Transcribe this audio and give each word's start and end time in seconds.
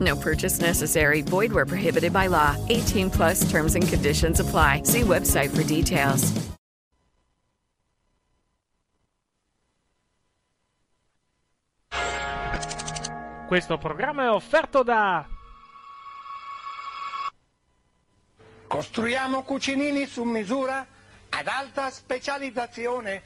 No 0.00 0.16
purchase 0.16 0.60
necessary. 0.60 1.22
Void 1.22 1.52
where 1.52 1.66
prohibited 1.66 2.12
by 2.12 2.26
law. 2.28 2.56
18 2.68 3.10
plus 3.10 3.48
terms 3.50 3.74
and 3.74 3.86
conditions 3.86 4.40
apply. 4.40 4.82
See 4.84 5.02
website 5.02 5.50
for 5.50 5.62
details. 5.62 6.32
Questo 13.46 13.78
programma 13.78 14.24
è 14.24 14.30
offerto 14.30 14.82
da 14.82 15.28
Costruiamo 18.66 19.44
cucinini 19.44 20.04
su 20.06 20.24
misura 20.24 20.84
ad 21.28 21.46
alta 21.46 21.90
specializzazione. 21.90 23.22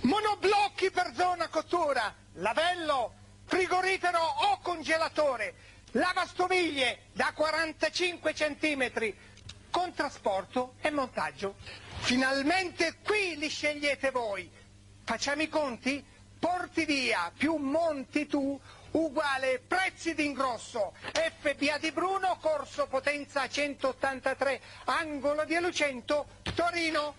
Monoblocchi 0.00 0.90
per 0.90 1.12
zona 1.14 1.46
cottura, 1.46 2.12
lavello, 2.32 3.12
frigorifero 3.44 4.18
o 4.18 4.58
congelatore, 4.62 5.54
lavastoviglie 5.92 7.06
da 7.12 7.32
45 7.34 8.32
cm, 8.32 9.14
con 9.70 9.92
trasporto 9.94 10.74
e 10.80 10.90
montaggio. 10.90 11.54
Finalmente 12.00 12.96
qui 13.04 13.36
li 13.36 13.48
scegliete 13.48 14.10
voi. 14.10 14.50
Facciamo 15.04 15.42
i 15.42 15.48
conti? 15.48 16.04
Porti 16.38 16.84
via 16.84 17.30
più 17.36 17.56
monti 17.56 18.26
tu 18.26 18.58
uguale 18.92 19.62
prezzi 19.66 20.14
d'ingrosso. 20.14 20.94
FBA 21.12 21.78
di 21.78 21.92
Bruno, 21.92 22.38
corso 22.40 22.86
potenza 22.86 23.46
183, 23.48 24.60
angolo 24.84 25.44
di 25.44 25.58
Lucento, 25.58 26.26
Torino. 26.54 27.14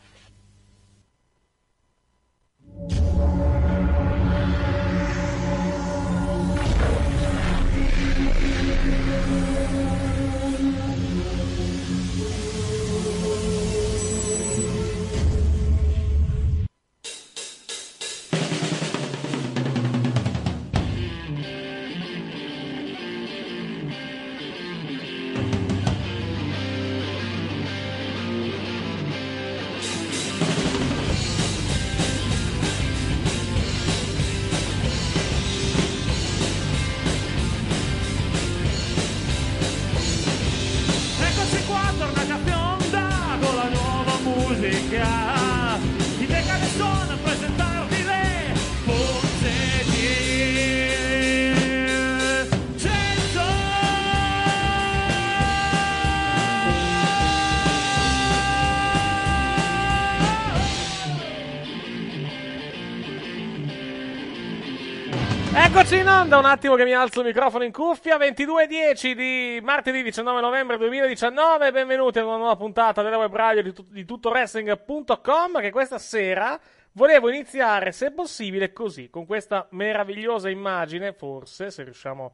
Onda, 66.31 66.47
un 66.47 66.53
attimo 66.53 66.75
che 66.75 66.86
mi 66.86 66.93
alzo 66.93 67.19
il 67.19 67.25
microfono 67.25 67.65
in 67.65 67.73
cuffia, 67.73 68.15
22.10 68.15 69.11
di 69.11 69.59
martedì 69.61 70.02
19 70.02 70.39
novembre 70.39 70.77
2019, 70.77 71.73
benvenuti 71.73 72.19
ad 72.19 72.25
una 72.25 72.37
nuova 72.37 72.55
puntata 72.55 73.02
della 73.02 73.17
web 73.17 73.36
radio 73.36 73.61
di, 73.61 73.73
tut- 73.73 73.92
di 73.92 74.05
tuttoWrestling.com 74.05 75.59
che 75.59 75.71
questa 75.71 75.97
sera 75.97 76.58
volevo 76.93 77.27
iniziare, 77.27 77.91
se 77.91 78.11
possibile, 78.11 78.71
così, 78.71 79.09
con 79.09 79.25
questa 79.25 79.67
meravigliosa 79.71 80.47
immagine, 80.47 81.11
forse, 81.11 81.70
se 81.70 81.83
riusciamo... 81.83 82.33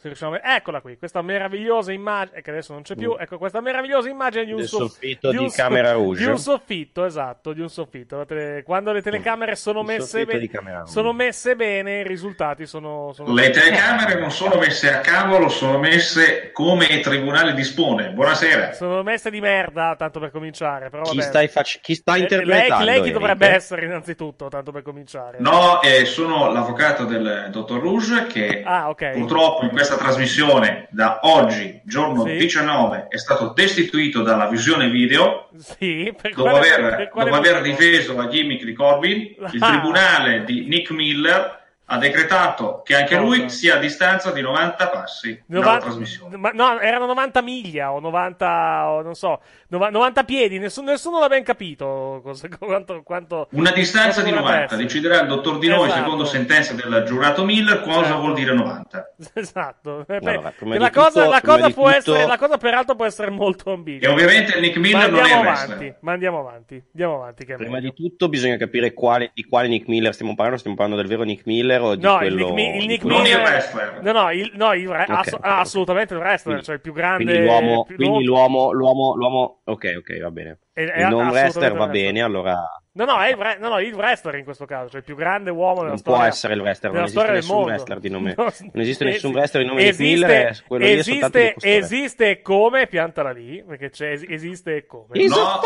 Se 0.00 0.06
riusciamo 0.06 0.36
a... 0.36 0.54
Eccola 0.54 0.80
qui, 0.80 0.96
questa 0.96 1.22
meravigliosa 1.22 1.90
immagine, 1.90 2.40
che 2.40 2.50
adesso 2.50 2.72
non 2.72 2.82
c'è 2.82 2.94
più, 2.94 3.16
ecco 3.18 3.36
questa 3.36 3.60
meravigliosa 3.60 4.08
immagine 4.08 4.44
di 4.44 4.52
un, 4.52 4.62
soff- 4.62 4.92
soffitto 4.92 5.30
di 5.30 5.36
un 5.38 5.50
so- 5.50 5.60
Camera 5.60 5.90
Rouge. 5.90 6.22
Di 6.22 6.30
un 6.30 6.38
soffitto, 6.38 7.04
esatto, 7.04 7.52
di 7.52 7.60
un 7.60 7.68
soffitto. 7.68 8.24
Tele- 8.24 8.62
Quando 8.62 8.92
le 8.92 9.02
telecamere 9.02 9.56
sono 9.56 9.82
messe, 9.82 10.24
be- 10.24 10.38
di 10.38 10.48
sono 10.84 11.12
messe 11.12 11.56
bene, 11.56 11.98
i 11.98 12.06
risultati 12.06 12.64
sono... 12.64 13.10
sono 13.12 13.34
Le 13.34 13.50
telecamere 13.50 14.20
non 14.20 14.30
sono 14.30 14.54
messe 14.56 14.94
a 14.94 15.00
cavolo, 15.00 15.48
sono 15.48 15.78
messe 15.80 16.52
come 16.52 16.84
il 16.86 17.00
tribunale 17.00 17.52
dispone. 17.54 18.10
Buonasera. 18.10 18.74
Sono 18.74 19.02
messe 19.02 19.30
di 19.30 19.40
merda, 19.40 19.96
tanto 19.98 20.20
per 20.20 20.30
cominciare. 20.30 20.90
Però 20.90 21.02
Chi, 21.02 21.20
stai 21.22 21.48
fac- 21.48 21.80
chi 21.80 21.96
sta 21.96 22.14
Eh, 22.14 22.20
interpretando? 22.20 22.84
Lei, 22.84 22.94
lei 23.00 23.02
chi 23.02 23.10
dovrebbe 23.10 23.48
essere 23.48 23.84
innanzitutto, 23.84 24.46
tanto 24.46 24.70
per 24.70 24.82
cominciare? 24.82 25.38
No, 25.40 25.82
eh, 25.82 26.04
sono 26.04 26.52
l'avvocato 26.52 27.04
del 27.04 27.48
dottor 27.50 27.80
Rouge 27.80 28.28
che 28.28 28.62
Ah, 28.64 28.90
ok. 28.90 29.10
purtroppo 29.10 29.64
in 29.64 29.70
questa 29.70 29.86
trasmissione 29.96 30.88
da 30.90 31.20
oggi, 31.22 31.80
giorno 31.84 32.24
Sì. 32.24 32.36
19, 32.36 33.06
è 33.08 33.16
stato 33.18 33.52
destituito 33.54 34.22
dalla 34.22 34.46
visione 34.48 34.88
video 34.90 35.48
Sì, 35.56 36.12
per 36.20 36.34
dopo 36.34 36.50
quale- 36.50 36.70
aver, 36.72 37.10
dopo 37.14 37.34
aver 37.34 37.60
difeso 37.62 38.14
la 38.14 38.26
gimmick 38.28 38.64
di 38.64 38.72
Corbin. 38.74 39.20
Il 39.52 39.62
Ah. 39.62 39.68
tribunale 39.70 40.44
di 40.44 40.66
Nick 40.66 40.90
Miller 40.90 41.57
ha 41.90 41.96
decretato 41.98 42.82
che 42.84 42.94
anche 42.94 43.16
lui 43.16 43.48
sia 43.48 43.76
a 43.76 43.78
distanza 43.78 44.30
di 44.30 44.40
90 44.42 44.88
passi 44.88 45.42
dalla 45.46 45.64
90 45.64 45.84
trasmissione. 45.84 46.36
ma- 46.36 46.50
no, 46.52 46.78
erano 46.80 47.06
90 47.06 47.40
miglia 47.40 47.92
o 47.92 47.98
90, 48.00 48.90
o 48.90 49.02
non 49.02 49.14
so, 49.14 49.40
nova- 49.68 49.88
90 49.88 50.24
piedi, 50.24 50.58
nessuno, 50.58 50.90
nessuno 50.90 51.18
l'ha 51.18 51.28
ben 51.28 51.42
capito 51.44 52.20
cosa- 52.22 52.48
quanto, 52.58 53.02
quanto 53.02 53.48
Una 53.52 53.70
distanza 53.70 54.20
di 54.22 54.30
quanto 54.30 54.40
dovrebbe 54.40 54.40
90, 54.40 54.64
essere. 54.64 54.82
deciderà 54.82 55.20
il 55.22 55.28
dottor 55.28 55.58
Di 55.58 55.68
Noi, 55.68 55.86
Esatto. 55.86 56.02
secondo 56.02 56.24
sentenza 56.26 56.74
del 56.74 57.04
giurato 57.06 57.44
Miller, 57.44 57.80
cosa 57.80 58.02
Certo. 58.04 58.18
vuol 58.20 58.34
dire 58.34 58.52
90. 58.54 59.12
Esatto. 59.34 60.04
Eh, 60.08 60.18
beh, 60.20 60.40
la 60.78 60.90
cosa, 60.90 61.08
tutto- 61.22 61.30
la 61.30 61.40
cosa 61.40 61.66
di 61.66 61.72
può 61.72 61.84
tutto- 61.86 61.96
essere, 62.14 62.26
la 62.26 62.36
cosa 62.38 62.58
peraltro 62.58 62.96
può 62.96 63.04
essere 63.06 63.30
molto 63.30 63.72
ambigua. 63.72 64.06
E 64.08 64.12
ovviamente 64.12 64.60
Nick 64.60 64.76
Miller 64.76 65.10
non 65.10 65.24
è 65.24 65.32
avanti, 65.32 65.46
wrestler. 65.70 65.96
ma 66.00 66.12
andiamo 66.12 66.38
avanti, 66.40 66.82
andiamo 66.92 67.14
avanti. 67.14 67.44
Prima 67.46 67.70
meglio. 67.76 67.90
di 67.90 67.94
tutto 67.94 68.28
bisogna 68.28 68.56
capire 68.58 68.92
quale- 68.92 69.30
di 69.32 69.44
quale 69.44 69.68
Nick 69.68 69.88
Miller 69.88 70.12
stiamo 70.12 70.34
parlando. 70.34 70.58
Stiamo 70.58 70.76
parlando 70.76 71.02
del 71.02 71.10
vero 71.10 71.24
Nick 71.26 71.46
Miller 71.46 71.77
o 71.80 71.94
di 71.94 72.02
No, 72.02 72.12
il 72.12 72.18
quello... 72.18 72.48
Il 72.48 72.54
di 72.80 72.86
Nick 72.86 73.00
quello- 73.02 73.16
Non 73.16 73.26
il 73.26 73.32
Miller- 73.32 73.48
wrestler. 73.50 73.98
No, 74.02 74.12
no, 74.12 74.30
il, 74.30 74.50
no, 74.54 74.72
il 74.74 74.88
re- 74.88 75.02
Ok, 75.02 75.10
ass- 75.10 75.32
ok, 75.32 75.40
ah, 75.42 75.54
ok. 75.54 75.60
assolutamente 75.60 76.14
il 76.14 76.20
wrestler, 76.20 76.42
Quindi- 76.42 76.64
cioè 76.64 76.74
il 76.74 76.80
più 76.80 76.92
grande. 76.92 77.24
Quindi 77.24 77.42
l'uomo, 77.42 77.84
più- 77.84 77.96
quindi 77.96 78.24
l'uomo, 78.24 78.72
l'uomo, 78.72 79.14
l'uomo... 79.16 79.60
Ok, 79.64 79.94
ok, 79.98 80.20
va 80.20 80.30
bene. 80.30 80.58
È- 80.72 80.84
è 80.84 81.02
il 81.02 81.08
non 81.08 81.28
wrestler 81.28 81.72
va 81.72 81.84
wrestler. 81.84 81.90
bene, 81.90 82.22
allora... 82.22 82.56
No, 82.98 83.04
no, 83.04 83.20
è 83.20 83.28
il, 83.30 83.36
wre- 83.36 83.58
no, 83.60 83.68
no, 83.68 83.78
il 83.78 83.94
wrestler 83.94 84.34
in 84.34 84.42
questo 84.44 84.64
caso, 84.64 84.88
cioè 84.88 84.98
il 84.98 85.04
più 85.04 85.14
grande 85.14 85.50
uomo 85.50 85.76
della 85.76 85.88
Non 85.90 85.98
storia. 85.98 86.18
può 86.18 86.28
essere 86.28 86.54
il 86.54 86.60
wrestler, 86.60 86.92
non 86.92 87.04
esiste 87.04 87.30
nessun 87.30 87.54
mondo. 87.54 87.70
wrestler 87.70 87.98
di 88.00 88.08
nome- 88.10 88.34
No, 88.36 88.42
non 88.42 88.52
esiste 88.82 89.04
esi- 89.04 89.12
nessun 89.14 89.32
wrestler 89.32 89.62
di 89.62 89.68
nome 89.68 89.82
esiste- 89.86 90.02
Miller, 90.02 90.62
esiste, 90.82 91.54
esiste 91.60 92.42
come, 92.42 92.86
piantala 92.88 93.30
lì, 93.30 93.62
perché 93.64 93.90
c'è, 93.90 94.10
es- 94.10 94.24
esiste 94.28 94.84
come. 94.86 95.06
Is- 95.12 95.30
No, 95.30 95.60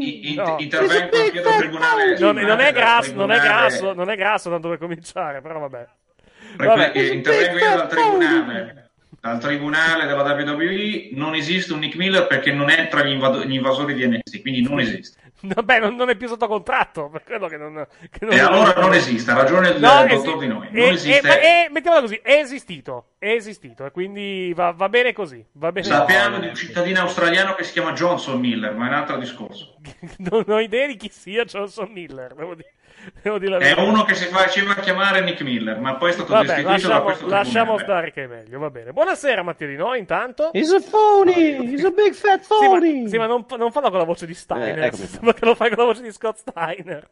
i- 0.00 0.34
No. 0.36 0.56
intervengo 0.60 1.16
anche 1.16 1.40
dal 1.40 1.56
tribunale. 1.56 2.18
Non, 2.18 2.36
non 2.36 2.60
è 2.60 2.72
grasso, 2.72 3.12
non 3.14 3.30
è 3.32 3.40
grasso, 3.40 3.92
non 3.92 4.10
è 4.10 4.16
grasso 4.16 4.48
tanto 4.50 4.68
per 4.68 4.78
cominciare, 4.78 5.40
però 5.40 5.58
vabbè. 5.58 5.86
Vabbè. 6.58 6.92
eh, 6.94 7.06
intervengo 7.08 7.58
io 7.58 7.76
dal 7.76 7.88
tribunale. 7.88 8.90
Dal 9.20 9.40
tribunale 9.40 10.06
della 10.06 10.22
WWE 10.22 11.08
non 11.14 11.34
esiste 11.34 11.72
un 11.72 11.80
Nick 11.80 11.96
Miller 11.96 12.28
perché 12.28 12.52
non 12.52 12.70
è 12.70 12.86
tra 12.86 13.02
gli, 13.04 13.10
invado- 13.10 13.44
gli 13.44 13.54
invasori 13.54 13.94
di 13.94 14.06
NXT, 14.06 14.40
quindi 14.42 14.62
non 14.62 14.78
esiste. 14.78 15.27
Vabbè, 15.40 15.78
non, 15.78 15.94
non 15.94 16.08
è 16.10 16.16
più 16.16 16.26
sotto 16.26 16.46
contratto, 16.48 17.08
per 17.10 17.22
quello 17.24 17.46
che 17.46 17.56
non... 17.56 17.86
Che 18.10 18.24
non 18.24 18.32
E 18.34 18.40
allora 18.40 18.80
non 18.80 18.92
esiste, 18.94 19.30
ha 19.30 19.34
ragione 19.34 19.68
il 19.70 19.80
No, 19.80 20.02
il 20.02 20.10
esi- 20.12 20.24
dottor 20.24 20.38
Di 20.40 20.46
Noi. 20.48 20.68
Non 20.70 20.82
e- 20.84 20.88
esiste. 20.88 21.26
ma- 21.28 21.40
e- 21.40 21.68
mettiamola 21.70 22.02
così, 22.02 22.20
è 22.22 22.32
esistito, 22.40 23.10
è 23.18 23.28
esistito, 23.30 23.86
e 23.86 23.90
quindi 23.92 24.52
va, 24.54 24.72
va 24.72 24.88
bene 24.88 25.12
così, 25.12 25.44
va 25.52 25.70
bene 25.70 25.86
Sappiamo 25.86 26.38
di 26.40 26.48
un 26.48 26.54
cittadino 26.54 27.00
australiano 27.00 27.54
che 27.54 27.62
si 27.64 27.72
chiama 27.72 27.92
Johnson 27.92 28.40
Miller, 28.40 28.74
ma 28.74 28.86
è 28.86 28.88
un 28.88 28.94
altro 28.94 29.16
discorso. 29.16 29.76
non 30.18 30.44
ho 30.48 30.58
idea 30.60 30.86
di 30.88 30.96
chi 30.96 31.08
sia 31.12 31.44
Johnson 31.44 31.90
Miller, 31.92 32.34
devo 32.34 32.54
dire, 32.54 32.72
È 33.22 33.28
verità. 33.58 33.82
uno 33.82 34.04
che 34.04 34.14
si 34.14 34.26
faceva 34.26 34.74
chiamare 34.74 35.20
Nick 35.22 35.40
Miller, 35.42 35.78
ma 35.78 35.94
poi 35.96 36.10
è 36.10 36.12
stato 36.12 36.32
Vabbè, 36.32 36.46
destituito 36.46 36.66
da 36.66 36.72
lasciamo, 36.88 37.04
questo 37.04 37.26
lasciamo 37.28 37.78
stare 37.78 38.12
che 38.12 38.24
è 38.24 38.26
meglio, 38.26 38.58
va 38.58 38.70
bene. 38.70 38.92
Buonasera 38.92 39.42
Noi, 39.76 39.98
intanto. 39.98 40.50
He's 40.52 40.70
a 40.72 40.80
phony! 40.80 41.72
He's 41.72 41.84
a 41.84 41.90
big 41.90 42.12
fat 42.12 42.42
Sì, 42.42 42.52
ma, 42.52 42.58
phony! 42.68 43.08
sì, 43.08 43.16
ma 43.18 43.26
non, 43.26 43.44
non 43.56 43.72
fallo 43.72 43.90
con 43.90 43.98
la 43.98 44.04
voce 44.04 44.26
di 44.26 44.34
Steiner, 44.34 44.78
Eh, 44.92 44.92
sembra 44.92 45.32
che 45.32 45.44
lo 45.44 45.54
fai 45.54 45.68
con 45.68 45.78
la 45.78 45.84
voce 45.84 46.02
di 46.02 46.12
Scott 46.12 46.36
Steiner. 46.36 47.08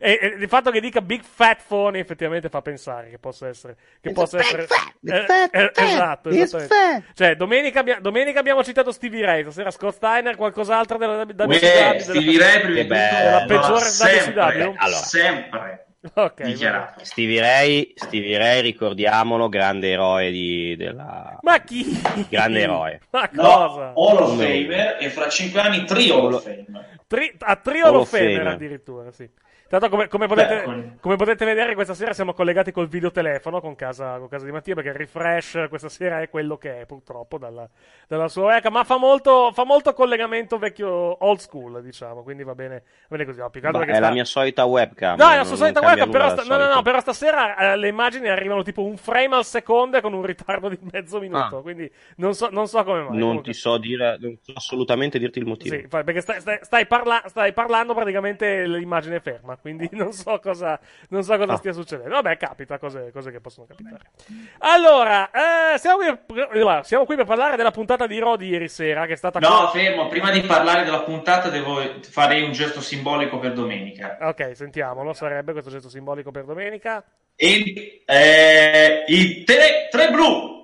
E, 0.00 0.18
e 0.20 0.26
il 0.38 0.48
fatto 0.48 0.70
che 0.70 0.80
dica 0.80 1.00
Big 1.02 1.22
Fat 1.22 1.60
Phone 1.66 1.98
effettivamente 1.98 2.48
fa 2.48 2.62
pensare 2.62 3.10
che 3.10 3.18
possa 3.18 3.48
essere. 3.48 3.76
Che 4.00 4.08
It's 4.08 4.18
possa 4.18 4.38
essere 4.38 4.66
fat, 4.66 4.94
eh, 5.04 5.24
fat, 5.26 5.54
eh, 5.54 5.70
fat, 5.74 5.78
esatto, 5.78 6.28
esattamente. 6.30 7.12
Cioè, 7.14 7.36
domenica, 7.36 7.80
abbia- 7.80 8.00
domenica 8.00 8.40
abbiamo 8.40 8.64
citato 8.64 8.90
Stevie 8.90 9.24
Ray, 9.24 9.42
stasera 9.42 9.70
Scott 9.70 9.94
Steiner, 9.94 10.36
qualcos'altro 10.36 10.96
della, 10.96 11.24
da 11.24 11.44
Uè, 11.44 11.98
Stevie 11.98 12.38
Ray 12.38 12.60
prima 12.62 12.82
della 12.82 13.44
peggiore 13.46 13.84
sempre, 13.84 14.42
WCW. 14.42 14.74
Allora. 14.76 14.96
sempre 14.96 15.86
Ok, 16.14 16.42
dichiarato. 16.42 17.04
Stevie 17.04 17.40
Ray, 17.40 17.92
Stevie 17.94 18.36
Ray, 18.36 18.60
ricordiamolo, 18.60 19.48
grande 19.48 19.90
eroe 19.90 20.32
di, 20.32 20.74
della... 20.76 21.38
Ma 21.42 21.60
chi? 21.60 21.84
Grande 22.28 22.60
eroe. 22.60 23.00
Ma 23.10 23.28
No, 23.30 23.42
cosa? 23.42 23.92
Hall 23.94 24.16
of 24.16 24.30
No. 24.32 24.36
Famer 24.38 24.96
e 24.98 25.10
fra 25.10 25.28
5 25.28 25.60
anni 25.60 25.84
trio 25.84 26.16
Hall 26.16 26.32
of 26.32 26.42
Fame. 26.42 26.64
Tri- 27.12 27.34
a 27.40 27.56
Trio 27.56 28.04
Fame. 28.06 28.48
addirittura, 28.48 29.12
sì. 29.12 29.28
Tanto 29.72 29.88
come, 29.88 30.06
come 30.06 30.26
potete, 30.26 30.56
Beh, 30.56 30.62
con- 30.64 30.96
come 31.00 31.16
potete 31.16 31.46
vedere 31.46 31.74
questa 31.74 31.94
sera 31.94 32.12
siamo 32.12 32.34
collegati 32.34 32.72
col 32.72 32.88
videotelefono 32.88 33.58
con 33.62 33.74
casa, 33.74 34.18
con 34.18 34.28
casa 34.28 34.44
di 34.44 34.52
Mattia 34.52 34.74
perché 34.74 34.90
il 34.90 34.96
refresh 34.96 35.64
questa 35.70 35.88
sera 35.88 36.20
è 36.20 36.28
quello 36.28 36.58
che 36.58 36.80
è 36.82 36.84
purtroppo 36.84 37.38
dalla, 37.38 37.66
dalla 38.06 38.28
sua 38.28 38.44
webcam, 38.48 38.70
ma 38.70 38.84
fa 38.84 38.98
molto, 38.98 39.50
fa 39.54 39.64
molto 39.64 39.94
collegamento 39.94 40.58
vecchio 40.58 41.16
old 41.24 41.38
school 41.38 41.82
diciamo, 41.82 42.22
quindi 42.22 42.42
va 42.42 42.54
bene, 42.54 42.82
va 43.08 43.16
bene 43.16 43.24
così. 43.24 43.38
No, 43.40 43.48
più 43.48 43.62
che 43.62 43.66
è 43.68 43.70
sta- 43.70 43.98
la 44.00 44.10
mia 44.10 44.26
solita 44.26 44.64
webcam. 44.66 45.16
No, 45.18 45.30
è 45.30 45.36
la 45.36 45.44
sua 45.44 45.56
solita 45.56 45.80
webcam, 45.80 46.10
però, 46.10 46.28
sta- 46.36 46.42
no, 46.44 46.62
no, 46.62 46.74
no, 46.74 46.82
però 46.82 47.00
stasera 47.00 47.56
eh, 47.72 47.76
le 47.78 47.88
immagini 47.88 48.28
arrivano 48.28 48.62
tipo 48.62 48.84
un 48.84 48.98
frame 48.98 49.36
al 49.36 49.46
secondo 49.46 49.98
con 50.02 50.12
un 50.12 50.22
ritardo 50.22 50.68
di 50.68 50.78
mezzo 50.92 51.18
minuto, 51.18 51.56
Ah. 51.56 51.62
quindi 51.62 51.90
non 52.16 52.34
so, 52.34 52.50
non 52.50 52.66
so 52.68 52.84
come 52.84 52.98
mai. 52.98 53.08
Non 53.12 53.20
comunque. 53.20 53.52
ti 53.52 53.54
so 53.54 53.78
dire, 53.78 54.18
non 54.20 54.36
so 54.42 54.52
assolutamente 54.54 55.18
dirti 55.18 55.38
il 55.38 55.46
motivo. 55.46 55.74
Sì, 55.74 55.86
perché 55.88 56.20
stai, 56.20 56.40
stai- 56.40 56.58
stai 56.60 56.84
parla- 56.86 57.22
stai 57.24 57.54
parlando 57.54 57.94
praticamente 57.94 58.66
l'immagine 58.66 59.18
ferma, 59.20 59.56
quindi 59.62 59.88
non 59.92 60.12
so 60.12 60.38
cosa, 60.40 60.78
non 61.08 61.22
so 61.22 61.38
cosa 61.38 61.52
Ah. 61.52 61.56
stia 61.56 61.72
succedendo. 61.72 62.10
Vabbè, 62.14 62.36
capita, 62.36 62.78
cose, 62.78 63.10
cose 63.12 63.30
che 63.30 63.40
possono 63.40 63.66
capitare. 63.66 64.10
Allora, 64.58 65.30
eh, 65.30 65.78
siamo, 65.78 65.96
qui, 65.96 66.18
per- 66.34 66.84
siamo 66.84 67.04
qui 67.06 67.16
per 67.16 67.24
parlare 67.24 67.56
della 67.56 67.70
puntata 67.70 68.06
di 68.06 68.18
Raw 68.18 68.36
di 68.36 68.48
ieri 68.48 68.68
sera, 68.68 69.06
che 69.06 69.14
è 69.14 69.16
stata... 69.16 69.38
No, 69.38 69.68
fermo, 69.72 70.08
prima 70.08 70.30
di 70.30 70.42
parlare 70.42 70.84
della 70.84 71.02
puntata 71.02 71.48
devo 71.48 71.80
fare 72.02 72.42
un 72.42 72.52
gesto 72.52 72.80
simbolico 72.82 73.38
per 73.38 73.52
domenica. 73.54 74.18
Ok, 74.20 74.54
sentiamolo, 74.54 75.12
sarebbe 75.14 75.52
questo 75.52 75.70
gesto 75.70 75.88
simbolico 75.88 76.30
per 76.30 76.44
domenica. 76.44 77.02
E, 77.36 78.02
eh, 78.04 79.04
I 79.06 79.44
tre, 79.44 79.88
tre 79.90 80.10
blu. 80.10 80.61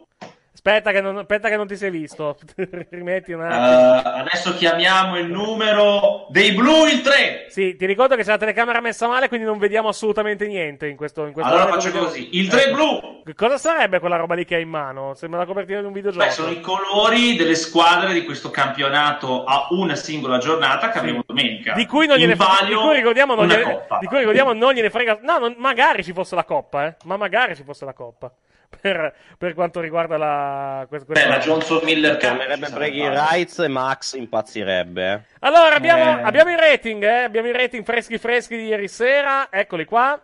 Aspetta 0.59 0.91
che 0.91 1.01
non, 1.01 1.17
aspetta 1.19 1.49
che 1.49 1.57
non 1.57 1.69
ti 1.69 1.77
sei 1.77 1.89
visto. 1.89 2.37
Rimetti 2.91 3.31
un 3.31 3.43
Eh, 3.43 3.47
attimo. 3.47 4.11
adesso 4.17 4.55
chiamiamo 4.57 5.17
il 5.17 5.27
numero 5.31 6.27
dei 6.31 6.51
blu 6.51 6.85
il 6.87 7.01
3. 7.01 7.47
Sì, 7.49 7.77
ti 7.77 7.87
ricordo 7.87 8.17
che 8.17 8.25
c'è 8.25 8.31
la 8.31 8.39
telecamera 8.39 8.81
messa 8.81 9.07
male, 9.07 9.29
quindi 9.29 9.47
non 9.47 9.59
vediamo 9.59 9.87
assolutamente 9.87 10.49
niente 10.49 10.89
in 10.89 10.97
questo, 10.97 11.27
in 11.27 11.33
questo 11.33 11.49
Allora 11.53 11.69
faccio 11.69 11.93
così. 11.93 12.37
Il 12.37 12.49
3 12.49 12.65
Ecco. 12.65 12.75
blu. 12.75 13.23
Cosa 13.37 13.57
sarebbe 13.57 14.01
quella 14.01 14.17
roba 14.17 14.35
lì 14.35 14.45
che 14.45 14.57
hai 14.57 14.63
in 14.63 14.69
mano? 14.69 15.15
Sembra 15.15 15.39
la 15.39 15.47
copertina 15.47 15.79
di 15.79 15.87
un 15.87 15.93
videogioco. 15.93 16.25
Beh, 16.25 16.33
sono 16.33 16.51
i 16.51 16.61
colori 16.61 17.37
delle 17.37 17.55
squadre 17.55 18.13
di 18.13 18.25
questo 18.25 18.51
campionato 18.51 19.45
a 19.45 19.69
una 19.71 19.95
singola 19.95 20.39
giornata 20.39 20.91
che 20.91 20.99
avremo 20.99 21.23
domenica. 21.25 21.75
Di 21.75 21.87
cui 21.87 22.09
non 22.09 22.17
gliene 22.17 22.35
frega, 22.35 22.67
di 22.67 22.75
cui 22.75 22.95
ricordiamo 22.97 23.37
non 23.37 23.45
una 23.45 23.55
gliene, 23.57 23.73
coppa. 23.73 23.99
di 24.01 24.07
cui 24.07 24.19
ricordiamo 24.19 24.53
non 24.55 24.73
gliene 24.73 24.91
frega. 24.91 25.21
No, 25.23 25.39
non- 25.39 25.55
magari 25.57 26.03
ci 26.03 26.13
fosse 26.13 26.35
la 26.35 26.43
coppa, 26.45 26.87
eh. 26.87 26.97
Ma 27.05 27.17
magari 27.17 27.55
ci 27.55 27.63
fosse 27.63 27.85
la 27.85 27.93
coppa. 27.93 28.33
Per, 28.81 29.15
per 29.39 29.55
quanto 29.55 29.81
riguarda 29.81 30.17
la. 30.17 30.87
quest- 30.89 31.07
Beh, 31.07 31.13
questa- 31.15 31.29
la 31.31 31.39
Johnson 31.39 31.81
Miller 31.83 32.17
Preghi 32.17 33.01
sarà. 33.01 33.29
Rights 33.31 33.59
e 33.61 33.69
Max 33.69 34.13
impazzirebbe. 34.15 35.25
Allora, 35.41 35.75
abbiamo, 35.75 36.19
Eh. 36.19 36.23
abbiamo 36.23 36.51
i 36.51 36.57
rating, 36.57 37.03
eh. 37.03 37.23
Abbiamo 37.25 37.49
i 37.49 37.53
rating 37.53 37.85
freschi 37.85 38.19
freschi 38.19 38.57
di 38.57 38.67
ieri 38.67 38.87
sera. 38.87 39.49
Eccoli 39.51 39.85
qua. 39.85 40.21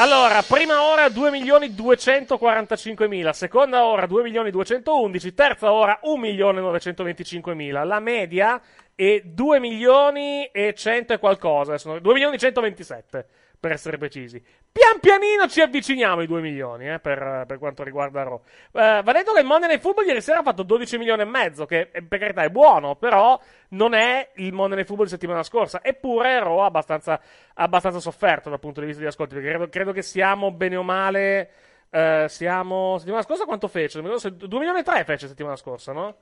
Allora, 0.00 0.42
prima 0.46 0.80
ora 0.84 1.08
2.245.000, 1.08 3.32
seconda 3.32 3.84
ora 3.84 4.06
2.211.000, 4.06 5.34
terza 5.34 5.72
ora 5.72 5.98
1.925.000. 6.04 7.84
La 7.84 7.98
media 7.98 8.60
è 8.98 9.20
2 9.24 9.60
milioni 9.60 10.46
e 10.46 10.74
100 10.74 11.12
e 11.12 11.18
qualcosa, 11.20 11.70
adesso, 11.70 12.00
2 12.00 12.12
milioni 12.12 12.34
e 12.34 12.38
127 12.38 13.26
per 13.60 13.70
essere 13.70 13.96
precisi. 13.96 14.42
Pian 14.72 14.98
pianino 15.00 15.46
ci 15.46 15.60
avviciniamo 15.60 16.20
ai 16.20 16.26
2 16.26 16.40
milioni 16.40 16.90
eh, 16.90 16.98
per, 16.98 17.44
per 17.46 17.58
quanto 17.58 17.84
riguarda 17.84 18.24
Raw. 18.24 18.40
Eh, 18.72 19.00
va 19.04 19.12
detto 19.12 19.32
che 19.32 19.38
il 19.38 19.46
Monday 19.46 19.68
Night 19.68 19.82
Football 19.82 20.04
ieri 20.06 20.20
sera 20.20 20.40
ha 20.40 20.42
fatto 20.42 20.64
12 20.64 20.98
milioni 20.98 21.22
e 21.22 21.26
mezzo, 21.26 21.64
che 21.64 21.90
eh, 21.92 22.02
per 22.02 22.18
carità 22.18 22.42
è 22.42 22.50
buono, 22.50 22.96
però 22.96 23.40
non 23.70 23.94
è 23.94 24.30
il 24.34 24.52
Monday 24.52 24.74
Night 24.74 24.86
Football 24.86 25.06
di 25.06 25.12
settimana 25.12 25.44
scorsa. 25.44 25.80
Eppure 25.82 26.40
Raw 26.40 26.58
ha 26.58 26.64
abbastanza, 26.66 27.20
abbastanza 27.54 28.00
sofferto 28.00 28.50
dal 28.50 28.58
punto 28.58 28.80
di 28.80 28.86
vista 28.86 29.00
di 29.00 29.06
ascolti, 29.08 29.34
perché 29.34 29.48
credo, 29.50 29.68
credo 29.68 29.92
che 29.92 30.02
siamo 30.02 30.50
bene 30.50 30.74
o 30.74 30.82
male... 30.82 31.50
eh, 31.90 32.26
siamo... 32.28 32.96
Settimana 32.98 33.22
scorsa 33.22 33.44
quanto 33.44 33.68
fece? 33.68 34.00
Non 34.00 34.08
mi 34.08 34.14
ricordo 34.14 34.36
se- 34.38 34.46
2 34.48 34.58
milioni 34.58 34.80
e 34.80 34.82
3 34.82 35.04
fece 35.04 35.28
settimana 35.28 35.56
scorsa, 35.56 35.92
no? 35.92 36.16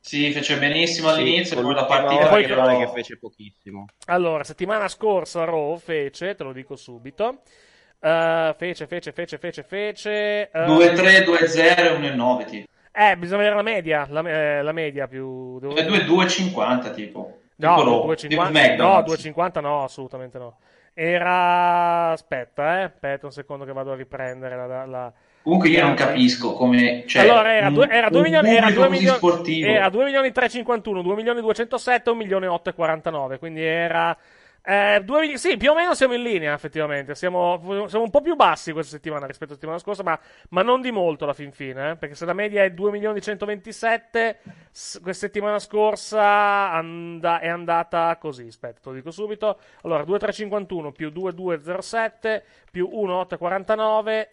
Sì, 0.00 0.32
fece 0.32 0.56
benissimo 0.58 1.12
Sì, 1.12 1.20
all'inizio, 1.20 1.56
con 1.56 1.64
poi 1.66 1.74
la 1.74 1.84
partita 1.84 2.28
poi 2.28 2.46
che, 2.46 2.54
lo- 2.54 2.78
che 2.78 2.88
fece 2.88 3.18
pochissimo. 3.18 3.86
Allora, 4.06 4.42
settimana 4.44 4.88
scorsa 4.88 5.44
Raw 5.44 5.76
fece, 5.78 6.34
te 6.34 6.44
lo 6.44 6.52
dico 6.52 6.76
subito. 6.76 7.42
eh, 8.00 8.54
fece, 8.56 8.86
fece, 8.86 9.12
fece, 9.12 9.38
fece, 9.38 9.62
fece. 9.64 10.50
eh, 10.50 10.64
2-3, 10.66 11.24
2-0 11.24 11.84
e 11.84 11.88
1-9 11.90 12.44
tipo. 12.46 12.66
Eh, 12.92 13.16
bisogna 13.16 13.38
vedere 13.38 13.56
la 13.56 13.62
media. 13.62 14.06
La, 14.08 14.20
eh, 14.22 14.62
la 14.62 14.72
media 14.72 15.06
più. 15.08 15.58
devo- 15.58 15.74
E 15.76 15.84
2-2-50 15.84 16.90
tipo. 16.92 17.40
No, 17.56 17.74
Tipo 17.76 17.84
Raw, 17.88 18.04
2,50 18.06 18.28
tipo 18.28 18.42
no, 18.42 18.48
SmackDown. 18.48 19.04
2,50 19.04 19.60
no, 19.60 19.82
assolutamente 19.84 20.38
no. 20.38 20.58
Era. 20.94 22.10
Aspetta, 22.12 22.80
eh. 22.80 22.82
Aspetta 22.84 23.26
un 23.26 23.32
secondo 23.32 23.64
che 23.64 23.72
vado 23.72 23.92
a 23.92 23.96
riprendere 23.96 24.56
la. 24.56 24.84
la- 24.86 25.12
Comunque 25.48 25.70
io 25.70 25.82
non 25.82 25.94
capisco 25.94 26.52
come... 26.52 27.04
Cioè, 27.06 27.22
allora 27.22 27.54
era 27.54 27.68
un- 27.68 27.74
2 27.74 27.88
era 27.88 28.08
due 28.10 28.18
un 28.18 28.22
milioni, 28.24 28.48
era 28.50 28.66
pubblico 28.66 28.80
due 28.80 28.88
così 28.88 28.90
milioni, 28.90 29.16
sportivo. 29.16 29.66
era 29.70 29.88
2 29.88 30.04
milioni 30.04 30.30
351, 30.32 31.00
2 31.02 31.14
milioni 31.14 31.40
207, 31.40 32.10
1 32.10 32.18
milione 32.18 32.46
849, 32.48 33.38
quindi 33.38 33.62
era 33.64 34.14
eh, 34.62 35.00
mili- 35.20 35.38
sì, 35.38 35.56
più 35.56 35.70
o 35.70 35.74
meno 35.74 35.94
siamo 35.94 36.12
in 36.12 36.20
linea 36.22 36.52
effettivamente, 36.52 37.14
siamo, 37.14 37.86
siamo 37.88 38.04
un 38.04 38.10
po' 38.10 38.20
più 38.20 38.36
bassi 38.36 38.72
questa 38.72 38.96
settimana 38.96 39.24
rispetto 39.24 39.52
alla 39.52 39.54
settimana 39.54 39.78
scorsa, 39.78 40.02
ma, 40.02 40.18
ma 40.50 40.60
non 40.60 40.82
di 40.82 40.90
molto 40.90 41.24
alla 41.24 41.32
fin 41.32 41.52
fine, 41.52 41.92
eh, 41.92 41.96
perché 41.96 42.14
se 42.14 42.26
la 42.26 42.34
media 42.34 42.62
è 42.64 42.70
2 42.72 42.90
milioni 42.90 43.22
127, 43.22 44.38
s- 44.70 45.00
questa 45.02 45.24
settimana 45.26 45.58
scorsa 45.58 46.70
and- 46.72 47.24
è 47.24 47.48
andata 47.48 48.14
così, 48.20 48.48
aspetta, 48.48 48.80
te 48.82 48.88
lo 48.90 48.94
dico 48.96 49.10
subito, 49.10 49.58
allora 49.84 50.04
2351 50.04 50.92
più 50.92 51.08
2207 51.08 52.44
più 52.70 52.88
1849 52.92 54.28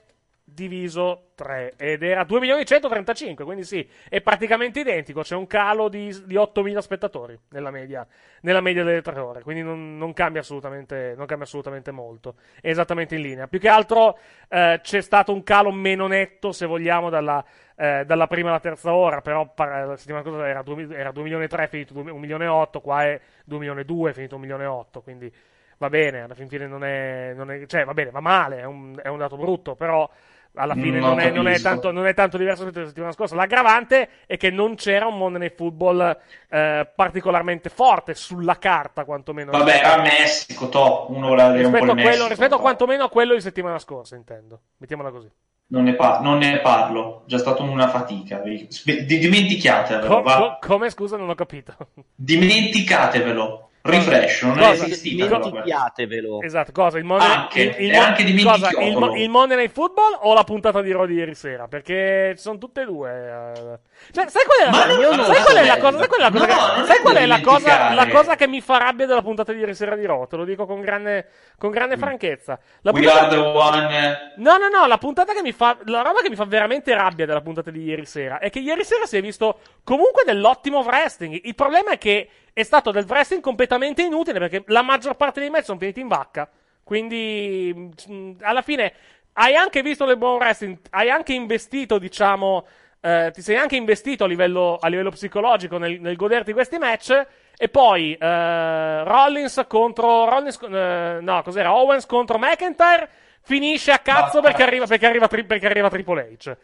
diviso 0.47 1.31
3 1.33 1.73
ed 1.75 2.03
era 2.03 2.23
2 2.23 2.39
milioni 2.39 2.61
e 2.61 2.65
135 2.65 3.43
quindi 3.43 3.63
sì 3.63 3.87
è 4.07 4.21
praticamente 4.21 4.79
identico 4.79 5.21
c'è 5.21 5.35
un 5.35 5.47
calo 5.47 5.89
di, 5.89 6.15
di 6.25 6.35
8.000 6.35 6.77
spettatori 6.77 7.37
nella 7.49 7.71
media, 7.71 8.07
nella 8.41 8.61
media 8.61 8.83
delle 8.83 9.01
tre 9.01 9.19
ore 9.19 9.41
quindi 9.41 9.63
non, 9.63 9.97
non 9.97 10.13
cambia 10.13 10.41
assolutamente 10.41 11.15
non 11.17 11.25
cambia 11.25 11.47
assolutamente 11.47 11.89
molto 11.89 12.35
è 12.61 12.69
esattamente 12.69 13.15
in 13.15 13.21
linea. 13.21 13.47
Più 13.47 13.59
che 13.59 13.67
altro 13.67 14.17
eh, 14.47 14.79
c'è 14.81 15.01
stato 15.01 15.33
un 15.33 15.43
calo 15.43 15.71
meno 15.71 16.07
netto 16.07 16.51
se 16.51 16.65
vogliamo 16.65 17.09
dalla, 17.09 17.43
eh, 17.75 18.03
dalla 18.05 18.27
prima 18.27 18.49
alla 18.49 18.59
terza 18.59 18.93
ora 18.93 19.21
però 19.21 19.51
par- 19.53 19.87
la 19.87 19.97
settimana 19.97 20.23
scorsa 20.23 20.47
era 20.47 20.61
2, 20.61 20.87
era 20.95 21.11
2 21.11 21.23
milioni 21.23 21.45
e 21.45 21.47
3 21.47 21.67
finito 21.67 21.93
2, 21.93 22.11
1 22.11 22.19
milione 22.19 22.45
e 22.45 22.49
8 22.49 22.81
qua 22.81 23.03
è 23.03 23.19
2 23.45 23.57
milioni 23.57 23.81
e 23.81 23.85
2 23.85 24.13
finito 24.13 24.35
1 24.35 24.43
milione 24.43 24.63
e 24.63 24.67
8 24.67 25.01
quindi 25.01 25.33
va 25.77 25.89
bene 25.89 26.21
alla 26.21 26.35
fin 26.35 26.47
fine 26.47 26.67
non 26.67 26.83
è, 26.83 27.33
non 27.35 27.51
è 27.51 27.65
cioè 27.65 27.83
va 27.83 27.93
bene 27.93 28.11
va 28.11 28.21
male 28.21 28.59
è 28.59 28.63
un, 28.63 28.97
è 29.01 29.07
un 29.07 29.17
dato 29.17 29.35
brutto 29.37 29.75
però 29.75 30.09
alla 30.55 30.73
fine 30.73 30.99
Non 30.99 31.09
non 31.11 31.19
è, 31.19 31.29
non, 31.31 31.47
è 31.47 31.59
tanto, 31.59 31.91
non 31.91 32.07
è 32.07 32.13
tanto 32.13 32.37
diverso 32.37 32.59
rispetto 32.61 32.79
alla 32.79 32.87
settimana 32.89 33.11
scorsa. 33.13 33.35
L'aggravante 33.35 34.09
è 34.25 34.37
che 34.37 34.49
non 34.49 34.75
c'era 34.75 35.05
un 35.05 35.17
Monday 35.17 35.41
Night 35.41 35.55
Football 35.55 36.17
eh, 36.49 36.89
particolarmente 36.95 37.69
forte 37.69 38.13
sulla 38.13 38.57
carta, 38.57 39.05
quantomeno. 39.05 39.51
Vabbè, 39.51 39.81
a 39.83 40.01
Messico, 40.01 40.69
top, 40.69 41.09
uno 41.09 41.27
voleva 41.27 41.49
vedere 41.49 41.65
un 41.67 41.71
po' 41.71 41.77
rispetto, 41.79 41.93
quello, 41.93 42.09
Messico. 42.09 42.27
rispetto 42.29 42.55
a 42.55 42.59
quantomeno 42.59 43.03
a 43.03 43.09
quello 43.09 43.33
di 43.33 43.41
settimana 43.41 43.79
scorsa, 43.79 44.15
intendo. 44.15 44.61
Mettiamola 44.77 45.11
così. 45.11 45.29
Non 45.67 45.83
ne, 45.83 45.95
par- 45.95 46.21
non 46.21 46.37
ne 46.37 46.59
parlo, 46.59 47.23
già 47.25 47.39
stato 47.39 47.63
una 47.63 47.87
fatica. 47.87 48.41
spe- 48.69 49.03
di- 49.05 49.17
dimenticatevelo, 49.17 50.07
Co- 50.07 50.21
va. 50.21 50.57
co- 50.59 50.67
come 50.67 50.89
scusa, 50.91 51.17
non 51.17 51.27
ho 51.29 51.33
capito. 51.35 51.75
Dimenticatevelo. 52.13 53.64
Refresh, 53.87 54.41
non 54.41 54.57
Cosa? 54.57 54.69
è 54.69 54.71
esistita. 54.87 55.25
Dimentichiatevelo. 55.37 56.41
Esatto, 56.41 56.71
cosa? 56.71 56.97
Il 56.97 57.03
Monday, 57.03 57.29
Anche, 57.31 57.61
il, 57.61 57.75
il 57.85 57.95
anche 57.95 58.43
cosa? 58.43 58.69
Il, 58.81 59.21
il 59.21 59.29
Monday 59.29 59.57
Night 59.57 59.71
Football 59.71 60.17
o 60.21 60.33
la 60.33 60.43
puntata 60.43 60.81
di 60.81 60.91
Raw 60.91 61.05
di 61.05 61.13
ieri 61.13 61.35
sera? 61.35 61.67
Perché 61.67 62.33
ci 62.35 62.41
sono 62.41 62.57
tutte 62.57 62.81
e 62.81 62.85
due. 62.85 63.11
eh. 63.11 63.79
Cioè, 64.11 64.27
sai 64.27 64.43
qual 64.45 64.59
è 64.59 64.65
la, 64.65 64.73
sai 64.73 65.15
non 65.15 65.43
qual 65.43 65.57
è 65.57 65.65
la 65.65 65.77
cosa? 65.77 65.97
Sai 65.97 66.07
qual 66.07 66.17
è 66.19 66.25
la 66.25 66.31
cosa, 66.31 66.49
No, 66.49 66.81
che, 66.81 66.85
sai 66.85 66.99
qual 67.01 67.15
è 67.15 67.25
la 67.27 67.41
cosa, 67.41 67.93
la 67.93 68.07
cosa 68.09 68.35
che 68.35 68.47
mi 68.47 68.61
fa 68.61 68.77
rabbia 68.77 69.05
della 69.05 69.21
puntata 69.21 69.53
di 69.53 69.59
ieri 69.59 69.75
sera 69.75 69.95
di 69.95 70.05
Raw? 70.05 70.25
Te 70.25 70.35
lo 70.35 70.45
dico 70.45 70.65
con 70.65 70.81
grande, 70.81 71.27
con 71.57 71.71
grande 71.71 71.97
franchezza. 71.97 72.59
La 72.81 72.91
We 72.91 73.01
puntata- 73.01 73.25
are 73.27 73.35
the 73.35 73.41
one. 73.41 74.33
No, 74.37 74.57
no, 74.57 74.67
no, 74.69 74.85
la 74.87 74.97
puntata 74.97 75.33
che 75.33 75.41
mi 75.41 75.51
fa. 75.51 75.77
La 75.85 76.01
roba 76.01 76.21
che 76.21 76.29
mi 76.29 76.35
fa 76.35 76.45
veramente 76.45 76.93
rabbia 76.93 77.25
della 77.25 77.41
puntata 77.41 77.71
di 77.71 77.83
ieri 77.83 78.05
sera 78.05 78.39
è 78.39 78.49
che 78.49 78.59
ieri 78.59 78.83
sera 78.83 79.05
si 79.05 79.17
è 79.17 79.21
visto 79.21 79.59
comunque 79.83 80.23
dell'ottimo 80.25 80.79
wrestling. 80.79 81.39
Il 81.43 81.55
problema 81.55 81.91
è 81.91 81.97
che 81.97 82.29
è 82.53 82.63
stato 82.63 82.91
del 82.91 83.05
wrestling 83.07 83.41
completamente 83.41 84.01
inutile 84.01 84.39
perché 84.39 84.63
la 84.67 84.81
maggior 84.81 85.15
parte 85.15 85.39
dei 85.39 85.49
match 85.49 85.65
sono 85.65 85.79
finiti 85.79 85.99
in 85.99 86.07
vacca. 86.07 86.49
Quindi, 86.83 87.91
mh, 88.07 88.31
alla 88.41 88.61
fine, 88.61 88.93
hai 89.33 89.55
anche 89.55 89.81
visto 89.81 90.05
del 90.05 90.17
buon 90.17 90.35
wrestling, 90.35 90.77
hai 90.91 91.09
anche 91.09 91.33
investito, 91.33 91.97
diciamo. 91.97 92.65
eh, 93.01 93.29
ti 93.33 93.41
sei 93.41 93.55
anche 93.57 93.75
investito 93.75 94.23
a 94.23 94.27
livello, 94.27 94.77
a 94.79 94.87
livello 94.87 95.11
psicologico 95.11 95.77
nel, 95.77 95.99
nel 96.01 96.15
goderti 96.15 96.53
questi 96.53 96.77
match. 96.77 97.25
E 97.57 97.69
poi 97.69 98.13
eh, 98.19 99.03
Rollins 99.03 99.63
contro. 99.67 100.25
Rollins, 100.29 100.59
eh, 100.61 101.17
no, 101.21 101.41
cos'era? 101.43 101.73
Owens 101.73 102.05
contro 102.05 102.37
McIntyre. 102.37 103.07
Finisce 103.41 103.91
a 103.91 103.99
cazzo 103.99 104.41
perché 104.41 104.63
arriva, 104.63 104.85
perché 104.87 105.05
arriva, 105.05 105.27
perché 105.27 105.65
arriva 105.67 105.89
Triple 105.89 106.35
H. 106.37 106.57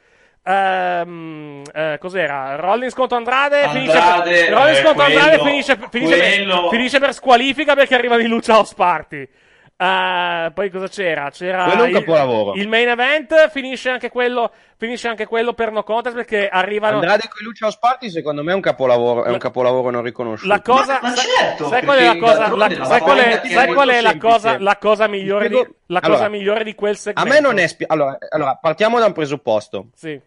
Ehm, 0.43 1.61
eh, 1.73 1.97
cos'era? 1.99 2.55
Rollins 2.55 2.93
contro 2.95 3.17
Andrade. 3.17 3.61
Andrade, 3.63 4.33
finisce, 4.33 4.49
Rollins 4.53 4.79
eh, 4.79 4.83
contro 4.83 5.03
Andrade 5.03 5.37
quello- 5.37 5.43
finisce, 5.43 5.77
finisce, 5.91 6.17
quello- 6.17 6.61
per, 6.61 6.69
finisce 6.69 6.99
per 6.99 7.13
squalifica 7.13 7.75
perché 7.75 7.93
arrivano 7.95 8.21
i 8.21 8.27
Lucha 8.27 8.53
House 8.55 8.73
Party. 8.75 9.27
Eh, 9.83 10.51
poi 10.53 10.69
cosa 10.69 10.87
c'era? 10.87 11.31
C'era 11.31 11.63
Quello 11.63 11.85
il- 11.85 11.93
capolavoro. 11.93 12.53
Il, 12.53 12.67
main 12.67 12.87
event 12.87 13.49
finisce 13.49 13.89
anche 13.89 14.09
quello, 14.09 14.51
finisce 14.77 15.07
anche 15.07 15.25
quello 15.25 15.53
per 15.53 15.71
no 15.71 15.81
contest 15.81 16.15
perché 16.15 16.47
arrivano. 16.47 16.97
Andrade 16.97 17.27
con 17.27 17.41
i 17.41 17.45
Lucia 17.45 17.65
House 17.65 17.79
Party 17.81 18.11
secondo 18.11 18.43
me 18.43 18.51
è 18.51 18.55
un 18.55 18.61
capolavoro, 18.61 19.23
è 19.23 19.31
un 19.31 19.39
capolavoro 19.39 19.89
non 19.89 20.03
riconosciuto. 20.03 20.47
La 20.53 20.61
cosa, 20.61 20.99
Ma- 21.01 21.09
ma 21.09 21.15
sai, 21.15 21.25
certo, 21.35 21.67
sai 21.67 21.83
qual 21.83 21.97
è 21.97 22.05
la 22.05 22.17
cosa, 22.17 22.37
d'altronde 22.37 22.57
la- 22.75 22.77
la 22.79 22.85
sai 22.85 22.99
qual 22.99 23.17
è, 23.17 23.41
sai 23.47 23.73
qual 23.73 24.01
la 24.01 24.17
cosa, 24.17 24.59
la 24.59 24.77
cosa 24.77 25.07
migliore 25.07 25.49
di, 25.49 25.67
la 25.87 25.99
cosa 25.99 26.13
allora, 26.13 26.29
migliore 26.29 26.63
di 26.63 26.75
quel 26.75 26.93
A 26.93 26.97
segmento? 26.97 27.33
me 27.33 27.39
non 27.39 27.57
è 27.57 27.65
spia- 27.65 27.87
allora, 27.89 28.17
allora, 28.29 28.55
partiamo 28.61 28.99
da 28.99 29.07
un 29.07 29.13
presupposto. 29.13 29.87
Sì. 29.95 30.21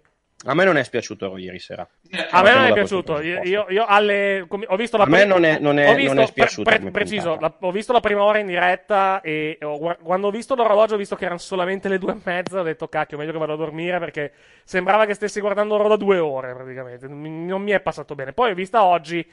A 0.47 0.55
me 0.55 0.65
non 0.65 0.77
è 0.77 0.83
spiaciuto 0.83 1.37
ieri 1.37 1.59
sera. 1.59 1.89
A 2.31 2.43
me 2.43 2.55
non 2.55 2.65
è 2.67 2.73
piaciuto. 2.73 3.21
Io, 3.21 3.43
io- 3.43 3.67
io 3.69 3.85
alle, 3.87 4.47
ho 4.49 4.77
visto 4.77 4.97
la 4.97 5.05
A 5.05 5.09
me 5.09 5.25
non 5.25 5.45
è- 5.45 5.59
non 5.59 5.79
è- 5.79 5.89
ho 5.91 5.95
visto- 5.95 6.13
non 6.15 6.23
è 6.23 6.27
spiaciuto 6.27 6.63
pre- 6.69 6.79
come 6.79 6.91
preciso, 6.91 7.37
la- 7.41 7.55
ho 7.61 7.71
visto 7.71 7.93
la 7.93 8.01
prima 8.01 8.23
ora 8.23 8.39
in 8.39 8.47
diretta 8.47 9.21
e 9.23 9.59
ho 9.63 9.97
quando 10.03 10.27
ho 10.27 10.31
visto 10.31 10.55
l'orologio 10.55 10.95
ho 10.95 10.99
visto 10.99 11.17
che 11.17 11.25
erano 11.25 11.39
solamente 11.41 11.89
le 11.89 11.99
due 11.99 12.13
e 12.13 12.17
mezza. 12.23 12.61
Ho 12.61 12.63
detto, 12.63 12.89
cacchio, 12.89 13.17
meglio 13.17 13.33
che 13.33 13.39
vado 13.39 13.55
a 13.55 13.57
dormire 13.57 13.99
perché 13.99 14.33
sembrava 14.65 15.07
che 15.07 15.15
stessi 15.15 15.41
guardando 15.41 15.77
l'oro 15.77 15.89
da 15.89 15.97
due 15.97 16.19
ore 16.19 16.53
praticamente. 16.55 17.09
Non 17.09 17.19
mi, 17.19 17.31
non 17.31 17.63
mi 17.63 17.71
è 17.71 17.81
passato 17.81 18.15
bene. 18.15 18.33
Poi 18.33 18.51
ho 18.51 18.55
vista 18.55 18.85
oggi. 18.85 19.27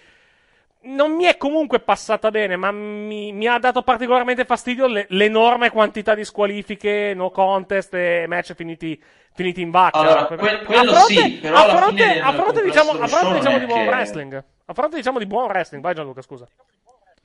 Non 0.83 1.11
mi 1.15 1.25
è 1.25 1.37
comunque 1.37 1.79
passata 1.79 2.31
bene, 2.31 2.55
ma 2.55 2.71
mi, 2.71 3.31
mi 3.33 3.45
ha 3.47 3.59
dato 3.59 3.83
particolarmente 3.83 4.45
fastidio 4.45 4.87
le- 4.87 5.05
l'enorme 5.09 5.69
quantità 5.69 6.15
di 6.15 6.25
squalifiche, 6.25 7.13
no 7.15 7.29
contest 7.29 7.93
e 7.93 8.25
match 8.27 8.55
finiti, 8.55 8.99
finiti 9.33 9.61
in 9.61 9.69
vacca. 9.69 9.99
Allora, 9.99 10.25
Per- 10.25 10.39
que- 10.39 10.61
quello 10.63 10.91
a 10.91 10.95
fronte, 10.95 11.13
sì, 11.13 11.31
però 11.33 11.55
a 11.57 11.75
fronte, 11.77 12.19
a 12.19 12.31
fronte, 12.33 12.63
diciamo, 12.63 12.91
a 12.93 13.07
fronte 13.07 13.37
diciamo 13.37 13.59
di 13.59 13.65
buon 13.65 13.83
che- 13.83 13.87
wrestling. 13.89 14.43
A 14.65 14.73
fronte 14.73 14.95
diciamo 14.95 15.19
di 15.19 15.25
buon 15.27 15.45
wrestling, 15.49 15.83
vai 15.83 15.93
Gianluca, 15.93 16.21
scusa. 16.23 16.47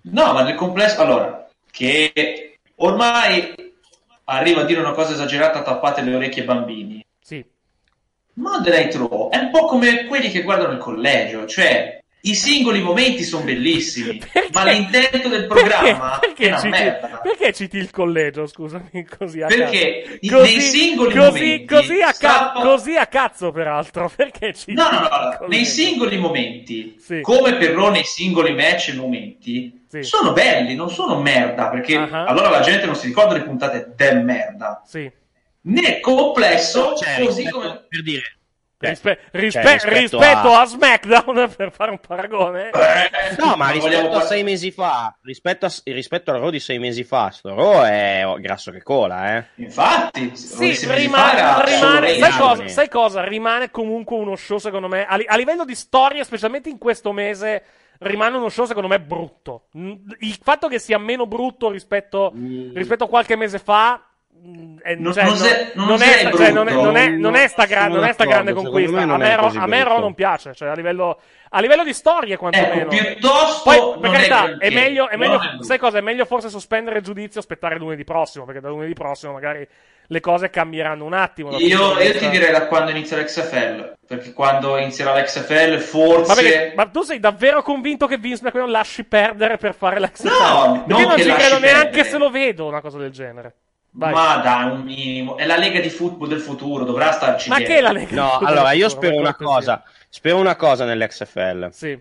No, 0.02 0.32
ma 0.34 0.42
nel 0.42 0.54
complesso, 0.54 1.00
allora, 1.00 1.48
che 1.70 2.58
ormai 2.76 3.54
arrivo 4.24 4.60
a 4.60 4.64
dire 4.64 4.80
una 4.80 4.92
cosa 4.92 5.12
esagerata, 5.14 5.62
tappate 5.62 6.02
le 6.02 6.14
orecchie 6.14 6.42
ai 6.42 6.46
bambini. 6.46 7.06
Sì. 7.20 7.42
Monday 8.34 8.70
Night 8.82 8.94
Raw 8.96 9.30
è 9.30 9.38
un 9.38 9.50
po' 9.50 9.64
come 9.64 10.04
quelli 10.04 10.30
che 10.30 10.42
guardano 10.42 10.72
il 10.74 10.78
collegio, 10.78 11.46
cioè 11.46 12.02
i 12.28 12.34
singoli 12.34 12.80
momenti 12.80 13.22
sono 13.22 13.44
bellissimi, 13.44 14.20
ma 14.52 14.64
l'intento 14.70 15.28
del 15.28 15.46
programma 15.46 16.18
Perché, 16.20 16.44
è 16.44 16.48
una 16.48 16.56
citi, 16.58 16.68
merda. 16.70 17.20
perché 17.22 17.52
citi 17.52 17.76
il 17.76 17.90
collegio, 17.90 18.46
scusami, 18.46 19.06
così 19.18 19.42
a 19.42 19.46
Perché 19.46 20.18
cazzo? 20.20 20.36
Così- 20.36 20.52
nei 20.56 20.60
singoli 20.60 21.14
così, 21.14 21.26
momenti 21.28 21.64
così 21.66 22.00
a, 22.00 22.12
ca- 22.12 22.52
così 22.56 22.96
a 22.96 23.06
cazzo, 23.06 23.52
peraltro, 23.52 24.10
perché 24.14 24.52
citi 24.54 24.72
No, 24.72 24.90
no, 24.90 25.00
no, 25.00 25.46
nei 25.48 25.64
singoli 25.64 26.16
momenti, 26.18 26.96
Sì. 26.98 27.20
come 27.20 27.54
per 27.56 27.70
Raw 27.74 27.90
nei 27.90 28.04
singoli 28.04 28.52
match 28.54 28.88
e 28.88 28.94
momenti, 28.94 29.84
Sì. 29.88 30.02
sono 30.02 30.32
belli, 30.32 30.74
non 30.74 30.90
sono 30.90 31.20
merda, 31.20 31.68
perché 31.68 31.96
Ah. 31.96 32.24
allora 32.24 32.48
la 32.50 32.60
gente 32.60 32.86
non 32.86 32.96
si 32.96 33.06
ricorda 33.06 33.34
le 33.34 33.42
puntate 33.42 33.92
del 33.94 34.24
merda. 34.24 34.82
Sì. 34.84 35.08
Nel 35.68 36.00
complesso, 36.00 36.94
Cioè, 36.96 37.24
così 37.24 37.48
come... 37.48 37.84
per 37.88 38.02
dire 38.02 38.22
Rispe- 38.78 39.18
rispe- 39.30 39.60
cioè, 39.62 39.72
rispetto 39.90 40.18
rispetto, 40.18 40.52
a- 40.52 40.60
a... 40.60 40.64
SmackDown, 40.66 41.50
per 41.56 41.72
fare 41.72 41.90
un 41.90 41.98
paragone. 41.98 42.70
No, 43.38 43.56
ma 43.56 43.70
rispetto 43.70 44.16
a 44.16 44.20
sei 44.20 44.42
mesi 44.42 44.70
fa, 44.70 45.16
rispetto, 45.22 45.64
a, 45.64 45.72
rispetto 45.84 46.30
al 46.30 46.40
Raw 46.40 46.50
di 46.50 46.60
sei 46.60 46.78
mesi 46.78 47.02
fa, 47.02 47.30
sto 47.30 47.54
Raw 47.54 47.82
è 47.84 48.24
grasso 48.38 48.70
che 48.70 48.82
cola, 48.82 49.38
eh. 49.38 49.44
Infatti, 49.54 50.36
Sì, 50.36 50.76
rimane, 50.92 51.64
rimane- 51.64 52.18
sai, 52.18 52.32
cosa, 52.38 52.68
sai 52.68 52.88
cosa? 52.90 53.24
Rimane 53.24 53.70
comunque 53.70 54.16
uno 54.16 54.36
show, 54.36 54.58
secondo 54.58 54.88
me, 54.88 55.06
a, 55.06 55.16
li- 55.16 55.26
a 55.26 55.36
livello 55.36 55.64
di 55.64 55.74
storia, 55.74 56.22
specialmente 56.22 56.68
in 56.68 56.76
questo 56.76 57.12
mese, 57.12 57.62
rimane 58.00 58.36
uno 58.36 58.50
show, 58.50 58.66
secondo 58.66 58.88
me, 58.88 59.00
brutto. 59.00 59.68
Mm, 59.78 59.92
Il 60.18 60.38
fatto 60.42 60.68
che 60.68 60.78
sia 60.78 60.98
meno 60.98 61.26
brutto 61.26 61.70
rispetto, 61.70 62.30
rispetto 62.74 63.04
a 63.04 63.08
qualche 63.08 63.36
mese 63.36 63.58
fa... 63.58 64.02
è- 64.82 64.94
Non- 64.94 65.12
è, 66.00 66.18
è 66.20 66.24
non 66.52 66.68
è- 66.68 66.70
brutto. 66.72 66.84
non 66.84 66.96
è- 66.96 67.08
non 67.08 67.34
è 67.34 67.48
sta 67.48 67.64
gra- 67.64 67.82
Sono 67.82 67.94
non 67.96 68.04
è 68.04 68.12
sta 68.12 68.24
grande 68.24 68.52
conquista. 68.52 68.90
secondo 69.00 69.14
A 69.14 69.16
me 69.18 69.24
me, 69.28 69.36
Ro- 69.36 69.52
a 69.56 69.66
me 69.66 69.82
brutto. 69.82 70.00
non 70.00 70.14
piace, 70.14 70.54
cioè 70.54 70.68
a 70.68 70.74
livello, 70.74 71.20
a 71.50 71.60
livello 71.60 71.82
di 71.84 71.92
storie 71.92 72.36
quantomeno. 72.36 72.90
Ecco, 72.90 73.04
piuttosto 73.04 73.70
Poi, 73.70 74.00
per 74.00 74.10
è 74.10 74.14
carità, 74.14 74.56
è 74.58 74.70
meglio, 74.70 75.08
è 75.08 75.16
meglio- 75.16 75.40
è 75.40 75.48
brutto. 75.48 75.62
sai 75.64 75.78
cosa? 75.78 75.98
È 75.98 76.00
meglio 76.02 76.24
forse 76.24 76.48
sospendere 76.48 76.98
il 76.98 77.04
giudizio 77.04 77.40
e 77.40 77.42
aspettare 77.42 77.76
lunedì 77.78 78.04
prossimo, 78.04 78.44
perché 78.44 78.60
da 78.60 78.68
lunedì 78.68 78.92
prossimo 78.92 79.32
magari 79.32 79.66
le 80.08 80.20
cose 80.20 80.50
cambieranno 80.50 81.04
un 81.04 81.14
attimo. 81.14 81.50
Io, 81.58 81.98
io 82.00 82.12
ti 82.16 82.28
direi 82.30 82.52
da 82.52 82.66
quando 82.66 82.92
inizia 82.92 83.16
l'XFL, 83.16 83.94
perché 84.06 84.32
quando 84.32 84.76
inizierà 84.76 85.18
l'XFL 85.18 85.78
forse... 85.80 86.28
Ma, 86.28 86.34
perché- 86.40 86.72
ma 86.76 86.86
tu 86.86 87.02
sei 87.02 87.18
davvero 87.18 87.60
convinto 87.62 88.06
che 88.06 88.16
Vince 88.16 88.42
McMahon 88.44 88.70
lasci 88.70 89.02
perdere 89.02 89.56
per 89.56 89.74
fare 89.74 89.98
la 89.98 90.10
No, 90.22 90.84
Perché 90.86 91.04
non 91.06 91.18
ci 91.18 91.32
credo 91.32 91.58
neanche 91.58 92.04
se 92.04 92.18
lo 92.18 92.30
vedo 92.30 92.66
una 92.66 92.80
cosa 92.80 92.98
del 92.98 93.10
genere. 93.10 93.54
Vai. 93.98 94.12
Ma 94.12 94.36
dai, 94.42 94.70
un 94.70 94.82
minimo. 94.82 95.38
È 95.38 95.46
la 95.46 95.56
Lega 95.56 95.80
di 95.80 95.88
football 95.88 96.28
del 96.28 96.40
futuro, 96.40 96.84
dovrà 96.84 97.12
starci 97.12 97.48
Ma 97.48 97.56
che 97.58 97.78
è 97.78 97.80
la 97.80 97.92
Lega? 97.92 98.14
No, 98.14 98.38
allora 98.38 98.72
io 98.72 98.90
spero 98.90 99.12
per 99.12 99.20
una 99.20 99.34
cosa, 99.34 99.82
spero 100.10 100.36
una 100.36 100.54
cosa 100.54 100.84
nell'XFL, 100.84 101.70
Sì. 101.70 101.98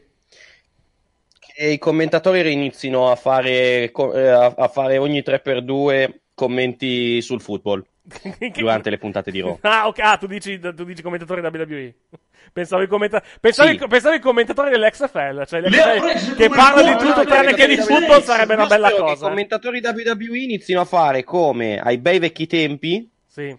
che 1.40 1.68
i 1.68 1.78
commentatori 1.78 2.52
inizino 2.52 3.10
a 3.10 3.16
fare, 3.16 3.92
eh, 3.92 4.28
a, 4.28 4.54
a 4.58 4.68
fare 4.68 4.98
ogni 4.98 5.22
3x2 5.22 6.20
commenti 6.34 7.22
sul 7.22 7.40
football 7.40 7.86
durante 8.54 8.90
le 8.90 8.98
puntate 8.98 9.32
di 9.32 9.42
Raw. 9.42 9.58
Ah, 9.62 9.88
ok. 9.88 10.00
Ah, 10.00 10.18
tu 10.18 10.28
dici, 10.28 10.60
tu 10.60 10.84
dici 10.84 11.02
commentatori 11.02 11.42
WWE. 11.42 11.94
Pensavo 12.54 12.84
i, 12.84 12.88
commenta- 12.88 13.24
pensavo, 13.40 13.70
Sì. 13.70 13.76
i- 13.76 13.88
pensavo 13.88 14.16
i 14.16 14.20
commentatori 14.20 14.70
dell'XFL, 14.70 15.46
cioè 15.46 15.62
gli 15.62 15.70
Le 15.70 15.82
ha 15.82 15.86
XFL 15.94 16.00
presi 16.00 16.36
che 16.36 16.50
parlano 16.50 16.88
di 16.88 16.98
tutto 17.04 17.24
no, 17.24 17.26
tranne 17.26 17.54
che 17.56 17.68
di 17.68 17.78
football 17.78 18.22
sarebbe 18.22 18.54
una 18.54 18.68
bella 18.68 18.92
cosa. 18.92 19.26
I 19.26 19.30
commentatori 19.30 19.82
WWE 19.84 20.38
inizino 20.38 20.82
a 20.82 20.86
fare 20.86 21.24
come 21.24 21.80
ai 21.80 21.98
bei 21.98 22.20
vecchi 22.20 22.46
tempi 22.46 23.10
Sì. 23.26 23.56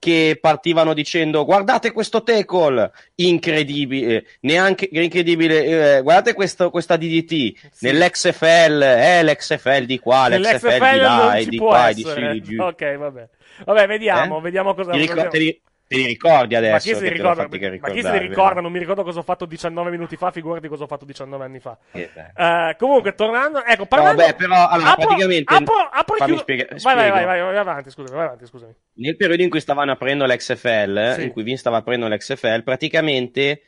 Che 0.00 0.38
partivano 0.40 0.94
dicendo 0.94 1.44
guardate 1.44 1.92
questo 1.92 2.22
tackle 2.22 2.90
incredibile 3.16 4.24
neanche 4.40 4.88
incredibile 4.90 5.96
eh, 5.98 6.02
guardate 6.02 6.32
questo, 6.32 6.70
questa 6.70 6.96
DDT 6.96 7.52
nell'XFL 7.80 8.82
eh 8.82 9.22
l'XFL 9.22 9.84
di 9.84 9.98
qua 9.98 10.28
l'XFL 10.28 10.32
di 10.32 10.42
Nell'XFL 10.70 11.00
là 11.02 11.34
e 11.36 11.42
ci 11.44 11.48
di 11.50 11.56
qua 11.58 11.88
e 11.90 11.94
di 11.94 12.00
essere. 12.00 12.30
e 12.30 12.32
di 12.32 12.40
giù 12.40 12.62
Ok, 12.62 12.96
vabbè. 12.96 13.28
Vabbè, 13.66 13.86
vediamo, 13.86 14.38
Eh? 14.38 14.40
vediamo 14.40 14.74
cosa 14.74 14.92
Ti 14.92 14.98
ricor- 14.98 15.28
vediamo. 15.28 15.60
Te, 15.90 15.96
li, 15.96 16.06
ricordi 16.06 16.54
adesso 16.54 16.72
Ma 16.72 16.78
chi 16.78 16.94
se 16.94 17.00
li 17.02 17.08
ricorda? 17.16 17.48
Ma 17.80 17.90
chi 17.90 18.02
se 18.02 18.12
li 18.12 18.18
ricorda? 18.28 18.60
Non 18.60 18.70
mi 18.70 18.78
ricordo 18.78 19.02
cosa 19.02 19.18
ho 19.18 19.22
fatto 19.22 19.44
19 19.44 19.90
minuti 19.90 20.16
fa, 20.16 20.30
figurati 20.30 20.68
cosa 20.68 20.84
ho 20.84 20.86
fatto 20.86 21.04
19 21.04 21.44
anni 21.44 21.58
fa. 21.58 21.76
Eh, 21.92 22.76
comunque, 22.78 23.14
tornando, 23.14 23.64
ecco, 23.64 23.86
parlando... 23.86 24.22
vabbè, 24.22 24.34
però, 24.36 24.68
allora, 24.68 24.90
apro- 24.92 25.06
praticamente- 25.06 25.52
apro, 25.54 25.74
apro 25.90 26.14
fammi 26.16 26.30
chiudo- 26.36 26.42
spiega- 26.42 26.66
vai, 26.82 26.94
vai, 26.94 27.10
vai, 27.10 27.24
vai, 27.24 27.40
vai 27.40 27.56
avanti, 27.56 27.90
scusami, 27.90 28.16
vai 28.16 28.26
avanti, 28.26 28.46
scusami. 28.46 28.72
nel 28.94 29.16
periodo 29.16 29.42
in 29.42 29.50
cui 29.50 29.60
stavano 29.60 29.90
aprendo 29.90 30.26
l'XFL, 30.26 31.14
Sì. 31.14 31.22
in 31.24 31.30
cui 31.32 31.42
Vince 31.42 31.60
stava 31.60 31.78
aprendo 31.78 32.06
l'XFL, 32.06 32.62
praticamente 32.62 33.62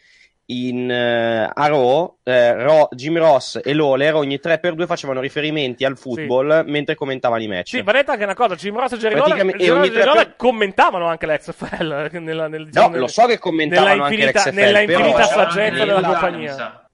in, 0.46 0.90
eh, 0.90 1.50
a 1.52 1.66
Raw, 1.66 2.16
eh, 2.24 2.54
Raw, 2.54 2.88
Jim 2.92 3.16
Ross 3.16 3.60
e 3.62 3.72
Lawler 3.74 4.14
ogni 4.14 4.38
3x2 4.42 4.86
facevano 4.86 5.20
riferimenti 5.20 5.84
al 5.84 5.96
football 5.96 6.64
mentre 6.66 6.94
commentavano 6.94 7.42
i 7.42 7.46
match. 7.48 7.68
Sì, 7.68 7.82
va 7.82 7.92
detto 7.92 8.10
anche 8.10 8.24
una 8.24 8.34
cosa, 8.34 8.54
Jim 8.54 8.76
Ross 8.78 8.92
e 8.92 8.96
Jerry 8.98 9.14
Lawler, 9.14 9.36
Jerry 9.46 9.64
e 9.64 9.70
ogni 9.70 9.88
Lawler- 9.88 10.02
tre 10.02 10.12
per- 10.24 10.36
commentavano 10.36 11.06
anche 11.06 11.26
l'XFL. 11.26 12.08
Nella, 12.20 12.48
nel, 12.48 12.60
No, 12.60 12.66
diciamo, 12.66 12.96
lo 12.96 13.06
so 13.06 13.26
che 13.26 13.38
commentavano 13.38 13.88
nella 13.88 14.04
anche 14.04 14.14
infinita, 14.16 14.40
l'XFL, 14.40 14.54
Nella 14.54 14.78
però- 14.84 14.92
infinita 14.98 15.26
C'era 15.28 15.50
saggezza 15.50 15.84
della 15.84 16.00
compagnia. 16.02 16.86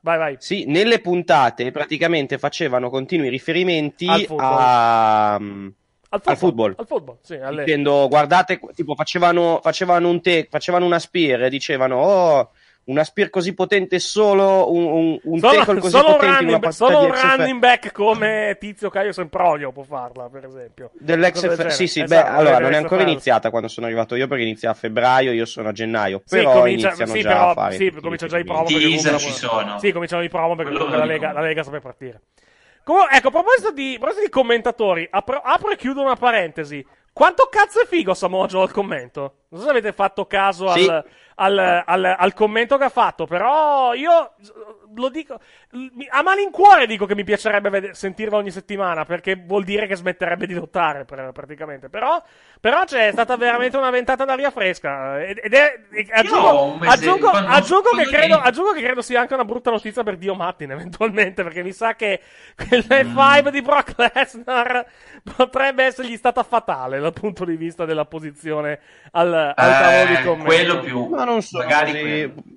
Vai, 0.00 0.18
vai. 0.18 0.36
Sì, 0.38 0.64
nelle 0.66 1.00
puntate 1.00 1.70
praticamente 1.70 2.36
facevano 2.38 2.90
continui 2.90 3.28
riferimenti 3.30 4.06
Al 4.06 4.20
football. 4.24 4.56
a, 4.60 5.38
mm, 5.40 5.68
Al 6.10 6.20
al 6.24 6.36
football. 6.36 6.74
Al 6.76 6.86
football, 6.86 7.16
sì. 7.22 7.34
alle- 7.34 7.64
Dicendo, 7.64 8.06
guardate, 8.08 8.60
tipo 8.74 8.94
facevano, 8.94 9.60
facevano 9.62 10.08
un 10.10 10.20
te, 10.20 10.46
facevano 10.50 10.84
una 10.84 10.98
spear 10.98 11.44
e 11.44 11.48
dicevano, 11.50 11.96
oh, 11.96 12.50
una 12.86 13.02
spear 13.02 13.30
così 13.30 13.54
potente 13.54 13.98
solo 13.98 14.70
un, 14.72 14.84
un, 14.84 15.18
un 15.22 15.38
Solo, 15.38 15.54
tackle 15.54 15.80
così 15.80 15.96
solo 15.96 16.08
un 16.08 16.12
potente 16.16 16.34
in 16.34 16.40
running, 16.40 16.62
una 16.62 16.70
solo 16.70 17.00
un 17.00 17.12
running 17.12 17.58
back 17.58 17.92
come 17.92 18.56
Tizio 18.60 18.90
Caio 18.90 19.12
Sempronio 19.12 19.72
può 19.72 19.84
farla, 19.84 20.28
per 20.28 20.44
esempio. 20.44 20.90
Dell'XFL, 20.98 21.68
sì, 21.68 21.86
sì, 21.86 22.02
Esatto, 22.02 22.22
beh, 22.30 22.36
allora 22.36 22.58
non 22.58 22.72
è 22.72 22.76
ancora 22.76 23.02
iniziata 23.02 23.48
quando 23.50 23.68
sono 23.68 23.86
arrivato 23.86 24.14
io 24.16 24.26
perché 24.26 24.42
inizia 24.42 24.70
a 24.70 24.74
febbraio, 24.74 25.32
io 25.32 25.46
sono 25.46 25.68
a 25.68 25.72
gennaio, 25.72 26.22
Sì, 26.24 26.36
però 26.36 26.52
comincia, 26.52 26.88
iniziano 26.88 27.12
sì, 27.12 27.20
già 27.22 27.28
però, 27.28 27.50
a 27.50 27.54
fare. 27.54 27.76
sì, 27.76 27.84
tutti 27.86 27.98
i 27.98 28.02
comincia 28.02 28.26
già 28.26 28.38
i 28.38 28.44
promo. 28.44 28.64
Teaser 28.64 28.88
comunque- 28.90 29.18
ci 29.18 29.32
sono. 29.32 29.78
Sì, 29.78 29.92
cominciano 29.92 30.22
i 30.22 30.28
promo 30.28 30.54
perché 30.54 30.72
comunque 30.72 30.98
la 30.98 31.04
Lega, 31.04 31.32
la 31.32 31.40
Lega 31.40 31.62
sta 31.62 31.70
per 31.70 31.80
partire. 31.80 32.20
Comunque, 32.84 33.16
ecco, 33.16 33.28
a 33.28 33.30
proposito 33.30 33.72
di, 33.72 33.94
a 33.94 33.98
proposito 33.98 34.24
di 34.26 34.30
commentatori, 34.30 35.08
apro, 35.10 35.40
apro 35.42 35.70
e 35.70 35.76
chiudo 35.76 36.02
una 36.02 36.16
parentesi. 36.16 36.84
Quanto 37.14 37.48
cazzo 37.50 37.80
è 37.80 37.86
figo 37.86 38.12
Samoa 38.12 38.46
Joe 38.46 38.62
al 38.64 38.72
commento? 38.72 39.43
Non 39.54 39.62
so 39.62 39.68
se 39.68 39.70
avete 39.78 39.92
fatto 39.92 40.26
caso 40.26 40.68
Sì. 40.70 40.88
al, 40.88 41.04
al, 41.36 41.82
al- 41.86 42.16
al 42.18 42.34
commento 42.34 42.76
che 42.76 42.84
ha 42.84 42.88
fatto, 42.88 43.24
però 43.26 43.94
io 43.94 44.34
lo 44.96 45.08
dico 45.08 45.38
a 46.10 46.22
malincuore 46.22 46.86
dico 46.86 47.04
che 47.06 47.16
mi 47.16 47.24
piacerebbe 47.24 47.68
vede- 47.68 47.94
sentirlo 47.94 48.36
ogni 48.36 48.52
settimana 48.52 49.04
perché 49.04 49.34
vuol 49.34 49.64
dire 49.64 49.88
che 49.88 49.96
smetterebbe 49.96 50.46
di 50.46 50.54
lottare 50.54 51.04
pr- 51.04 51.32
praticamente. 51.32 51.88
Però, 51.88 52.22
però 52.60 52.84
c'è 52.84 53.10
stata 53.12 53.36
veramente 53.36 53.76
una 53.76 53.90
ventata 53.90 54.24
d'aria 54.24 54.50
fresca 54.50 55.20
ed 55.24 55.40
ed 55.42 55.54
è 55.54 55.80
e 55.90 56.06
aggiungo, 56.10 56.76
mese- 56.78 56.92
aggiungo, 56.92 57.30
quando- 57.30 57.50
aggiungo 57.50 57.90
che 57.96 58.04
credo, 58.06 58.36
aggiungo 58.38 58.72
che 58.72 58.82
credo 58.82 59.02
sia 59.02 59.20
anche 59.20 59.34
una 59.34 59.44
brutta 59.44 59.70
notizia 59.70 60.02
per 60.04 60.16
Dio 60.16 60.34
Martin 60.34 60.70
eventualmente 60.78 61.42
perché 61.44 61.62
mi 61.62 61.72
sa 61.72 61.94
che 61.94 62.20
quell'F5 62.56 63.48
di 63.50 63.62
Brock 63.62 63.94
Lesnar 63.96 64.86
potrebbe 65.36 65.84
essergli 65.84 66.16
stata 66.16 66.42
fatale 66.44 67.00
dal 67.00 67.12
punto 67.12 67.44
di 67.44 67.56
vista 67.56 67.84
della 67.84 68.04
posizione 68.04 68.78
al, 69.12 69.43
al 69.54 69.70
tavolo 69.82 70.06
di 70.06 70.12
Eh, 70.14 70.22
commento. 70.24 70.44
quello 70.44 70.80
più. 70.80 71.06
Ma 71.08 71.24
non 71.24 71.42
so, 71.42 71.58
magari 71.58 71.92
così-. 71.92 72.52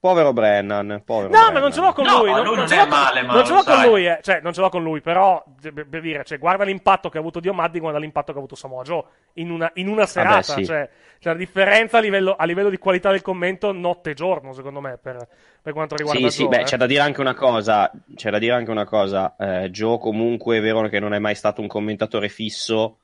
Povero 0.00 0.32
Brennan, 0.32 1.02
povero 1.04 1.28
No, 1.28 1.36
ma 1.38 1.42
Brennan. 1.46 1.62
non 1.62 1.72
ce 1.72 1.80
l'ho 1.80 1.92
con 1.92 2.04
No, 2.04 2.18
lui. 2.24 2.44
lui 2.44 2.54
non 2.56 2.68
ce 2.68 2.76
è 2.80 2.86
male, 2.86 3.22
ma 3.22 3.34
non 3.34 3.44
ce 3.44 3.52
l'ho 3.52 3.64
con 3.64 3.82
lui, 3.82 4.06
eh. 4.06 4.20
Cioè, 4.22 4.40
non 4.40 4.52
ce 4.52 4.60
l'ho 4.60 4.68
con 4.68 4.82
lui, 4.84 5.00
però, 5.00 5.42
per, 5.60 6.00
dire, 6.00 6.22
cioè, 6.24 6.38
guarda 6.38 6.62
l'impatto 6.62 7.08
che 7.08 7.16
ha 7.16 7.20
avuto 7.20 7.40
Dio 7.40 7.52
Maddi, 7.52 7.80
guarda 7.80 7.98
l'impatto 7.98 8.26
che 8.30 8.36
ha 8.38 8.40
avuto 8.40 8.54
Samoa 8.54 8.84
Joe 8.84 9.02
in 9.34 9.50
una, 9.50 9.68
in 9.74 9.88
una 9.88 10.06
serata. 10.06 10.42
sì. 10.54 10.64
Cioè, 10.64 10.88
cioè, 11.18 11.32
la 11.32 11.38
differenza 11.38 11.98
a 11.98 12.00
livello, 12.00 12.36
a 12.36 12.44
livello 12.44 12.68
di 12.70 12.78
qualità 12.78 13.10
del 13.10 13.22
commento 13.22 13.72
notte 13.72 14.10
e 14.10 14.14
giorno, 14.14 14.52
secondo 14.52 14.80
me, 14.80 14.98
per, 15.02 15.16
per 15.60 15.72
quanto 15.72 15.96
riguarda 15.96 16.20
Sì, 16.20 16.30
sì, 16.30 16.42
Joe. 16.42 16.48
beh, 16.48 16.60
eh. 16.60 16.64
c'è 16.64 16.76
da 16.76 16.86
dire 16.86 17.00
anche 17.00 17.20
una 17.20 17.34
cosa, 17.34 17.90
c'è 18.14 18.30
da 18.30 18.38
dire 18.38 18.52
anche 18.54 18.70
una 18.70 18.84
cosa, 18.84 19.34
eh, 19.36 19.70
Joe 19.70 19.98
comunque 19.98 20.58
è 20.58 20.60
vero 20.60 20.86
che 20.88 21.00
non 21.00 21.12
è 21.12 21.18
mai 21.18 21.34
stato 21.34 21.60
un 21.60 21.66
commentatore 21.66 22.28
fisso, 22.28 22.98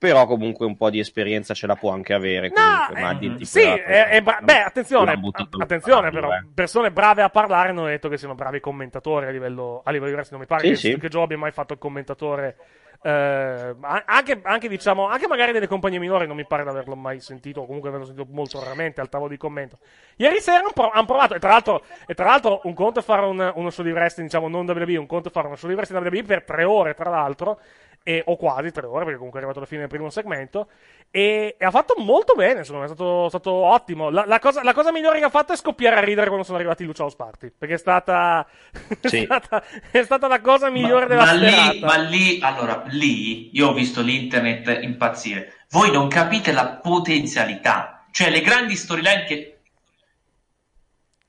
però 0.00 0.24
comunque 0.24 0.64
un 0.64 0.78
po' 0.78 0.88
di 0.88 0.98
esperienza 0.98 1.52
ce 1.52 1.66
la 1.66 1.76
può 1.76 1.90
anche 1.92 2.14
avere. 2.14 2.50
Comunque, 2.50 2.96
eh, 2.96 3.00
Maddi 3.02 3.26
è 3.26 3.28
il 3.28 3.34
tipo 3.34 3.44
Sì, 3.44 3.60
è- 3.60 4.08
è 4.08 4.22
bra- 4.22 4.38
beh, 4.40 4.62
attenzione, 4.62 5.20
attenzione 5.58 6.10
però, 6.10 6.32
eh. 6.32 6.46
persone 6.54 6.90
brave 6.90 7.20
a 7.20 7.28
parlare 7.28 7.68
hanno 7.68 7.84
detto 7.84 8.08
che 8.08 8.16
siano 8.16 8.34
bravi 8.34 8.60
commentatori 8.60 9.26
a 9.26 9.30
livello, 9.30 9.82
a 9.84 9.90
livello 9.90 10.08
di 10.10 10.16
wrestling. 10.16 10.40
Non 10.42 10.48
mi 10.50 10.56
pare 10.62 10.74
Sì, 10.74 10.88
che, 10.88 10.94
sì. 10.94 10.98
che 11.00 11.08
Joe 11.08 11.24
abbia 11.24 11.36
mai 11.36 11.50
fatto 11.52 11.74
il 11.74 11.78
commentatore, 11.78 12.56
eh, 13.02 13.74
anche, 14.06 14.40
anche, 14.42 14.68
diciamo, 14.68 15.06
anche 15.06 15.26
magari 15.28 15.52
delle 15.52 15.66
compagnie 15.66 15.98
minori 15.98 16.26
non 16.26 16.36
mi 16.36 16.46
pare 16.46 16.62
di 16.62 16.68
averlo 16.70 16.96
mai 16.96 17.20
sentito, 17.20 17.60
o 17.60 17.66
comunque 17.66 17.90
averlo 17.90 18.06
sentito 18.06 18.26
molto 18.32 18.58
raramente 18.58 19.02
al 19.02 19.10
tavolo 19.10 19.28
di 19.28 19.36
commento. 19.36 19.78
Ieri 20.16 20.40
sera 20.40 20.60
hanno 20.60 20.70
pro- 20.72 20.90
hanno 20.90 21.04
provato, 21.06 21.34
e 21.34 21.38
tra 21.38 21.50
l'altro, 21.50 21.82
e 22.06 22.14
tra 22.14 22.24
l'altro 22.24 22.60
un 22.64 22.72
conto 22.74 23.00
è 23.00 23.02
fare 23.02 23.26
un- 23.26 23.52
uno 23.54 23.68
show 23.68 23.84
di 23.84 23.92
wrestling, 23.92 24.28
diciamo, 24.30 24.48
non 24.48 24.66
WWE, 24.66 24.96
un 24.96 25.06
conto 25.06 25.28
è 25.28 25.30
fare 25.30 25.46
uno 25.46 25.56
show 25.56 25.68
di 25.68 25.74
wrestling 25.74 26.02
WWE 26.06 26.22
per 26.24 26.42
tre 26.44 26.64
ore, 26.64 26.94
tra 26.94 27.10
l'altro, 27.10 27.60
e- 28.02 28.22
o 28.26 28.36
quasi 28.36 28.70
tre 28.70 28.86
ore, 28.86 29.00
perché 29.04 29.16
comunque 29.16 29.38
è 29.40 29.42
arrivato 29.42 29.58
alla 29.58 29.68
fine 29.68 29.80
del 29.80 29.88
primo 29.90 30.10
segmento. 30.10 30.68
E, 31.12 31.56
e 31.58 31.64
ha 31.64 31.70
fatto 31.70 31.94
molto 31.98 32.34
bene, 32.34 32.62
secondo 32.64 32.78
me, 32.78 32.84
è 32.90 32.94
stato, 32.94 33.28
stato 33.28 33.50
ottimo. 33.50 34.10
La, 34.10 34.24
la 34.26 34.38
cosa, 34.38 34.62
la 34.62 34.72
cosa 34.72 34.92
migliore 34.92 35.18
che 35.18 35.24
ha 35.24 35.30
fatto 35.30 35.52
è 35.52 35.56
scoppiare 35.56 35.96
a 35.96 36.00
ridere 36.00 36.26
quando 36.28 36.44
sono 36.44 36.56
arrivati 36.58 36.82
i 36.82 36.86
Lucha 36.86 37.02
House 37.02 37.16
Party, 37.16 37.50
perché 37.56 37.74
è 37.74 37.78
stata, 37.78 38.46
Sì. 39.02 39.18
è 39.18 39.24
stata, 39.24 39.62
è 39.90 40.02
stata 40.02 40.28
la 40.28 40.40
cosa 40.40 40.70
migliore 40.70 41.06
della 41.06 41.24
ma 41.24 41.32
serata. 41.38 41.72
lì, 41.72 41.80
ma 41.80 41.96
lì, 41.96 42.38
allora, 42.40 42.82
lì 42.86 43.50
io 43.56 43.68
ho 43.68 43.72
visto 43.72 44.02
l'internet 44.02 44.82
impazzire. 44.82 45.64
Voi 45.70 45.90
non 45.90 46.08
capite 46.08 46.52
la 46.52 46.66
potenzialità, 46.82 48.04
cioè 48.10 48.30
le 48.30 48.40
grandi 48.40 48.76
storyline 48.76 49.24
che. 49.24 49.58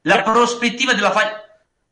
La 0.03 0.21
prospettiva 0.23 0.93
della 0.93 1.11
faglia. 1.11 1.43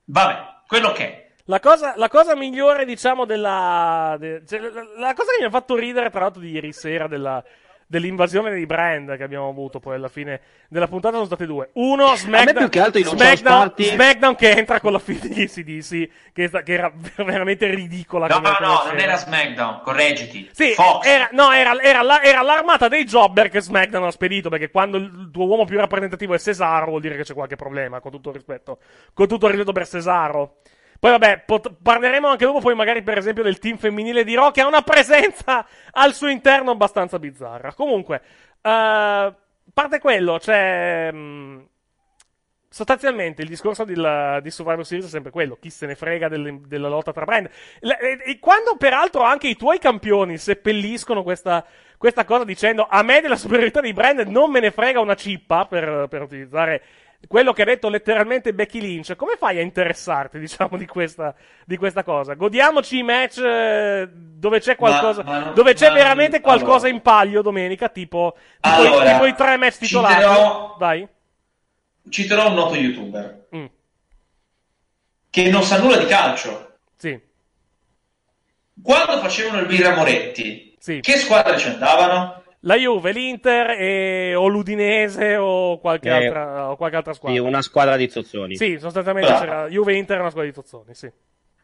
Vabbè, 0.06 0.38
quello 0.68 0.92
che 0.92 1.04
è. 1.06 1.19
La 1.50 1.60
cosa, 1.60 1.94
la 1.98 2.10
cosa 2.10 2.36
migliore, 2.36 2.86
diciamo, 2.86 3.26
della. 3.26 4.16
de- 4.20 4.44
cioè, 4.48 4.60
la, 4.60 4.70
la 4.98 5.14
cosa 5.16 5.32
che 5.32 5.40
mi 5.40 5.46
ha 5.46 5.50
fatto 5.50 5.76
ridere, 5.76 6.12
tra 6.12 6.20
l'altro, 6.20 6.42
di 6.42 6.52
ieri 6.52 6.72
sera 6.72 7.08
della- 7.08 7.44
dell'invasione 7.88 8.52
dei 8.52 8.68
brand 8.68 9.18
che 9.18 9.24
abbiamo 9.24 9.50
avuto 9.50 9.80
poi 9.80 9.96
alla 9.96 10.10
fine 10.10 10.42
della 10.70 10.88
puntata 10.88 11.16
sono 11.16 11.26
state 11.26 11.48
due. 11.48 11.72
Uno, 11.74 12.16
SmackDown, 12.16 12.56
più 12.56 12.70
che 12.70 12.80
altro 12.82 13.00
i 13.00 13.04
Lucha 13.04 13.18
SmackDown, 13.36 13.74
SmackDown 13.76 14.36
che 14.36 14.52
entra 14.52 14.80
con 14.80 14.92
la 14.92 15.00
fine 15.00 15.22
di 15.28 15.42
ACDC, 15.42 16.10
che, 16.32 16.50
che 16.64 16.72
era 16.72 16.92
veramente 17.18 17.66
ridicola. 17.74 18.28
No, 18.28 18.36
come- 18.36 18.50
no, 18.60 18.68
no, 18.68 18.84
non 18.86 19.00
era 19.00 19.18
SmackDown, 19.18 19.82
correggiti. 19.82 20.50
Sì, 20.54 20.74
Fox. 20.74 21.04
era, 21.08 21.30
no, 21.32 21.52
era, 21.52 21.82
era 21.82 22.04
la- 22.04 22.22
era 22.22 22.44
l'armata 22.44 22.88
dei 22.88 23.06
jobber 23.06 23.50
che 23.50 23.60
SmackDown 23.60 24.06
ha 24.06 24.12
spedito, 24.12 24.50
perché 24.50 24.70
quando 24.70 24.98
il 24.98 25.30
tuo 25.34 25.48
uomo 25.48 25.66
più 25.66 25.80
rappresentativo 25.80 26.36
è 26.36 26.38
Cesaro, 26.38 26.90
vuol 26.92 27.02
dire 27.02 27.16
che 27.16 27.24
c'è 27.24 27.34
qualche 27.34 27.56
problema, 27.56 28.02
con 28.02 28.12
tutto 28.12 28.30
il 28.30 28.36
rispetto. 28.36 28.78
Con 29.16 29.28
tutto 29.28 29.46
il 29.48 29.54
rispetto 29.54 29.72
per 29.74 29.88
Cesaro. 29.88 30.58
Poi 31.00 31.12
vabbè, 31.12 31.44
pot- 31.46 31.74
parleremo 31.82 32.28
anche 32.28 32.46
dopo, 32.46 32.60
poi 32.60 32.76
magari 32.76 33.02
per 33.02 33.18
esempio 33.18 33.42
del 33.44 33.58
team 33.58 33.78
femminile 33.78 34.24
di 34.26 34.36
Raw, 34.36 34.52
che 34.52 34.62
ha 34.62 34.68
una 34.68 34.82
presenza 34.82 35.66
al 35.92 36.14
suo 36.14 36.28
interno 36.28 36.72
abbastanza 36.72 37.20
bizzarra. 37.20 37.74
Comunque, 37.74 38.22
eh, 38.62 38.70
a 38.70 39.34
parte 39.74 40.00
quello, 40.00 40.40
cioè... 40.40 41.12
mh, 41.12 41.68
Sostanzialmente 42.72 43.42
il 43.42 43.48
discorso 43.48 43.84
del- 43.84 44.40
di 44.44 44.52
Survivor 44.52 44.86
Series 44.86 45.08
è 45.08 45.10
sempre 45.10 45.32
quello, 45.32 45.58
chi 45.60 45.72
se 45.72 45.88
ne 45.88 45.96
frega 45.96 46.28
delle- 46.28 46.62
della 46.68 46.88
lotta 46.88 47.12
tra 47.12 47.26
brand. 47.26 47.50
Le- 47.80 47.98
e, 48.00 48.22
e 48.32 48.40
quando 48.40 48.76
peraltro 48.78 49.24
anche 49.24 49.48
i 49.48 49.56
tuoi 49.56 49.80
campioni 49.80 50.38
seppelliscono 50.38 51.24
questa, 51.24 51.66
questa 51.98 52.26
cosa 52.26 52.44
dicendo 52.44 52.86
a 52.88 53.02
me 53.02 53.22
della 53.22 53.38
superiorità 53.38 53.82
dei 53.82 53.94
brand 53.94 54.20
non 54.28 54.52
me 54.52 54.60
ne 54.60 54.70
frega 54.70 55.00
una 55.00 55.16
cippa, 55.16 55.66
per, 55.66 56.06
per 56.10 56.22
utilizzare 56.22 56.84
quello 57.28 57.52
che 57.54 57.62
ha 57.64 57.66
detto 57.66 57.90
letteralmente 57.90 58.54
Becky 58.54 58.80
Lynch, 58.80 59.16
come 59.16 59.36
fai 59.38 59.58
a 59.60 59.62
interessarti, 59.62 60.40
diciamo, 60.40 60.78
di 60.78 60.86
questa, 60.86 61.34
di 61.66 61.78
questa 61.78 62.04
cosa? 62.04 62.34
Godiamoci 62.34 62.98
i 62.98 63.04
match 63.04 63.38
eh, 63.40 64.08
dove 64.12 64.60
c'è 64.60 64.76
qualcosa, 64.76 65.24
Ma- 65.24 65.40
ma 65.40 65.52
dove 65.52 65.74
c'è 65.74 65.90
ma- 65.90 65.96
veramente 65.96 66.40
qualcosa 66.42 66.86
allora. 66.86 66.90
in 66.96 67.02
palio 67.02 67.42
domenica, 67.42 67.90
tipo, 67.90 68.36
tipo, 68.60 68.82
i- 68.84 68.88
Allora, 68.88 69.12
tipo 69.14 69.26
i 69.26 69.36
tre 69.36 69.58
match 69.58 69.78
titolati. 69.80 70.14
citerò- 70.14 70.76
Vai. 70.80 71.08
Citerò 72.10 72.48
un 72.48 72.54
noto 72.56 72.76
youtuber 72.76 73.48
Mm. 73.56 73.66
che 75.30 75.50
non 75.50 75.62
sa 75.64 75.78
nulla 75.80 75.98
di 75.98 76.06
calcio. 76.06 76.78
Sì. 76.96 77.20
Quando 78.82 79.20
facevano 79.20 79.60
il 79.60 79.66
Birra 79.68 79.94
Moretti, 79.96 80.76
Sì. 80.80 81.00
che 81.02 81.18
squadre 81.18 81.58
ci 81.58 81.68
andavano? 81.68 82.39
La 82.64 82.76
Juve, 82.76 83.12
l'Inter 83.14 83.70
e... 83.80 84.36
o 84.36 84.48
l'Udinese 84.48 85.38
o 85.38 85.80
qualche, 85.80 86.10
Eh, 86.10 86.12
altra, 86.26 86.70
o 86.72 86.76
qualche 86.76 86.96
altra 86.98 87.14
Sì, 87.14 87.20
squadra. 87.20 87.42
una 87.42 87.62
squadra 87.62 87.96
di 87.96 88.10
zozzoni. 88.10 88.56
Sì, 88.58 88.78
sostanzialmente 88.80 89.32
c'era 89.34 89.68
Juve 89.70 89.96
Inter 89.96 90.18
e 90.18 90.20
una 90.20 90.30
squadra 90.30 90.50
di 90.50 90.56
Tozzoni, 90.56 90.94
sì. 90.94 91.10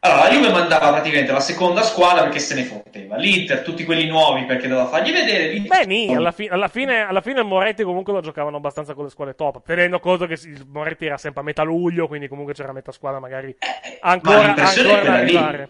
Allora, 0.00 0.28
la 0.28 0.30
Juve 0.30 0.50
mandava 0.50 0.90
praticamente 0.92 1.32
la 1.32 1.40
seconda 1.40 1.82
squadra 1.82 2.22
perché 2.22 2.38
se 2.38 2.54
ne 2.54 2.62
fotteva. 2.64 3.16
L'Inter, 3.16 3.62
tutti 3.62 3.84
quelli 3.84 4.06
nuovi 4.06 4.44
perché 4.44 4.68
doveva 4.68 4.86
fargli 4.86 5.12
vedere. 5.12 5.48
l'Inter- 5.52 5.80
Beh, 5.80 5.86
nì, 5.86 6.14
alla, 6.14 6.30
fi- 6.32 6.46
alla 6.48 6.68
fine, 6.68 7.00
alla 7.00 7.20
fine 7.20 7.42
Moretti 7.42 7.82
comunque 7.82 8.12
lo 8.12 8.20
giocavano 8.20 8.56
abbastanza 8.56 8.94
con 8.94 9.04
le 9.04 9.10
squadre 9.10 9.34
top, 9.34 9.62
tenendo 9.64 9.98
conto 9.98 10.26
che 10.26 10.34
il 10.44 10.64
Moretti 10.70 11.06
era 11.06 11.18
sempre 11.18 11.40
a 11.40 11.44
metà 11.44 11.62
luglio, 11.62 12.06
quindi 12.06 12.28
comunque 12.28 12.54
c'era 12.54 12.72
metà 12.72 12.92
squadra 12.92 13.20
magari 13.20 13.54
ancora, 14.00 14.54
Eh, 14.54 14.60
ancora 14.60 14.72
è 14.72 14.74
da 14.84 15.02
quella 15.02 15.22
lì. 15.22 15.68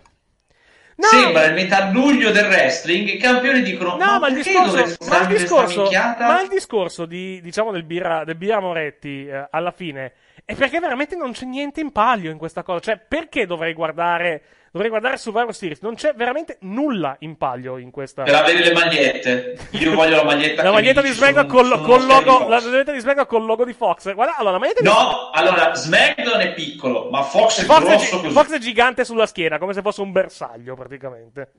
No, 0.96 1.06
Sembra 1.08 1.44
il 1.44 1.54
metà 1.54 1.90
luglio 1.90 2.30
del 2.30 2.46
wrestling. 2.46 3.08
I 3.08 3.18
campioni 3.18 3.62
dicono: 3.62 3.96
No, 3.96 4.18
ma 4.18 4.28
il 4.28 4.34
discorso, 4.34 4.96
ma 5.08 5.20
il 5.20 5.26
discorso, 5.26 5.82
minchiata?" 5.82 6.26
ma 6.26 6.40
il 6.40 6.48
discorso 6.48 7.04
di, 7.04 7.40
diciamo, 7.42 7.70
del 7.70 7.82
birra, 7.82 8.24
del 8.24 8.36
birra 8.36 8.60
Moretti 8.60 9.26
eh, 9.26 9.46
alla 9.50 9.72
fine 9.72 10.12
è 10.46 10.54
perché 10.54 10.78
veramente 10.78 11.16
non 11.16 11.32
c'è 11.32 11.44
niente 11.44 11.80
in 11.80 11.90
palio 11.90 12.30
in 12.30 12.38
questa 12.38 12.62
cosa. 12.62 12.78
Cioè, 12.78 12.98
perché 12.98 13.46
dovrei 13.46 13.74
guardare, 13.74 14.42
dovrei 14.76 14.90
guardare 14.90 15.16
Survivor 15.16 15.54
Series. 15.54 15.80
Non 15.80 15.94
c'è 15.94 16.12
veramente 16.14 16.58
nulla 16.60 17.16
in 17.20 17.36
palio 17.36 17.78
in 17.78 17.90
questa. 17.90 18.22
Per 18.22 18.34
avere 18.34 18.62
le 18.62 18.72
magliette. 18.72 19.58
Io 19.72 19.94
voglio 19.94 20.16
la 20.16 20.24
maglietta. 20.24 20.62
La 20.62 20.68
che 20.68 20.74
maglietta 20.74 21.00
di 21.00 21.08
SmackDown 21.08 21.46
col, 21.46 21.80
col 21.82 22.02
Sky 22.02 22.24
logo, 22.24 22.48
la 22.48 22.60
maglietta 22.60 22.92
di 22.92 23.00
SmackDown 23.00 23.26
col 23.26 23.44
logo 23.46 23.64
di 23.64 23.72
Fox. 23.72 24.12
Guarda, 24.12 24.36
allora, 24.36 24.52
la 24.52 24.58
maglietta 24.58 24.82
di 24.82 24.86
No, 24.86 25.30
allora 25.32 25.74
SmackDown 25.74 26.40
è 26.40 26.52
piccolo, 26.52 27.08
ma 27.10 27.22
Fox 27.22 27.62
è 27.62 27.64
Fox 27.64 27.82
è, 27.82 27.84
grosso 27.84 28.16
gi- 28.16 28.22
così. 28.22 28.34
Fox 28.34 28.52
è 28.52 28.58
gigante 28.58 29.04
sulla 29.04 29.26
schiena, 29.26 29.58
come 29.58 29.72
se 29.72 29.80
fosse 29.80 30.02
un 30.02 30.12
bersaglio, 30.12 30.74
praticamente. 30.74 31.50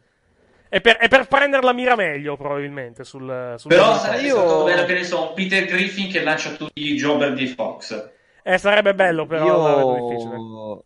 È 0.69 0.81
per, 0.81 0.97
è 0.97 1.07
per 1.07 1.27
prendere 1.27 1.63
la 1.63 1.73
mira 1.73 1.95
meglio, 1.95 2.35
probabilmente. 2.35 3.03
Sul, 3.03 3.55
sul 3.57 3.69
Però 3.69 3.95
sarebbe 3.97 4.29
stato 4.29 4.63
bello 4.63 4.85
che 4.85 4.93
ne 4.93 5.03
so, 5.03 5.29
un 5.29 5.33
Peter 5.33 5.65
Griffin 5.65 6.11
che 6.11 6.21
lancia 6.21 6.51
tutti 6.51 6.91
i 6.91 6.95
jobber 6.95 7.33
di 7.33 7.47
Fox. 7.47 8.11
Eh, 8.43 8.57
sarebbe 8.57 8.93
bello, 8.93 9.25
però. 9.25 9.63
la 9.63 9.75
vedo 9.75 10.07
difficile. 10.07 10.85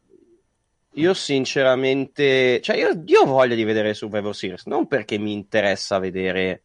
Io... 0.93 1.13
sinceramente, 1.13 2.59
cioè 2.61 2.77
io, 2.77 3.01
io 3.05 3.21
ho 3.21 3.25
voglia 3.25 3.55
di 3.55 3.63
vedere 3.63 3.93
Survivor 3.93 4.35
Series, 4.35 4.65
non 4.65 4.87
perché 4.87 5.17
mi 5.17 5.33
interessa 5.33 5.99
vedere 5.99 6.63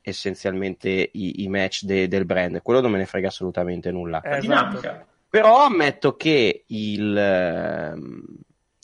essenzialmente 0.00 0.88
i, 0.88 1.42
i 1.42 1.48
match 1.48 1.84
de- 1.84 2.08
del 2.08 2.24
brand, 2.24 2.62
quello 2.62 2.80
non 2.80 2.90
me 2.90 2.98
ne 2.98 3.06
frega 3.06 3.28
assolutamente 3.28 3.90
nulla. 3.90 4.20
La 4.24 4.38
dinamica. 4.38 5.06
Però 5.28 5.64
ammetto 5.64 6.16
che 6.16 6.64
il... 6.66 7.14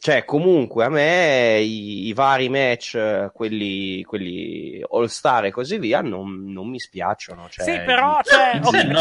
ehm, 0.04 0.14
Cioè, 0.14 0.24
comunque 0.24 0.84
a 0.84 0.88
me 0.90 1.60
i, 1.60 2.06
i 2.08 2.12
vari 2.12 2.48
match, 2.50 3.30
quelli, 3.32 4.02
quelli 4.04 4.84
all-star 4.90 5.46
e 5.46 5.50
così 5.50 5.78
via, 5.78 6.02
non, 6.02 6.44
non 6.52 6.68
mi 6.68 6.78
spiacciono. 6.78 7.48
Cioè, 7.48 7.64
Sì, 7.64 7.80
però, 7.80 8.20
cioè, 8.22 8.58
no, 8.60 8.68
ok, 8.68 8.84
no, 8.84 8.98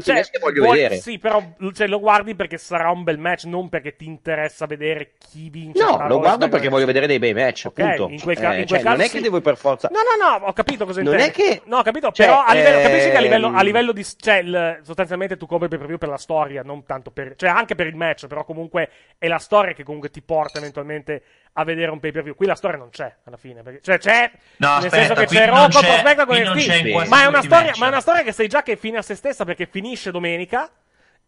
cioè, 0.00 0.24
cioè, 0.24 0.38
voglio 0.40 0.62
vuoi- 0.62 0.76
vedere. 0.78 0.96
Sì, 1.00 1.18
però 1.18 1.42
cioè, 1.74 1.86
lo 1.86 2.00
guardi 2.00 2.34
perché 2.34 2.56
sarà 2.58 2.90
un 2.90 3.02
bel 3.02 3.18
match, 3.18 3.44
non 3.44 3.68
perché 3.68 3.96
ti 3.96 4.06
interessa 4.06 4.64
vedere 4.66 5.12
chi 5.18 5.50
vince. 5.50 5.82
No, 5.82 6.06
lo 6.08 6.18
guardo 6.18 6.48
perché 6.48 6.68
voglio 6.68 6.86
vedere 6.86 7.06
dei 7.06 7.18
bei 7.18 7.34
match, 7.34 7.64
Ok, 7.66 7.78
appunto. 7.80 8.08
in 8.12 8.20
quel 8.20 8.36
ca- 8.36 8.54
Eh, 8.54 8.60
in 8.60 8.66
cioè, 8.66 8.80
quel 8.80 8.82
caso 8.82 8.96
non 8.96 9.00
è 9.04 9.08
sì. 9.08 9.16
che 9.16 9.22
devo 9.22 9.40
per 9.40 9.56
forza... 9.56 9.90
No, 9.92 9.98
no, 9.98 10.38
no, 10.38 10.46
ho 10.46 10.52
capito 10.54 10.86
cosa 10.86 11.02
Non 11.02 11.12
intendi. 11.12 11.32
è 11.32 11.34
che- 11.34 11.62
No, 11.66 11.78
ho 11.78 11.82
capito, 11.82 12.10
Cioè, 12.12 12.26
però 12.26 12.42
a 12.42 12.54
livello, 12.54 12.80
capisci 12.80 13.10
che 13.10 13.14
a 13.14 13.18
ehm, 13.18 13.22
livello, 13.22 13.52
a 13.54 13.62
livello 13.62 13.92
di... 13.92 14.04
Cioè, 14.04 14.36
il- 14.36 14.80
sostanzialmente 14.82 15.36
tu 15.36 15.46
compri 15.46 15.68
per 15.68 15.84
per 15.98 16.08
la 16.08 16.16
storia, 16.16 16.62
non 16.62 16.84
tanto 16.84 17.10
per... 17.10 17.34
Cioè, 17.36 17.48
anche 17.50 17.74
per 17.74 17.86
il 17.86 17.94
match, 17.96 18.26
però 18.26 18.44
comunque 18.44 18.88
è 19.18 19.28
la 19.28 19.38
storia 19.38 19.72
che 19.72 19.84
comunque 19.84 20.10
ti 20.10 20.22
porta 20.22 20.44
eventualmente 20.54 21.22
a 21.54 21.64
vedere 21.64 21.90
un 21.90 22.00
pay-per-view. 22.00 22.34
Qui 22.34 22.46
la 22.46 22.54
storia 22.54 22.78
non 22.78 22.90
c'è, 22.90 23.14
alla 23.24 23.36
fine. 23.36 23.62
perché- 23.62 23.80
cioè, 23.82 23.98
c'è... 23.98 24.30
No, 24.56 24.68
nel 24.68 24.76
aspetta, 24.76 24.96
senso 24.96 25.14
che 25.14 25.26
c'è 25.26 25.46
Raw 25.46 25.62
contro 25.62 25.80
SmackDown 25.80 26.26
con 26.26 26.36
NXT. 26.36 27.08
Ma 27.08 27.22
è, 27.22 27.26
una 27.26 27.38
i 27.38 27.42
storia, 27.42 27.66
match. 27.66 27.78
ma 27.78 27.86
è 27.86 27.88
una 27.88 28.00
storia 28.00 28.22
che 28.22 28.32
sai 28.32 28.48
già 28.48 28.62
che 28.62 28.72
è 28.72 28.76
fine 28.76 28.98
a 28.98 29.02
se 29.02 29.14
stessa 29.14 29.44
perché 29.44 29.66
finisce 29.66 30.10
domenica... 30.10 30.70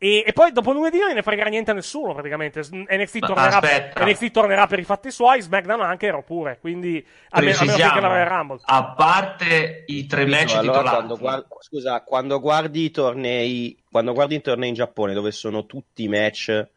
E, 0.00 0.22
e 0.24 0.32
poi 0.32 0.52
dopo 0.52 0.70
lunedì 0.70 1.00
non 1.00 1.12
ne 1.12 1.22
fregherà 1.22 1.50
niente 1.50 1.72
a 1.72 1.74
nessuno 1.74 2.12
praticamente. 2.14 2.60
NXT 2.60 3.18
tornerà, 3.18 3.56
aspetta. 3.58 4.04
NXT 4.04 4.30
tornerà 4.30 4.68
per 4.68 4.78
i 4.78 4.84
fatti 4.84 5.10
suoi, 5.10 5.42
SmackDown 5.42 5.80
anche 5.80 6.08
Raw 6.08 6.22
pure. 6.22 6.58
Quindi 6.60 7.04
a 7.30 7.40
meno 7.40 7.56
a 7.58 7.64
meno 7.64 7.76
finché 7.78 8.00
la 8.00 8.24
Rumble. 8.28 8.60
a 8.62 8.94
parte 8.94 9.82
i 9.88 10.06
tre 10.06 10.24
match 10.24 10.54
allora, 10.54 10.78
titolati. 10.78 10.94
quando 10.94 11.16
guardi, 11.16 11.46
scusa, 11.58 12.02
quando 12.04 12.38
guardi 12.38 12.84
i 12.84 12.90
tornei, 12.92 13.82
quando 13.90 14.12
guardi 14.12 14.36
i 14.36 14.40
tornei 14.40 14.68
in 14.68 14.76
Giappone 14.76 15.14
dove 15.14 15.32
sono 15.32 15.66
tutti 15.66 16.06
match, 16.06 16.68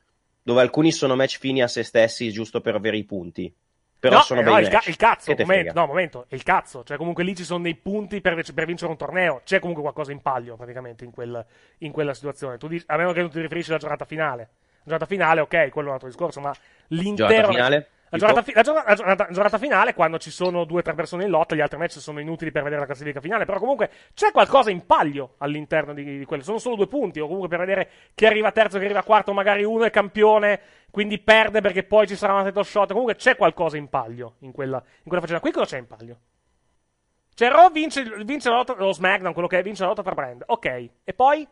dove 0.41 0.61
alcuni 0.61 0.91
sono 0.91 1.15
match 1.15 1.37
fini 1.37 1.61
a 1.61 1.67
se 1.67 1.83
stessi 1.83 2.31
giusto 2.31 2.61
per 2.61 2.75
avere 2.75 2.97
i 2.97 3.03
punti, 3.03 3.53
però 4.01 4.15
no, 4.15 4.21
sono 4.21 4.41
eh, 4.41 4.43
no, 4.43 4.57
il, 4.57 4.67
ca- 4.67 4.81
il 4.87 4.95
cazzo, 4.95 5.35
momento, 5.37 5.73
no, 5.79 5.85
momento, 5.85 6.25
il 6.29 6.41
cazzo. 6.41 6.83
Cioè, 6.83 6.97
comunque 6.97 7.23
lì 7.23 7.35
ci 7.35 7.43
sono 7.43 7.61
dei 7.61 7.75
punti 7.75 8.19
per, 8.19 8.41
per 8.51 8.65
vincere 8.65 8.89
un 8.89 8.97
torneo. 8.97 9.41
C'è 9.45 9.59
comunque 9.59 9.83
qualcosa 9.83 10.11
in 10.11 10.21
palio, 10.23 10.55
praticamente, 10.55 11.05
in, 11.05 11.11
quel- 11.11 11.45
in 11.79 11.91
quella 11.91 12.15
situazione. 12.15 12.57
Tu 12.57 12.67
dici, 12.67 12.83
a 12.87 12.97
meno 12.97 13.11
che 13.13 13.21
non 13.21 13.29
ti 13.29 13.39
riferisci 13.39 13.69
alla 13.69 13.77
giornata 13.77 14.05
finale. 14.05 14.49
La 14.83 14.97
giornata 14.97 15.05
finale, 15.05 15.41
ok, 15.41 15.69
quello 15.69 15.87
è 15.87 15.89
un 15.89 15.93
altro 15.93 16.07
discorso, 16.07 16.39
ma 16.39 16.51
l'intero. 16.87 17.29
Giornata 17.29 17.51
finale? 17.51 17.89
La 18.11 18.17
giornata, 18.17 18.41
fi- 18.41 18.51
la 18.53 18.61
giornata- 18.61 18.93
giornata- 18.93 19.27
giornata 19.31 19.57
finale, 19.57 19.93
quando 19.93 20.19
ci 20.19 20.31
sono 20.31 20.65
due 20.65 20.79
o 20.79 20.81
tre 20.81 20.93
persone 20.93 21.23
in 21.23 21.29
lotta, 21.29 21.55
gli 21.55 21.61
altri 21.61 21.77
match 21.77 21.99
sono 21.99 22.19
inutili 22.19 22.51
per 22.51 22.61
vedere 22.61 22.81
la 22.81 22.85
classifica 22.85 23.21
finale. 23.21 23.45
Però 23.45 23.57
comunque 23.57 23.89
c'è 24.13 24.31
qualcosa 24.31 24.69
in 24.69 24.85
palio 24.85 25.35
all'interno 25.37 25.93
di, 25.93 26.17
di 26.17 26.25
quello. 26.25 26.43
Sono 26.43 26.57
solo 26.57 26.75
due 26.75 26.87
punti, 26.87 27.21
o 27.21 27.25
comunque 27.25 27.47
per 27.47 27.59
vedere 27.59 27.89
chi 28.13 28.25
arriva 28.25 28.51
terzo, 28.51 28.79
chi 28.79 28.83
arriva 28.83 29.01
quarto, 29.03 29.31
magari 29.31 29.63
uno 29.63 29.85
è 29.85 29.91
campione, 29.91 30.59
quindi 30.91 31.19
perde 31.19 31.61
perché 31.61 31.83
poi 31.83 32.05
ci 32.05 32.17
sarà 32.17 32.33
una 32.33 32.43
title 32.43 32.63
shot. 32.63 32.89
Comunque 32.89 33.15
c'è 33.15 33.37
qualcosa 33.37 33.77
in 33.77 33.87
palio 33.87 34.35
in 34.39 34.51
quella, 34.51 34.77
in 34.77 35.03
quella 35.05 35.21
faccenda. 35.21 35.39
Qui 35.39 35.51
cosa 35.51 35.65
c'è 35.65 35.77
in 35.77 35.87
palio? 35.87 36.19
Cioè, 37.33 37.49
Raw 37.49 37.71
vince, 37.71 38.03
vince 38.25 38.49
la 38.49 38.57
lotta, 38.57 38.75
lo 38.77 38.91
SmackDown, 38.91 39.31
quello 39.31 39.47
che 39.47 39.59
è, 39.59 39.63
vince 39.63 39.83
la 39.83 39.87
lotta 39.87 40.03
tra 40.03 40.13
brand. 40.13 40.43
Ok, 40.47 40.89
e 41.05 41.13
poi? 41.13 41.47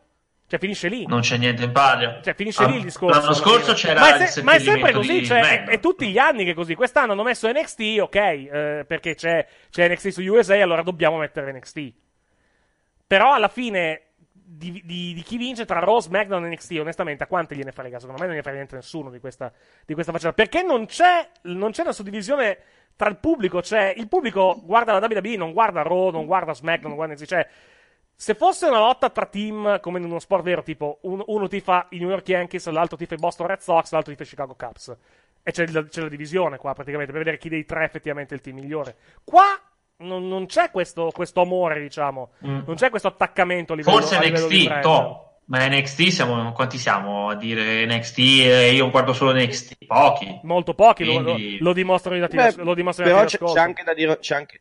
Cioè, 0.50 0.58
finisce 0.58 0.88
lì. 0.88 1.06
Non 1.06 1.20
c'è 1.20 1.36
niente 1.36 1.62
in 1.62 1.70
palio. 1.70 2.18
Cioè, 2.24 2.34
finisce 2.34 2.64
Ah, 2.64 2.66
lì 2.66 2.78
il 2.78 2.82
discorso. 2.82 3.20
L'anno 3.20 3.34
scorso 3.34 3.72
c'era 3.72 4.00
ma 4.00 4.16
è, 4.16 4.26
se- 4.26 4.42
ma 4.42 4.54
è 4.54 4.58
sempre 4.58 4.90
così, 4.90 5.24
cioè, 5.24 5.62
è, 5.62 5.64
è 5.70 5.78
tutti 5.78 6.08
gli 6.10 6.18
anni 6.18 6.44
che 6.44 6.50
è 6.50 6.54
così. 6.54 6.74
Quest'anno 6.74 7.12
hanno 7.12 7.22
messo 7.22 7.48
NXT, 7.48 7.98
ok, 8.00 8.14
eh, 8.16 8.84
perché 8.84 9.14
c'è, 9.14 9.46
c'è 9.70 9.88
NXT 9.88 10.08
su 10.08 10.22
USA, 10.22 10.60
allora 10.60 10.82
dobbiamo 10.82 11.18
mettere 11.18 11.52
NXT. 11.52 11.92
Però 13.06 13.32
alla 13.32 13.46
fine 13.46 14.02
di, 14.32 14.82
di- 14.84 15.14
di 15.14 15.22
chi 15.22 15.36
vince 15.36 15.64
tra 15.64 15.78
Raw, 15.78 16.00
SmackDown 16.00 16.44
e 16.46 16.48
NXT, 16.48 16.78
onestamente, 16.80 17.22
a 17.22 17.26
quante 17.28 17.54
gliene 17.54 17.70
frega? 17.70 18.00
Secondo 18.00 18.20
me 18.20 18.26
non 18.26 18.30
gliene 18.34 18.42
frega 18.42 18.56
niente 18.56 18.74
nessuno 18.74 19.08
di 19.10 19.20
questa, 19.20 19.52
di 19.86 19.94
questa 19.94 20.10
faccenda. 20.10 20.34
Perché 20.34 20.62
non 20.64 20.86
c'è, 20.86 21.28
non 21.42 21.70
c'è 21.70 21.82
una 21.82 21.92
suddivisione 21.92 22.58
tra 22.96 23.08
il 23.08 23.18
pubblico. 23.18 23.62
Cioè, 23.62 23.94
il 23.96 24.08
pubblico 24.08 24.60
guarda 24.64 24.98
la 24.98 25.06
WWE, 25.08 25.36
non 25.36 25.52
guarda 25.52 25.82
Raw, 25.82 26.10
non 26.10 26.26
guarda 26.26 26.52
SmackDown, 26.54 26.88
non 26.88 26.96
guarda 26.96 27.14
NXT. 27.14 27.24
Cioè, 27.28 27.48
se 28.20 28.34
fosse 28.34 28.66
una 28.66 28.80
lotta 28.80 29.08
tra 29.08 29.24
team 29.24 29.80
come 29.80 29.98
in 29.98 30.04
uno 30.04 30.18
sport 30.18 30.42
vero, 30.42 30.62
tipo 30.62 30.98
un- 31.02 31.22
uno 31.24 31.48
tifa 31.48 31.86
i 31.90 31.98
New 31.98 32.10
York 32.10 32.28
Yankees, 32.28 32.68
l'altro 32.68 32.98
tifa 32.98 33.14
i 33.14 33.18
Boston 33.18 33.46
Red 33.46 33.60
Sox, 33.60 33.92
l'altro 33.92 34.12
tifa 34.12 34.24
i 34.24 34.26
Chicago 34.26 34.54
Cubs. 34.54 34.94
E 35.42 35.52
c'è, 35.52 35.62
il- 35.62 35.86
c'è 35.90 36.02
la 36.02 36.08
divisione 36.10 36.58
qua 36.58 36.74
praticamente 36.74 37.12
per 37.12 37.22
vedere 37.22 37.38
chi 37.38 37.48
dei 37.48 37.64
tre 37.64 37.84
effettivamente 37.84 38.34
è 38.34 38.36
il 38.36 38.42
team 38.42 38.56
migliore. 38.56 38.94
Qua 39.24 39.58
non, 40.02 40.28
non 40.28 40.44
c'è 40.44 40.70
questo, 40.70 41.10
questo 41.14 41.40
amore, 41.40 41.80
diciamo. 41.80 42.32
Mm. 42.46 42.60
Non 42.66 42.74
c'è 42.76 42.90
questo 42.90 43.08
attaccamento 43.08 43.72
a 43.72 43.76
livello, 43.76 43.96
Forse 43.98 44.16
a 44.16 44.20
livello 44.20 44.48
di 44.48 44.68
NXT. 44.68 45.28
Ma 45.46 45.66
NXT 45.66 46.02
siamo, 46.08 46.52
quanti 46.52 46.76
siamo 46.78 47.30
a 47.30 47.34
dire 47.36 47.84
NXT? 47.86 48.18
eh, 48.18 48.72
io 48.74 48.88
guardo 48.90 49.12
solo 49.14 49.32
NXT, 49.32 49.86
pochi. 49.86 50.40
Molto 50.42 50.74
pochi 50.74 51.04
lo, 51.04 51.22
Quindi- 51.22 51.58
lo- 51.58 51.64
lo 51.64 51.72
dimostrano 51.72 52.16
i 52.18 52.20
dati, 52.20 52.36
Beh, 52.36 52.54
lo 52.62 52.74
dimostrano 52.74 53.10
i 53.10 53.12
però 53.14 53.24
dati 53.24 53.38
c'è, 53.38 53.44
c'è 53.44 53.60
anche 53.60 53.82
da 53.82 53.94
dire, 53.94 54.18
c'è 54.18 54.34
anche... 54.36 54.60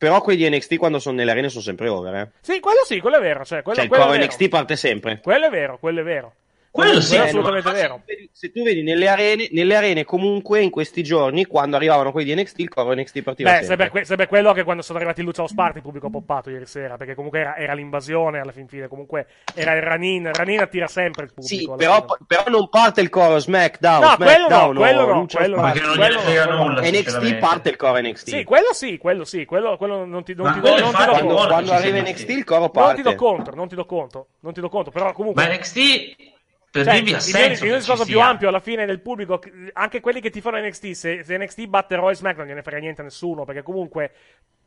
Però 0.00 0.22
quelli 0.22 0.48
di 0.48 0.56
NXT 0.56 0.76
quando 0.78 0.98
sono 0.98 1.16
nelle 1.16 1.30
arene 1.30 1.50
sono 1.50 1.62
sempre 1.62 1.88
over, 1.88 2.14
eh. 2.14 2.30
Sì, 2.40 2.58
quello 2.58 2.80
sì, 2.86 3.00
quello 3.00 3.18
è 3.18 3.20
vero. 3.20 3.44
Cioè, 3.44 3.60
quello, 3.60 3.76
cioè 3.80 3.84
il 3.84 3.90
quello 3.90 4.06
coro. 4.06 4.24
NXT 4.24 4.48
parte 4.48 4.74
sempre. 4.74 5.20
Quello 5.22 5.44
è 5.44 5.50
vero, 5.50 5.76
quello 5.78 6.00
è 6.00 6.02
vero. 6.02 6.32
Quello 6.72 7.00
sì, 7.00 7.16
è 7.16 7.18
eh, 7.18 7.22
assolutamente 7.22 7.70
vero. 7.72 8.02
Se 8.30 8.52
tu 8.52 8.62
vedi 8.62 8.82
nelle 8.82 9.08
arene, 9.08 9.48
nelle 9.50 9.74
arene 9.74 10.04
comunque 10.04 10.60
in 10.60 10.70
questi 10.70 11.02
giorni, 11.02 11.44
quando 11.44 11.74
arrivavano 11.74 12.12
quelli 12.12 12.32
di 12.32 12.40
NXT, 12.40 12.58
il 12.60 12.68
coro 12.68 12.94
NXT 12.94 13.22
partiva 13.22 13.50
Beh, 13.50 13.56
sempre. 13.56 13.70
se 13.74 13.76
per, 13.76 13.90
que- 13.90 14.04
se 14.04 14.16
per 14.16 14.28
quello 14.28 14.52
che 14.52 14.62
quando 14.62 14.82
sono 14.82 14.98
arrivati 14.98 15.20
il 15.20 15.26
Luciano 15.26 15.48
Sparti 15.48 15.78
il 15.78 15.82
pubblico 15.82 16.06
ha 16.06 16.10
poppato 16.10 16.48
ieri 16.48 16.66
sera, 16.66 16.96
perché 16.96 17.16
comunque 17.16 17.40
era, 17.40 17.56
era 17.56 17.72
l'invasione 17.74 18.38
alla 18.38 18.52
fin 18.52 18.68
fine, 18.68 18.86
comunque 18.86 19.26
era 19.52 19.74
il 19.74 19.82
Ranin, 19.82 20.30
Ranin 20.32 20.60
attira 20.60 20.86
sempre 20.86 21.24
il 21.24 21.32
pubblico. 21.34 21.72
Sì, 21.72 21.76
però, 21.76 22.04
però 22.24 22.44
non 22.46 22.68
parte 22.68 23.00
il 23.00 23.08
coro 23.08 23.38
SmackDown, 23.38 24.00
No, 24.02 24.16
quello 24.16 24.30
no, 24.30 24.46
SmackDown 24.46 24.76
quello 24.76 25.06
no, 25.06 25.26
quello 25.26 25.56
no. 25.56 25.62
Perché 25.62 25.80
non 25.80 25.96
quello 25.96 26.50
no, 26.50 26.64
nulla, 26.68 26.80
NXT 26.82 27.34
parte 27.38 27.68
il 27.70 27.76
coro 27.76 28.00
NXT. 28.00 28.28
Sì, 28.28 28.44
quello 28.44 28.72
sì, 28.72 28.96
quello 28.96 29.24
sì, 29.24 29.44
quello, 29.44 29.76
quello 29.76 30.04
non 30.04 30.22
ti, 30.22 30.34
non 30.34 30.52
ti 30.52 30.60
do, 30.60 30.68
quello 30.70 30.84
non 30.84 30.94
ti 30.94 31.04
do 31.04 31.12
è 31.12 31.46
quando, 31.46 31.72
arriva 31.72 32.00
NXT 32.00 32.28
il 32.28 32.44
coro 32.44 32.60
Non 32.60 32.70
parte. 32.70 32.94
ti 32.94 33.02
do 33.02 33.14
conto, 33.16 33.50
non 33.56 33.66
ti 33.66 33.74
do 33.74 33.84
conto, 33.84 34.26
non 34.40 34.52
ti 34.52 34.60
do 34.60 34.68
conto, 34.68 34.92
però 34.92 35.12
comunque... 35.12 35.44
Ma 35.44 35.52
NXT, 35.52 35.78
per 36.70 36.84
Cioè, 36.84 36.94
dirvi 36.94 37.12
ha 37.14 37.20
senso. 37.20 37.64
il 37.64 37.74
discorso 37.76 38.04
più 38.04 38.14
sia. 38.14 38.26
ampio 38.28 38.48
alla 38.48 38.60
fine 38.60 38.86
del 38.86 39.00
pubblico, 39.00 39.40
anche 39.72 40.00
quelli 40.00 40.20
che 40.20 40.30
ti 40.30 40.40
fanno 40.40 40.58
NXT, 40.60 40.90
se, 40.92 41.24
se 41.24 41.36
NXT 41.36 41.66
batte 41.66 41.96
Roy 41.96 42.14
SmackDown 42.14 42.46
non 42.46 42.48
gliene 42.54 42.62
frega 42.62 42.78
niente 42.80 43.00
a 43.00 43.04
nessuno, 43.04 43.44
perché 43.44 43.62
comunque, 43.62 44.12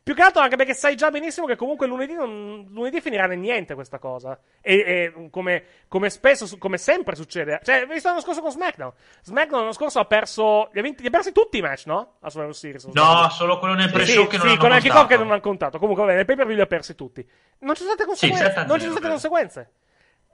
più 0.04 0.14
che 0.14 0.20
altro 0.20 0.42
anche 0.42 0.56
perché 0.56 0.74
sai 0.74 0.96
già 0.96 1.10
benissimo 1.10 1.46
che 1.46 1.56
comunque 1.56 1.86
lunedì, 1.86 2.12
non, 2.12 2.66
lunedì 2.70 3.00
finirà 3.00 3.24
nel 3.26 3.38
niente 3.38 3.72
questa 3.74 3.98
cosa. 3.98 4.38
E, 4.60 4.74
e 4.76 5.28
come, 5.30 5.64
come 5.88 6.10
spesso, 6.10 6.58
come 6.58 6.76
sempre 6.76 7.14
succede, 7.16 7.60
cioè, 7.64 7.86
visto 7.86 8.08
l'anno 8.08 8.20
scorso 8.20 8.42
con 8.42 8.50
SmackDown? 8.50 8.92
SmackDown 9.22 9.60
l'anno 9.60 9.72
scorso 9.72 9.98
ha 10.00 10.04
perso, 10.04 10.68
li 10.72 10.80
ha, 10.80 10.82
vinti- 10.82 11.00
li 11.00 11.08
ha 11.08 11.10
persi 11.10 11.32
tutti 11.32 11.56
i 11.56 11.62
match, 11.62 11.86
no? 11.86 12.16
A 12.20 12.28
Survivor 12.28 12.54
Series. 12.54 12.84
No, 12.84 12.90
sbaglio. 12.92 13.28
solo 13.30 13.58
quello 13.58 13.72
nel 13.74 13.86
Sì, 13.88 13.92
pre-show 13.94 14.26
che 14.26 14.36
non 14.36 14.46
sì, 14.46 14.52
hanno 14.52 14.60
con 14.60 14.72
il 14.76 14.82
contato. 14.82 15.06
che 15.06 15.16
non 15.16 15.30
hanno 15.30 15.40
contato. 15.40 15.78
Comunque, 15.78 16.04
vabbè, 16.04 16.16
nel 16.16 16.24
pay 16.26 16.36
per 16.36 16.44
view 16.44 16.56
li 16.56 16.62
ha 16.62 16.66
persi 16.66 16.94
tutti. 16.94 17.26
Non 17.60 17.74
ci 17.74 17.80
sono 17.82 17.94
state 17.94 18.04
conseguenze. 18.06 18.44
7 18.44 18.58
a 18.60 18.64
non 18.66 18.78
ci 18.78 18.80
0, 18.84 18.92
sono 18.92 18.92
state 18.92 19.08
conseguenze. 19.08 19.70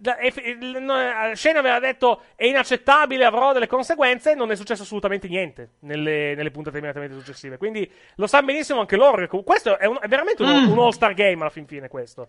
Eh, 0.02 1.36
Shane 1.36 1.58
aveva 1.58 1.78
detto 1.78 2.22
è 2.34 2.44
inaccettabile, 2.46 3.24
avrò 3.24 3.52
delle 3.52 3.66
conseguenze. 3.66 4.34
Non 4.34 4.50
è 4.50 4.56
successo 4.56 4.82
assolutamente 4.82 5.28
niente 5.28 5.70
nelle, 5.80 6.34
nelle 6.34 6.50
puntate 6.50 6.78
immediatamente 6.78 7.16
successive. 7.18 7.56
Quindi 7.58 7.90
lo 8.16 8.26
sanno 8.26 8.46
benissimo 8.46 8.80
anche 8.80 8.96
loro. 8.96 9.26
Questo 9.42 9.78
è, 9.78 9.86
un- 9.86 9.98
è 10.00 10.08
veramente 10.08 10.42
un, 10.42 10.48
Mm. 10.50 10.70
un 10.70 10.78
all-star 10.78 11.14
game 11.14 11.40
alla 11.40 11.50
fin 11.50 11.66
fine. 11.66 11.88
Questo. 11.88 12.28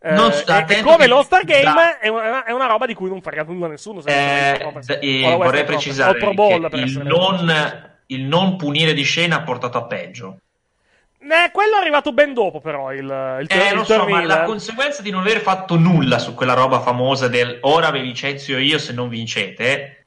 Eh, 0.00 0.10
e- 0.10 0.82
come 0.82 0.96
che- 0.98 1.06
l'all-star 1.08 1.44
game 1.44 1.98
è, 1.98 2.06
una, 2.08 2.44
è 2.44 2.52
una 2.52 2.66
roba 2.66 2.86
di 2.86 2.94
cui 2.94 3.08
non 3.08 3.20
frega 3.20 3.42
nulla 3.42 3.66
a 3.66 3.70
nessuno. 3.70 4.00
Eh, 4.04 4.58
la 4.60 4.96
eh, 5.00 5.20
la 5.22 5.36
vorrei 5.36 5.64
precisare 5.64 6.12
il 6.12 6.18
Pro 6.18 6.34
Bowl, 6.34 6.68
non, 7.02 7.90
il 8.06 8.24
non 8.24 8.56
punire 8.56 8.92
di 8.94 9.02
scena 9.02 9.36
ha 9.36 9.42
portato 9.42 9.76
a 9.78 9.86
peggio. 9.86 10.38
Eh, 11.20 11.50
quello 11.50 11.76
è 11.76 11.80
arrivato 11.80 12.12
ben 12.12 12.32
dopo, 12.32 12.60
però. 12.60 12.92
Il, 12.92 13.00
il, 13.04 13.46
Eh, 13.48 13.68
il 13.70 13.74
lo 13.74 13.84
so, 13.84 14.06
ma 14.06 14.24
la 14.24 14.42
eh. 14.42 14.46
conseguenza 14.46 15.02
di 15.02 15.10
non 15.10 15.20
aver 15.22 15.40
fatto 15.40 15.76
nulla 15.76 16.18
su 16.18 16.32
quella 16.34 16.54
roba 16.54 16.80
famosa 16.80 17.28
del 17.28 17.58
ora 17.62 17.90
vi 17.90 18.02
licenzio 18.02 18.58
io 18.58 18.78
se 18.78 18.92
non 18.92 19.08
vincete, 19.08 20.06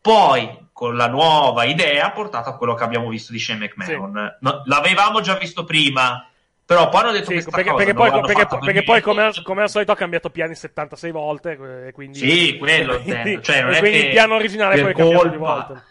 poi 0.00 0.64
con 0.72 0.96
la 0.96 1.08
nuova 1.08 1.64
idea 1.64 2.06
ha 2.06 2.10
portato 2.10 2.48
a 2.50 2.56
quello 2.56 2.74
che 2.74 2.84
abbiamo 2.84 3.08
visto 3.08 3.32
di 3.32 3.38
Shane 3.38 3.58
McMahon. 3.66 4.36
No, 4.40 4.62
l'avevamo 4.66 5.20
già 5.20 5.34
visto 5.36 5.64
prima, 5.64 6.26
però 6.64 6.88
poi 6.88 7.00
hanno 7.00 7.12
detto 7.12 7.26
Sì, 7.26 7.32
questa 7.32 7.50
perché, 7.50 7.70
cosa, 7.70 7.84
perché 7.84 7.98
poi, 7.98 8.20
perché- 8.22 8.58
perché 8.58 8.82
poi 8.82 9.00
come, 9.02 9.22
al, 9.24 9.42
come 9.42 9.62
al 9.62 9.70
solito 9.70 9.92
ha 9.92 9.96
cambiato 9.96 10.30
piani 10.30 10.54
76 10.54 11.10
volte. 11.12 11.90
Quindi, 11.92 12.18
Sì, 12.18 12.56
quello 12.58 13.00
quindi. 13.02 13.38
Cioè, 13.42 13.62
non 13.62 13.72
è 13.72 13.78
quindi 13.78 13.98
che 14.00 14.04
il 14.06 14.10
piano 14.12 14.34
originale 14.34 14.80
poi 14.80 14.90
è 14.90 14.94
cambiato 14.94 15.28
colpa- 15.28 15.36
volte. 15.38 15.82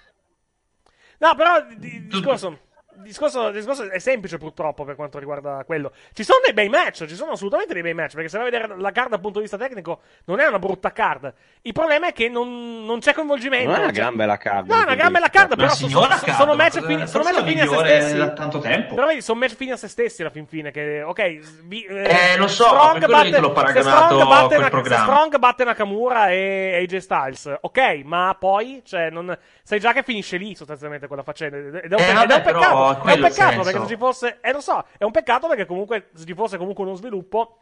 No, 1.18 1.36
però 1.36 1.62
di- 1.68 1.78
di- 1.80 2.08
discorso, 2.08 2.60
discorso, 3.06 3.52
discorso 3.52 3.90
è 3.90 4.00
semplice 4.00 4.38
purtroppo 4.38 4.84
per 4.84 4.96
quanto 4.96 5.20
riguarda 5.20 5.64
quello. 5.66 5.92
Ci 6.14 6.24
sono 6.24 6.40
dei 6.44 6.54
bei 6.54 6.70
match, 6.70 7.06
ci 7.06 7.16
sono 7.16 7.32
assolutamente 7.32 7.74
dei 7.74 7.82
bei 7.82 7.94
match, 7.94 8.14
perché 8.14 8.30
se 8.30 8.38
vai 8.38 8.48
a 8.48 8.50
vedere 8.52 8.76
la 8.80 8.92
card 8.92 9.10
dal 9.10 9.20
punto 9.22 9.38
di 9.40 9.44
vista 9.48 9.58
tecnico 9.58 10.02
non 10.26 10.40
è 10.40 10.46
una 10.48 10.60
brutta 10.60 10.92
card. 10.92 11.34
Il 11.62 11.74
problema 11.74 12.08
è 12.08 12.14
che 12.14 12.28
non, 12.30 12.84
non 12.86 13.00
c'è 13.00 13.14
coinvolgimento. 13.14 13.70
Non 13.70 13.80
è 13.80 13.84
una 13.84 13.92
gran 13.92 14.16
bella 14.16 14.38
card. 14.38 14.68
No, 14.70 14.80
è 14.80 14.84
una 14.84 14.96
gran 14.96 15.12
bella 15.12 15.30
card, 15.30 15.56
però 15.56 15.70
so- 15.70 15.76
so- 15.76 15.88
signora 15.88 16.16
so- 16.18 16.26
card, 16.26 16.38
sono 16.38 16.56
match 16.56 16.82
fini, 16.84 17.08
sono 17.08 17.24
match 17.24 17.44
fini 17.44 17.62
a 17.62 17.68
se 17.68 17.76
stessi. 17.78 18.16
da 18.18 18.30
tanto 18.32 18.60
tempo. 18.60 18.96
Però 18.96 19.08
vedi, 19.08 19.22
sono 19.22 19.40
match 19.40 19.56
fini 19.56 19.72
a 19.72 19.78
se 19.78 19.88
stessi 19.88 20.22
alla 20.22 20.32
fin 20.32 20.46
fine. 20.48 20.72
Che, 20.72 21.02
ok, 21.04 21.40
vi- 21.64 21.86
Eh, 21.86 22.36
lo 22.38 22.48
so, 22.48 22.66
Strong 22.66 23.06
batte- 23.08 23.40
l'ho 23.40 23.48
se 23.48 23.54
paragonato 23.54 23.90
Strong 24.16 24.22
a 24.22 24.26
batte 24.26 24.56
quel 24.70 24.86
se 24.86 24.94
Strong 24.98 25.38
batte 25.38 25.64
Nakamura 25.64 26.30
e 26.30 26.76
AJ 26.82 26.98
Styles, 26.98 27.58
ok, 27.62 28.02
ma 28.04 28.36
poi 28.40 28.82
cioè, 28.86 29.10
non, 29.10 29.38
sai 29.64 29.80
già 29.80 29.94
che 29.94 30.04
finisce 30.04 30.38
lì 30.38 30.56
sostanzialmente 30.56 31.08
quella 31.08 31.24
faccenda. 31.24 31.58
Ed 31.58 31.66
è 31.66 31.70
un, 31.70 31.84
Eh, 31.84 31.88
pe- 31.88 31.94
ed 31.94 32.00
è 32.00 32.12
un 32.12 32.16
vabbè, 32.28 32.42
peccato. 32.42 32.60
però 32.60 32.95
È 32.96 32.98
un 32.98 33.02
quello 33.02 33.16
è 33.16 33.28
il 33.28 33.34
peccato 33.34 33.52
senso. 33.52 33.64
perché 33.64 33.80
se 33.80 33.88
ci 33.88 33.98
fosse, 33.98 34.38
eh, 34.42 34.52
lo 34.52 34.62
so, 34.62 34.86
è 34.98 35.04
un 35.04 35.12
peccato 35.12 35.48
perché 35.48 35.66
comunque 35.66 36.10
se 36.14 36.26
ci 36.26 36.34
fosse 36.34 36.58
comunque 36.58 36.84
uno 36.84 36.96
sviluppo 36.96 37.60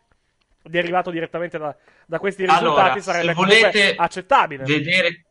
derivato 0.62 1.10
direttamente 1.10 1.58
da, 1.58 1.76
da 2.06 2.20
questi 2.20 2.46
risultati 2.46 2.80
Allora, 2.80 3.02
sarebbe 3.02 3.34
comunque 3.34 3.60
volete 3.60 3.96
accettabile. 3.96 4.64
vedere 4.64 5.26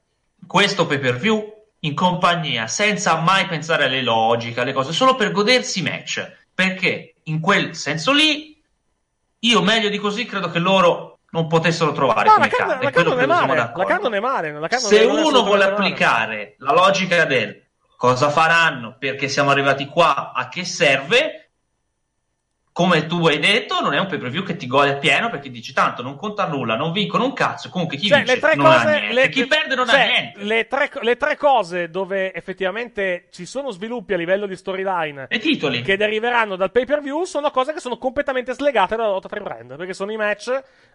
questo 0.46 0.86
pay 0.86 0.98
per 0.98 1.16
view 1.16 1.60
in 1.80 1.94
compagnia, 1.94 2.66
senza 2.66 3.16
mai 3.16 3.46
pensare 3.46 3.84
alle 3.84 4.02
logiche, 4.02 4.60
alle 4.60 4.72
cose, 4.72 4.92
solo 4.92 5.14
per 5.14 5.32
godersi 5.32 5.80
i 5.80 5.82
match. 5.82 6.40
Perché 6.54 7.14
in 7.24 7.40
quel 7.40 7.74
senso 7.74 8.12
lì, 8.12 8.60
io 9.40 9.62
meglio 9.62 9.88
di 9.88 9.98
così 9.98 10.26
credo 10.26 10.50
che 10.50 10.58
loro 10.58 11.18
non 11.30 11.46
potessero 11.46 11.92
trovare 11.92 12.28
No, 12.28 12.34
come 12.34 12.48
la 12.50 12.56
card, 12.56 12.70
card, 12.70 12.82
la 12.82 12.90
card 12.90 13.06
non 13.08 13.20
è 13.20 13.26
male. 13.26 13.54
La 13.74 13.84
card 13.84 14.02
non 14.02 14.14
è 14.14 14.20
male. 14.20 14.68
Se 14.78 15.04
uno 15.04 15.42
vuole 15.42 15.64
assolutamente 15.64 15.64
male. 15.64 15.64
applicare 15.64 16.54
la 16.58 16.72
logica 16.72 17.24
del 17.24 17.61
cosa 18.02 18.30
faranno, 18.30 18.96
perché 18.98 19.28
siamo 19.28 19.50
arrivati 19.50 19.86
qua, 19.86 20.32
a 20.32 20.48
che 20.48 20.64
serve, 20.64 21.50
come 22.72 23.06
tu 23.06 23.24
hai 23.28 23.38
detto, 23.38 23.80
non 23.80 23.94
è 23.94 24.00
un 24.00 24.08
pay 24.08 24.18
per 24.18 24.28
view 24.28 24.42
che 24.42 24.56
ti 24.56 24.66
gode 24.66 24.90
appieno 24.94 25.30
perché 25.30 25.50
dici 25.52 25.72
tanto 25.72 26.02
non 26.02 26.16
conta 26.16 26.48
nulla, 26.48 26.74
non 26.74 26.90
vincono 26.90 27.24
un 27.24 27.32
cazzo. 27.32 27.68
Comunque 27.68 27.96
chi 27.96 28.08
Cioè, 28.08 28.24
vince 28.24 28.40
tre 28.40 28.56
non 28.56 28.66
ha 28.66 28.82
cose, 28.82 28.98
niente, 28.98 29.12
le- 29.14 29.28
chi 29.28 29.46
perde 29.46 29.76
non 29.76 29.86
cioè, 29.86 30.00
ha 30.00 30.06
niente. 30.06 30.42
Le 30.42 30.66
tre, 30.66 30.90
le 31.02 31.16
tre 31.16 31.36
cose 31.36 31.90
dove 31.90 32.34
effettivamente 32.34 33.28
ci 33.30 33.46
sono 33.46 33.70
sviluppi 33.70 34.14
a 34.14 34.16
livello 34.16 34.46
di 34.46 34.56
storyline 34.56 35.26
E 35.28 35.38
titoli. 35.38 35.82
che 35.82 35.96
deriveranno 35.96 36.56
dal 36.56 36.72
pay 36.72 36.84
per 36.84 37.02
view 37.02 37.22
sono 37.22 37.52
cose 37.52 37.72
che 37.72 37.78
sono 37.78 37.98
completamente 37.98 38.52
slegate 38.52 38.96
dalla 38.96 39.10
lotta 39.10 39.28
tra 39.28 39.38
i 39.38 39.42
brand. 39.44 39.76
Perché 39.76 39.94
sono 39.94 40.10
i 40.10 40.16
match, 40.16 40.48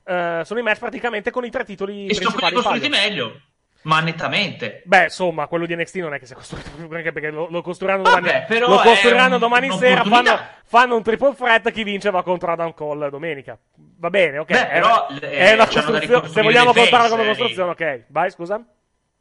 eh, 0.03 0.41
sono 0.43 0.59
i 0.59 0.63
match 0.63 0.79
praticamente 0.79 1.31
con 1.31 1.45
i 1.45 1.49
tre 1.49 1.63
titoli 1.63 2.07
E 2.07 2.15
sono 2.15 2.31
quelli 2.33 2.53
costruiti 2.55 2.89
meglio, 2.89 3.39
ma 3.87 4.01
nettamente. 4.01 4.81
Beh, 4.85 5.03
insomma, 5.05 5.47
quello 5.47 5.65
di 5.65 5.75
NXT 5.75 5.95
non 5.97 6.13
è 6.13 6.19
che 6.19 6.25
sia 6.25 6.35
costruito 6.35 6.69
anche 6.93 7.11
perché 7.13 7.29
lo, 7.31 7.47
lo 7.49 7.61
costruiranno 7.61 8.03
domani, 8.03 8.25
Vabbè, 8.27 8.45
però 8.47 8.67
lo 8.67 8.81
è 8.81 8.83
costruiranno 8.83 9.35
un- 9.35 9.39
domani 9.39 9.71
sera. 9.71 10.03
Fanno, 10.03 10.39
fanno 10.65 10.95
un 10.97 11.03
triple 11.03 11.33
threat. 11.35 11.71
Chi 11.71 11.83
vince 11.83 12.09
va 12.11 12.21
contro 12.21 12.51
Adam 12.51 12.73
Cole 12.73 13.09
domenica. 13.09 13.57
Va 13.99 14.09
bene, 14.09 14.39
ok. 14.39 14.51
Beh, 14.51 14.69
è, 14.69 14.73
però, 14.73 15.07
una- 15.09 15.19
eh, 15.21 15.29
è 15.29 15.53
una 15.53 15.67
costruzione. 15.67 16.27
Se 16.27 16.41
vogliamo 16.41 16.73
contarla 16.73 17.09
come 17.09 17.23
eh, 17.23 17.27
costruzione, 17.27 17.71
ok. 17.71 18.03
Vai, 18.09 18.29
scusa. 18.31 18.61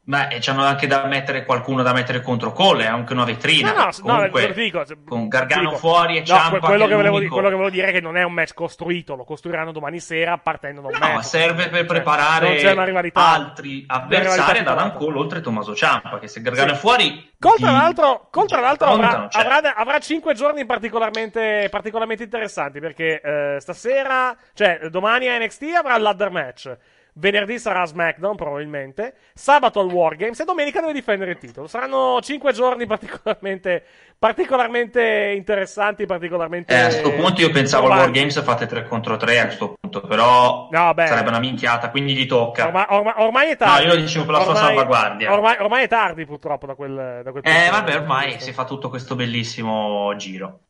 Ma 0.07 0.29
e 0.29 0.39
c'hanno 0.41 0.63
anche 0.63 0.87
da 0.87 1.05
mettere 1.07 1.45
qualcuno 1.45 1.83
da 1.83 1.93
mettere 1.93 2.21
contro 2.23 2.53
Cole, 2.53 2.85
è 2.85 2.87
anche 2.87 3.13
una 3.13 3.25
vetrina. 3.25 3.73
No, 3.73 3.85
no, 3.87 3.91
Comunque, 4.01 4.47
no, 4.47 4.53
dico, 4.55 4.85
con 5.05 5.27
Gargano 5.27 5.63
dico. 5.71 5.77
fuori 5.79 6.17
e 6.17 6.21
No, 6.21 6.27
Ciampa 6.27 6.49
que- 6.51 6.61
quello, 6.61 6.87
che 6.87 6.95
volevo, 6.95 7.17
quello 7.17 7.49
che 7.49 7.55
volevo 7.55 7.71
dire 7.71 7.89
è 7.89 7.93
che 7.93 8.01
non 8.01 8.17
è 8.17 8.23
un 8.23 8.33
match 8.33 8.55
costruito, 8.55 9.17
lo 9.17 9.25
costruiranno 9.25 9.73
domani 9.73 9.99
sera 9.99 10.39
partendo 10.39 10.81
da 10.83 10.87
un 10.87 10.93
No, 10.93 10.99
match. 11.01 11.13
ma 11.15 11.23
serve 11.23 11.65
per 11.65 11.73
Cioè, 11.79 11.85
preparare 11.87 12.85
rivalità. 12.85 13.27
altri 13.27 13.85
avversari 13.89 14.59
ad 14.61 14.69
Adam. 14.69 14.93
Cole 14.97 15.19
oltre 15.19 15.41
Tommaso 15.41 15.75
Ciampa, 15.75 16.21
che 16.21 16.29
se 16.29 16.41
Gargano 16.41 16.69
Sì. 16.69 16.75
è 16.75 16.79
fuori... 16.79 17.35
Cole, 17.41 17.57
tra 17.59 17.69
di- 17.71 17.75
l'altro, 17.77 18.29
Cole, 18.31 18.47
tra 18.47 18.61
l'altro 18.61 18.87
avrà, 18.87 19.27
cioè. 19.29 19.43
avrà, 19.45 19.75
avrà 19.75 19.99
5 19.99 20.35
giorni 20.35 20.65
particolarmente, 20.67 21.67
particolarmente 21.69 22.23
interessanti 22.23 22.79
perché 22.81 23.21
eh, 23.21 23.57
stasera, 23.61 24.37
cioè 24.55 24.79
domani 24.89 25.29
a 25.29 25.37
NXT 25.39 25.65
avrà 25.77 25.97
il 25.97 26.03
ladder 26.03 26.31
match. 26.31 26.77
Venerdì 27.19 27.59
sarà 27.59 27.87
SmackDown, 27.87 28.37
probabilmente. 28.37 29.15
Sabato 29.33 29.81
al 29.81 29.87
Wargames 29.91 30.39
e 30.39 30.45
domenica 30.45 30.81
deve 30.81 30.93
difendere 30.93 31.31
il 31.31 31.39
titolo. 31.39 31.67
Saranno 31.67 32.21
5 32.21 32.53
giorni 32.53 32.85
particolarmente, 32.87 33.83
particolarmente 34.19 35.33
interessanti, 35.35 36.05
particolarmente. 36.05 36.75
Eh, 36.75 36.79
a 36.79 36.85
questo 36.89 37.13
punto 37.13 37.41
io 37.41 37.51
pensavo 37.51 37.89
al. 37.89 38.01
Wargames 38.01 38.43
fate 38.43 38.67
3 38.67 38.85
contro 38.85 39.17
3 39.17 39.39
a 39.39 39.45
questo 39.47 39.77
punto, 39.81 40.03
però 40.03 40.69
No, 40.71 40.93
sarebbe 40.95 41.29
una 41.31 41.39
minchiata, 41.39 41.89
quindi 41.89 42.15
gli 42.15 42.27
tocca. 42.27 42.67
Ormai, 42.67 42.85
ormai- 42.91 43.15
ormai 43.17 43.51
è 43.51 43.57
tardi. 43.57 43.85
No, 43.87 43.91
io 43.91 43.95
lo 43.95 44.01
dicevo 44.03 44.25
per 44.27 44.35
la 44.35 44.41
sua 44.43 44.55
salvaguardia. 44.55 45.33
Ormai, 45.33 45.57
ormai 45.59 45.85
è 45.85 45.89
tardi, 45.89 46.27
purtroppo, 46.27 46.67
da 46.67 46.75
quel, 46.75 46.95
da 47.25 47.31
quel 47.31 47.43
punto 47.43 47.49
Eh, 47.49 47.71
vabbè, 47.71 47.97
ormai 47.97 48.41
si 48.41 48.53
fa 48.53 48.65
tutto 48.65 48.91
questo 48.91 49.15
bellissimo 49.15 50.15
giro. 50.17 50.61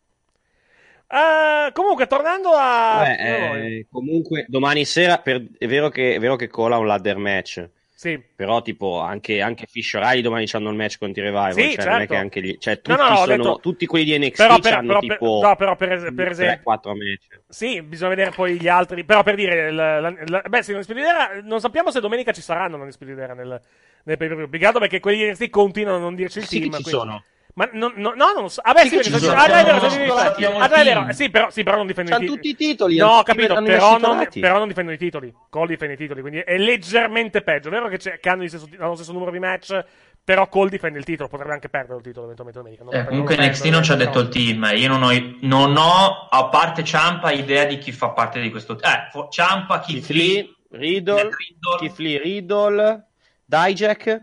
Eh, 1.08 1.72
comunque, 1.72 2.06
tornando 2.06 2.50
a. 2.52 3.02
Beh, 3.04 3.14
eh, 3.78 3.86
comunque, 3.90 4.44
domani 4.48 4.84
sera 4.84 5.18
per- 5.18 5.44
è, 5.56 5.66
vero 5.68 5.88
che, 5.88 6.14
è 6.14 6.18
vero 6.18 6.36
che 6.36 6.48
Cole 6.48 6.74
ha 6.74 6.78
un 6.78 6.86
ladder 6.86 7.16
match. 7.16 7.68
Sì. 7.96 8.20
Però, 8.36 8.60
tipo, 8.60 8.98
anche, 8.98 9.40
anche 9.40 9.64
Fisher 9.66 10.02
Riley 10.02 10.20
domani 10.20 10.46
hanno 10.52 10.68
il 10.68 10.76
match 10.76 10.98
contro 10.98 11.22
i 11.22 11.24
Revival. 11.26 11.52
Sì, 11.54 11.72
cioè, 11.72 11.84
non 11.84 11.94
è 11.94 11.98
certo. 12.00 12.12
che 12.12 12.18
anche 12.18 12.40
lì. 12.40 12.56
Cioè, 12.60 12.74
No, 12.74 12.80
tutti, 12.82 12.98
no, 13.00 13.08
no, 13.08 13.14
ho 13.14 13.16
sono, 13.24 13.36
detto- 13.36 13.58
tutti 13.62 13.86
quelli 13.86 14.04
di 14.04 14.18
NXT 14.18 14.36
Però 14.36 14.58
per- 14.58 14.72
hanno 14.74 14.86
però 14.88 14.98
per- 15.00 15.08
tipo. 15.18 15.40
no, 15.42 15.56
però 15.56 15.76
per, 15.76 15.88
per 16.14 16.28
esempio. 16.28 16.62
3-4 16.62 16.94
match. 16.94 17.40
Sì, 17.48 17.80
bisogna 17.82 18.10
vedere 18.10 18.30
poi 18.32 18.60
gli 18.60 18.68
altri. 18.68 19.04
Però 19.04 19.22
per 19.22 19.34
dire, 19.36 19.68
il- 19.68 19.74
la- 19.74 20.00
la- 20.00 20.42
beh, 20.46 20.62
sì, 20.62 20.72
non 20.72 20.82
non 21.44 21.60
sappiamo 21.60 21.90
se 21.90 22.00
domenica 22.00 22.32
ci 22.32 22.42
saranno 22.42 22.76
non 22.76 22.90
Spididera 22.90 23.32
nel, 23.32 23.58
nel 24.04 24.16
pay 24.18 24.28
per 24.28 24.46
view. 24.46 24.64
Altro 24.66 24.80
perché 24.80 25.00
quelli 25.00 25.18
di 25.18 25.30
NXT 25.30 25.48
continuano 25.48 25.96
a 25.96 26.00
non 26.00 26.14
dirci 26.14 26.38
il 26.40 26.44
Sì, 26.44 26.58
team. 26.58 26.64
ci 26.74 26.82
quindi- 26.82 26.90
sono. 26.90 27.24
Ma 27.56 27.66
no, 27.72 27.90
no, 27.96 28.12
no, 28.14 28.32
non 28.34 28.42
lo 28.42 28.48
so. 28.48 28.60
Ah, 28.62 28.74
beh, 28.74 28.80
Sì 28.82 28.98
sì, 29.02 29.04
sono- 29.04 29.16
sono. 29.16 29.32
ah, 29.38 29.46
è 29.46 29.64
vero, 29.64 29.80
Non 29.80 29.90
sono 29.90 30.04
lo 30.04 30.14
ah, 30.14 30.68
è 30.68 30.84
vero. 30.84 31.06
Sì, 31.12 31.30
però, 31.30 31.48
sì, 31.48 31.62
però 31.62 31.76
non 31.78 31.86
difendono 31.86 32.18
C'hanno 32.18 32.30
i 32.30 32.34
tutti 32.34 32.54
titoli. 32.54 32.92
i 32.94 32.96
titoli. 32.96 32.96
No, 32.98 33.18
ho 33.18 33.22
capito, 33.22 33.54
però 33.62 33.96
non, 33.98 34.28
però 34.30 34.58
non 34.58 34.68
difendono 34.68 34.94
i 34.96 34.98
titoli. 34.98 35.34
Cole 35.48 35.68
difende 35.68 35.94
i 35.94 35.96
titoli, 35.96 36.20
quindi 36.20 36.40
è 36.40 36.58
leggermente 36.58 37.40
peggio. 37.40 37.68
È 37.68 37.70
vero 37.70 37.88
che, 37.88 37.96
c'è- 37.96 38.20
che 38.20 38.28
hanno, 38.28 38.42
il 38.42 38.50
stesso, 38.50 38.68
hanno 38.78 38.88
lo 38.88 38.94
stesso 38.94 39.12
numero 39.12 39.30
di 39.30 39.38
match, 39.38 39.82
però 40.22 40.46
Cole 40.50 40.68
difende 40.68 40.98
il 40.98 41.04
titolo. 41.06 41.30
Potrebbe 41.30 41.54
anche 41.54 41.70
perdere 41.70 41.96
il 41.96 42.04
titolo 42.04 42.24
eventualmente 42.26 42.60
domenica. 42.60 42.84
Non- 42.84 42.92
Eh, 42.92 42.98
non 42.98 43.06
comunque 43.06 43.36
lo 43.36 43.42
NXT 43.42 43.52
perdono, 43.62 43.74
non 43.76 43.84
ci 43.84 43.92
ha 43.92 43.96
detto 43.96 44.18
il 44.20 44.28
team. 44.28 44.70
Io 44.74 44.88
non 44.88 45.02
ho, 45.02 45.36
non 45.40 45.76
ho, 45.78 46.28
a 46.28 46.48
parte 46.48 46.84
Ciampa, 46.84 47.30
idea 47.30 47.64
di 47.64 47.78
chi 47.78 47.90
fa 47.90 48.10
parte 48.10 48.38
di 48.38 48.50
questo 48.50 48.76
team. 48.76 48.92
Eh, 48.92 49.28
Ciampa, 49.30 49.80
Keith 49.80 50.04
Keith 50.06 50.10
Lee, 50.10 50.34
Lee, 50.34 50.54
Riddle, 50.78 51.22
Riddle. 51.22 51.78
Keith 51.78 51.96
Lee, 51.96 52.18
Riddle, 52.18 53.06
Dijak. 53.46 54.22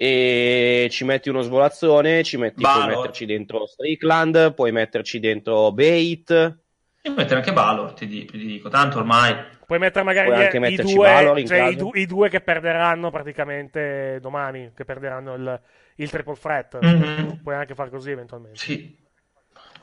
E 0.00 0.86
ci 0.92 1.04
metti 1.04 1.28
uno 1.28 1.40
svolazzone, 1.40 2.22
ci 2.22 2.36
metti, 2.36 2.62
puoi 2.62 2.86
metterci 2.86 3.26
dentro 3.26 3.66
Strickland, 3.66 4.54
puoi 4.54 4.70
metterci 4.70 5.18
dentro 5.18 5.72
Bait. 5.72 6.30
E 7.02 7.10
mettere 7.10 7.34
anche 7.34 7.50
Valor, 7.50 7.94
ti, 7.94 8.06
di- 8.06 8.24
ti 8.24 8.38
dico. 8.38 8.68
Tanto 8.68 8.98
ormai... 8.98 9.34
Puoi 9.66 9.80
mettere 9.80 10.04
magari 10.04 10.28
Puoi 10.28 10.44
anche 10.44 10.56
i, 10.56 10.60
metterci 10.60 10.94
due, 10.94 11.08
Valor 11.08 11.38
in 11.40 11.46
cioè 11.46 11.68
i, 11.68 11.76
du- 11.76 11.90
i 11.94 12.06
due 12.06 12.28
che 12.28 12.40
perderanno 12.40 13.10
praticamente 13.10 14.18
domani, 14.20 14.70
che 14.72 14.84
perderanno 14.84 15.34
il, 15.34 15.60
il 15.96 16.10
triple 16.10 16.36
threat. 16.40 16.78
Mhm. 16.80 17.40
Puoi 17.42 17.54
anche 17.56 17.74
far 17.74 17.90
così 17.90 18.12
eventualmente. 18.12 18.58
Sì. 18.58 18.96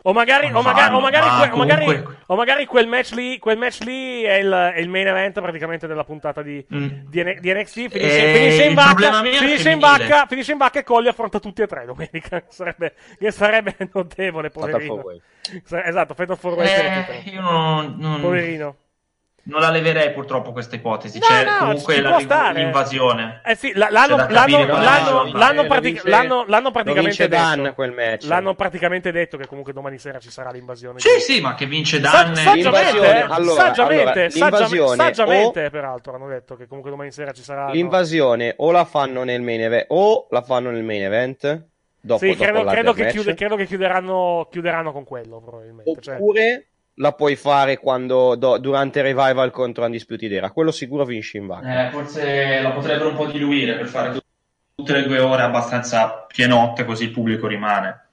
O 0.08 0.14
magari, 0.14 0.52
o 0.54 0.62
magari, 0.62 0.94
o 0.94 1.00
magari, 1.00 1.26
ma 1.26 1.40
que- 1.50 1.52
o 1.52 1.58
magari- 1.58 2.04
o 2.28 2.36
magari 2.36 2.66
quel 2.68 2.88
match 2.88 3.12
lì, 3.14 3.40
quel 3.40 3.58
match 3.58 3.80
lì 3.80 4.22
è 4.22 4.36
il, 4.36 4.52
è 4.76 4.80
il 4.80 4.88
main 4.88 5.08
event 5.08 5.42
praticamente 5.42 5.88
della 5.88 6.04
puntata 6.04 6.44
di, 6.44 6.64
Mm. 6.74 6.88
di, 7.08 7.24
N- 7.24 7.38
di 7.40 7.52
NXT. 7.52 7.88
Finisce, 7.90 8.30
Eh, 8.30 8.34
finisce 8.38 8.64
in 8.66 8.74
vacca, 8.76 9.24
finisce 9.24 9.70
in 9.72 9.80
vacca, 9.80 10.26
finisce 10.28 10.52
in 10.52 10.58
vacca 10.60 10.80
e 10.80 10.84
Colli 10.84 11.08
affronta 11.08 11.40
tutti 11.40 11.64
e 11.64 11.68
tre 11.68 11.86
domenica. 11.86 12.44
Sarebbe, 12.50 12.94
che 13.18 13.32
sarebbe 13.32 13.76
notevole, 13.94 14.52
Fatal 14.52 14.70
poverino. 14.70 15.02
Esatto, 15.84 16.14
way 16.56 16.68
per 16.76 16.86
il 16.86 16.92
Eh, 17.26 17.30
io 17.32 17.42
non, 17.42 17.96
non, 17.98 18.22
Poverino. 18.22 18.76
Non 19.48 19.62
la 19.62 19.70
leverei 19.70 20.12
purtroppo 20.12 20.52
questa 20.52 20.76
ipotesi. 20.76 21.20
No, 21.20 21.26
C'è 21.28 21.46
no, 21.46 21.58
comunque 21.60 21.94
ci 21.96 22.02
la- 22.02 22.10
può 22.10 22.20
stare. 22.20 22.60
l'invasione. 22.60 23.42
Eh 23.46 23.56
sì, 23.56 23.72
la- 23.74 23.90
l'hanno, 23.92 24.16
praticamente 24.16 24.48
detto. 27.28 27.44
Dan 27.44 27.74
quel 27.76 27.92
match. 27.92 28.24
L'hanno 28.26 28.56
praticamente 28.56 29.12
detto 29.12 29.38
che 29.38 29.48
comunque 29.48 29.74
domani 29.74 29.98
sera 29.98 30.20
ci 30.20 30.30
sarà 30.32 30.52
l'invasione. 30.52 31.00
Sì, 31.00 31.14
di- 31.16 31.20
sì, 31.22 31.42
ma 31.42 31.56
che 31.56 31.66
vince 31.66 32.02
Sa- 32.02 32.24
Dan... 32.24 32.36
saggiamente, 32.36 32.62
L'invasione, 32.64 33.20
eh, 33.20 33.26
allora, 33.30 33.62
saggiamente, 33.62 34.04
allora, 34.04 34.30
saggia- 34.30 34.46
l'invasione 34.46 34.96
saggiamente, 34.96 35.70
peraltro, 35.70 36.16
hanno 36.16 36.28
detto 36.28 36.56
che 36.56 36.68
comunque 36.68 36.92
domani 36.92 37.12
sera 37.12 37.32
ci 37.32 37.44
sarà. 37.44 37.70
L'invasione 37.70 38.54
o 38.58 38.72
la 38.72 38.86
fanno 38.86 39.24
nel 39.24 39.42
main 39.42 39.62
event 39.62 39.86
o 39.90 40.28
la 40.32 40.42
fanno 40.42 40.72
nel 40.72 40.84
main 40.84 41.04
event 41.04 41.66
dopo, 42.02 42.20
Sì, 42.24 42.32
dopo 42.36 42.44
credo, 42.44 42.64
credo 42.66 42.94
che, 42.94 43.08
chiude- 43.08 43.34
credo 43.36 43.56
che 43.56 43.66
chiuderanno, 43.66 44.48
chiuderanno 44.50 44.92
con 44.92 45.04
quello, 45.04 45.40
probabilmente. 45.40 46.02
Cioè, 46.02 46.16
oppure 46.16 46.68
la 46.96 47.12
puoi 47.14 47.36
fare 47.36 47.78
quando 47.78 48.36
do- 48.36 48.58
durante 48.58 49.00
il 49.00 49.06
revival 49.06 49.52
contro 49.52 49.84
Undisputed 49.84 50.32
Era 50.32 50.52
quello 50.52 50.72
sicuro 50.72 51.06
finisce 51.06 51.38
in 51.38 51.48
vacca 51.48 51.88
Eh, 51.88 51.92
forse 51.92 52.62
la 52.62 52.72
potrebbero 52.72 53.10
un 53.10 53.16
po' 53.16 53.26
diluire 53.26 53.76
per 53.76 53.88
fare 53.88 54.18
tutte 54.76 54.94
le 54.94 55.04
due 55.04 55.20
ore 55.20 55.42
abbastanza 55.42 56.26
pienotte, 56.28 56.86
così 56.86 57.06
il 57.06 57.12
pubblico 57.12 57.48
rimane. 57.48 58.08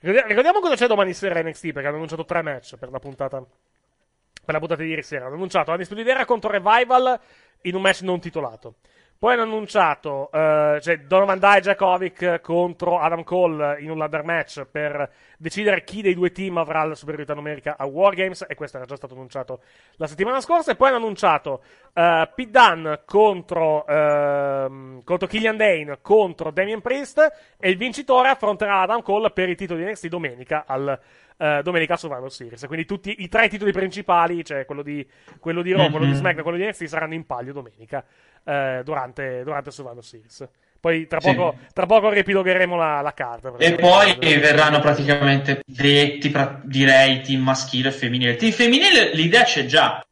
Ricordi- 0.00 0.28
Ricordiamo 0.28 0.60
cosa 0.60 0.76
c'è 0.76 0.86
domani 0.86 1.12
sera 1.12 1.40
NXT, 1.42 1.72
perché 1.72 1.86
hanno 1.88 1.96
annunciato 1.96 2.24
tre 2.24 2.42
match 2.42 2.76
per 2.76 2.90
la 2.90 2.98
puntata. 3.00 3.38
Per 3.38 4.54
la 4.54 4.60
puntata 4.60 4.82
di 4.82 4.88
ieri 4.88 5.02
sera. 5.02 5.26
Hanno 5.26 5.34
annunciato 5.34 5.72
Undisputed 5.72 6.06
Era 6.06 6.24
contro 6.24 6.50
Revival 6.50 7.18
in 7.62 7.74
un 7.74 7.80
match 7.82 8.02
non 8.02 8.20
titolato. 8.20 8.76
Poi 9.20 9.32
hanno 9.32 9.42
annunciato 9.42 10.30
eh, 10.30 10.78
cioè 10.80 10.98
Donovan 11.00 11.40
Dijakovic 11.40 12.40
contro 12.40 13.00
Adam 13.00 13.24
Cole 13.24 13.80
in 13.80 13.90
un 13.90 13.98
ladder 13.98 14.22
match 14.22 14.64
per 14.64 15.10
decidere 15.36 15.82
chi 15.82 16.02
dei 16.02 16.14
due 16.14 16.30
team 16.30 16.56
avrà 16.58 16.84
la 16.84 16.94
superiorità 16.94 17.34
numerica 17.34 17.74
a 17.76 17.84
Wargames 17.84 18.46
e 18.48 18.54
questo 18.54 18.76
era 18.76 18.86
già 18.86 18.94
stato 18.94 19.14
annunciato 19.14 19.60
la 19.96 20.06
settimana 20.06 20.40
scorsa 20.40 20.70
e 20.70 20.76
poi 20.76 20.88
hanno 20.88 20.98
annunciato 20.98 21.62
eh, 21.94 22.30
Pete 22.32 22.50
Dunne 22.50 23.00
contro, 23.04 23.84
ehm, 23.88 25.02
contro 25.02 25.26
Killian 25.26 25.56
Dane 25.56 25.98
contro 26.00 26.52
Damian 26.52 26.80
Priest 26.80 27.32
e 27.58 27.70
il 27.70 27.76
vincitore 27.76 28.28
affronterà 28.28 28.82
Adam 28.82 29.02
Cole 29.02 29.30
per 29.30 29.48
i 29.48 29.56
titoli 29.56 29.82
di 29.82 29.90
NXT 29.90 30.06
domenica 30.06 30.62
al 30.64 30.96
eh, 31.40 31.60
domenica 31.62 31.96
Survivor 31.96 32.32
Series. 32.32 32.64
Quindi 32.66 32.84
tutti 32.84 33.22
i 33.22 33.28
tre 33.28 33.48
titoli 33.48 33.70
principali, 33.70 34.44
cioè 34.44 34.64
quello 34.64 34.82
di, 34.82 35.06
quello 35.38 35.62
di 35.62 35.72
Raw, 35.72 35.88
quello 35.88 36.04
di 36.04 36.10
Mhm. 36.10 36.16
SmackDown 36.16 36.40
e 36.40 36.42
quello 36.42 36.58
di 36.58 36.64
NXT, 36.64 36.84
saranno 36.86 37.14
in 37.14 37.26
palio 37.26 37.52
domenica 37.52 38.04
eh, 38.44 38.82
durante, 38.84 39.42
durante 39.44 39.70
Survivor 39.70 40.04
Series. 40.04 40.48
Poi 40.80 41.06
tra 41.08 41.20
Sì. 41.20 41.34
poco, 41.34 41.58
tra 41.72 41.86
poco 41.86 42.08
riepilogheremo 42.10 42.76
la, 42.76 43.00
la 43.00 43.12
carta. 43.12 43.52
E 43.56 43.74
poi 43.74 44.16
verranno 44.38 44.78
praticamente 44.78 45.62
detti, 45.66 46.32
direi, 46.62 47.20
team 47.22 47.42
maschile 47.42 47.88
e 47.88 47.92
femminile. 47.92 48.36
Team 48.36 48.52
femminile 48.52 49.12
l'idea 49.12 49.42
c'è 49.42 49.64
già. 49.66 50.04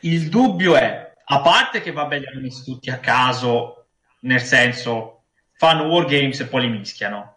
Il 0.00 0.28
dubbio 0.28 0.76
è, 0.76 1.12
a 1.24 1.40
parte 1.40 1.80
che 1.80 1.92
vabbè 1.92 2.18
li 2.18 2.26
hanno 2.26 2.40
messi 2.40 2.64
tutti 2.64 2.90
a 2.90 2.98
caso, 2.98 3.86
nel 4.20 4.42
senso, 4.42 5.22
fanno 5.52 5.84
wargames 5.84 6.40
e 6.40 6.46
poi 6.46 6.62
li 6.62 6.68
mischiano. 6.68 7.36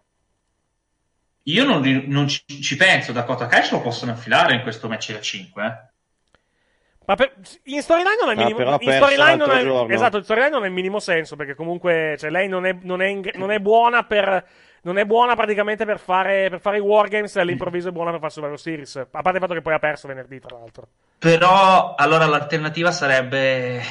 Io 1.43 1.63
non, 1.63 1.81
non 2.07 2.27
ci, 2.27 2.43
ci 2.61 2.75
penso, 2.75 3.11
Dakota 3.11 3.47
ce 3.61 3.69
lo 3.71 3.81
possono 3.81 4.11
infilare 4.11 4.55
in 4.55 4.63
questo 4.63 4.87
match 4.87 5.13
da 5.13 5.21
5. 5.21 5.93
Ma 7.05 7.15
per- 7.15 7.33
in 7.65 7.81
storyline 7.81 8.15
non 8.19 8.29
ha 8.29 8.31
il 8.33 8.39
Ah, 8.39 8.43
minimo, 8.45 8.77
perso 8.77 8.95
storyline 9.05 9.35
non 9.35 9.63
giorno. 9.63 9.93
esatto, 9.93 10.17
in 10.17 10.23
storyline 10.23 10.49
non 10.51 10.63
ha 10.63 10.65
il 10.67 10.71
minimo 10.73 10.99
senso 10.99 11.35
perché 11.35 11.53
comunque 11.55 12.15
cioè, 12.17 12.29
lei 12.29 12.47
non 12.47 12.65
è, 12.65 12.75
non 12.81 13.01
è 13.01 13.07
in 13.07 13.29
non 13.35 13.51
è 13.51 13.59
buona 13.59 14.03
per 14.03 14.45
non 14.81 14.97
è 14.99 15.05
buona 15.05 15.35
praticamente 15.35 15.83
per 15.85 15.97
fare, 15.99 16.47
per 16.49 16.59
fare 16.59 16.77
i 16.77 16.79
wargames 16.79 17.35
e 17.35 17.39
all'improvviso 17.39 17.89
è 17.89 17.91
buona 17.91 18.11
per 18.11 18.19
fare 18.19 18.31
Survivor 18.31 18.59
Series. 18.59 18.95
A 18.97 19.05
parte 19.09 19.31
il 19.31 19.39
fatto 19.39 19.53
che 19.55 19.61
poi 19.61 19.73
ha 19.73 19.79
perso 19.79 20.07
venerdì, 20.07 20.39
tra 20.39 20.57
l'altro. 20.59 20.87
Però 21.17 21.95
allora 21.95 22.25
l'alternativa 22.27 22.91
sarebbe 22.91 23.81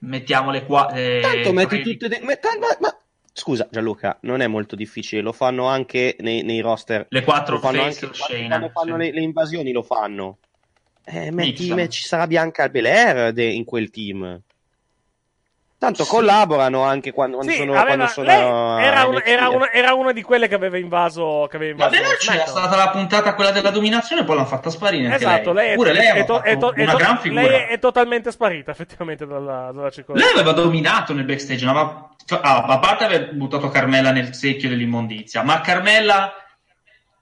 mettiamole 0.00 0.64
qua. 0.64 0.90
eh, 0.92 1.20
Tanto 1.20 1.52
metti 1.52 1.66
quelli- 1.82 1.96
tutte. 1.96 2.08
de- 2.08 2.20
ma, 2.24 2.32
ma- 2.58 2.76
ma- 2.80 2.96
Scusa, 3.32 3.68
Gianluca, 3.70 4.16
non 4.22 4.40
è 4.40 4.46
molto 4.48 4.74
difficile. 4.74 5.20
Lo 5.22 5.32
fanno 5.32 5.66
anche 5.66 6.16
nei, 6.20 6.42
nei 6.42 6.60
roster. 6.60 7.06
Le 7.08 7.22
quattro 7.22 7.54
Lo 7.54 7.60
fanno 7.60 7.82
face 7.82 8.04
anche 8.06 8.16
Shayna, 8.16 8.48
quando 8.58 8.68
fanno 8.70 8.92
sì. 8.94 8.98
le, 9.02 9.12
le 9.12 9.20
invasioni, 9.20 9.72
lo 9.72 9.82
fanno. 9.82 10.38
Eh, 11.10 11.30
metti, 11.30 11.90
ci 11.90 12.04
sarà 12.04 12.26
Bianca 12.26 12.68
Belair 12.68 13.32
de- 13.32 13.44
in 13.44 13.64
quel 13.64 13.90
team. 13.90 14.40
Tanto 15.78 16.04
collaborano 16.06 16.82
anche 16.82 17.12
quando, 17.12 17.36
quando 17.36 17.52
Sì, 17.52 17.58
sono, 17.58 17.70
aveva- 17.74 17.86
quando 17.94 18.06
sono 18.08 18.28
era, 18.28 19.04
una, 19.06 19.18
NXT. 19.18 19.28
era, 19.28 19.48
una, 19.48 19.72
era 19.72 19.94
una 19.94 20.12
di 20.12 20.22
quelle 20.22 20.48
che 20.48 20.56
aveva 20.56 20.76
invaso. 20.76 21.46
Che 21.48 21.54
aveva 21.56 21.76
Ma 21.76 21.84
invaso 21.84 22.02
Belair 22.02 22.18
c'era 22.18 22.46
stata 22.46 22.76
la 22.76 22.88
puntata 22.90 23.34
quella 23.34 23.52
della 23.52 23.70
dominazione, 23.70 24.24
poi 24.24 24.34
l'hanno 24.34 24.48
fatta 24.48 24.70
sparire. 24.70 25.14
Esatto, 25.14 25.52
lei, 25.52 25.66
lei. 25.68 25.76
Pure 25.76 25.92
lei 25.92 26.18
è 26.18 26.24
to- 26.24 26.42
è 26.42 26.58
to- 26.58 26.74
è 26.74 26.82
una 26.82 26.90
to- 26.92 26.98
gran 26.98 27.18
figura. 27.18 27.42
lei 27.42 27.66
è, 27.68 27.78
totalmente 27.78 28.32
sparita 28.32 28.72
effettivamente 28.72 29.24
dalla, 29.24 29.70
dalla 29.72 29.90
circolazione. 29.90 30.34
Lei 30.34 30.42
aveva 30.42 30.60
dominato 30.60 31.14
nel 31.14 31.24
backstage, 31.24 31.64
aveva- 31.64 32.10
ah, 32.40 32.64
a 32.64 32.78
parte 32.80 33.04
aver 33.04 33.32
buttato 33.34 33.68
Carmella 33.68 34.10
nel 34.10 34.34
secchio 34.34 34.68
dell'immondizia, 34.68 35.42
ma 35.44 35.60
Carmella 35.60 36.32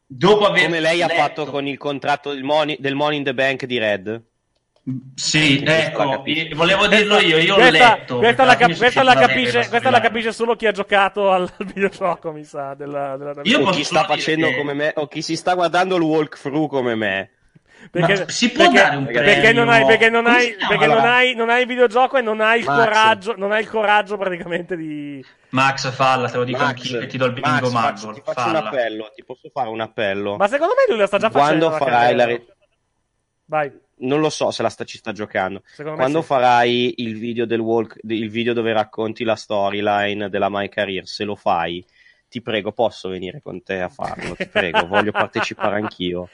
dopo 0.06 0.46
aver 0.46 0.64
Come 0.64 0.80
lei 0.80 1.02
ha 1.02 1.06
letto- 1.06 1.20
fatto 1.20 1.44
con 1.46 1.66
il 1.66 1.76
contratto 1.78 2.32
del 2.32 2.42
Money, 2.44 2.76
del 2.78 2.94
money 2.94 3.18
in 3.18 3.24
the 3.24 3.34
Bank 3.34 3.64
di 3.64 3.78
Red. 3.78 4.22
Sì, 5.16 5.64
ecco, 5.66 6.22
volevo 6.54 6.86
dirlo 6.86 7.18
io, 7.18 7.38
io 7.38 7.54
ho 7.54 7.56
questa, 7.56 7.96
letto. 7.96 8.18
questa 8.18 8.44
la, 8.44 8.56
cap- 8.56 8.76
questa 8.76 9.02
la 9.02 9.14
capisce, 9.16 9.66
questa 9.68 9.90
la 9.90 9.98
capisce 10.00 10.32
solo 10.32 10.54
chi 10.54 10.66
ha 10.66 10.70
giocato 10.70 11.32
al, 11.32 11.50
videogioco, 11.74 12.30
mi 12.30 12.44
sa. 12.44 12.74
Della, 12.74 13.16
della 13.16 13.34
Io 13.42 13.66
o 13.66 13.70
chi 13.70 13.82
sta 13.82 14.02
dire 14.02 14.14
facendo 14.14 14.46
che- 14.46 14.56
come 14.56 14.74
me, 14.74 14.92
o 14.94 15.08
chi 15.08 15.22
si 15.22 15.34
sta 15.34 15.54
guardando 15.54 15.96
il 15.96 16.02
walkthrough 16.02 16.68
come 16.68 16.94
me. 16.94 17.30
Perché, 17.90 18.18
Ma 18.24 18.28
si 18.28 18.50
può 18.50 18.64
perché- 18.64 18.80
dare 18.82 18.96
un 18.96 19.04
perché 19.06 19.40
premio? 19.40 19.52
non 19.64 19.68
hai, 19.72 19.84
perché 19.86 20.10
non 20.10 20.26
hai, 20.26 20.56
chiama 20.56 20.68
perché 20.68 20.86
non 20.86 21.04
hai, 21.04 21.34
non 21.34 21.50
hai 21.50 21.60
il 21.62 21.66
videogioco 21.66 22.16
e 22.16 22.22
non 22.22 22.40
hai 22.40 22.60
il 22.60 22.64
Max. 22.66 22.76
coraggio, 22.84 23.34
non 23.36 23.52
hai 23.52 23.60
il 23.62 23.68
coraggio 23.68 24.16
praticamente 24.16 24.76
di. 24.76 25.24
Max, 25.50 25.90
falla, 25.92 26.28
te 26.28 26.36
lo 26.36 26.44
dico 26.44 26.58
Max, 26.58 26.68
anch'io, 26.68 26.98
che 27.00 27.06
ti 27.06 27.16
do 27.16 27.26
il 27.26 27.32
Max, 27.40 27.60
bingo 27.60 27.70
faccio- 27.76 28.06
mago. 28.06 28.18
ti 28.18 28.22
faccio 28.24 28.40
un 28.48 28.54
Falla. 28.54 28.68
appello, 28.68 29.12
ti 29.14 29.24
posso 29.24 29.48
fare 29.52 29.68
un 29.68 29.80
appello. 29.80 30.36
Ma 30.36 30.48
secondo 30.48 30.74
me 30.74 30.84
lui 30.92 30.98
la 31.00 31.06
sta 31.06 31.18
già 31.18 31.30
facendo. 31.30 31.66
Quando 31.68 31.84
farai 31.84 32.14
la 32.14 32.24
re- 32.24 32.46
Vai. 33.46 33.72
non 33.98 34.20
lo 34.20 34.28
so 34.28 34.50
se 34.50 34.62
la 34.62 34.68
sta, 34.68 34.84
ci 34.84 34.98
sta 34.98 35.12
giocando. 35.12 35.62
Secondo 35.64 35.98
Quando 35.98 36.20
sì. 36.20 36.26
farai 36.26 36.94
il 36.96 37.16
video 37.18 37.46
del 37.46 37.60
walk, 37.60 37.98
il 38.02 38.28
video 38.28 38.52
dove 38.52 38.72
racconti 38.72 39.24
la 39.24 39.36
storyline 39.36 40.28
della 40.28 40.48
My 40.50 40.68
Career, 40.68 41.06
se 41.06 41.24
lo 41.24 41.36
fai, 41.36 41.84
ti 42.28 42.42
prego, 42.42 42.72
posso 42.72 43.08
venire 43.08 43.40
con 43.42 43.62
te 43.62 43.80
a 43.80 43.88
farlo? 43.88 44.34
Ti 44.34 44.46
prego, 44.48 44.86
voglio 44.88 45.12
partecipare 45.12 45.76
anch'io. 45.76 46.28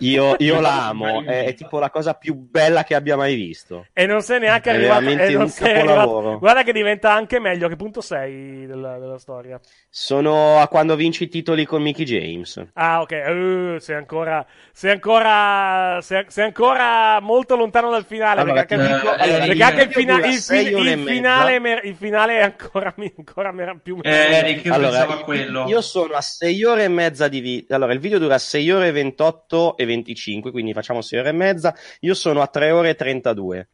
Io, 0.00 0.34
io 0.38 0.60
la 0.60 0.88
amo, 0.88 1.22
è, 1.22 1.44
è 1.46 1.54
tipo 1.54 1.78
la 1.78 1.90
cosa 1.90 2.14
più 2.14 2.34
bella 2.34 2.82
che 2.84 2.94
abbia 2.94 3.16
mai 3.16 3.34
visto. 3.36 3.86
E 3.92 4.06
non 4.06 4.22
sei 4.22 4.40
neanche 4.40 4.70
È 4.70 4.74
arrivato. 4.74 5.00
veramente 5.00 5.26
e 5.26 5.32
non 5.34 5.42
un 5.44 5.52
capolavoro. 5.54 6.16
arrivato- 6.18 6.38
Guarda 6.38 6.62
che 6.62 6.72
diventa 6.72 7.12
anche 7.12 7.38
meglio. 7.40 7.68
Che 7.68 7.76
punto 7.76 8.00
sei 8.00 8.66
della, 8.66 8.98
della 8.98 9.18
storia? 9.18 9.58
Sono 9.88 10.58
a 10.58 10.68
quando 10.68 10.96
vinci 10.96 11.24
i 11.24 11.28
titoli 11.28 11.64
con 11.64 11.80
Mickey 11.82 12.04
James. 12.04 12.62
Ah, 12.74 13.00
ok. 13.00 13.10
Uh, 13.26 13.78
sei 13.78 13.96
ancora. 13.96 14.44
Sei 14.72 14.90
ancora. 14.92 15.98
Sei, 16.02 16.24
sei 16.28 16.44
ancora 16.44 17.18
molto 17.20 17.56
lontano 17.56 17.90
dal 17.90 18.04
finale. 18.04 18.40
Allora, 18.40 18.64
perché 18.64 18.74
ti 18.76 18.80
anche, 18.82 18.94
dico- 18.94 19.10
perché 19.16 19.22
allora, 19.22 19.66
anche 19.66 19.82
il, 19.82 19.88
il 19.88 19.92
fina- 19.94 20.16
il, 20.16 20.86
il 20.86 20.98
mezza. 20.98 21.10
finale, 21.12 21.58
mer- 21.60 21.84
il 21.84 21.94
finale 21.94 22.38
è 22.38 22.42
ancora, 22.42 22.94
ancora 23.16 23.52
mer- 23.52 23.78
più 23.82 23.98
Eric, 24.02 24.64
io 24.64 24.74
allora, 24.74 24.90
pensavo 24.90 25.12
a 25.12 25.16
io- 25.16 25.22
quello. 25.46 25.68
Io 25.68 25.80
sono 25.80 26.14
a 26.14 26.20
6 26.20 26.64
ore 26.64 26.84
e 26.84 26.88
mezza 26.88 27.28
di 27.28 27.40
video. 27.40 27.74
Allora, 27.76 27.92
il 27.92 27.98
video 28.00 28.18
dura 28.18 28.38
6 28.38 28.70
ore 28.70 28.88
e 28.88 28.92
28 28.92 29.76
e 29.76 29.84
25, 29.86 30.50
quindi 30.50 30.72
facciamo 30.72 31.00
6 31.02 31.18
ore 31.18 31.28
e 31.28 31.32
mezza. 31.32 31.74
Io 32.00 32.14
sono 32.14 32.42
a 32.42 32.46
3 32.46 32.70
ore 32.70 32.90
e 32.90 32.94
32. 32.94 33.68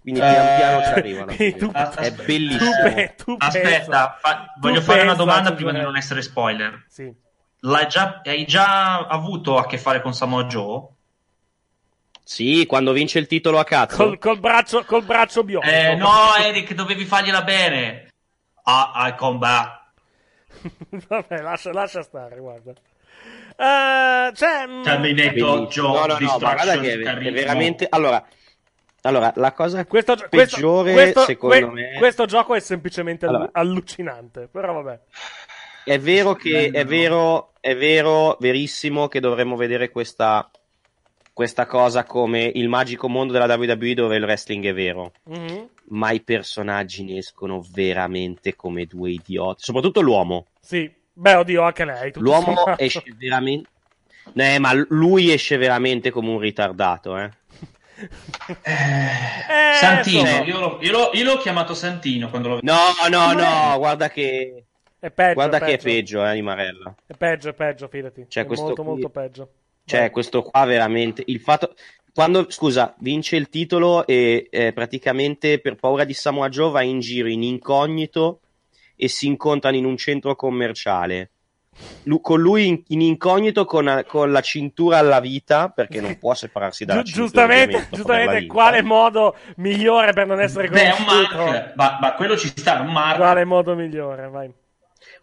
Quindi 0.00 0.20
pian 0.20 0.34
Eh, 0.46 0.56
piano 0.56 0.82
ci 0.82 0.88
arrivano. 0.90 1.32
tu- 1.58 1.72
È 1.72 1.78
Aspetta. 1.80 2.22
bellissimo. 2.22 2.70
Tu, 2.70 2.94
pe- 2.94 3.14
tu 3.16 3.34
Aspetta, 3.38 4.18
fa- 4.20 4.52
tu 4.54 4.60
voglio 4.60 4.80
fare 4.80 5.02
una 5.02 5.14
domanda 5.14 5.52
prima 5.52 5.72
di 5.72 5.80
non 5.80 5.96
essere 5.96 6.22
spoiler. 6.22 6.84
Sì. 6.88 7.12
L'hai 7.62 7.88
già, 7.88 8.20
hai 8.24 8.46
già 8.46 9.06
avuto 9.06 9.58
a 9.58 9.66
che 9.66 9.78
fare 9.78 10.00
con 10.00 10.14
Samoa 10.14 10.44
Joe? 10.44 10.86
Sì, 12.22 12.66
quando 12.66 12.92
vince 12.92 13.18
il 13.18 13.26
titolo 13.26 13.58
a 13.58 13.64
cazzo. 13.64 13.96
Col, 13.96 14.18
col 14.18 14.38
braccio, 14.38 14.84
col 14.84 15.02
braccio 15.04 15.42
biondo. 15.44 15.66
Eh, 15.68 15.94
no, 15.96 16.34
Eric, 16.38 16.74
dovevi 16.74 17.04
fargliela 17.04 17.42
bene. 17.42 18.08
Ah, 18.64 18.92
I 19.08 19.14
come 19.16 19.38
back. 19.38 19.77
Vabbè, 21.08 21.40
lascia, 21.42 21.72
lascia 21.72 22.02
stare, 22.02 22.38
guarda. 22.38 22.72
Eh, 22.72 24.30
c'è. 24.32 24.66
mm, 24.66 24.82
Terminator 24.82 25.32
Bellissimo. 25.32 25.66
Joe, 25.66 26.06
No, 26.06 26.06
no, 26.06 26.18
no, 26.18 26.38
guarda 26.38 26.78
che 26.80 26.92
è, 26.92 26.98
veramente. 27.32 27.86
Allora, 27.88 28.24
allora, 29.02 29.32
la 29.36 29.52
cosa 29.52 29.84
questo, 29.86 30.14
gio- 30.14 30.28
questo- 30.28 30.56
peggiore, 30.56 30.92
questo- 30.92 31.20
secondo 31.22 31.54
que- 31.56 31.66
me. 31.90 31.94
questo 31.98 32.24
gioco 32.26 32.54
è 32.54 32.60
semplicemente 32.60 33.26
Allora. 33.26 33.48
allucinante. 33.52 34.48
Però 34.50 34.72
vabbè. 34.80 35.00
È 35.84 35.98
vero 35.98 36.34
che 36.34 36.70
è 36.72 36.84
vero, 36.84 37.52
è 37.60 37.74
vero, 37.74 38.36
verissimo 38.40 39.08
che 39.08 39.20
dovremmo 39.20 39.56
vedere 39.56 39.88
questa, 39.90 40.50
questa 41.38 41.66
cosa 41.66 42.02
come 42.02 42.50
il 42.52 42.68
magico 42.68 43.08
mondo 43.08 43.32
della 43.32 43.54
WWE 43.54 43.94
dove 43.94 44.16
il 44.16 44.24
wrestling 44.24 44.66
è 44.66 44.74
vero. 44.74 45.12
Mhm. 45.26 45.68
Ma 45.90 46.10
i 46.10 46.20
personaggi 46.20 47.04
ne 47.04 47.18
escono 47.18 47.64
veramente 47.72 48.56
come 48.56 48.86
due 48.86 49.10
idioti. 49.12 49.62
Soprattutto 49.62 50.00
l'uomo. 50.00 50.46
Sì. 50.60 50.92
Beh, 51.12 51.34
oddio, 51.34 51.62
anche 51.62 51.84
lei. 51.84 52.10
tutto 52.10 52.24
L'uomo 52.24 52.56
sommato. 52.56 52.82
esce 52.82 53.04
veramente. 53.16 53.68
Eh, 54.34 54.58
ma 54.58 54.72
lui 54.88 55.30
esce 55.32 55.56
veramente 55.58 56.10
come 56.10 56.28
un 56.30 56.40
ritardato, 56.40 57.16
eh. 57.16 57.30
Eh, 58.64 59.74
Santino, 59.74 60.20
insomma, 60.28 60.44
io, 60.44 60.58
l'ho, 60.58 60.78
io 60.80 60.90
l'ho- 60.90 61.10
io 61.12 61.24
l'ho 61.24 61.36
chiamato 61.38 61.72
Santino 61.72 62.30
quando 62.30 62.48
l'ho 62.48 62.58
No, 62.62 62.78
no, 63.08 63.32
no, 63.32 63.78
guarda 63.78 64.08
che. 64.10 64.64
È 64.98 65.10
peggio. 65.12 65.34
Guarda 65.34 65.58
è 65.58 65.60
che 65.60 65.72
è 65.74 65.78
peggio. 65.78 66.26
eh, 66.26 66.34
di 66.34 66.42
Marella. 66.42 66.92
È 67.06 67.14
peggio, 67.14 67.50
è 67.50 67.54
peggio, 67.54 67.86
fidati. 67.86 68.24
Cioè, 68.28 68.44
è 68.44 68.46
molto, 68.48 68.74
qui- 68.74 68.84
molto 68.84 69.08
peggio. 69.08 69.50
Cioè, 69.88 70.00
Vai. 70.00 70.10
questo 70.10 70.42
qua 70.42 70.64
veramente. 70.64 71.22
Il 71.26 71.40
fatto. 71.40 71.74
Quando, 72.12 72.50
scusa, 72.50 72.94
vince 72.98 73.36
il 73.36 73.48
titolo 73.48 74.06
e 74.06 74.48
eh, 74.50 74.72
praticamente 74.72 75.60
per 75.60 75.76
paura 75.76 76.04
di 76.04 76.14
Samoa 76.14 76.48
Joe 76.48 76.70
va 76.70 76.82
in 76.82 76.98
giro 77.00 77.28
in 77.28 77.42
incognito 77.42 78.40
e 78.96 79.08
si 79.08 79.26
incontrano 79.26 79.76
in 79.76 79.84
un 79.84 79.96
centro 79.96 80.34
commerciale. 80.34 81.30
lu- 82.08 82.20
con 82.20 82.40
lui 82.40 82.66
in, 82.66 82.82
in 82.88 83.00
incognito 83.02 83.64
con, 83.64 84.04
con 84.06 84.32
la 84.32 84.40
cintura 84.40 84.98
alla 84.98 85.20
vita, 85.20 85.68
perché 85.68 86.00
non 86.00 86.18
può 86.18 86.34
separarsi 86.34 86.84
dalla 86.84 87.02
cintura. 87.02 87.46
giustamente, 87.46 87.86
giustamente 87.90 88.46
quale 88.46 88.82
modo 88.82 89.36
migliore 89.56 90.12
per 90.12 90.26
non 90.26 90.40
essere 90.40 90.68
Beh, 90.68 90.90
conosciuto? 90.90 91.36
mark, 91.36 91.74
ma, 91.76 91.98
ma 92.00 92.14
quello 92.14 92.36
ci 92.36 92.48
sta, 92.48 92.80
un 92.80 92.92
mark. 92.92 93.16
Quale 93.16 93.44
modo 93.44 93.74
migliore, 93.74 94.28
vai. 94.28 94.52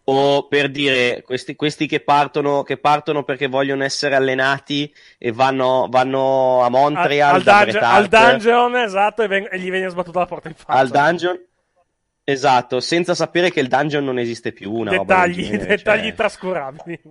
O 0.07 0.47
per 0.47 0.69
dire, 0.69 1.23
questi, 1.23 1.55
questi 1.55 1.87
che, 1.87 1.99
partono, 1.99 2.61
che 2.61 2.77
partono 2.77 3.23
perché 3.23 3.47
vogliono 3.47 3.83
essere 3.83 4.13
allenati 4.13 4.93
e 5.17 5.31
vanno, 5.31 5.87
vanno 5.89 6.61
a 6.61 6.69
Montreal 6.69 7.35
al, 7.35 7.41
da 7.41 7.63
dungeon, 7.63 7.83
al 7.83 8.07
dungeon, 8.07 8.75
esatto, 8.75 9.23
e, 9.23 9.27
veng- 9.27 9.51
e 9.51 9.57
gli 9.57 9.71
viene 9.71 9.89
sbattuta 9.89 10.19
la 10.19 10.25
porta 10.27 10.47
in 10.49 10.53
faccia. 10.53 10.79
al 10.79 10.89
dungeon. 10.89 11.43
Esatto, 12.23 12.79
senza 12.79 13.15
sapere 13.15 13.51
che 13.51 13.59
il 13.59 13.67
dungeon 13.67 14.03
non 14.03 14.19
esiste 14.19 14.51
più. 14.51 14.71
Una 14.71 14.91
dettagli, 14.91 15.43
genere, 15.43 15.65
dettagli 15.65 16.07
cioè, 16.07 16.13
trascurabili. 16.13 17.01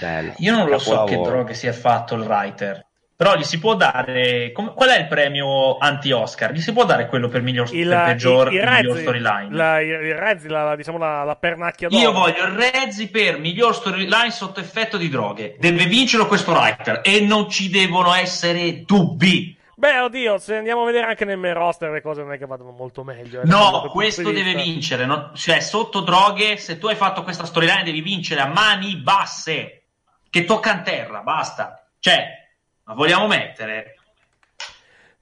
bello. 0.00 0.32
Io 0.38 0.56
non 0.56 0.68
lo 0.68 0.78
so 0.78 1.04
che 1.44 1.54
si 1.54 1.66
è 1.66 1.72
fatto 1.72 2.14
il 2.14 2.22
writer. 2.22 2.85
Però 3.16 3.34
gli 3.34 3.44
si 3.44 3.58
può 3.58 3.74
dare. 3.76 4.52
com- 4.52 4.74
qual 4.74 4.90
è 4.90 4.98
il 5.00 5.06
premio 5.06 5.78
anti-Oscar? 5.78 6.52
Gli 6.52 6.60
si 6.60 6.72
può 6.74 6.84
dare 6.84 7.06
quello 7.06 7.28
per 7.28 7.40
miglior 7.40 7.66
Il, 7.74 7.88
per 7.88 8.04
peggior, 8.04 8.48
il, 8.52 8.58
il 8.58 8.64
miglior 8.68 8.82
Rezzi, 8.92 9.00
storyline? 9.00 9.48
la, 9.50 9.80
il, 9.80 9.88
il 9.88 10.14
Rezzi, 10.14 10.48
la, 10.48 10.64
la- 10.64 10.76
diciamo 10.76 10.98
la, 10.98 11.24
la 11.24 11.36
pernacchia 11.36 11.88
d'oro. 11.88 12.02
Io 12.02 12.12
voglio 12.12 12.44
il 12.44 12.52
Rezzi 12.52 13.08
per 13.08 13.38
miglior 13.38 13.74
storyline 13.74 14.30
sotto 14.30 14.60
effetto 14.60 14.98
di 14.98 15.08
droghe. 15.08 15.56
Deve 15.58 15.86
vincerlo 15.86 16.26
questo 16.26 16.52
writer 16.52 17.00
e 17.02 17.20
non 17.20 17.48
ci 17.48 17.70
devono 17.70 18.12
essere 18.12 18.82
dubbi. 18.84 19.56
Beh, 19.78 20.00
oddio, 20.00 20.36
se 20.38 20.56
andiamo 20.56 20.82
a 20.82 20.86
vedere 20.86 21.06
anche 21.06 21.24
nel 21.24 21.38
main 21.38 21.54
roster 21.54 21.90
le 21.90 22.00
cose 22.02 22.22
non 22.22 22.32
è 22.32 22.38
che 22.38 22.46
vadano 22.46 22.70
molto 22.72 23.02
meglio. 23.02 23.40
eh, 23.40 23.46
No, 23.46 23.88
questo 23.92 24.30
deve 24.30 24.52
vista. 24.54 24.62
vincere. 24.62 25.06
no? 25.06 25.30
Cioè, 25.34 25.60
sotto 25.60 26.00
droghe, 26.00 26.56
se 26.58 26.78
tu 26.78 26.86
hai 26.88 26.94
fatto 26.96 27.22
questa 27.22 27.44
storyline, 27.46 27.82
devi 27.82 28.00
vincere 28.02 28.40
a 28.42 28.46
mani 28.46 28.96
basse. 28.96 29.84
Che 30.28 30.44
tocca 30.44 30.72
a 30.72 30.80
terra, 30.80 31.20
basta. 31.20 31.88
Cioè, 31.98 32.45
ma 32.86 32.94
vogliamo 32.94 33.26
mettere? 33.26 33.94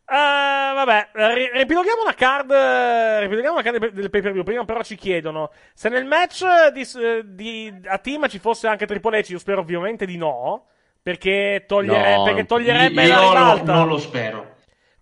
Eh, 0.07 0.73
vabbè, 0.75 1.09
ri- 1.13 1.51
riepiloghiamo 1.53 2.03
una 2.03 2.15
card. 2.15 2.51
Riepiloghiamo 2.51 3.55
una 3.59 3.63
card 3.63 3.89
del 3.91 4.11
pay 4.11 4.21
per 4.21 4.33
view. 4.33 4.43
Prima, 4.45 4.65
però, 4.65 4.83
ci 4.83 4.97
chiedono 4.97 5.51
se 5.73 5.89
nel 5.89 6.05
match 6.05 6.45
di, 6.73 6.87
di- 7.25 7.81
a 7.87 7.99
team 7.99 8.29
ci 8.29 8.39
fosse 8.39 8.67
anche 8.69 8.87
Triple 8.87 9.21
H. 9.21 9.31
Io 9.31 9.39
spero 9.39 9.61
ovviamente 9.61 10.05
di 10.07 10.17
no. 10.17 10.67
Perché, 11.03 11.65
togliere- 11.67 12.17
No, 12.17 12.23
perché 12.25 12.47
toglierebbe 12.47 13.03
Io 13.03 13.09
la 13.09 13.21
lo- 13.21 13.29
ribalta. 13.33 13.73
non 13.75 13.89
lo 13.89 13.99
spero. 13.99 14.53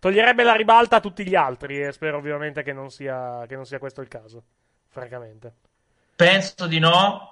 Toglierebbe 0.00 0.42
la 0.42 0.54
ribalta 0.54 0.96
a 0.96 1.00
tutti 1.00 1.24
gli 1.24 1.34
altri. 1.36 1.80
E 1.80 1.92
spero 1.92 2.16
ovviamente 2.16 2.62
che 2.62 2.72
non 2.72 2.90
sia, 2.90 3.44
che 3.46 3.54
non 3.54 3.64
sia 3.66 3.78
questo 3.78 4.00
il 4.00 4.08
caso. 4.08 4.42
Francamente. 4.88 5.52
Penso 6.16 6.66
di 6.66 6.78
no, 6.80 7.31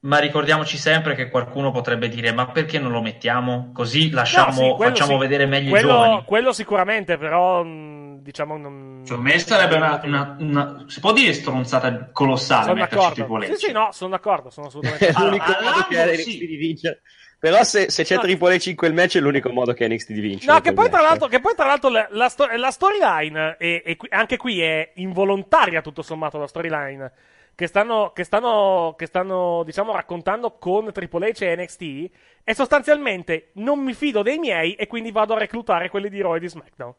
ma 0.00 0.18
ricordiamoci 0.18 0.76
sempre 0.76 1.14
che 1.14 1.28
qualcuno 1.30 1.70
potrebbe 1.70 2.08
dire: 2.08 2.32
Ma 2.32 2.46
perché 2.48 2.78
non 2.78 2.92
lo 2.92 3.00
mettiamo? 3.02 3.70
Così 3.74 4.10
lasciamo, 4.10 4.60
No, 4.68 4.76
sì, 4.78 4.82
facciamo 4.84 5.12
sì. 5.12 5.18
vedere 5.18 5.46
meglio 5.46 5.70
quello, 5.70 5.88
i 5.88 5.90
giovani. 5.92 6.22
Quello 6.24 6.52
sicuramente, 6.52 7.16
però, 7.18 7.62
mh, 7.64 8.22
diciamo, 8.22 8.56
non... 8.56 9.02
Per 9.06 9.18
me 9.18 9.38
sarebbe 9.38 9.76
una, 9.76 10.00
una- 10.04 10.36
una- 10.38 10.84
si 10.86 11.00
può 11.00 11.12
dire 11.12 11.32
stronzata 11.32 12.10
colossale 12.12 12.62
Sono 12.64 12.74
metterci 12.74 12.96
d'accordo. 12.96 13.38
Triple. 13.38 13.56
Sì, 13.56 13.66
sì, 13.66 13.72
no, 13.72 13.88
sono 13.92 14.10
d'accordo, 14.10 14.50
sono 14.50 14.66
assolutamente 14.66 15.08
È 15.08 15.12
d'accordo. 15.12 15.28
l'unico 15.30 15.52
Allora, 15.56 15.70
modo 15.70 15.86
che 15.88 16.00
ha 16.02 16.14
sì. 16.14 16.38
di 16.38 16.56
vincere. 16.56 17.00
Però 17.38 17.62
se, 17.64 17.90
se 17.90 18.02
c'è 18.02 18.14
No. 18.14 18.22
Triple 18.22 18.56
H 18.56 18.66
in 18.70 18.76
quel 18.76 18.94
match 18.94 19.16
è 19.18 19.20
l'unico 19.20 19.50
modo 19.50 19.72
che 19.74 19.86
NXT 19.86 20.12
di 20.12 20.20
vincere. 20.20 20.52
No, 20.52 20.60
che 20.60 20.72
poi, 20.72 20.88
l'altro, 20.90 21.28
che 21.28 21.38
poi 21.40 21.54
tra 21.54 21.66
l'altro 21.66 21.90
la, 21.90 22.06
la 22.10 22.28
sto- 22.28 22.48
la 22.56 22.70
storyline, 22.70 23.56
e, 23.58 23.96
anche 24.08 24.36
qui 24.38 24.60
è 24.62 24.92
involontaria 24.94 25.82
tutto 25.82 26.00
sommato 26.02 26.38
la 26.38 26.46
storyline, 26.46 27.12
che 27.56 27.66
stanno, 27.66 28.12
che 28.12 28.22
stanno, 28.22 28.94
che 28.96 29.06
stanno, 29.06 29.62
diciamo, 29.64 29.92
raccontando 29.92 30.58
con 30.58 30.92
Triple 30.92 31.30
H 31.32 31.42
e 31.42 31.56
NXT, 31.56 32.10
è 32.44 32.52
sostanzialmente 32.52 33.50
non 33.54 33.80
mi 33.80 33.94
fido 33.94 34.22
dei 34.22 34.38
miei 34.38 34.74
e 34.74 34.86
quindi 34.86 35.10
vado 35.10 35.34
a 35.34 35.38
reclutare 35.38 35.88
quelli 35.88 36.08
di 36.10 36.20
e 36.20 36.38
di 36.38 36.48
SmackDown. 36.48 36.94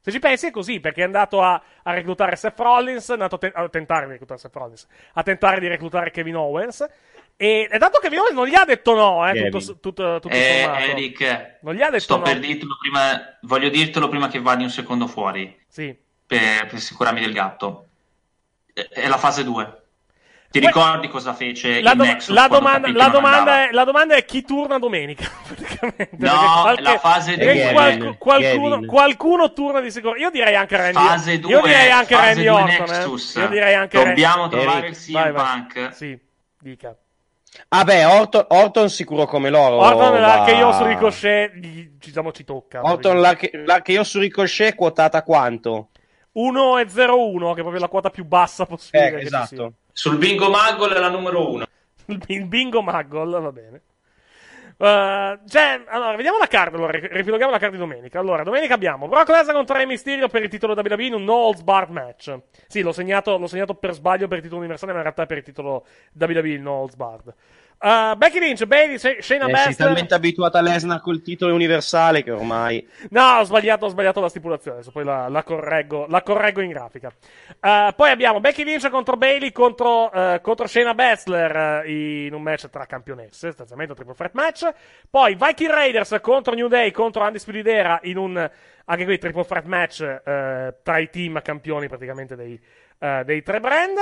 Se 0.00 0.12
ci 0.12 0.20
pensi 0.20 0.46
è 0.46 0.50
così, 0.52 0.78
perché 0.78 1.00
è 1.00 1.04
andato 1.04 1.42
a, 1.42 1.60
a 1.82 1.92
reclutare 1.92 2.36
Seth 2.36 2.58
Rollins, 2.60 3.08
è 3.10 3.12
andato 3.14 3.34
a, 3.34 3.38
te- 3.38 3.52
a 3.52 3.68
tentare 3.68 4.06
di 4.06 4.12
reclutare 4.12 4.38
Seth 4.38 4.54
Rollins, 4.54 4.86
a 5.14 5.22
tentare 5.24 5.58
di 5.60 5.66
reclutare 5.66 6.12
Kevin 6.12 6.36
Owens, 6.36 6.88
e, 7.36 7.68
e 7.70 7.78
dato 7.78 7.98
che 7.98 8.04
Kevin 8.04 8.20
Owens 8.20 8.34
non 8.36 8.46
gli 8.46 8.54
ha 8.54 8.64
detto 8.64 8.94
no, 8.94 9.28
eh, 9.28 9.32
Kevin. 9.32 9.50
tutto, 9.50 9.78
tutto, 9.80 10.20
tutto 10.20 10.34
Eh, 10.34 10.60
sommato. 10.62 10.82
Eric, 10.84 11.58
Non 11.62 11.74
gli 11.74 11.82
ha 11.82 11.86
detto 11.90 11.98
sto 12.04 12.16
no. 12.18 12.22
per 12.22 12.38
dirtelo 12.38 12.76
prima, 12.80 13.38
voglio 13.42 13.68
dirtelo 13.68 14.08
prima 14.08 14.28
che 14.28 14.40
vadi 14.40 14.62
un 14.62 14.70
secondo 14.70 15.08
fuori 15.08 15.58
Sì. 15.66 15.94
per, 16.24 16.66
per 16.66 16.74
assicurarmi 16.74 17.20
del 17.20 17.32
gatto. 17.32 17.86
È, 18.72 18.80
è 18.88 19.08
la 19.08 19.18
fase 19.18 19.42
2. 19.44 19.77
Ti 20.50 20.60
ricordi 20.60 21.08
cosa 21.08 21.34
fece 21.34 21.82
La, 21.82 21.90
il 21.90 21.96
do- 21.98 22.04
Nexus 22.04 22.34
la 22.34 22.48
domanda, 22.48 22.90
la, 22.90 23.08
domanda 23.08 23.68
è, 23.68 23.72
la 23.72 23.84
domanda 23.84 24.14
è 24.16 24.24
chi 24.24 24.42
turna 24.42 24.78
domenica. 24.78 25.28
praticamente, 25.46 26.08
No, 26.16 26.60
qualche- 26.62 26.82
la 26.82 26.98
fase 26.98 27.36
perché 27.36 27.62
due. 27.64 27.72
qualcu- 27.72 28.18
qualcuno, 28.18 28.74
Kevin. 28.76 28.86
qualcuno 28.86 29.52
turna 29.52 29.80
di 29.80 29.90
sicuro. 29.90 30.16
Io 30.16 30.30
direi 30.30 30.54
anche 30.54 30.76
Randy 30.76 30.92
Fase 30.98 31.32
Io 31.32 31.38
2, 31.40 31.60
direi 31.62 31.90
anche 31.90 32.14
fase 32.14 32.26
Randy 32.26 32.42
2 32.44 32.50
Orton. 32.50 32.86
Nexus. 32.96 33.36
Eh. 33.36 33.40
Io 33.40 33.48
direi 33.48 33.74
anche 33.74 34.02
Dobbiamo 34.04 34.40
Randy- 34.42 34.56
trovare 34.56 34.78
Eric, 34.86 34.90
il 34.96 35.04
CM 35.04 35.12
vai, 35.12 35.32
vai. 35.32 35.44
Punk. 35.66 35.94
Sì, 35.94 36.18
dica. 36.60 36.96
Ah, 37.68 37.84
beh, 37.84 38.04
Orton, 38.06 38.44
Orton 38.48 38.88
sicuro 38.88 39.26
come 39.26 39.50
loro. 39.50 39.76
Orton 39.76 40.12
va- 40.12 40.18
l'Arche 40.18 40.52
io 40.52 40.72
su 40.72 40.84
Ricochet, 40.84 41.52
gli- 41.56 41.90
diciamo, 41.98 42.32
ci 42.32 42.44
tocca. 42.44 42.80
Orton 42.82 43.20
l'Arche 43.20 43.50
l'Arche 43.66 43.92
io 43.92 44.02
su 44.04 44.18
Ricochet 44.18 44.74
quotata 44.74 45.22
quanto? 45.22 45.88
1 46.32 46.78
e 46.78 46.86
0-1, 46.88 47.52
che 47.52 47.60
è 47.60 47.62
proprio 47.62 47.80
la 47.80 47.88
quota 47.88 48.10
più 48.10 48.24
bassa 48.24 48.64
possibile. 48.64 49.18
Eh, 49.20 49.22
esatto. 49.24 49.72
Sul 49.98 50.16
bingo 50.16 50.48
Magol 50.48 50.92
è 50.92 51.00
la 51.00 51.08
numero 51.08 51.50
1. 51.50 51.64
Il 52.06 52.18
bin- 52.24 52.48
bingo 52.48 52.82
Maggol, 52.82 53.30
va 53.30 53.50
bene. 53.50 53.82
Uh, 54.76 55.40
cioè, 55.48 55.82
allora, 55.88 56.14
vediamo 56.14 56.38
la 56.38 56.46
card. 56.46 56.72
Allora, 56.76 56.92
ri- 56.92 57.08
ripiloghiamo 57.10 57.50
la 57.50 57.58
card 57.58 57.72
di 57.72 57.78
domenica. 57.78 58.20
Allora, 58.20 58.44
domenica 58.44 58.74
abbiamo 58.74 59.08
Brock 59.08 59.28
Lesnar 59.28 59.56
contro 59.56 59.74
Rey 59.74 59.86
Mysterio 59.86 60.28
per 60.28 60.44
il 60.44 60.48
titolo 60.48 60.74
WWE 60.74 61.06
in 61.06 61.14
un 61.14 61.24
no 61.24 61.32
holds 61.32 61.62
barred 61.62 61.90
match. 61.90 62.32
Sì, 62.68 62.82
l'ho 62.82 62.92
segnato, 62.92 63.36
l'ho 63.38 63.48
segnato 63.48 63.74
per 63.74 63.92
sbaglio 63.92 64.28
per 64.28 64.36
il 64.36 64.44
titolo 64.44 64.60
universale, 64.60 64.92
ma 64.92 64.98
in 64.98 65.02
realtà 65.02 65.24
è 65.24 65.26
per 65.26 65.38
il 65.38 65.42
titolo 65.42 65.84
WWE 66.16 66.58
no 66.58 66.72
holds 66.74 66.94
barred. 66.94 67.34
Uh, 67.80 68.16
Becky 68.16 68.40
Lynch, 68.40 68.66
Bailey, 68.66 68.98
Sh- 68.98 69.20
Shayna 69.20 69.46
Eh, 69.46 69.54
sei 69.54 69.66
Baszler. 69.66 69.76
talmente 69.76 70.14
abituata 70.14 70.58
a 70.58 70.62
Lesnar 70.62 71.00
col 71.00 71.22
titolo 71.22 71.54
universale 71.54 72.24
che 72.24 72.32
ormai... 72.32 72.84
No, 73.10 73.38
ho 73.38 73.44
sbagliato, 73.44 73.84
ho 73.86 73.88
sbagliato 73.88 74.20
la 74.20 74.28
stipulazione. 74.28 74.78
Adesso 74.78 74.90
poi 74.90 75.04
la, 75.04 75.28
la 75.28 75.44
correggo, 75.44 76.06
la 76.08 76.22
correggo 76.22 76.60
in 76.60 76.70
grafica. 76.70 77.12
Uh, 77.60 77.94
poi 77.94 78.10
abbiamo 78.10 78.40
Becky 78.40 78.64
Lynch 78.64 78.88
contro 78.90 79.16
Bailey 79.16 79.52
contro, 79.52 80.10
uh, 80.12 80.40
contro 80.40 80.66
Shayna 80.66 80.94
Baszler 80.94 81.84
uh, 81.84 81.88
in 81.88 82.34
un 82.34 82.42
match 82.42 82.68
tra 82.68 82.84
campionesse, 82.84 83.48
sostanzialmente 83.48 83.92
un 83.92 83.98
triple 83.98 84.16
threat 84.16 84.34
match. 84.34 84.68
Poi 85.08 85.36
Viking 85.36 85.70
Raiders 85.70 86.18
contro 86.20 86.54
New 86.54 86.66
Day 86.68 86.90
contro 86.90 87.22
Undisputed 87.24 87.66
Era 87.66 88.00
in 88.02 88.16
un 88.16 88.50
anche 88.90 89.04
qui 89.04 89.18
triple 89.18 89.44
threat 89.44 89.64
match 89.66 90.00
uh, 90.00 90.74
tra 90.82 90.98
i 90.98 91.10
team 91.10 91.40
campioni 91.42 91.88
praticamente 91.88 92.34
dei, 92.34 92.58
uh, 92.98 93.22
dei 93.24 93.42
tre 93.42 93.60
brand. 93.60 93.96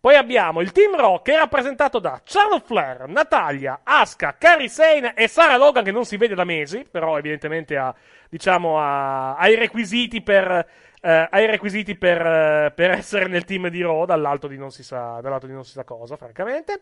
Poi 0.00 0.14
abbiamo 0.14 0.60
il 0.62 0.72
Team 0.72 0.96
che 1.22 1.34
è 1.34 1.36
rappresentato 1.36 1.98
da 1.98 2.22
Charlotte 2.24 2.64
Flair, 2.64 3.06
Natalia, 3.06 3.80
Asuka, 3.82 4.36
Kairi 4.38 4.68
Sane 4.68 5.12
e 5.14 5.28
Sarah 5.28 5.58
Logan 5.58 5.84
che 5.84 5.92
non 5.92 6.06
si 6.06 6.16
vede 6.16 6.34
da 6.34 6.44
mesi, 6.44 6.86
però 6.90 7.18
evidentemente 7.18 7.76
ha, 7.76 7.94
diciamo, 8.30 8.80
ha, 8.80 9.36
ha 9.36 9.48
i 9.48 9.56
requisiti 9.56 10.22
per... 10.22 10.66
eh, 11.02 11.28
ha 11.30 11.40
i 11.40 11.46
requisiti 11.46 11.96
per, 11.96 12.18
eh, 12.26 12.72
per 12.74 12.92
essere 12.92 13.26
nel 13.26 13.44
team 13.44 13.68
di 13.68 13.82
Raw, 13.82 14.06
dall'alto 14.06 14.46
di 14.48 14.56
non 14.56 14.70
si 14.70 14.82
sa, 14.82 15.20
dall'alto 15.20 15.46
di 15.46 15.52
non 15.52 15.64
si 15.64 15.72
sa 15.72 15.84
cosa, 15.84 16.16
francamente. 16.16 16.80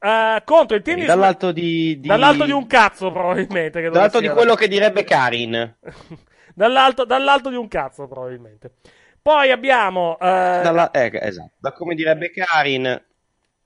Eh, 0.00 0.42
contro 0.44 0.76
il 0.76 0.82
team 0.82 0.98
di 0.98 1.06
Dall'alto 1.06 1.52
di, 1.52 1.98
di- 2.00 2.08
dall'alto 2.08 2.44
di 2.44 2.52
un 2.52 2.66
cazzo, 2.66 3.10
probabilmente. 3.12 3.80
dall'alto 3.82 4.18
di 4.20 4.28
quello 4.28 4.54
che 4.56 4.66
direbbe 4.68 5.04
Karin. 5.04 5.76
dall'alto, 6.54 7.04
dall'alto 7.04 7.50
di 7.50 7.56
un 7.56 7.68
cazzo, 7.68 8.06
probabilmente. 8.08 8.72
Poi 9.28 9.50
abbiamo. 9.50 10.16
eh, 10.18 10.60
Dalla- 10.62 10.90
eh, 10.90 11.10
esatto. 11.12 11.50
Da 11.58 11.72
come 11.72 11.94
direbbe 11.94 12.30
Karin, 12.30 12.98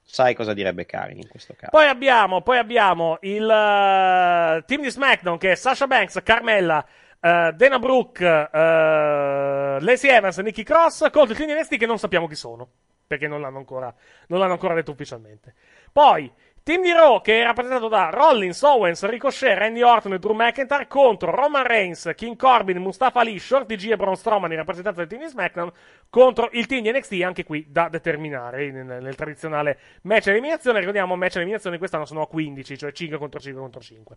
sai 0.03 0.35
cosa 0.35 0.55
direbbe 0.55 0.85
Karin 0.87 1.19
in 1.19 1.29
questo 1.29 1.55
caso. 1.55 1.71
Poi 1.71 1.87
abbiamo, 1.87 2.41
poi 2.43 2.59
abbiamo 2.59 3.19
il 3.21 3.49
eh, 3.49 4.65
team 4.67 4.83
di 4.83 4.91
SmackDown 4.91 5.39
che 5.39 5.53
è 5.53 5.55
Sasha 5.55 5.87
Banks, 5.87 6.21
Carmella, 6.25 6.85
eh, 7.21 7.53
Dana 7.55 7.79
Brooke, 7.79 8.25
eh, 8.27 9.77
Lacey 9.79 10.11
Evans 10.11 10.39
Nikki 10.39 10.65
Cross 10.65 11.09
contro 11.13 11.37
team 11.37 11.47
di 11.47 11.55
NXT 11.55 11.77
che 11.77 11.87
non 11.87 12.01
sappiamo 12.01 12.27
chi 12.27 12.35
sono. 12.35 12.69
Perché 13.07 13.29
non 13.29 13.41
l'hanno 13.41 13.59
ancora, 13.59 13.95
non 14.29 14.41
l'hanno 14.41 14.55
ancora 14.55 14.75
detto 14.75 14.91
ufficialmente. 14.91 15.55
Poi, 15.93 16.29
team 16.63 16.83
di 16.83 16.93
Raw 16.93 17.21
che 17.21 17.41
è 17.41 17.45
rappresentato 17.45 17.89
da 17.89 18.11
Rollins, 18.11 18.63
Owens, 18.63 19.05
Ricochet, 19.05 19.59
Randy 19.59 19.83
Orton 19.83 20.15
e 20.15 20.19
Drew 20.19 20.35
McIntyre 20.35 20.87
contro 20.87 21.31
Roman 21.31 21.65
Reigns, 21.65 22.13
King 22.15 22.37
Corbin, 22.37 22.79
Mustafa 22.79 23.21
Ali, 23.21 23.39
Shorty 23.39 23.77
G 23.77 23.91
e 23.91 23.97
Braun 23.97 24.17
Strowman 24.17 24.51
in 24.51 24.59
rappresentanza 24.59 25.01
del 25.01 25.09
team 25.09 25.23
di 25.23 25.29
SmackDown 25.29 25.73
contro 26.13 26.51
il 26.53 26.67
team 26.67 26.83
di 26.83 26.93
NXT, 26.93 27.23
anche 27.23 27.43
qui 27.43 27.65
da 27.71 27.89
determinare 27.89 28.71
nel, 28.71 28.85
nel 28.85 29.15
tradizionale 29.15 29.79
match 30.03 30.27
eliminazione. 30.27 30.79
Ricordiamo, 30.81 31.17
match 31.17 31.37
eliminazione 31.37 31.79
quest'anno 31.79 32.05
sono 32.05 32.21
a 32.21 32.29
15, 32.29 32.77
cioè 32.77 32.93
5 32.93 33.17
contro 33.17 33.41
5 33.41 33.59
contro 33.59 33.81
5. 33.81 34.17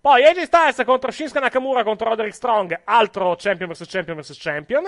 Poi 0.00 0.24
AJ 0.24 0.42
Styles 0.42 0.82
contro 0.84 1.10
Shinsuke 1.10 1.40
Nakamura 1.40 1.82
contro 1.82 2.10
Roderick 2.10 2.36
Strong, 2.36 2.82
altro 2.84 3.34
champion 3.36 3.70
vs 3.70 3.88
champion 3.88 4.18
vs 4.18 4.38
champion. 4.38 4.84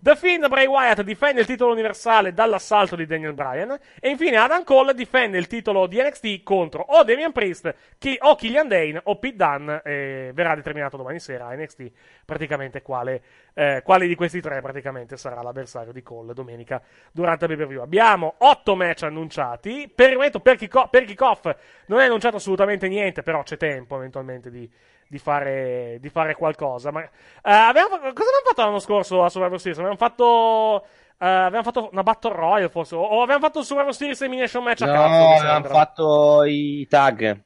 The 0.00 0.16
Fiend 0.16 0.48
Bray 0.48 0.64
Wyatt 0.64 1.02
difende 1.02 1.40
il 1.40 1.46
titolo 1.46 1.72
universale 1.72 2.32
dall'assalto 2.32 2.96
di 2.96 3.04
Daniel 3.04 3.34
Bryan. 3.34 3.78
E 4.00 4.08
infine 4.08 4.38
Adam 4.38 4.64
Cole 4.64 4.94
difende 4.94 5.36
il 5.36 5.46
titolo 5.46 5.86
di 5.86 6.00
NXT 6.00 6.42
contro 6.42 6.86
o 6.88 7.04
Damian 7.04 7.32
Priest 7.32 7.74
chi, 7.98 8.16
o 8.20 8.34
Killian 8.34 8.66
Dane 8.66 8.98
o 9.04 9.18
Pete 9.18 9.36
Dunne. 9.36 9.82
E 9.84 10.30
verrà 10.32 10.54
determinato 10.54 10.96
domani 10.96 11.20
sera 11.20 11.48
a 11.48 11.54
NXT 11.54 11.90
praticamente 12.24 12.80
quale, 12.80 13.22
eh, 13.52 13.82
quale 13.84 14.06
di 14.06 14.14
questi 14.14 14.40
tre 14.40 14.62
praticamente 14.62 15.18
sarà 15.18 15.42
l'avversario 15.42 15.92
di 15.98 16.02
Cole 16.02 16.32
domenica 16.34 16.80
durante 17.12 17.44
il 17.44 17.50
pay 17.50 17.58
per 17.58 17.66
view. 17.68 17.82
Abbiamo 17.82 18.34
otto 18.38 18.74
match 18.74 19.02
annunciati. 19.04 19.90
Per 19.94 20.08
il 20.10 20.16
momento 20.16 20.40
per, 20.40 20.56
kick- 20.56 20.88
per 20.90 21.04
kickoff 21.04 21.50
non 21.86 22.00
è 22.00 22.04
annunciato 22.04 22.36
assolutamente 22.36 22.88
niente, 22.88 23.22
però 23.22 23.42
c'è 23.42 23.56
tempo 23.56 23.96
eventualmente 23.96 24.50
di 24.50 24.70
di 25.10 25.18
fare, 25.18 25.96
di 26.00 26.10
fare 26.10 26.34
qualcosa. 26.34 26.90
Ma, 26.90 27.00
eh, 27.02 27.08
abbiamo, 27.42 27.88
cosa 27.96 28.02
abbiamo 28.10 28.44
fatto 28.44 28.60
l'anno 28.62 28.78
scorso 28.78 29.24
a 29.24 29.30
Survivor 29.30 29.58
Series? 29.58 29.78
Abbiamo 29.78 29.96
fatto. 29.96 30.84
eh, 31.18 31.26
abbiamo 31.26 31.62
fatto 31.64 31.88
una 31.92 32.02
Battle 32.02 32.34
Royale 32.34 32.68
forse. 32.68 32.94
O, 32.94 33.00
o 33.00 33.22
abbiamo 33.22 33.40
fatto 33.40 33.56
un 33.60 33.64
Survivor 33.64 33.94
Series 33.94 34.20
Elimination 34.20 34.62
Match 34.62 34.82
a 34.82 34.86
No, 34.86 34.92
cazzo. 34.92 35.08
mi 35.08 35.16
abbiamo 35.38 35.52
sembra. 35.52 35.70
fatto 35.72 36.42
i 36.44 36.86
tag. 36.90 37.40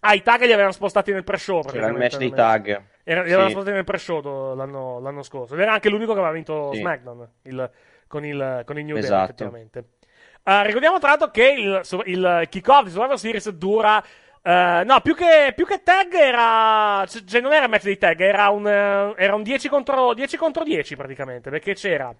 Ah, 0.00 0.14
i 0.14 0.22
tag 0.22 0.40
li 0.40 0.52
avevano 0.52 0.72
spostati 0.72 1.12
nel 1.12 1.22
pre-show. 1.24 1.60
C'era 1.64 1.88
il 1.88 1.92
match 1.98 2.16
dei 2.16 2.30
tag. 2.32 2.82
Era, 3.10 3.22
li 3.22 3.30
Sì. 3.44 3.50
spostati 3.50 3.72
nel 3.74 3.84
pre-show 3.84 4.54
l'anno, 4.54 5.00
l'anno 5.00 5.22
scorso. 5.22 5.54
Ed 5.54 5.60
era 5.60 5.72
anche 5.72 5.88
l'unico 5.88 6.12
che 6.12 6.18
aveva 6.18 6.32
vinto 6.34 6.70
Sì. 6.72 6.78
SmackDown 6.78 7.28
il- 7.42 7.70
con, 8.06 8.24
il, 8.24 8.62
con 8.64 8.78
il 8.78 8.84
New 8.84 8.94
Day, 8.94 9.04
Esatto. 9.04 9.24
effettivamente. 9.24 9.84
Eh, 10.44 10.64
ricordiamo 10.64 10.98
tra 10.98 11.08
l'altro 11.10 11.30
che 11.30 11.48
il, 11.50 11.80
il 12.06 12.46
kick-off 12.48 12.84
di 12.84 12.90
Survivor 12.90 13.18
Series 13.18 13.48
dura. 13.50 14.02
eh, 14.42 14.82
no, 14.86 15.00
più 15.00 15.14
che, 15.14 15.52
più 15.54 15.66
che 15.66 15.82
tag 15.82 16.12
era. 16.14 17.04
c- 17.06 17.24
Cioè, 17.24 17.40
non 17.40 17.52
era 17.52 17.66
match 17.68 17.84
di 17.84 17.98
tag, 17.98 18.18
era 18.20 18.48
un, 18.50 18.66
eh, 18.66 19.12
era 19.16 19.34
un 19.34 19.42
10 19.42 19.68
contro 19.68 20.14
10 20.14 20.36
contro 20.36 20.62
10 20.64 20.94
praticamente. 20.96 21.50
Perché 21.50 21.74
c'era 21.74 22.14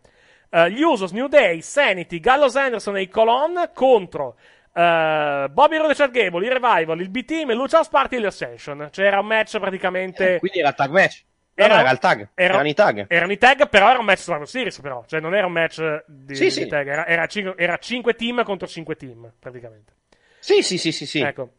eh, 0.50 0.70
gli 0.70 0.82
Usos, 0.82 1.12
New 1.12 1.28
Day, 1.28 1.60
Sanity, 1.62 2.18
Gallows 2.20 2.56
Anderson 2.56 2.96
e 2.96 3.02
i 3.02 3.08
Colon 3.08 3.70
contro 3.74 4.34
eh, 4.72 5.46
Bobby 5.50 5.76
Roode 5.76 5.92
e 6.02 6.10
Gable, 6.10 6.46
il 6.46 6.52
Revival, 6.52 7.00
il 7.00 7.10
B-Team, 7.10 7.52
Lucha 7.54 7.78
House 7.78 7.90
Party 7.90 8.16
e 8.16 8.20
l'Ascension. 8.20 8.88
Cioè, 8.90 9.06
era 9.06 9.20
un 9.20 9.26
match 9.26 9.58
praticamente. 9.58 10.38
Quindi 10.38 10.60
era 10.60 10.72
tag 10.72 10.90
match. 10.90 11.24
No, 11.54 11.66
era 11.66 11.90
il 11.90 11.98
tag. 11.98 12.28
Erano 12.34 12.68
i 12.68 12.72
tag. 12.74 13.04
Erano 13.08 13.32
i 13.32 13.36
tag, 13.38 13.68
però 13.68 13.90
era 13.90 13.98
un 13.98 14.06
match 14.06 14.20
Survivor 14.20 14.48
Series, 14.48 14.80
però. 14.80 15.04
Cioè, 15.06 15.20
non 15.20 15.34
era 15.34 15.46
un 15.46 15.52
match 15.52 16.04
di, 16.06 16.34
Sì, 16.34 16.44
di 16.44 16.50
sì. 16.50 16.66
tag. 16.66 16.88
Era, 16.88 17.06
era, 17.06 17.26
cinque, 17.26 17.54
era 17.58 17.76
cinque 17.76 18.14
team 18.14 18.42
contro 18.44 18.66
5 18.66 18.96
team, 18.96 19.30
praticamente. 19.38 19.92
Sì, 20.38 20.62
sì, 20.62 20.78
sì, 20.78 20.90
sì, 20.90 21.04
sì. 21.04 21.20
Ecco. 21.20 21.50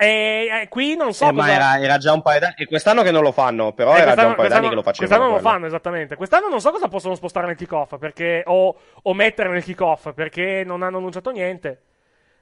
E 0.00 0.46
eh, 0.62 0.68
qui 0.68 0.94
non 0.94 1.12
so 1.12 1.26
Eh, 1.26 1.32
ma 1.32 1.50
era, 1.50 1.80
era 1.80 1.98
già 1.98 2.12
un 2.12 2.22
paio 2.22 2.38
d'anni. 2.38 2.54
E 2.58 2.66
quest'anno 2.66 3.02
che 3.02 3.10
non 3.10 3.22
lo 3.22 3.32
fanno, 3.32 3.72
però 3.72 3.96
Eh, 3.96 4.00
era 4.00 4.14
già 4.14 4.26
un 4.26 4.36
paio 4.36 4.48
d'anni 4.48 4.68
che 4.68 4.74
lo 4.76 4.82
facevano. 4.82 5.08
Quest'anno 5.08 5.24
non 5.24 5.32
lo 5.32 5.40
fanno, 5.40 5.66
esattamente. 5.66 6.14
Quest'anno 6.14 6.48
non 6.48 6.60
so 6.60 6.70
cosa 6.70 6.86
possono 6.86 7.16
spostare 7.16 7.46
nel 7.48 7.56
kickoff, 7.56 7.98
perché... 7.98 8.42
O, 8.46 8.78
o 9.02 9.14
mettere 9.14 9.48
nel 9.48 9.64
kickoff, 9.64 10.12
perché 10.12 10.62
non 10.64 10.82
hanno 10.84 10.98
annunciato 10.98 11.30
niente. 11.32 11.82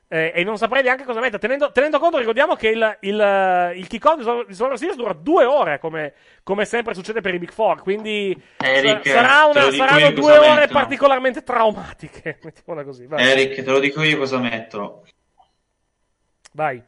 Eh, 0.09 0.31
e 0.37 0.45
non 0.45 0.57
saprei 0.57 0.85
neanche 0.85 1.03
cosa 1.03 1.19
mettere. 1.19 1.41
Tenendo, 1.41 1.73
tenendo 1.73 1.99
conto, 1.99 2.19
ricordiamo 2.19 2.55
che 2.55 2.69
il, 2.69 2.97
il, 3.01 3.73
il 3.77 3.87
kickoff 3.89 4.17
di 4.17 4.23
Survivor- 4.55 4.79
Series 4.79 4.97
dura 4.97 5.13
due 5.13 5.45
ore, 5.45 5.81
come, 5.81 6.13
come 6.45 6.65
sempre 6.65 6.95
succede 6.95 7.21
per 7.21 7.35
i 7.35 7.39
Big 7.41 7.51
Four. 7.51 7.83
Quindi 7.83 8.41
Eric, 8.59 9.05
sa- 9.07 9.15
sarà 9.15 9.45
una- 9.47 9.71
saranno 9.73 10.11
due 10.13 10.39
ore 10.39 10.61
mettono. 10.61 10.79
particolarmente 10.79 11.43
traumatiche. 11.43 12.39
Mettiamola 12.45 12.85
così. 12.85 13.07
Vai. 13.07 13.25
Eric, 13.29 13.55
te 13.65 13.71
lo 13.71 13.81
dico 13.81 14.03
io 14.03 14.17
cosa 14.17 14.39
mettono. 14.39 15.03
Vai. 16.53 16.81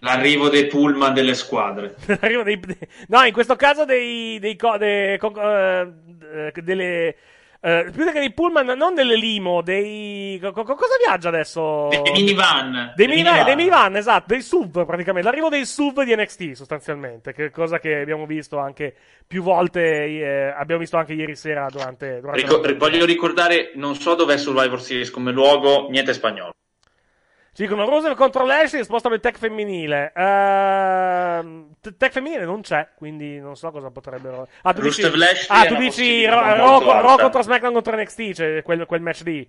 L'arrivo 0.00 0.48
dei 0.48 0.66
pullman 0.66 1.12
delle 1.12 1.34
squadre. 1.34 1.94
Arriva 2.20 2.42
dei- 2.42 2.58
dei- 2.58 2.78
no, 3.08 3.22
in 3.24 3.32
questo 3.32 3.56
caso 3.56 3.84
dei, 3.84 4.38
dei 4.38 4.56
dei 4.78 5.18
eh, 5.18 5.92
eh, 6.32 6.52
delle 6.62 7.16
eh, 7.64 7.88
più 7.90 8.04
che 8.04 8.20
dei 8.20 8.30
pullman, 8.34 8.66
non 8.76 8.92
delle 8.94 9.16
limo, 9.16 9.62
dei 9.62 10.38
co- 10.38 10.52
co- 10.52 10.74
cosa 10.74 10.96
viaggia 11.02 11.28
adesso? 11.28 11.88
Dei 11.88 12.02
minivan. 12.12 12.92
Dei 12.94 13.06
Dei 13.06 13.16
minivan, 13.16 13.44
dei 13.44 13.56
minivan, 13.56 13.96
esatto, 13.96 14.26
dei 14.26 14.42
sub 14.42 14.84
praticamente, 14.84 15.26
l'arrivo 15.26 15.48
dei 15.48 15.64
sub 15.64 16.02
di 16.02 16.14
NXT 16.14 16.52
sostanzialmente, 16.52 17.32
che 17.32 17.50
cosa 17.50 17.78
che 17.78 18.00
abbiamo 18.00 18.26
visto 18.26 18.58
anche 18.58 18.94
più 19.26 19.42
volte, 19.42 19.80
eh, 20.04 20.54
abbiamo 20.54 20.82
visto 20.82 20.98
anche 20.98 21.14
ieri 21.14 21.36
sera 21.36 21.66
durante, 21.70 22.20
durante 22.20 22.42
Rico- 22.42 22.60
voglio 22.76 23.06
ricordare, 23.06 23.72
non 23.76 23.94
so 23.94 24.14
dov'è 24.14 24.36
Survivor 24.36 24.82
Series 24.82 25.10
come 25.10 25.32
luogo, 25.32 25.88
niente 25.88 26.12
spagnolo. 26.12 26.52
Ci 27.54 27.62
dicono 27.62 27.88
Rusev 27.88 28.16
contro 28.16 28.44
Lashley 28.44 28.82
spostano 28.82 29.14
il 29.14 29.20
tech 29.20 29.38
femminile. 29.38 30.12
Ehm, 30.12 31.74
t- 31.80 31.96
tech 31.96 32.10
femminile 32.10 32.44
non 32.44 32.62
c'è, 32.62 32.88
quindi 32.96 33.38
non 33.38 33.54
so 33.54 33.70
cosa 33.70 33.90
potrebbero. 33.92 34.48
Ah, 34.62 34.72
tu 34.72 34.80
dici, 34.82 35.02
Rusev 35.02 35.14
Lashley 35.14 35.60
ah, 35.60 35.66
tu 35.66 35.76
dici 35.76 36.26
Ro- 36.26 36.40
Raw 36.40 36.78
alta. 36.80 37.00
Raw 37.00 37.16
contro 37.18 37.42
SmackDown 37.42 37.72
contro 37.72 37.96
NXT, 37.96 38.32
cioè 38.32 38.62
quel, 38.64 38.86
quel 38.86 39.00
match 39.02 39.20
lì. 39.22 39.48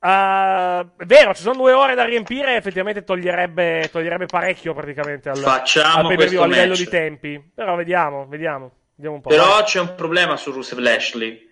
Eh, 0.00 0.86
è 0.98 1.04
vero, 1.06 1.32
ci 1.34 1.40
sono 1.40 1.56
due 1.56 1.72
ore 1.72 1.94
da 1.94 2.04
riempire. 2.04 2.56
Effettivamente 2.56 3.02
toglierebbe, 3.02 3.88
toglierebbe 3.90 4.26
parecchio 4.26 4.74
praticamente 4.74 5.30
al, 5.30 5.38
Facciamo 5.38 6.08
al 6.10 6.14
a 6.14 6.46
livello 6.46 6.46
match. 6.68 6.76
di 6.76 6.88
tempi. 6.88 7.50
Però 7.54 7.74
vediamo, 7.76 8.26
vediamo. 8.26 8.70
Vediamo 8.94 9.16
un 9.16 9.22
po'. 9.22 9.30
Però 9.30 9.62
c'è 9.62 9.80
un 9.80 9.94
problema 9.94 10.36
su 10.36 10.50
Rusev 10.50 10.80
Lashley. 10.80 11.50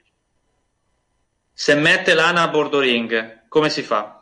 Se 1.54 1.74
mette 1.74 2.12
Lana 2.12 2.42
a 2.42 2.48
bordo 2.48 2.80
ring, 2.80 3.44
come 3.48 3.70
si 3.70 3.80
fa? 3.80 4.15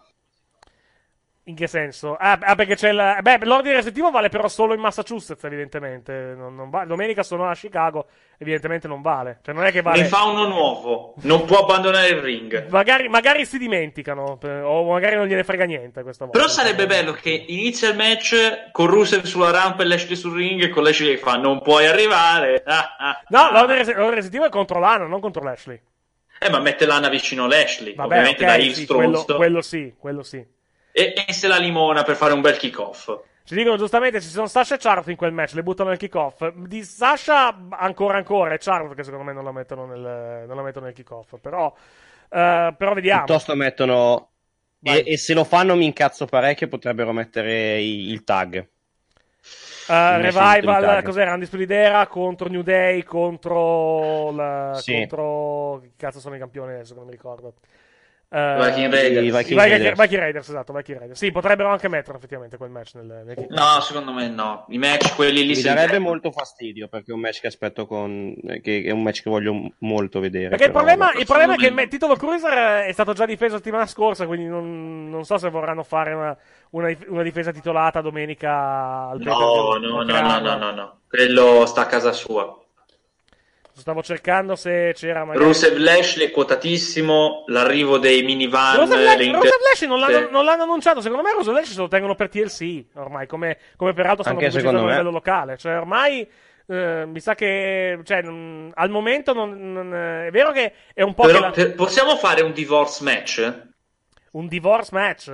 In 1.46 1.54
che 1.54 1.66
senso? 1.66 2.16
Ah, 2.18 2.38
ah, 2.40 2.54
perché 2.54 2.74
c'è 2.74 2.88
il. 2.88 3.18
Beh, 3.20 3.40
l'ordine 3.42 3.74
restrittivo 3.74 4.10
vale 4.10 4.30
però 4.30 4.48
solo 4.48 4.72
in 4.72 4.80
Massachusetts, 4.80 5.44
evidentemente. 5.44 6.32
Non, 6.34 6.54
non 6.54 6.70
va- 6.70 6.86
Domenica 6.86 7.22
sono 7.22 7.46
a 7.50 7.54
Chicago, 7.54 8.06
evidentemente 8.38 8.88
non 8.88 9.02
vale. 9.02 9.40
Cioè, 9.42 9.54
non 9.54 9.66
è 9.66 9.70
che 9.70 9.82
vale. 9.82 10.00
Ne 10.00 10.06
fa 10.06 10.24
uno 10.24 10.46
nuovo, 10.46 11.14
non 11.22 11.44
può 11.44 11.58
abbandonare 11.58 12.08
il 12.08 12.20
ring. 12.22 12.68
Magari, 12.70 13.08
magari 13.08 13.44
si 13.44 13.58
dimenticano, 13.58 14.38
o 14.42 14.90
magari 14.90 15.16
non 15.16 15.26
gliene 15.26 15.44
frega 15.44 15.66
niente 15.66 16.02
questa 16.02 16.24
volta. 16.24 16.38
Però 16.38 16.50
sarebbe 16.50 16.86
bello 16.86 17.12
che 17.12 17.44
inizia 17.48 17.90
il 17.90 17.96
match 17.96 18.70
con 18.72 18.86
Rusev 18.86 19.24
sulla 19.24 19.50
rampa 19.50 19.82
e 19.82 19.86
Lashley 19.86 20.16
sul 20.16 20.34
ring 20.34 20.62
e 20.62 20.70
con 20.70 20.82
Lashley 20.82 21.16
che 21.16 21.18
fa 21.18 21.36
non 21.36 21.60
puoi 21.60 21.84
arrivare. 21.86 22.62
Ah, 22.64 22.96
ah. 22.98 23.22
No, 23.28 23.50
l'ordine 23.50 23.78
rest- 23.78 23.92
l'ordine 23.92 24.14
restrittivo 24.14 24.46
è 24.46 24.48
contro 24.48 24.78
Lana, 24.78 25.04
non 25.04 25.20
contro 25.20 25.42
Lashley. 25.42 25.78
Eh, 26.38 26.48
ma 26.48 26.58
mette 26.58 26.86
Lana 26.86 27.10
vicino 27.10 27.44
a 27.44 27.48
Lashley, 27.48 27.94
Vabbè, 27.94 28.06
ovviamente 28.06 28.44
ok, 28.44 28.50
da 28.50 28.56
heel 28.56 28.72
sì, 28.72 28.86
quello, 28.86 29.24
quello 29.24 29.60
sì, 29.60 29.94
quello 29.98 30.22
sì. 30.22 30.52
E, 30.96 31.12
e 31.26 31.32
se 31.32 31.48
la 31.48 31.58
limona 31.58 32.04
per 32.04 32.14
fare 32.14 32.32
un 32.34 32.40
bel 32.40 32.56
kick-off. 32.56 33.10
Ci 33.46 33.54
dicono 33.54 33.76
giustamente 33.76 34.22
ci 34.22 34.28
sono 34.28 34.46
Sasha 34.46 34.74
e 34.76 34.78
Charlotte 34.78 35.10
in 35.10 35.18
quel 35.18 35.32
match, 35.32 35.52
le 35.52 35.62
buttano 35.62 35.90
nel 35.90 35.98
kickoff. 35.98 36.48
Di 36.54 36.82
Sasha 36.82 37.54
ancora 37.70 38.16
ancora 38.16 38.54
e 38.54 38.58
Charlotte 38.58 38.94
che 38.94 39.02
secondo 39.02 39.24
me 39.24 39.34
non 39.34 39.44
la 39.44 39.52
mettono 39.52 39.84
nel, 39.84 40.44
non 40.46 40.56
la 40.56 40.62
mettono 40.62 40.86
nel 40.86 40.94
kickoff. 40.94 41.34
Però, 41.40 41.74
eh, 42.30 42.74
però 42.76 42.94
vediamo. 42.94 43.26
Piuttosto 43.26 43.54
mettono. 43.54 44.30
E, 44.82 45.04
e 45.06 45.16
se 45.16 45.32
lo 45.34 45.44
fanno 45.44 45.74
mi 45.76 45.86
incazzo 45.86 46.26
parecchio, 46.26 46.68
potrebbero 46.68 47.12
mettere 47.12 47.80
i- 47.80 48.08
il 48.10 48.22
tag. 48.24 48.68
Di 50.08 50.20
Revival, 50.22 50.76
tag. 50.76 51.04
cos'era? 51.04 51.34
Undisputed 51.34 51.70
Era 51.70 52.06
contro 52.06 52.48
New 52.48 52.62
Day, 52.62 53.02
contro 53.02 54.30
la, 54.32 54.82
Sì. 54.82 54.92
contro 54.94 55.80
che 55.82 55.92
cazzo 55.96 56.20
sono 56.20 56.34
i 56.36 56.38
campioni 56.38 56.72
adesso 56.72 56.92
che 56.92 56.98
non 56.98 57.08
mi 57.08 57.14
ricordo. 57.14 57.54
Eh, 58.34 58.56
Viking 58.58 58.92
Raiders. 58.92 59.26
i 59.26 59.30
Viking 59.30 59.32
Viking, 59.32 59.56
Raiders. 59.56 60.00
Viking 60.00 60.20
Raiders, 60.20 60.48
esatto, 60.48 60.72
Viking 60.72 60.98
Raiders. 60.98 61.18
Sì, 61.20 61.30
potrebbero 61.30 61.68
anche 61.68 61.86
mettere 61.86 62.16
effettivamente 62.16 62.56
quel 62.56 62.70
match 62.70 62.94
nel, 62.94 63.22
nel. 63.24 63.46
No, 63.48 63.80
secondo 63.80 64.12
me 64.12 64.28
no. 64.28 64.66
I 64.70 64.78
match 64.78 65.14
quelli 65.14 65.46
lì 65.46 65.54
Mi 65.54 65.62
darebbe 65.62 66.00
molto 66.00 66.32
fastidio 66.32 66.88
perché 66.88 67.12
è 67.12 67.14
un 67.14 67.20
match 67.20 67.40
che 67.42 67.46
aspetto 67.46 67.86
con. 67.86 68.34
che 68.60 68.82
è 68.82 68.90
un 68.90 69.02
match 69.02 69.22
che 69.22 69.30
voglio 69.30 69.70
molto 69.78 70.18
vedere. 70.18 70.48
Perché 70.48 70.64
il 70.64 70.72
però, 70.72 70.82
problema, 70.82 71.06
vabbè. 71.06 71.20
il 71.20 71.26
problema 71.26 71.54
è 71.54 71.56
che 71.56 71.66
il 71.68 71.88
titolo 71.88 72.16
Cruiser 72.16 72.86
è 72.86 72.92
stato 72.92 73.12
già 73.12 73.24
difeso 73.24 73.52
la 73.52 73.58
settimana 73.58 73.86
scorsa, 73.86 74.26
quindi 74.26 74.46
non, 74.46 75.08
non 75.08 75.24
so 75.24 75.38
se 75.38 75.48
vorranno 75.48 75.84
fare 75.84 76.12
una, 76.12 76.36
una, 76.70 76.92
una 77.06 77.22
difesa 77.22 77.52
titolata 77.52 78.00
domenica 78.00 79.10
al 79.10 79.20
No, 79.20 79.78
no, 79.78 80.02
no, 80.02 80.02
no, 80.02 80.40
no, 80.40 80.56
no, 80.56 80.70
no. 80.72 80.98
Quello 81.08 81.66
sta 81.66 81.82
a 81.82 81.86
casa 81.86 82.10
sua. 82.10 82.63
Stavo 83.76 84.02
cercando 84.02 84.54
se 84.54 84.92
c'era 84.94 85.24
magari... 85.24 85.44
Rusev 85.44 85.76
Lashley 85.78 86.28
è 86.28 86.30
quotatissimo. 86.30 87.44
L'arrivo 87.48 87.98
dei 87.98 88.22
minivan. 88.22 88.76
Rusev 88.76 88.98
le 88.98 89.04
Lash- 89.04 89.20
inter- 89.24 89.40
Rusev 89.42 89.60
Lashley 89.68 89.88
non 89.88 89.98
l'hanno, 89.98 90.26
Sì. 90.26 90.32
non 90.32 90.44
l'hanno 90.44 90.62
annunciato. 90.62 91.00
Secondo 91.00 91.22
me 91.24 91.32
Rusev 91.32 91.54
Lashley 91.54 91.74
se 91.74 91.80
lo 91.80 91.88
tengono 91.88 92.14
per 92.14 92.28
TLC 92.28 92.84
ormai, 92.94 93.26
come, 93.26 93.58
come 93.76 93.92
peraltro 93.92 94.22
stanno 94.22 94.38
Anche 94.38 94.48
pubblicizzando 94.50 94.68
a 94.68 94.70
secondo 94.70 94.84
me. 94.84 94.90
livello 94.92 95.10
locale. 95.10 95.56
Cioè, 95.58 95.76
ormai 95.76 96.28
eh, 96.66 97.04
mi 97.06 97.20
sa 97.20 97.34
che 97.34 97.98
cioè, 98.04 98.22
non- 98.22 98.70
al 98.74 98.90
momento 98.90 99.32
non, 99.32 99.72
non- 99.72 99.94
è 100.26 100.30
vero 100.30 100.52
che 100.52 100.72
è 100.94 101.02
un 101.02 101.12
po' 101.14 101.22
che 101.24 101.32
Però 101.32 101.40
la- 101.40 101.50
per- 101.50 101.74
possiamo 101.74 102.16
fare 102.16 102.42
un 102.42 102.52
divorce 102.52 103.02
match? 103.02 103.54
un 104.32 104.46
divorce 104.46 104.90
match. 104.92 105.32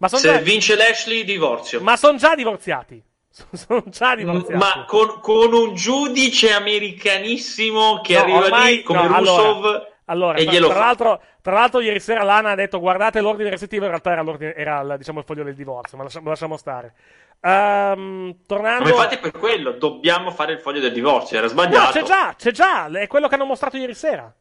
Ma 0.00 0.08
sono 0.08 0.20
Se 0.20 0.28
già, 0.32 0.38
vince 0.38 0.76
Lashley, 0.76 1.24
divorzio. 1.24 1.80
ma 1.80 1.96
son 1.96 2.16
già 2.18 2.34
divorziati. 2.34 3.02
Sono 3.30 3.84
già 3.86 4.14
divorziati. 4.16 4.54
Ma 4.54 4.84
con, 4.86 5.20
con 5.20 5.52
un 5.52 5.74
giudice 5.74 6.52
americanissimo 6.52 8.00
che 8.00 8.14
No, 8.14 8.20
arriva 8.20 8.38
ormai- 8.38 8.76
lì 8.76 8.82
come 8.82 9.02
no, 9.06 9.16
Russov. 9.18 9.64
allora, 9.64 9.86
Allora, 10.06 10.38
E 10.38 10.44
tra, 10.46 10.66
tra 10.68 10.78
l'altro, 10.78 11.22
tra 11.42 11.52
l'altro 11.52 11.80
ieri 11.80 12.00
sera 12.00 12.22
Lana 12.24 12.50
ha 12.50 12.54
detto 12.54 12.80
guardate 12.80 13.20
l'ordine 13.20 13.50
restrittivo, 13.50 13.84
in 13.84 13.90
realtà 13.90 14.10
era, 14.12 14.22
l'ordine- 14.22 14.54
era 14.54 14.80
il, 14.80 14.94
diciamo, 14.98 15.18
il 15.20 15.24
foglio 15.24 15.44
del 15.44 15.54
divorzio, 15.54 15.96
ma 15.96 16.04
lasciamo, 16.04 16.24
lo 16.24 16.30
lasciamo 16.30 16.56
stare. 16.56 16.94
Ehm, 17.40 18.38
tornando... 18.46 18.82
Ma 18.84 18.90
infatti 18.90 19.18
per 19.18 19.30
quello 19.32 19.72
dobbiamo 19.72 20.30
fare 20.30 20.54
il 20.54 20.60
foglio 20.60 20.80
del 20.80 20.92
divorcio, 20.92 21.34
era 21.34 21.42
No, 21.44 21.48
sbagliato. 21.50 21.92
c'è 21.92 22.02
già, 22.02 22.34
c'è 22.36 22.50
già, 22.50 22.86
è 22.90 23.06
quello 23.06 23.28
che 23.28 23.34
hanno 23.36 23.44
mostrato 23.44 23.76
ieri 23.76 23.94
sera. 23.94 24.32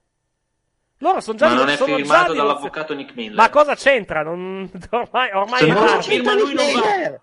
Loro 0.99 1.19
sono 1.19 1.37
già 1.37 1.49
ma 1.49 1.53
non 1.53 1.69
è 1.69 1.75
firmato 1.77 2.33
dall'avvocato 2.33 2.95
Nick 2.95 3.13
Miller. 3.13 3.35
Ma 3.35 3.49
cosa 3.49 3.75
c'entra? 3.75 4.23
Non- 4.23 4.67
ormai 4.89 5.29
ormai 5.31 5.59
Se 5.59 5.65
è 5.67 5.71
non 5.73 6.01
firma 6.01 6.33
lui 6.33 6.53
non 6.55 6.65
va. 6.73 7.19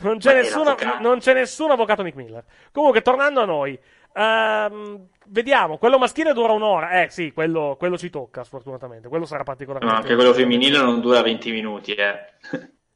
Non 0.00 0.18
c'è, 0.18 0.34
nessuno, 0.34 0.74
non 1.00 1.18
c'è 1.18 1.32
nessun 1.34 1.70
avvocato 1.70 2.02
Nick 2.02 2.16
Miller. 2.16 2.44
Comunque, 2.72 3.00
tornando 3.02 3.40
a 3.40 3.44
noi, 3.46 3.78
ehm, 4.14 5.06
vediamo. 5.28 5.78
Quello 5.78 5.98
maschile 5.98 6.32
dura 6.32 6.52
un'ora. 6.52 7.02
Eh 7.02 7.08
sì, 7.10 7.32
quello, 7.32 7.76
quello 7.78 7.96
ci 7.96 8.10
tocca, 8.10 8.44
sfortunatamente. 8.44 9.08
Quello 9.08 9.24
sarà 9.24 9.42
particolarmente. 9.42 9.96
anche 9.96 10.14
quello 10.14 10.32
femminile 10.34 10.78
non 10.78 11.00
dura 11.00 11.22
20 11.22 11.50
minuti, 11.50 11.92
eh. 11.94 12.14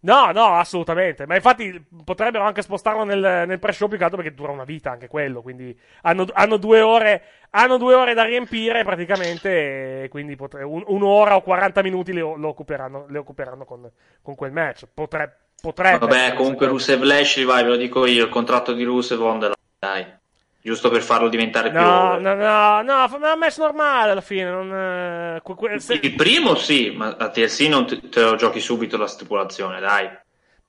No, 0.02 0.30
no, 0.32 0.54
assolutamente. 0.54 1.26
Ma 1.26 1.34
infatti 1.34 1.86
potrebbero 2.04 2.44
anche 2.44 2.62
spostarlo 2.62 3.04
nel, 3.04 3.44
nel 3.46 3.58
pre-show 3.58 3.86
più 3.86 3.98
che 3.98 4.04
altro 4.04 4.18
perché 4.22 4.34
dura 4.34 4.50
una 4.52 4.64
vita 4.64 4.90
anche 4.90 5.08
quello. 5.08 5.42
Quindi 5.42 5.78
hanno, 6.02 6.24
hanno 6.32 6.56
due, 6.56 6.80
ore, 6.80 7.22
hanno 7.50 7.76
due 7.76 7.94
ore 7.94 8.14
da 8.14 8.24
riempire 8.24 8.82
praticamente. 8.82 10.06
Quindi 10.10 10.36
potre- 10.36 10.62
un- 10.64 10.84
un'ora 10.86 11.36
o 11.36 11.42
40 11.42 11.82
minuti 11.82 12.12
le, 12.14 12.20
lo 12.20 12.48
occuperanno, 12.48 13.06
le 13.08 13.18
occuperanno 13.18 13.64
con, 13.66 13.90
con 14.22 14.34
quel 14.34 14.52
match. 14.52 14.84
Potre- 14.92 15.36
potrebbe. 15.60 15.98
Vabbè, 15.98 16.34
comunque 16.34 16.66
Rusev 16.66 17.02
Lashley, 17.02 17.44
vai, 17.44 17.62
ve 17.62 17.68
lo 17.70 17.76
dico 17.76 18.06
io, 18.06 18.24
il 18.24 18.30
contratto 18.30 18.72
di 18.72 18.84
Rusev 18.84 19.20
on 19.22 19.38
the 19.38 19.46
line, 19.46 19.56
dai. 19.78 20.18
Giusto 20.62 20.90
per 20.90 21.00
farlo 21.00 21.28
diventare 21.30 21.70
più 21.70 21.80
No, 21.80 22.12
over. 22.12 22.20
no, 22.20 22.34
no, 22.34 22.82
no, 22.82 23.08
fa- 23.08 23.18
ma 23.18 23.30
è 23.30 23.32
un 23.32 23.38
match 23.38 23.56
normale 23.58 24.10
alla 24.10 24.20
fine. 24.20 24.50
Non, 24.50 24.70
eh, 24.74 25.78
se- 25.80 25.98
Il 26.02 26.14
primo 26.14 26.54
sì, 26.54 26.90
ma 26.90 27.16
a 27.18 27.30
TLC 27.30 27.60
non 27.68 27.86
te, 27.86 27.98
te 28.10 28.20
lo 28.20 28.34
giochi 28.36 28.60
subito 28.60 28.98
la 28.98 29.06
stipulazione, 29.06 29.80
dai. 29.80 30.06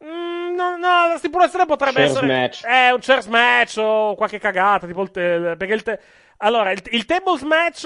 Mm, 0.03 0.55
no, 0.55 0.77
no, 0.77 1.07
la 1.09 1.15
stipulazione 1.17 1.65
potrebbe 1.65 1.95
Chairs 1.99 2.11
essere. 2.11 2.27
match. 2.27 2.63
Eh, 2.65 2.91
un 2.93 2.99
chairs 3.01 3.25
match 3.27 3.77
o 3.79 4.15
qualche 4.15 4.39
cagata. 4.39 4.87
Tipo 4.87 5.01
il. 5.01 5.11
te- 5.11 5.55
perché 5.57 5.73
il. 5.73 5.83
te- 5.83 5.99
allora, 6.37 6.71
il, 6.71 6.81
il 6.91 7.05
tables 7.05 7.41
match 7.41 7.85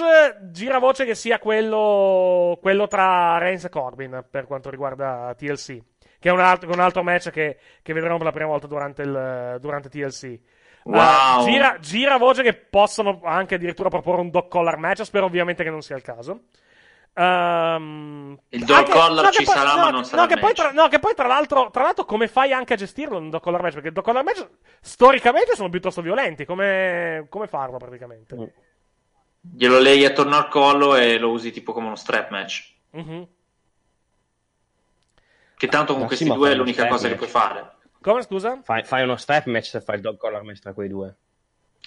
gira 0.52 0.78
voce 0.78 1.04
che 1.04 1.14
sia 1.16 1.38
quello, 1.40 2.56
quello 2.62 2.86
tra 2.86 3.36
Reigns 3.38 3.64
e 3.64 3.68
Corbin 3.68 4.24
per 4.30 4.46
quanto 4.46 4.70
riguarda 4.70 5.34
TLC. 5.36 5.78
Che 6.26 6.32
è 6.32 6.34
un 6.34 6.40
altro, 6.40 6.68
un 6.72 6.80
altro 6.80 7.04
match 7.04 7.30
che, 7.30 7.56
che 7.82 7.92
vedremo 7.92 8.16
per 8.16 8.26
la 8.26 8.32
prima 8.32 8.48
volta 8.48 8.66
durante, 8.66 9.02
il, 9.02 9.58
durante 9.60 9.88
TLC. 9.88 10.40
Wow. 10.82 11.42
Eh, 11.42 11.44
gira, 11.52 11.76
gira 11.78 12.16
voce 12.16 12.42
che 12.42 12.52
possono 12.52 13.20
anche 13.22 13.54
addirittura 13.54 13.88
proporre 13.90 14.22
un 14.22 14.30
dog 14.30 14.48
collar 14.48 14.76
match. 14.76 15.04
Spero 15.04 15.26
ovviamente 15.26 15.62
che 15.62 15.70
non 15.70 15.82
sia 15.82 15.94
il 15.94 16.02
caso. 16.02 16.46
Ehm, 17.14 18.36
Il 18.48 18.64
dog 18.64 18.76
anche- 18.76 18.90
collar 18.90 19.24
no, 19.26 19.30
ci 19.30 19.44
poi- 19.44 19.54
sarà, 19.54 19.74
no, 19.76 19.80
ma 19.82 19.90
non 19.90 20.04
sarà 20.04 20.22
no, 20.22 20.26
che 20.26 20.36
poi 20.38 20.52
tra, 20.52 20.72
no, 20.72 20.88
che 20.88 20.98
poi 20.98 21.14
tra 21.14 21.28
l'altro, 21.28 21.70
tra 21.70 21.84
l'altro, 21.84 22.04
come 22.04 22.26
fai 22.26 22.52
anche 22.52 22.72
a 22.72 22.76
gestirlo 22.76 23.18
un 23.18 23.30
dog 23.30 23.40
collar 23.40 23.62
match? 23.62 23.74
Perché 23.74 23.88
il 23.88 23.94
dog 23.94 24.04
collar 24.04 24.24
match 24.24 24.48
storicamente 24.80 25.54
sono 25.54 25.68
piuttosto 25.68 26.02
violenti. 26.02 26.44
Come, 26.44 27.26
come 27.28 27.46
farlo 27.46 27.76
praticamente? 27.76 28.52
Glielo 29.40 29.78
leghi 29.78 30.04
attorno 30.04 30.34
al 30.34 30.48
collo 30.48 30.96
e 30.96 31.18
lo 31.18 31.30
usi 31.30 31.52
tipo 31.52 31.72
come 31.72 31.86
uno 31.86 31.94
strap 31.94 32.30
match. 32.30 32.74
Mhm. 32.90 33.28
Che 35.56 35.68
tanto 35.68 35.92
con 35.92 36.02
Ma 36.02 36.06
questi 36.08 36.24
sì, 36.24 36.32
due 36.32 36.50
è 36.50 36.54
l'unica 36.54 36.86
cosa 36.86 37.08
che 37.08 37.14
match. 37.14 37.30
puoi 37.30 37.42
fare. 37.42 37.70
Come 38.00 38.22
scusa? 38.22 38.60
Fai, 38.62 38.84
fai 38.84 39.02
uno 39.02 39.16
step 39.16 39.46
match 39.46 39.66
se 39.66 39.80
fai 39.80 39.96
il 39.96 40.02
dog 40.02 40.16
collar 40.16 40.42
match 40.42 40.60
tra 40.60 40.72
quei 40.72 40.88
due. 40.88 41.14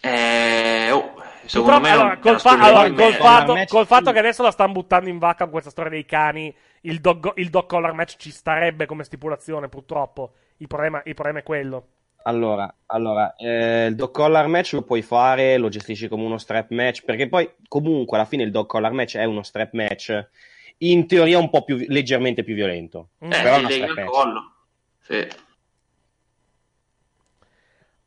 Eh, 0.02 0.92
oh, 0.92 1.14
secondo 1.46 1.80
me 1.82 1.90
allora, 1.90 2.18
col, 2.18 2.40
fa- 2.40 2.58
allora, 2.58 2.92
col 2.92 3.14
fatto, 3.14 3.56
col 3.68 3.86
fatto 3.86 4.12
che 4.12 4.20
adesso 4.20 4.42
la 4.42 4.52
stanno 4.52 4.72
buttando 4.72 5.10
in 5.10 5.18
vacca 5.18 5.44
con 5.44 5.52
questa 5.52 5.70
storia 5.70 5.92
dei 5.92 6.06
cani, 6.06 6.54
il 6.82 7.02
dog, 7.02 7.34
il 7.36 7.50
dog 7.50 7.66
collar 7.66 7.94
match 7.94 8.16
ci 8.18 8.32
starebbe 8.32 8.86
come 8.86 9.04
stipulazione, 9.04 9.68
purtroppo. 9.68 10.34
Il 10.58 10.68
problema, 10.68 11.02
il 11.06 11.14
problema 11.14 11.40
è 11.40 11.44
quello. 11.44 11.86
Allora, 12.24 12.74
allora 12.88 13.36
eh, 13.36 13.88
il 13.88 13.96
dog 13.96 14.12
collar 14.12 14.48
match 14.48 14.74
lo 14.74 14.84
puoi 14.84 15.02
fare, 15.02 15.58
lo 15.58 15.70
gestisci 15.70 16.08
come 16.08 16.24
uno 16.26 16.38
strap 16.38 16.70
match, 16.72 17.04
perché 17.04 17.28
poi 17.30 17.50
comunque 17.68 18.18
alla 18.18 18.26
fine 18.26 18.44
il 18.44 18.52
dog 18.52 18.66
collar 18.68 18.92
match 18.92 19.18
è 19.18 19.24
uno 19.24 19.42
strap 19.44 19.74
match, 19.74 20.28
in 20.80 21.08
teoria 21.08 21.38
un 21.40 21.50
po' 21.50 21.64
più 21.64 21.78
leggermente 21.88 22.44
più 22.44 22.56
violento. 22.56 23.10
Eh, 23.20 23.28
però 23.28 23.60
strap 23.60 23.90
al 23.90 23.96
match. 23.96 24.06
collo. 24.06 24.54
Sì. 25.02 25.28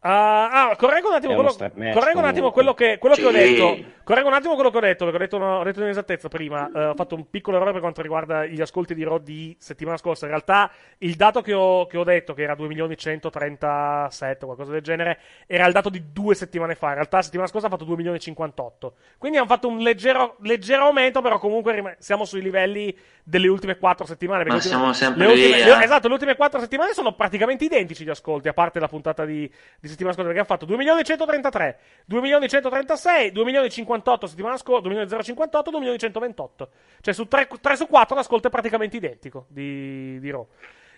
Ah, 0.04 0.70
ah, 0.70 0.76
correggo 0.76 1.08
un 1.10 1.14
attimo, 1.14 1.34
quello, 1.34 1.54
correggo 1.54 2.18
un 2.18 2.24
attimo 2.24 2.50
quello, 2.50 2.74
che, 2.74 2.98
quello 2.98 3.14
che 3.14 3.24
ho 3.24 3.30
Sì. 3.30 3.36
detto. 3.36 3.90
Correggo 4.02 4.26
un 4.26 4.34
attimo 4.34 4.54
quello 4.54 4.70
che 4.70 4.76
ho 4.78 4.80
detto, 4.80 5.04
perché 5.04 5.16
ho 5.16 5.20
detto, 5.20 5.36
una- 5.36 5.58
ho 5.58 5.62
detto 5.62 5.80
un'esattezza 5.80 6.26
prima. 6.28 6.68
Eh, 6.74 6.84
ho 6.86 6.94
fatto 6.94 7.14
un 7.14 7.30
piccolo 7.30 7.56
errore 7.56 7.70
per 7.70 7.80
quanto 7.80 8.02
riguarda 8.02 8.44
gli 8.46 8.60
ascolti 8.60 8.96
di 8.96 9.04
Raw 9.04 9.18
di 9.18 9.54
settimana 9.60 9.96
scorsa. 9.96 10.24
In 10.24 10.32
realtà, 10.32 10.72
il 10.98 11.14
dato 11.14 11.40
che 11.40 11.52
ho, 11.52 11.86
che 11.86 11.98
ho 11.98 12.02
detto, 12.02 12.34
che 12.34 12.42
era 12.42 12.56
2 12.56 12.66
milioni 12.66 12.96
137 12.96 14.42
o 14.44 14.46
qualcosa 14.46 14.72
del 14.72 14.80
genere, 14.82 15.18
era 15.46 15.66
il 15.66 15.72
dato 15.72 15.88
di 15.88 16.02
due 16.12 16.34
settimane 16.34 16.74
fa. 16.74 16.88
In 16.88 16.94
realtà, 16.94 17.18
la 17.18 17.22
settimana 17.22 17.48
scorsa 17.48 17.68
ha 17.68 17.70
fatto 17.70 17.84
2 17.84 17.94
milioni 17.94 18.18
58. 18.18 18.94
Quindi 19.18 19.38
hanno 19.38 19.46
fatto 19.46 19.68
un 19.68 19.78
leggero, 19.78 20.34
leggero 20.40 20.84
aumento, 20.86 21.20
però 21.22 21.38
comunque 21.38 21.72
rim- 21.74 21.94
siamo 21.98 22.24
sui 22.24 22.42
livelli 22.42 22.92
delle 23.22 23.46
ultime 23.46 23.78
4 23.78 24.04
settimane. 24.04 24.42
Ma 24.42 24.48
le 24.50 24.54
ultime- 24.56 24.74
siamo 24.74 24.92
sempre 24.92 25.26
le 25.26 25.32
ultime- 25.32 25.56
lì, 25.58 25.62
le- 25.64 25.78
eh. 25.80 25.84
esatto, 25.84 26.08
le 26.08 26.14
ultime 26.14 26.34
4 26.34 26.58
settimane 26.58 26.92
sono 26.92 27.14
praticamente 27.14 27.64
identici 27.64 28.04
gli 28.04 28.10
ascolti, 28.10 28.48
a 28.48 28.52
parte 28.52 28.80
la 28.80 28.88
puntata 28.88 29.24
di, 29.24 29.48
di 29.80 29.88
settimana 29.92 30.14
scorsa, 30.14 30.30
perché 30.30 30.44
hanno 30.44 30.58
fatto 30.58 30.66
2 30.66 30.76
milioni 30.76 31.04
133, 31.04 31.78
2 32.06 32.20
milioni 32.20 32.48
136, 32.48 33.32
2 33.32 33.44
milioni 33.44 33.70
58 33.70 34.26
settimana 34.26 34.56
scorsa, 34.56 34.80
2 34.80 34.90
milioni 34.90 35.22
058, 35.22 35.70
2 35.70 35.78
milioni 35.78 35.98
128. 35.98 36.70
Cioè 37.00 37.14
su 37.14 37.28
3, 37.28 37.48
su 37.76 37.86
4 37.86 38.16
l'ascolto 38.16 38.48
è 38.48 38.50
praticamente 38.50 38.96
identico 38.96 39.46
di, 39.48 40.18
di 40.18 40.30
Raw. 40.30 40.46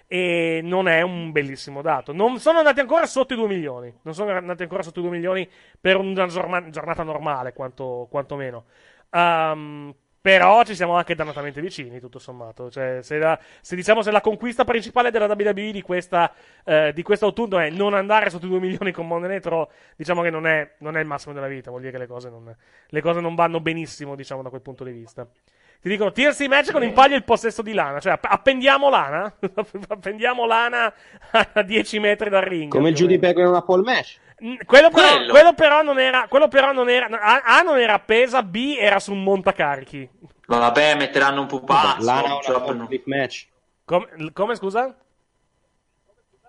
E 0.06 0.60
non 0.62 0.88
è 0.88 1.02
un 1.02 1.32
bellissimo 1.32 1.82
dato. 1.82 2.12
Non 2.12 2.38
sono 2.38 2.58
andati 2.58 2.80
ancora 2.80 3.06
sotto 3.06 3.34
i 3.34 3.36
2 3.36 3.46
milioni. 3.46 3.94
Non 4.02 4.14
sono 4.14 4.30
andati 4.30 4.62
ancora 4.62 4.82
sotto 4.82 5.00
i 5.00 5.02
2 5.02 5.10
milioni 5.10 5.48
per 5.80 5.96
una 5.96 6.26
giornata 6.26 7.02
normale, 7.02 7.52
quanto, 7.52 8.06
quantomeno. 8.10 8.64
Ehm, 9.10 9.94
però 10.24 10.64
ci 10.64 10.74
siamo 10.74 10.94
anche 10.96 11.14
dannatamente 11.14 11.60
vicini, 11.60 12.00
tutto 12.00 12.18
sommato. 12.18 12.70
Cioè, 12.70 13.00
se, 13.02 13.18
la- 13.18 13.38
se 13.60 13.76
diciamo 13.76 14.00
se 14.00 14.10
la 14.10 14.22
conquista 14.22 14.64
principale 14.64 15.10
della 15.10 15.26
WWE 15.26 15.70
di, 15.70 15.82
questa, 15.82 16.32
eh, 16.64 16.92
di 16.94 17.02
questo 17.02 17.26
autunno 17.26 17.58
è 17.58 17.68
non 17.68 17.92
andare 17.92 18.30
sotto 18.30 18.46
i 18.46 18.48
2 18.48 18.58
milioni 18.58 18.90
con 18.90 19.06
Raw, 19.42 19.68
diciamo 19.94 20.22
che 20.22 20.30
non 20.30 20.46
è, 20.46 20.76
non 20.78 20.96
è 20.96 21.00
il 21.00 21.06
massimo 21.06 21.34
della 21.34 21.46
vita. 21.46 21.68
Vuol 21.68 21.82
dire 21.82 21.92
che 21.92 21.98
le 21.98 22.06
cose 22.06 22.30
non, 22.30 22.56
le 22.88 23.00
cose 23.02 23.20
non 23.20 23.34
vanno 23.34 23.60
benissimo, 23.60 24.16
diciamo, 24.16 24.40
da 24.40 24.48
quel 24.48 24.62
punto 24.62 24.82
di 24.82 24.92
vista. 24.92 25.28
Ti 25.84 25.90
dicono 25.90 26.12
TLC 26.12 26.46
match 26.46 26.72
con 26.72 26.82
in 26.82 26.94
palio 26.94 27.14
il 27.14 27.24
possesso 27.24 27.60
di 27.60 27.74
Lana. 27.74 28.00
Cioè, 28.00 28.12
app- 28.14 28.24
appendiamo 28.26 28.88
Lana? 28.88 29.30
appendiamo 29.88 30.46
Lana 30.46 30.90
a 31.52 31.62
10 31.62 31.98
metri 31.98 32.30
dal 32.30 32.40
ring. 32.40 32.70
Come 32.70 32.88
il 32.88 32.94
Judy. 32.94 33.18
Bagwell 33.18 33.44
in 33.44 33.50
una 33.50 33.60
pole 33.60 33.82
match. 33.82 34.16
Quello 34.64 34.88
però, 34.88 35.10
Quello. 35.16 35.30
quello 35.30 35.52
però 35.52 35.82
non 35.82 35.98
era. 35.98 36.26
Quello 36.26 36.48
però 36.48 36.72
non 36.72 36.88
era. 36.88 37.06
A, 37.10 37.58
A 37.58 37.60
non 37.60 37.78
era 37.78 37.92
appesa, 37.92 38.42
B 38.42 38.76
era 38.78 38.98
su 38.98 39.12
un 39.12 39.22
montacarichi. 39.22 40.08
Vabbè, 40.46 40.96
metteranno 40.96 41.42
un 41.42 41.46
pupazzo. 41.48 42.02
Lana 42.02 42.34
o 42.34 42.40
una 42.46 42.56
aprono- 42.56 42.78
forklift 42.78 43.04
match. 43.06 43.46
Come, 43.84 44.08
come 44.32 44.54
scusa? 44.54 44.96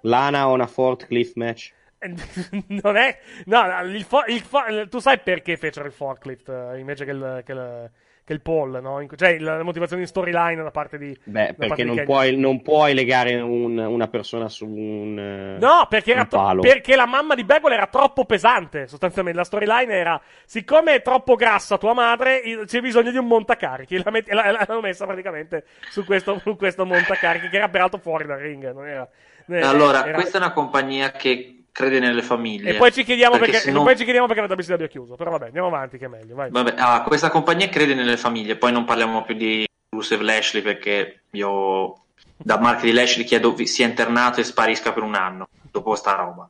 Lana 0.03 0.47
o 0.47 0.53
una 0.53 0.67
forklift 0.67 1.35
match. 1.35 1.73
non 2.67 2.95
è. 2.95 3.19
No, 3.47 3.81
il 3.83 4.03
fo- 4.05 4.23
il 4.27 4.39
fo- 4.39 4.87
tu 4.89 4.99
sai 4.99 5.19
perché 5.19 5.57
fecero 5.57 5.85
il 5.87 5.91
forklift 5.91 6.47
eh, 6.47 6.79
invece 6.79 7.03
che 7.03 7.11
il, 7.11 7.41
che 7.45 7.51
il, 7.51 7.91
che 8.25 8.33
il 8.33 8.41
pole, 8.41 8.81
no? 8.81 8.99
In- 9.01 9.07
cioè 9.15 9.37
la, 9.37 9.61
motivazione 9.61 10.01
di 10.01 10.07
storyline 10.07 10.63
da 10.63 10.71
parte 10.71 10.97
di. 10.97 11.15
Beh, 11.25 11.53
perché 11.55 11.83
di 11.83 11.83
non 11.83 11.95
Kenny. 11.95 12.07
puoi, 12.07 12.35
non 12.35 12.61
puoi 12.63 12.95
legare 12.95 13.35
un- 13.39 13.77
una 13.77 14.07
persona 14.07 14.49
su 14.49 14.65
un. 14.65 15.57
No, 15.59 15.85
perché, 15.87 16.11
era 16.11 16.21
un 16.21 16.27
tro- 16.27 16.39
palo. 16.39 16.61
perché 16.61 16.95
la 16.95 17.05
mamma 17.05 17.35
di 17.35 17.43
Bagwell 17.43 17.73
era 17.73 17.85
troppo 17.85 18.25
pesante. 18.25 18.87
Sostanzialmente, 18.87 19.37
la 19.39 19.45
storyline 19.45 19.93
era: 19.93 20.19
siccome 20.45 20.95
è 20.95 21.01
troppo 21.03 21.35
grassa 21.35 21.77
tua 21.77 21.93
madre, 21.93 22.41
c'è 22.65 22.81
bisogno 22.81 23.11
di 23.11 23.17
un 23.17 23.27
montacarichi. 23.27 24.01
La 24.03 24.09
met- 24.09 24.29
la- 24.31 24.51
l'hanno 24.51 24.81
messa 24.81 25.05
praticamente 25.05 25.65
su 25.91 26.03
questo, 26.03 26.39
su 26.39 26.55
questo 26.55 26.83
montacarichi, 26.83 27.49
che 27.49 27.57
era 27.57 27.69
peraltro 27.69 27.99
fuori 27.99 28.25
dal 28.25 28.39
ring. 28.39 28.73
Non 28.73 28.87
era, 28.87 29.07
non 29.45 29.57
era- 29.59 29.69
Allora, 29.69 30.03
era- 30.03 30.13
questa 30.15 30.39
è 30.39 30.41
una 30.41 30.51
compagnia 30.51 31.11
che 31.11 31.54
crede 31.75 31.99
nelle 31.99 32.21
famiglie. 32.21 32.69
E 32.69 32.75
poi 32.75 32.89
ci 32.93 33.03
chiediamo 33.03 33.37
perché, 33.37 33.63
e 33.67 33.71
non- 33.71 33.83
poi 33.83 33.97
ci 33.97 34.05
chiediamo 34.05 34.27
perché 34.27 34.41
la 34.47 34.53
WCW 34.55 34.83
ha 34.85 34.87
chiuso. 34.87 35.15
Però 35.15 35.31
vabbè, 35.31 35.47
andiamo 35.47 35.67
avanti, 35.67 35.97
che 35.97 36.05
è 36.05 36.07
meglio. 36.07 36.33
Vai. 36.33 36.49
Vabbè, 36.49 36.75
ah, 36.77 37.03
questa 37.03 37.29
compagnia 37.29 37.67
crede 37.67 37.93
nelle 37.93 38.15
famiglie, 38.15 38.55
poi 38.55 38.71
non 38.71 38.85
parliamo 38.85 39.23
più 39.23 39.35
di 39.35 39.67
Rusev 39.89 40.21
Lashley 40.21 40.61
perché 40.61 41.23
io 41.31 42.05
da 42.37 42.57
Mark 42.59 42.79
di 42.81 42.93
Lashley 42.93 43.25
chiedo 43.25 43.53
sia 43.65 43.85
internato 43.87 44.39
e 44.39 44.45
sparisca 44.45 44.93
per 44.93 45.03
un 45.03 45.15
anno 45.15 45.49
dopo 45.69 45.95
sta 45.95 46.13
roba. 46.15 46.49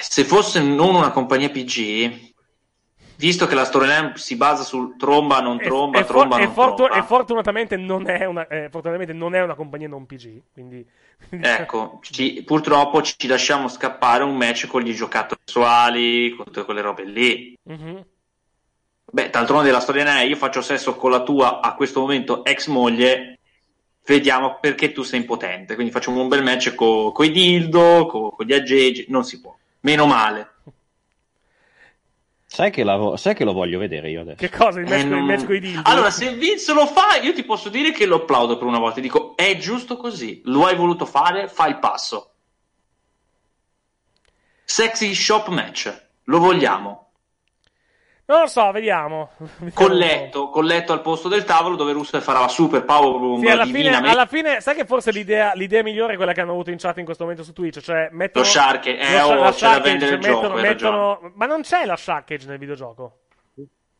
Se 0.00 0.24
fosse 0.24 0.62
non 0.62 0.94
una 0.94 1.10
compagnia 1.10 1.50
PG, 1.50 2.30
visto 3.16 3.46
che 3.46 3.54
la 3.54 3.64
storyline 3.64 4.12
si 4.16 4.36
basa 4.36 4.62
sul 4.62 4.96
tromba, 4.96 5.40
non 5.40 5.58
E- 5.60 5.64
tromba, 5.64 5.98
e, 5.98 6.04
for- 6.04 6.16
tromba, 6.16 6.38
e 6.38 6.44
non 6.44 6.52
fortu- 6.54 6.76
tromba. 6.86 6.96
e 6.96 7.02
fortunatamente, 7.06 7.76
non 7.76 8.08
è 8.08 8.24
una, 8.24 8.46
eh, 8.46 8.68
fortunatamente 8.70 9.12
non 9.12 9.34
è 9.34 9.42
una 9.42 9.54
compagnia 9.54 9.88
non 9.88 10.06
PG. 10.06 10.40
Quindi, 10.52 10.86
Ecco, 11.30 11.98
ci- 12.02 12.42
purtroppo 12.44 13.02
ci 13.02 13.26
lasciamo 13.26 13.68
scappare 13.68 14.22
un 14.24 14.36
match 14.36 14.66
con 14.66 14.82
gli 14.82 14.94
giocattoli 14.94 15.40
sessuali, 15.44 16.30
con 16.34 16.44
tutte 16.46 16.64
quelle 16.64 16.80
robe 16.80 17.04
lì. 17.04 17.56
Mhm. 17.62 18.04
Beh, 19.04 19.30
d'altronde 19.30 19.70
la 19.70 19.80
storia 19.80 20.04
è 20.18 20.22
io 20.22 20.36
faccio 20.36 20.62
sesso 20.62 20.96
con 20.96 21.10
la 21.10 21.22
tua 21.22 21.60
a 21.60 21.74
questo 21.74 22.00
momento 22.00 22.44
ex 22.44 22.66
moglie, 22.68 23.38
vediamo 24.06 24.58
perché 24.60 24.92
tu 24.92 25.02
sei 25.02 25.20
impotente. 25.20 25.74
Quindi 25.74 25.92
facciamo 25.92 26.20
un 26.20 26.28
bel 26.28 26.42
match 26.42 26.74
con 26.74 27.24
i 27.24 27.30
dildo, 27.30 28.06
con 28.06 28.46
gli 28.46 28.54
aggeggi, 28.54 29.06
non 29.08 29.24
si 29.24 29.40
può. 29.40 29.54
Meno 29.80 30.06
male. 30.06 30.51
Sai 32.54 32.70
che, 32.70 32.84
la- 32.84 33.16
sai 33.16 33.34
che 33.34 33.44
lo 33.44 33.54
voglio 33.54 33.78
vedere 33.78 34.10
io 34.10 34.20
adesso. 34.20 34.36
Che 34.36 34.50
cosa? 34.50 34.78
Il 34.80 34.84
match, 34.86 35.00
Eh, 35.00 35.04
non- 35.04 35.24
match 35.24 35.46
con 35.46 35.54
i 35.54 35.58
dildi? 35.60 35.80
Allora, 35.84 36.10
se 36.10 36.34
Vince 36.34 36.74
lo 36.74 36.86
fa, 36.86 37.16
io 37.22 37.32
ti 37.32 37.44
posso 37.44 37.70
dire 37.70 37.92
che 37.92 38.04
lo 38.04 38.16
applaudo 38.16 38.58
per 38.58 38.66
una 38.66 38.78
volta. 38.78 39.00
Dico, 39.00 39.34
è 39.36 39.56
giusto 39.56 39.96
così. 39.96 40.42
Lo 40.44 40.66
hai 40.66 40.76
voluto 40.76 41.06
fare, 41.06 41.48
fai 41.48 41.70
il 41.70 41.78
passo. 41.78 42.34
Sexy 44.64 45.14
shop 45.14 45.48
match. 45.48 46.08
Lo 46.24 46.38
vogliamo. 46.40 47.11
Non 48.24 48.40
lo 48.42 48.46
so, 48.46 48.70
vediamo. 48.70 49.30
Vediamo 49.36 49.72
Con 49.74 49.90
un 49.90 49.90
po'. 49.90 50.04
letto, 50.04 50.48
con 50.48 50.64
letto 50.64 50.92
al 50.92 51.00
posto 51.02 51.28
del 51.28 51.44
tavolo 51.44 51.74
dove 51.76 51.92
Russo 51.92 52.20
farà 52.20 52.40
la 52.40 52.48
super 52.48 52.84
power 52.84 53.20
room 53.20 53.40
Sì, 53.40 53.48
alla 53.48 53.66
fine, 53.66 53.96
alla 53.96 54.26
fine, 54.26 54.60
sai 54.60 54.74
che 54.76 54.84
forse 54.86 55.10
l'idea, 55.10 55.52
l'idea 55.54 55.82
migliore 55.82 56.14
è 56.14 56.16
quella 56.16 56.32
che 56.32 56.40
hanno 56.40 56.52
avuto 56.52 56.70
in 56.70 56.78
chat 56.78 56.98
in 56.98 57.04
questo 57.04 57.24
momento 57.24 57.42
su 57.44 57.52
Twitch, 57.52 57.80
cioè 57.80 58.08
mettono 58.12 58.44
Lo 58.44 58.50
Shark- 58.50 58.86
eh, 58.86 59.18
lo 59.18 59.26
oh, 59.26 59.34
la 59.34 59.34
c'è 59.34 59.44
da 59.44 59.52
Sharkage, 59.52 59.88
vendere 59.90 60.12
il 60.14 60.18
mettono- 60.20 60.40
gioco, 60.48 60.54
mettono- 60.60 61.32
ma 61.34 61.46
non 61.46 61.62
c'è 61.62 61.84
la 61.84 61.96
Sharkage 61.96 62.46
nel 62.46 62.58
videogioco. 62.58 63.16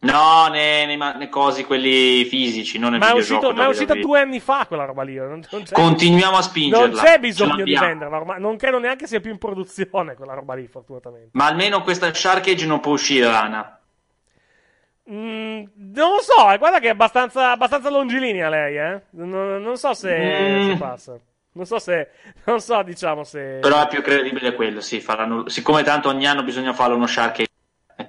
No, 0.04 0.48
nei, 0.48 0.96
ma- 0.96 1.12
nei 1.12 1.28
cosi 1.28 1.64
quelli 1.64 2.24
fisici, 2.24 2.76
non 2.78 2.90
nel 2.90 2.98
Ma 3.00 3.06
è, 3.06 3.08
videogioco. 3.10 3.40
uscito, 3.46 3.60
ma 3.60 3.66
è 3.66 3.70
uscita 3.70 3.94
due 3.94 4.18
anni 4.20 4.40
fa 4.40 4.66
quella 4.66 4.84
roba 4.84 5.02
lì. 5.04 5.14
Non, 5.14 5.42
non 5.48 5.64
Continuiamo 5.70 6.36
a 6.38 6.42
spingerla. 6.42 6.86
non 6.88 6.94
c'è 7.04 7.18
bisogno 7.20 7.62
di 7.62 7.76
venderla, 7.76 8.16
ormai. 8.16 8.40
non 8.40 8.56
credo 8.56 8.78
neanche 8.80 9.06
sia 9.06 9.20
più 9.20 9.30
in 9.30 9.38
produzione 9.38 10.14
quella 10.14 10.34
roba 10.34 10.54
lì, 10.54 10.66
fortunatamente. 10.66 11.28
Ma 11.32 11.46
almeno 11.46 11.82
questa 11.82 12.12
Shark 12.12 12.48
Age 12.48 12.66
non 12.66 12.80
può 12.80 12.92
uscire, 12.92 13.26
Lana. 13.26 13.76
Mm, 15.10 15.64
non 15.94 16.10
lo 16.10 16.20
so, 16.20 16.50
eh, 16.52 16.58
guarda 16.58 16.78
che 16.78 16.86
è 16.86 16.90
abbastanza, 16.90 17.50
abbastanza 17.50 17.90
longilinea 17.90 18.48
lei, 18.48 18.76
eh. 18.78 19.02
Non, 19.10 19.60
non 19.62 19.76
so 19.76 19.94
se, 19.94 20.16
Mm. 20.16 20.70
se 20.70 20.76
passa. 20.76 21.18
Non 21.54 21.66
so 21.66 21.78
se, 21.78 22.08
non 22.46 22.60
so, 22.60 22.82
diciamo 22.82 23.24
se. 23.24 23.58
Però 23.60 23.82
è 23.82 23.88
più 23.88 24.00
credibile 24.00 24.54
quello, 24.54 24.80
sì. 24.80 25.00
Faranno... 25.00 25.48
Siccome 25.48 25.82
tanto 25.82 26.08
ogni 26.08 26.26
anno 26.26 26.42
bisogna 26.44 26.72
fare 26.72 26.94
uno 26.94 27.06
Shark 27.06 27.44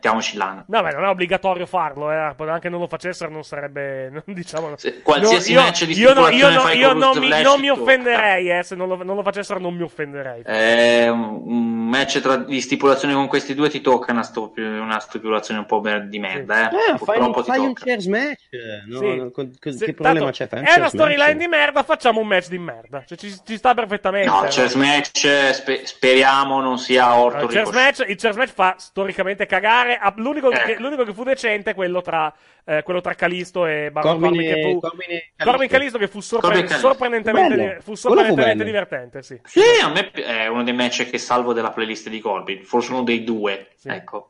mettiamoci 0.03 0.35
Lana. 0.37 0.65
No, 0.67 0.81
beh, 0.81 0.91
non 0.91 1.05
è 1.05 1.07
obbligatorio 1.07 1.65
farlo, 1.65 2.11
eh. 2.11 2.35
Anche 2.49 2.67
non 2.67 2.81
lo 2.81 2.87
facessero, 2.87 3.31
non 3.31 3.43
sarebbe. 3.43 4.09
non- 4.11 4.23
diciamo. 4.25 4.75
qualsiasi 5.01 5.53
no, 5.53 5.59
io- 5.59 5.65
match 5.65 5.85
di 5.85 5.93
io, 5.97 6.13
no, 6.13 6.27
io, 6.27 6.49
stipulazione 6.49 6.55
no, 6.55 6.79
io 6.79 6.93
non, 6.93 7.17
mi, 7.17 7.41
non 7.41 7.59
mi 7.59 7.69
offenderei, 7.69 8.49
eh. 8.49 8.63
Se 8.63 8.75
non 8.75 8.89
lo, 8.89 9.01
non 9.03 9.15
lo 9.15 9.23
facessero, 9.23 9.59
non 9.59 9.73
mi 9.75 9.83
offenderei. 9.83 10.43
Eh, 10.45 11.07
un 11.09 11.87
match 11.87 12.19
tra- 12.19 12.35
di 12.37 12.59
stipulazione 12.59 13.13
con 13.13 13.27
questi 13.27 13.53
due 13.53 13.69
ti 13.69 13.79
tocca 13.81 14.11
una, 14.11 14.23
stup- 14.23 14.57
una 14.57 14.99
stipulazione 14.99 15.61
un 15.61 15.65
po' 15.65 15.81
di 16.09 16.19
merda, 16.19 16.69
eh. 16.69 16.75
Eh, 16.93 16.97
fai, 16.97 17.19
un, 17.19 17.33
ti 17.33 17.43
fai 17.43 17.59
un 17.59 17.73
chairs 17.73 18.05
match. 18.07 18.41
No, 18.87 18.99
Sì. 18.99 19.15
no, 19.15 19.31
con- 19.31 19.51
con- 19.59 19.71
Se- 19.73 19.85
che 19.85 19.93
problema 19.93 20.31
c'è? 20.31 20.47
Fai 20.47 20.59
un 20.59 20.65
È 20.65 20.69
una 20.69 20.77
chairs 20.79 20.93
storyline 20.93 21.37
di 21.37 21.47
merda, 21.47 21.83
facciamo 21.83 22.19
un 22.19 22.27
match 22.27 22.49
di 22.49 22.57
merda. 22.59 23.03
Cioè, 23.05 23.17
ci, 23.17 23.33
ci 23.45 23.55
sta 23.57 23.73
perfettamente. 23.73 24.27
No, 24.29 24.43
eh. 24.43 24.49
chess 24.49 24.75
match 24.75 25.27
spe- 25.53 25.85
speriamo 25.85 26.59
non 26.61 26.77
sia 26.77 27.15
orto 27.15 27.45
il 27.45 28.17
chess 28.17 28.35
match 28.35 28.51
fa 28.51 28.75
storicamente 28.77 29.45
cagare. 29.45 29.92
Ah, 29.99 30.13
L'unico, 30.17 30.51
Eh. 30.51 30.59
che, 30.63 30.75
l'unico 30.79 31.03
che 31.03 31.13
fu 31.13 31.23
decente 31.23 31.71
è 31.71 31.73
quello 31.75 32.01
tra, 32.01 32.33
eh, 32.65 32.83
quello 32.83 33.01
tra 33.01 33.13
Calisto 33.15 33.65
e 33.65 33.89
Baron 33.91 34.19
Corbin 34.19 34.29
Corbin. 34.39 34.49
e- 34.49 34.53
Che 34.53 34.61
fu, 34.71 34.79
Corbin. 34.79 35.19
Corbin 35.37 35.67
Calisto 35.69 35.97
che 35.97 36.07
fu 36.07 36.19
sorpre- 36.19 36.67
sorprendentemente, 36.67 37.75
fu 37.77 37.81
fu 37.91 37.95
sorprendentemente 37.95 38.55
bello. 38.57 38.69
divertente. 38.69 39.21
Sì. 39.23 39.39
Sì, 39.43 39.61
a 39.83 39.89
me 39.89 40.11
è 40.11 40.47
uno 40.47 40.63
dei 40.63 40.73
match 40.73 41.09
che 41.09 41.17
salvo 41.17 41.53
della 41.53 41.71
playlist 41.71 42.09
di 42.09 42.19
Corbin, 42.19 42.63
forse 42.63 42.91
uno 42.91 43.03
dei 43.03 43.23
due. 43.23 43.69
Ecco. 43.83 44.29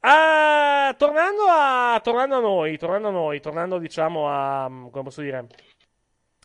Ah, 0.00 0.94
tornando, 0.96 1.42
a, 1.48 2.00
tornando 2.02 2.36
a 2.36 2.40
noi, 2.40 2.78
tornando 2.78 3.08
a 3.08 3.10
noi, 3.10 3.40
tornando 3.40 3.78
diciamo 3.78 4.28
a. 4.30 4.70
come 4.90 5.02
posso 5.04 5.20
dire? 5.20 5.46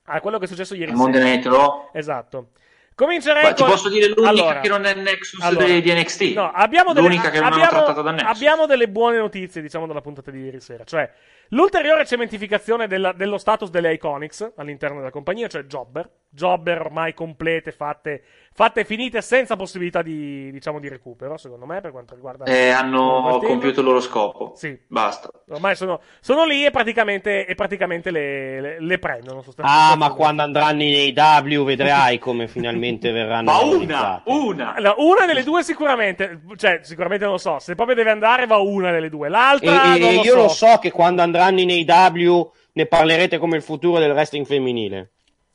A 0.06 0.20
quello 0.22 0.38
che 0.40 0.46
è 0.46 0.48
successo 0.48 0.74
ieri 0.76 0.92
Il 0.92 0.98
Monday 0.98 1.22
sera. 1.22 1.34
Night 1.34 1.46
Raw. 1.46 1.90
Esatto. 1.94 2.48
Comincerei 2.96 3.44
Ma 3.44 3.54
ti 3.54 3.62
con... 3.64 3.72
posso 3.72 3.90
dire 3.90 4.08
l'unica 4.08 4.30
Allora, 4.30 4.60
che 4.60 4.70
non 4.70 4.86
è 4.86 4.94
Nexus 4.94 5.42
allora, 5.42 5.66
di, 5.66 5.82
di 5.82 5.94
NXT. 5.94 6.22
No, 6.34 6.52
abbiamo 6.52 6.94
delle, 6.94 7.08
l'unica 7.08 7.30
che 7.30 7.40
non 7.40 7.52
abbiamo, 7.52 7.64
hanno 7.64 7.84
trattato 7.84 8.02
da 8.02 8.12
Nexus. 8.12 8.36
abbiamo 8.36 8.66
delle 8.66 8.88
buone 8.88 9.18
notizie, 9.18 9.62
diciamo, 9.62 9.88
dalla 9.88 10.02
puntata 10.02 10.30
di 10.30 10.40
ieri 10.40 10.60
sera. 10.60 10.84
Cioè, 10.84 11.12
l'ulteriore 11.50 12.06
cementificazione 12.06 12.88
della- 12.88 13.14
dello 13.14 13.38
status 13.38 13.70
delle 13.70 13.94
Iconics 13.94 14.54
all'interno 14.56 14.98
della 14.98 15.12
compagnia, 15.12 15.48
cioè 15.48 15.64
Jobber. 15.64 16.10
Jobber 16.36 16.82
ormai 16.82 17.14
complete, 17.14 17.72
fatte, 17.72 18.24
fatte 18.54 18.80
e 18.80 18.86
finite, 18.86 19.22
senza 19.22 19.56
possibilità 19.56 20.02
di, 20.02 20.50
diciamo, 20.52 20.80
di 20.80 20.90
recupero, 20.90 21.38
secondo 21.38 21.68
me, 21.68 21.80
per 21.80 21.92
quanto 21.92 22.16
riguarda... 22.16 22.46
Eh, 22.46 22.70
hanno 22.70 23.40
compiuto 23.44 23.82
il 23.82 23.86
loro 23.86 24.00
scopo. 24.00 24.54
Sì. 24.56 24.76
Basta. 24.88 25.30
Ormai 25.50 25.76
sono, 25.76 26.02
sono 26.22 26.44
lì 26.46 26.66
e 26.66 26.72
praticamente, 26.72 27.46
e 27.46 27.54
praticamente 27.54 28.10
le, 28.10 28.62
le- 28.62 28.82
le 28.82 28.98
prendono. 28.98 29.44
Ah, 29.58 29.96
ma 29.96 30.12
quando 30.14 30.42
andranno 30.42 30.82
in 30.82 31.14
AW 31.16 31.64
vedrai 31.66 32.18
come 32.18 32.48
finalmente 32.48 33.12
verranno 33.14 33.52
Ma 33.52 33.60
una, 33.60 34.22
una. 34.26 34.74
Allora, 34.74 34.96
una 34.98 35.26
delle 35.28 35.44
due 35.44 35.62
sicuramente, 35.62 36.42
cioè 36.56 36.80
sicuramente 36.82 37.26
non 37.26 37.34
lo 37.34 37.40
so, 37.40 37.60
se 37.60 37.76
proprio 37.76 37.96
deve 37.96 38.10
andare 38.10 38.48
va 38.48 38.58
una 38.58 38.90
delle 38.90 39.10
due, 39.10 39.30
l'altra 39.30 39.94
e- 39.94 40.00
non 40.00 40.10
e 40.10 40.16
lo 40.16 40.22
io 40.24 40.32
so. 40.34 40.42
lo 40.42 40.48
so 40.48 40.78
che 40.80 40.90
quando 40.90 41.22
andranno 41.22 41.33
in 41.62 41.90
AW 41.90 42.52
ne 42.74 42.86
parlerete 42.86 43.38
come 43.38 43.58
il 43.58 43.64
futuro 43.64 44.00
del 44.00 44.12
wrestling 44.12 44.46
femminile. 44.46 45.12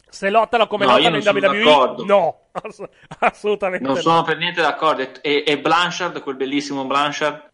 Se 0.08 0.30
lottano 0.30 0.66
come 0.66 0.86
No, 0.86 0.92
lottano 0.96 1.16
io 1.16 1.18
in 1.18 1.24
non 1.24 1.34
sono 1.34 1.48
WWE, 1.48 1.64
d'accordo. 1.64 2.04
no, 2.04 2.38
ass- 2.62 2.88
assolutamente 3.18 3.84
Non 3.86 3.96
no. 3.96 4.00
sono 4.00 4.22
per 4.22 4.38
niente 4.38 4.60
d'accordo. 4.62 5.02
E, 5.20 5.44
e 5.46 5.58
Blanchard, 5.58 6.22
quel 6.22 6.36
bellissimo 6.36 6.84
Blanchard, 6.86 7.47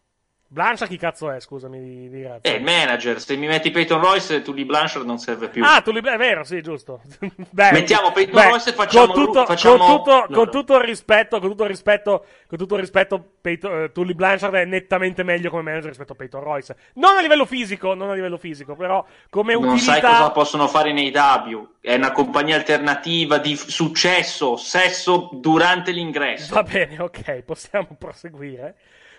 Blanchard 0.55 0.89
chi 0.89 0.95
cazzo 0.95 1.29
è, 1.29 1.41
scusami 1.41 1.81
di, 1.81 2.09
di 2.09 2.19
il 2.21 2.63
manager. 2.63 3.19
Se 3.19 3.35
mi 3.35 3.45
metti 3.45 3.71
Peyton 3.71 3.99
Royce, 3.99 4.41
tu 4.41 4.53
lì 4.53 4.63
Blanchard 4.63 5.05
non 5.05 5.17
serve 5.17 5.49
più. 5.49 5.61
Ah, 5.61 5.81
tu 5.81 5.91
li... 5.91 5.99
è 5.99 6.15
vero, 6.17 6.45
sì, 6.45 6.61
giusto. 6.61 7.01
Beh, 7.51 7.73
Mettiamo 7.73 8.13
Peyton 8.13 8.41
beh, 8.41 8.49
Royce 8.51 8.69
e 8.69 8.73
facciamo- 8.73 9.11
con 9.11 9.25
tutto, 9.25 9.45
facciamo 9.45 9.75
con 9.75 9.97
tutto, 9.97 10.27
con 10.33 10.49
tutto 10.49 10.77
il 10.77 10.83
rispetto, 10.85 11.41
con 11.41 11.49
tutto 11.49 11.63
il 11.63 11.69
rispetto, 11.69 12.25
con 12.47 12.57
tutto 12.57 12.75
il 12.75 12.79
rispetto, 12.79 13.31
Peyton, 13.41 13.83
eh, 13.83 13.91
Tully 13.91 14.13
Blanchard 14.13 14.53
è 14.53 14.63
nettamente 14.63 15.23
meglio 15.23 15.49
come 15.49 15.61
manager 15.61 15.89
rispetto 15.89 16.13
a 16.13 16.15
Peyton 16.15 16.41
Royce. 16.41 16.77
Non 16.93 17.17
a 17.17 17.21
livello 17.21 17.45
fisico, 17.45 17.93
non 17.93 18.11
a 18.11 18.13
livello 18.13 18.37
fisico, 18.37 18.77
però 18.77 19.05
come 19.29 19.55
non 19.55 19.63
utilità. 19.65 19.91
sai 19.91 20.01
cosa 20.01 20.31
possono 20.31 20.69
fare 20.69 20.89
in 20.91 21.17
AW. 21.17 21.67
È 21.81 21.95
una 21.95 22.13
compagnia 22.13 22.55
alternativa 22.55 23.39
di 23.39 23.57
successo, 23.57 24.55
sesso 24.55 25.31
durante 25.33 25.91
l'ingresso. 25.91 26.53
Va 26.53 26.63
bene, 26.63 26.97
ok, 26.97 27.41
possiamo 27.41 27.89
proseguire. 27.99 28.75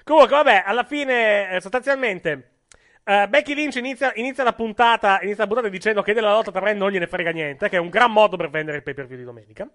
Comunque, 0.07 0.37
vabbè, 0.37 0.63
alla 0.65 0.85
fine, 0.85 1.51
eh, 1.51 1.61
sostanzialmente, 1.61 2.59
eh, 3.03 3.27
Becky 3.29 3.55
Lynch 3.55 3.75
inizia, 3.75 4.13
inizia 4.15 4.45
la 4.45 4.53
puntata, 4.53 5.19
inizia 5.23 5.43
la 5.43 5.49
puntata 5.49 5.69
dicendo 5.69 6.01
che 6.01 6.13
della 6.13 6.31
lotta 6.31 6.53
tra 6.53 6.61
Brand 6.61 6.79
non 6.79 6.93
gliene 6.93 7.09
frega 7.09 7.33
niente, 7.33 7.69
che 7.69 7.75
è 7.75 7.81
un 7.81 7.89
gran 7.89 8.13
modo 8.13 8.37
per 8.37 8.49
vendere 8.49 8.77
il 8.77 8.85
pay 8.85 8.95
per 8.95 9.07
view 9.07 9.19
di 9.19 9.25
domenica. 9.25 9.65
Eh, 9.65 9.69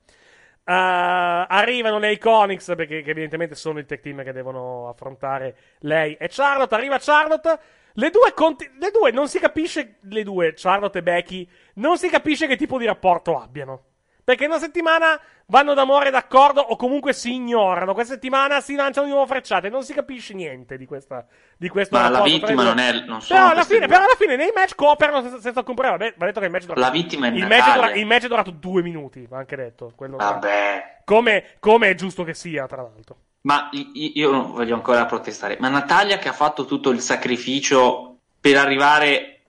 arrivano 0.63 1.99
le 1.99 2.13
Iconics, 2.13 2.75
perché 2.77 2.99
evidentemente 2.99 3.55
sono 3.55 3.79
il 3.79 3.85
tech 3.85 3.99
team 3.99 4.23
che 4.23 4.31
devono 4.31 4.87
affrontare 4.87 5.53
lei 5.79 6.15
e 6.15 6.29
Charlotte. 6.29 6.75
Arriva 6.75 6.97
Charlotte. 6.97 7.59
Le 7.95 8.09
due, 8.09 8.31
conti- 8.33 8.71
le 8.79 8.89
due 8.89 9.11
non 9.11 9.27
si 9.27 9.37
capisce, 9.37 9.97
le 9.99 10.23
due, 10.23 10.53
Charlotte 10.55 10.99
e 10.99 11.03
Becky, 11.03 11.45
non 11.73 11.97
si 11.97 12.07
capisce 12.07 12.47
che 12.47 12.55
tipo 12.55 12.77
di 12.77 12.85
rapporto 12.85 13.37
abbiano. 13.37 13.90
Perché 14.31 14.45
una 14.45 14.59
settimana 14.59 15.19
vanno 15.47 15.73
d'amore 15.73 16.09
d'accordo 16.09 16.61
o 16.61 16.77
comunque 16.77 17.11
si 17.11 17.33
ignorano. 17.33 17.93
Questa 17.93 18.13
settimana 18.13 18.61
si 18.61 18.75
lanciano 18.75 19.05
di 19.05 19.11
nuovo 19.11 19.27
frecciate. 19.27 19.67
Non 19.67 19.83
si 19.83 19.93
capisce 19.93 20.33
niente 20.33 20.77
di, 20.77 20.85
questa, 20.85 21.25
di 21.57 21.67
questo 21.67 21.97
Ma 21.97 22.03
la 22.03 22.07
rapporto 22.07 22.29
i 22.29 22.39
vittima 22.39 22.63
non 22.63 22.77
è. 22.77 22.93
Non 23.03 23.19
Però 23.27 23.49
alla, 23.49 23.65
fine, 23.65 23.87
però 23.87 24.03
alla 24.03 24.15
fine 24.17 24.37
nei 24.37 24.53
match 24.55 24.75
cooperano 24.75 25.21
senza, 25.21 25.41
senza 25.41 25.59
alcun 25.59 25.75
problema. 25.75 25.97
Beh, 25.97 26.13
va 26.15 26.27
detto 26.27 26.39
che 26.39 26.45
il 26.45 26.51
match 26.53 26.63
è 26.63 26.65
durato, 26.67 26.79
La 26.79 26.91
vittima 26.91 27.27
è 27.27 27.31
il 27.31 27.45
match, 27.45 27.73
dura- 27.73 27.91
il 27.91 28.05
match 28.05 28.23
è 28.23 28.27
durato 28.29 28.51
due 28.51 28.81
minuti, 28.81 29.25
va 29.27 29.39
anche 29.39 29.57
detto. 29.57 29.91
Quello 29.97 30.15
Vabbè. 30.15 30.99
come, 31.03 31.43
come 31.59 31.89
è 31.89 31.95
giusto 31.95 32.23
che 32.23 32.33
sia, 32.33 32.65
tra 32.67 32.83
l'altro. 32.83 33.17
Ma 33.41 33.67
io 33.73 34.47
voglio 34.47 34.75
ancora 34.75 35.05
protestare. 35.05 35.57
Ma 35.59 35.67
Natalia 35.67 36.19
che 36.19 36.29
ha 36.29 36.33
fatto 36.33 36.63
tutto 36.63 36.89
il 36.91 37.01
sacrificio 37.01 38.19
per 38.39 38.55
arrivare 38.55 39.41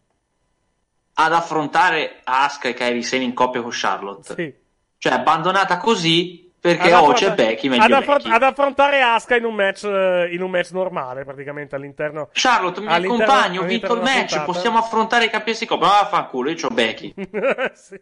ad 1.15 1.33
affrontare 1.33 2.19
Asuka 2.25 2.69
e 2.69 2.75
Kairi 2.75 3.05
Sane 3.05 3.23
in 3.23 3.33
coppia 3.35 3.63
con 3.63 3.71
Charlotte. 3.73 4.35
Sì. 4.35 4.61
Cioè, 5.03 5.15
abbandonata 5.15 5.79
così 5.79 6.49
perché 6.61 6.87
Ad 6.87 6.93
affronta- 6.93 7.15
c'è 7.15 7.35
Becky, 7.35 7.69
meglio 7.69 7.83
ad, 7.83 7.91
affron- 7.91 8.19
Becky. 8.19 8.31
ad 8.31 8.43
affrontare 8.45 9.01
Asuka 9.03 9.35
in 9.35 9.45
un 9.45 9.55
match, 9.57 9.83
eh, 9.83 10.29
in 10.31 10.43
un 10.43 10.49
match 10.49 10.71
normale, 10.71 11.25
praticamente 11.25 11.75
all'interno. 11.75 12.29
Charlotte, 12.33 12.81
mi 12.81 12.87
all'interno- 12.87 13.25
accompagni, 13.25 13.59
ho 13.59 13.65
vinto 13.65 13.95
il 13.95 14.01
match, 14.01 14.19
puntata. 14.29 14.45
possiamo 14.45 14.79
affrontare 14.79 15.25
i 15.25 15.29
campionati 15.31 15.65
di 15.65 15.69
coppia. 15.69 15.87
Ma 15.89 15.93
vaffanculo, 16.03 16.51
io 16.51 16.55
c'ho 16.55 16.69
Becky. 16.69 17.15
Sì. 17.75 18.01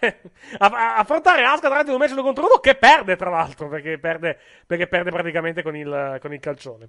Cioè, 0.00 0.20
affrontare 0.58 1.44
Asuka 1.44 1.78
ad 1.78 1.88
un 1.88 1.98
match 1.98 2.10
uno 2.10 2.22
contro 2.22 2.44
uno 2.46 2.56
che 2.58 2.74
perde, 2.74 3.14
tra 3.14 3.30
l'altro, 3.30 3.68
perché 3.68 3.98
perde, 4.00 4.36
perché 4.66 4.88
perde 4.88 5.10
praticamente 5.12 5.62
con 5.62 5.76
il, 5.76 6.18
con 6.20 6.32
il 6.32 6.40
calcione. 6.40 6.88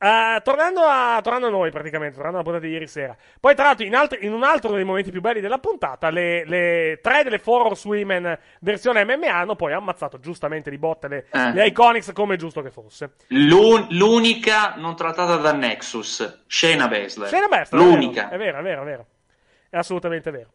Eh, 0.00 0.40
tornando, 0.44 0.82
a, 0.82 1.18
tornando 1.20 1.48
a 1.48 1.50
noi, 1.50 1.72
praticamente, 1.72 2.14
tornando 2.14 2.38
alla 2.38 2.44
puntata 2.46 2.66
di 2.66 2.72
ieri 2.72 2.86
sera. 2.86 3.16
Poi, 3.40 3.54
tra 3.56 3.64
l'altro, 3.64 3.84
in, 3.84 3.96
altri- 3.96 4.24
in 4.24 4.32
un 4.32 4.44
altro 4.44 4.70
dei 4.72 4.84
momenti 4.84 5.10
più 5.10 5.20
belli 5.20 5.40
della 5.40 5.58
puntata, 5.58 6.08
le, 6.10 6.44
le 6.44 7.00
tre 7.02 7.24
delle 7.24 7.40
Four 7.40 7.66
Horsewomen 7.66 8.38
versione 8.60 9.04
MMA 9.04 9.34
hanno 9.34 9.56
poi 9.56 9.72
ammazzato 9.72 10.20
giustamente 10.20 10.70
di 10.70 10.78
botte 10.78 11.08
le, 11.08 11.26
Eh. 11.32 11.52
le 11.52 11.66
Iconics 11.66 12.12
come 12.12 12.36
giusto 12.36 12.62
che 12.62 12.70
fosse. 12.70 13.14
L'un- 13.28 13.88
l'unica 13.90 14.74
non 14.76 14.94
trattata 14.94 15.34
da 15.36 15.52
Nexus, 15.52 16.44
Shayna 16.46 16.86
Baszler. 16.86 17.28
Shayna 17.28 17.48
Baszler, 17.48 17.82
L'unica. 17.82 18.28
È 18.28 18.36
vero, 18.38 18.58
è 18.58 18.62
vero, 18.62 18.82
è 18.82 18.84
vero. 18.84 19.06
È 19.68 19.76
assolutamente 19.76 20.30
vero. 20.30 20.50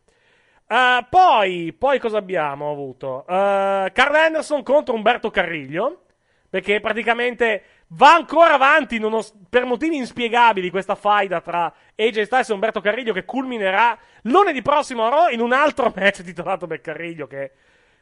Eh, 0.66 1.06
poi, 1.10 1.76
poi 1.78 2.00
cosa 2.00 2.18
abbiamo 2.18 2.72
avuto? 2.72 3.26
Eh, 3.28 3.92
Carl 3.94 4.16
Anderson 4.16 4.64
contro 4.64 4.96
Umberto 4.96 5.30
Carriglio. 5.30 5.98
Perché 6.54 6.80
praticamente 6.80 7.64
va 7.96 8.14
ancora 8.16 8.54
avanti 8.54 8.98
nonos- 9.00 9.34
per 9.50 9.66
motivi 9.66 9.96
inspiegabili 9.98 10.70
questa 10.70 10.96
faida 10.96 11.42
tra 11.42 11.72
AJ 11.96 12.22
Styles 12.24 12.50
e 12.50 12.54
Umberto 12.54 12.82
Carriglio 12.82 13.14
che 13.14 13.26
culminerà 13.26 13.98
lunedì 14.24 14.62
prossimo 14.62 15.06
a 15.06 15.10
Raw 15.10 15.30
in 15.30 15.40
un 15.42 15.54
altro 15.54 15.92
match 15.96 16.24
titolato 16.24 16.68
per 16.68 16.82
Carriglio 16.82 17.28
che 17.28 17.52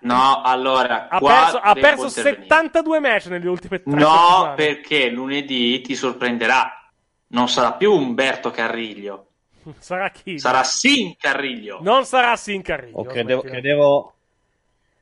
No, 0.04 0.42
allora, 0.42 1.10
ha 1.10 1.20
qua 1.20 1.30
perso, 1.32 1.58
ha 1.60 1.74
perso 1.74 2.06
intervenire. 2.08 2.42
72 2.48 3.00
match 3.00 3.26
nelle 3.28 3.48
ultime 3.48 3.84
tre 3.84 3.94
No, 3.94 4.00
settimane. 4.00 4.56
perché 4.56 5.10
lunedì 5.10 5.82
ti 5.82 5.94
sorprenderà. 5.96 6.90
Non 7.28 7.48
sarà 7.48 7.74
più 7.74 7.94
Umberto 7.94 8.50
Carriglio, 8.50 9.28
Sarà 9.78 10.10
chi? 10.10 10.40
sarà 10.40 10.64
Sin 10.64 11.16
Carriglio. 11.18 11.78
Non 11.84 12.06
sarà 12.06 12.36
Sin 12.36 12.64
Carriglio. 12.64 12.98
O 12.98 13.04
credevo, 13.04 13.42
smettila. 13.42 13.62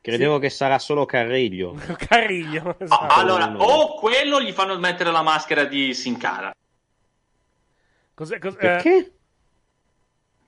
credevo 0.00 0.38
che 0.38 0.50
sarà 0.50 0.78
solo 0.78 1.04
Carriglio. 1.06 1.74
Carriglio. 2.08 2.70
Ah, 2.78 2.84
esatto. 2.84 3.14
allora, 3.14 3.52
o 3.56 3.94
quello 3.94 4.40
gli 4.40 4.52
fanno 4.52 4.78
mettere 4.78 5.10
la 5.10 5.22
maschera 5.22 5.64
di 5.64 5.94
Sin 5.94 6.16
Cara. 6.18 6.52
Cos'è- 8.14 8.38
cos- 8.38 8.54
eh, 8.54 8.58
Perché? 8.58 9.12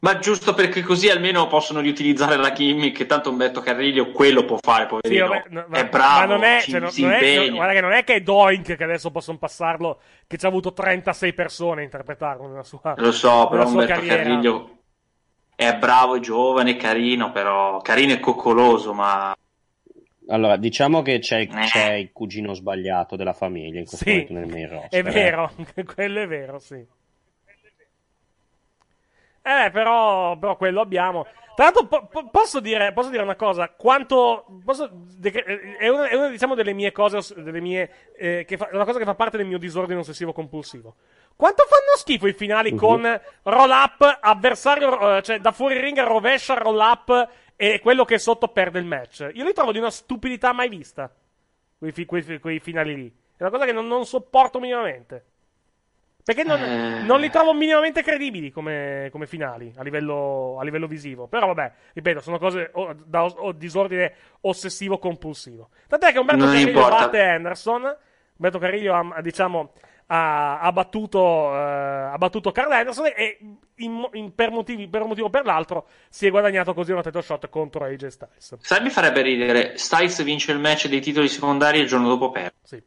Ma 0.02 0.18
giusto 0.18 0.52
perché 0.52 0.82
così 0.82 1.08
almeno 1.08 1.46
possono 1.46 1.78
riutilizzare 1.78 2.34
la 2.36 2.50
gimmick, 2.52 2.96
che 2.96 3.06
tanto 3.06 3.30
Umberto 3.30 3.60
Carriglio 3.60 4.10
quello 4.10 4.44
può 4.44 4.58
fare, 4.60 4.82
Sì, 4.82 4.88
poverino. 4.88 5.28
vabbè, 5.28 5.44
no, 5.50 5.64
ma, 5.68 5.78
è 5.78 5.88
bravo, 5.88 6.18
ma 6.18 6.34
non 6.34 6.42
è, 6.42 6.60
ci- 6.60 6.70
cioè, 6.72 6.80
non- 6.80 6.90
si 6.90 7.02
non 7.02 7.12
è- 7.12 7.50
guarda 7.50 7.72
che 7.72 7.80
non 7.80 7.92
è 7.92 8.02
che 8.02 8.14
è 8.16 8.20
Doink 8.20 8.74
che 8.74 8.82
adesso 8.82 9.12
possono 9.12 9.38
passarlo, 9.38 10.00
che 10.26 10.36
ci 10.38 10.44
ha 10.44 10.48
avuto 10.48 10.72
36 10.72 11.32
persone 11.34 11.82
a 11.82 11.84
interpretarlo 11.84 12.48
nella 12.48 12.64
sua 12.64 12.94
Lo 12.96 13.12
so, 13.12 13.46
però 13.48 13.64
Umberto 13.64 13.94
carriera. 13.94 14.16
Carriglio 14.24 14.78
è 15.54 15.72
bravo, 15.76 16.16
è 16.16 16.18
giovane, 16.18 16.76
carino, 16.76 17.30
però 17.30 17.78
carino 17.80 18.12
e 18.12 18.18
coccoloso, 18.18 18.92
ma 18.92 19.32
Allora, 20.28 20.56
diciamo 20.56 21.02
che 21.02 21.18
c'è, 21.18 21.40
Eh. 21.40 21.46
c'è 21.48 21.92
il 21.94 22.12
cugino 22.12 22.54
sbagliato 22.54 23.16
della 23.16 23.32
famiglia 23.32 23.78
in 23.80 23.86
questo 23.86 24.04
Sì, 24.04 24.10
momento 24.10 24.32
nel 24.34 24.46
main 24.46 24.68
roster. 24.68 25.04
È 25.04 25.08
eh. 25.08 25.12
vero, 25.12 25.52
quello 25.94 26.20
è 26.20 26.26
vero, 26.26 26.58
sì. 26.58 26.84
Eh, 29.44 29.70
però, 29.72 30.36
però 30.38 30.56
quello 30.56 30.80
abbiamo. 30.80 31.26
Tra 31.54 31.64
l'altro, 31.64 31.86
po- 31.86 32.06
po- 32.06 32.30
posso, 32.30 32.60
dire, 32.60 32.92
posso 32.92 33.10
dire 33.10 33.22
una 33.22 33.34
cosa? 33.34 33.68
Quanto. 33.70 34.46
Posso, 34.64 34.88
de- 34.92 35.32
è, 35.78 35.88
una, 35.88 36.08
è 36.08 36.14
una, 36.14 36.28
diciamo, 36.28 36.54
delle 36.54 36.72
mie 36.72 36.92
cose. 36.92 37.18
Delle 37.42 37.60
mie, 37.60 37.90
eh, 38.16 38.44
che 38.46 38.56
fa, 38.56 38.68
è 38.68 38.74
una 38.74 38.84
cosa 38.84 38.98
che 39.00 39.04
fa 39.04 39.14
parte 39.16 39.36
del 39.36 39.46
mio 39.46 39.58
disordine 39.58 39.98
ossessivo 39.98 40.32
compulsivo. 40.32 40.94
Quanto 41.34 41.64
fanno 41.68 41.96
schifo 41.98 42.28
i 42.28 42.32
finali 42.34 42.70
Mhm. 42.72 42.78
con 42.78 43.20
roll 43.42 43.70
up, 43.70 44.18
avversario, 44.20 45.16
eh, 45.16 45.22
cioè 45.22 45.40
da 45.40 45.50
fuori 45.50 45.78
ring 45.80 45.98
rovescia 46.00 46.54
roll 46.54 46.78
up 46.78 47.28
e 47.70 47.78
quello 47.80 48.04
che 48.04 48.16
è 48.16 48.18
sotto 48.18 48.48
perde 48.48 48.80
il 48.80 48.86
match? 48.86 49.30
Io 49.34 49.44
li 49.44 49.52
trovo 49.52 49.70
di 49.70 49.78
una 49.78 49.90
stupidità 49.90 50.52
mai 50.52 50.68
vista. 50.68 51.08
Quei, 51.78 51.92
fi- 51.92 52.04
quei 52.06 52.22
fi- 52.22 52.38
quei 52.40 52.58
finali 52.58 52.94
lì. 52.96 53.06
È 53.36 53.42
una 53.42 53.50
cosa 53.50 53.64
che 53.64 53.72
non, 53.72 53.86
non 53.86 54.04
sopporto 54.04 54.58
minimamente. 54.58 55.24
Perché 56.24 56.42
non, 56.44 56.60
Eh. 56.60 57.02
non 57.02 57.20
li 57.20 57.30
trovo 57.30 57.52
minimamente 57.52 58.02
credibili 58.02 58.50
come, 58.50 59.08
come 59.12 59.26
finali 59.26 59.72
a 59.76 59.82
livello, 59.84 60.56
a 60.58 60.64
livello 60.64 60.86
visivo. 60.88 61.26
Però 61.28 61.46
vabbè, 61.46 61.72
ripeto, 61.94 62.20
sono 62.20 62.38
cose 62.38 62.70
o- 62.74 62.94
da 63.04 63.24
os- 63.24 63.34
o- 63.36 63.52
disordine 63.52 64.12
ossessivo 64.42 64.98
compulsivo. 64.98 65.68
Tant'è 65.88 66.10
che 66.12 66.18
Umberto 66.18 66.44
Non 66.44 66.52
Carriglio 66.52 66.70
importa. 66.78 66.96
batte 67.04 67.20
Anderson. 67.20 67.96
Umberto 68.36 68.58
Carriglio 68.58 68.94
ha, 68.94 69.20
diciamo, 69.20 69.72
ha, 70.14 70.60
ha 70.60 70.72
battuto, 70.72 71.54
eh, 71.54 72.10
ha 72.12 72.18
battuto 72.18 72.52
Carl 72.52 72.70
Anderson 72.70 73.06
e 73.16 73.38
in 73.76 74.06
in- 74.12 74.34
per, 74.34 74.50
motivi, 74.50 74.86
per 74.86 75.00
un 75.00 75.08
motivo 75.08 75.28
o 75.28 75.30
per 75.30 75.46
l'altro 75.46 75.86
si 76.10 76.26
è 76.26 76.30
guadagnato 76.30 76.74
così 76.74 76.92
una 76.92 77.02
title 77.02 77.22
shot 77.22 77.48
contro 77.48 77.84
AJ 77.84 78.06
Styles. 78.08 78.56
sai 78.60 78.82
mi 78.82 78.90
farebbe 78.90 79.22
ridere, 79.22 79.78
Styles 79.78 80.22
vince 80.22 80.52
il 80.52 80.58
match 80.58 80.88
dei 80.88 81.00
titoli 81.00 81.28
secondari 81.28 81.78
e 81.78 81.82
il 81.82 81.88
giorno 81.88 82.08
dopo 82.08 82.30
perde. 82.30 82.54
Sì. 82.62 82.82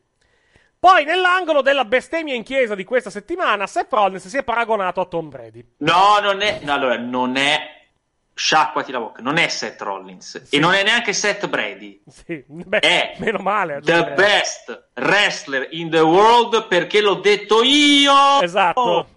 Poi, 0.77 1.03
nell'angolo 1.03 1.63
della 1.63 1.83
bestemmia 1.83 2.35
in 2.35 2.43
chiesa 2.43 2.75
di 2.75 2.83
questa 2.83 3.09
settimana, 3.09 3.65
Seth 3.65 3.91
Rollins 3.91 4.27
si 4.27 4.37
è 4.37 4.43
paragonato 4.43 5.01
a 5.01 5.05
Tom 5.05 5.29
Brady. 5.29 5.65
No, 5.77 6.19
non 6.21 6.41
è. 6.41 6.59
no, 6.61 6.73
allora, 6.73 6.95
non 6.99 7.37
è. 7.37 7.84
Sciacquati 8.37 8.91
la 8.91 8.99
bocca, 8.99 9.21
non 9.21 9.37
è 9.37 9.47
Seth 9.47 9.79
Rollins 9.81 10.47
e 10.51 10.59
non 10.59 10.73
è 10.73 10.83
neanche 10.83 11.13
Seth 11.13 11.47
Brady. 11.47 12.01
Sì, 12.05 12.43
beh, 12.45 12.79
È 12.79 13.15
meno 13.19 13.37
male. 13.39 13.79
The 13.81 13.93
aggiungerei. 13.93 14.15
best 14.15 14.89
wrestler 14.95 15.67
in 15.71 15.89
the 15.89 16.01
world 16.01 16.67
perché 16.67 16.99
l'ho 16.99 17.15
detto 17.15 17.63
io. 17.63 18.41
Esatto. 18.41 19.07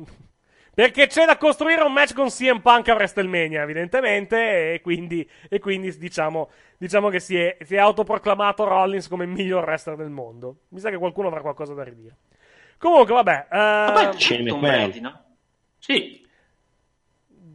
Perché 0.73 1.09
c'è 1.09 1.25
da 1.25 1.37
costruire 1.37 1.83
un 1.83 1.93
match 1.93 2.15
con 2.15 2.29
CM 2.29 2.61
Punk 2.61 2.89
a 2.91 2.95
WrestleMania, 2.95 3.63
evidentemente, 3.63 4.75
e 4.75 4.81
quindi, 4.81 5.29
e 5.49 5.59
quindi 5.59 5.99
diciamo, 5.99 6.51
diciamo 6.79 7.09
che 7.09 7.19
si 7.19 7.37
è, 7.37 7.57
si 7.63 7.75
è 7.75 7.79
autoproclamato 7.79 8.63
Rollins 8.63 9.09
come 9.09 9.25
il 9.25 9.31
miglior 9.31 9.65
wrestler 9.65 9.97
del 9.97 10.11
mondo. 10.11 10.59
Mi 10.69 10.79
sa 10.79 10.91
che 10.91 10.97
qualcuno 10.97 11.27
avrà 11.27 11.41
qualcosa 11.41 11.75
da 11.75 11.83
ridire. 11.83 12.19
Comunque, 12.79 13.13
vabbè. 13.15 13.47
Ma 13.51 13.91
poi 13.93 14.05
Uh, 14.07 14.11
c'è. 14.11 14.41
Brady, 14.41 15.01
no? 15.01 15.25
Sì. 15.81 16.25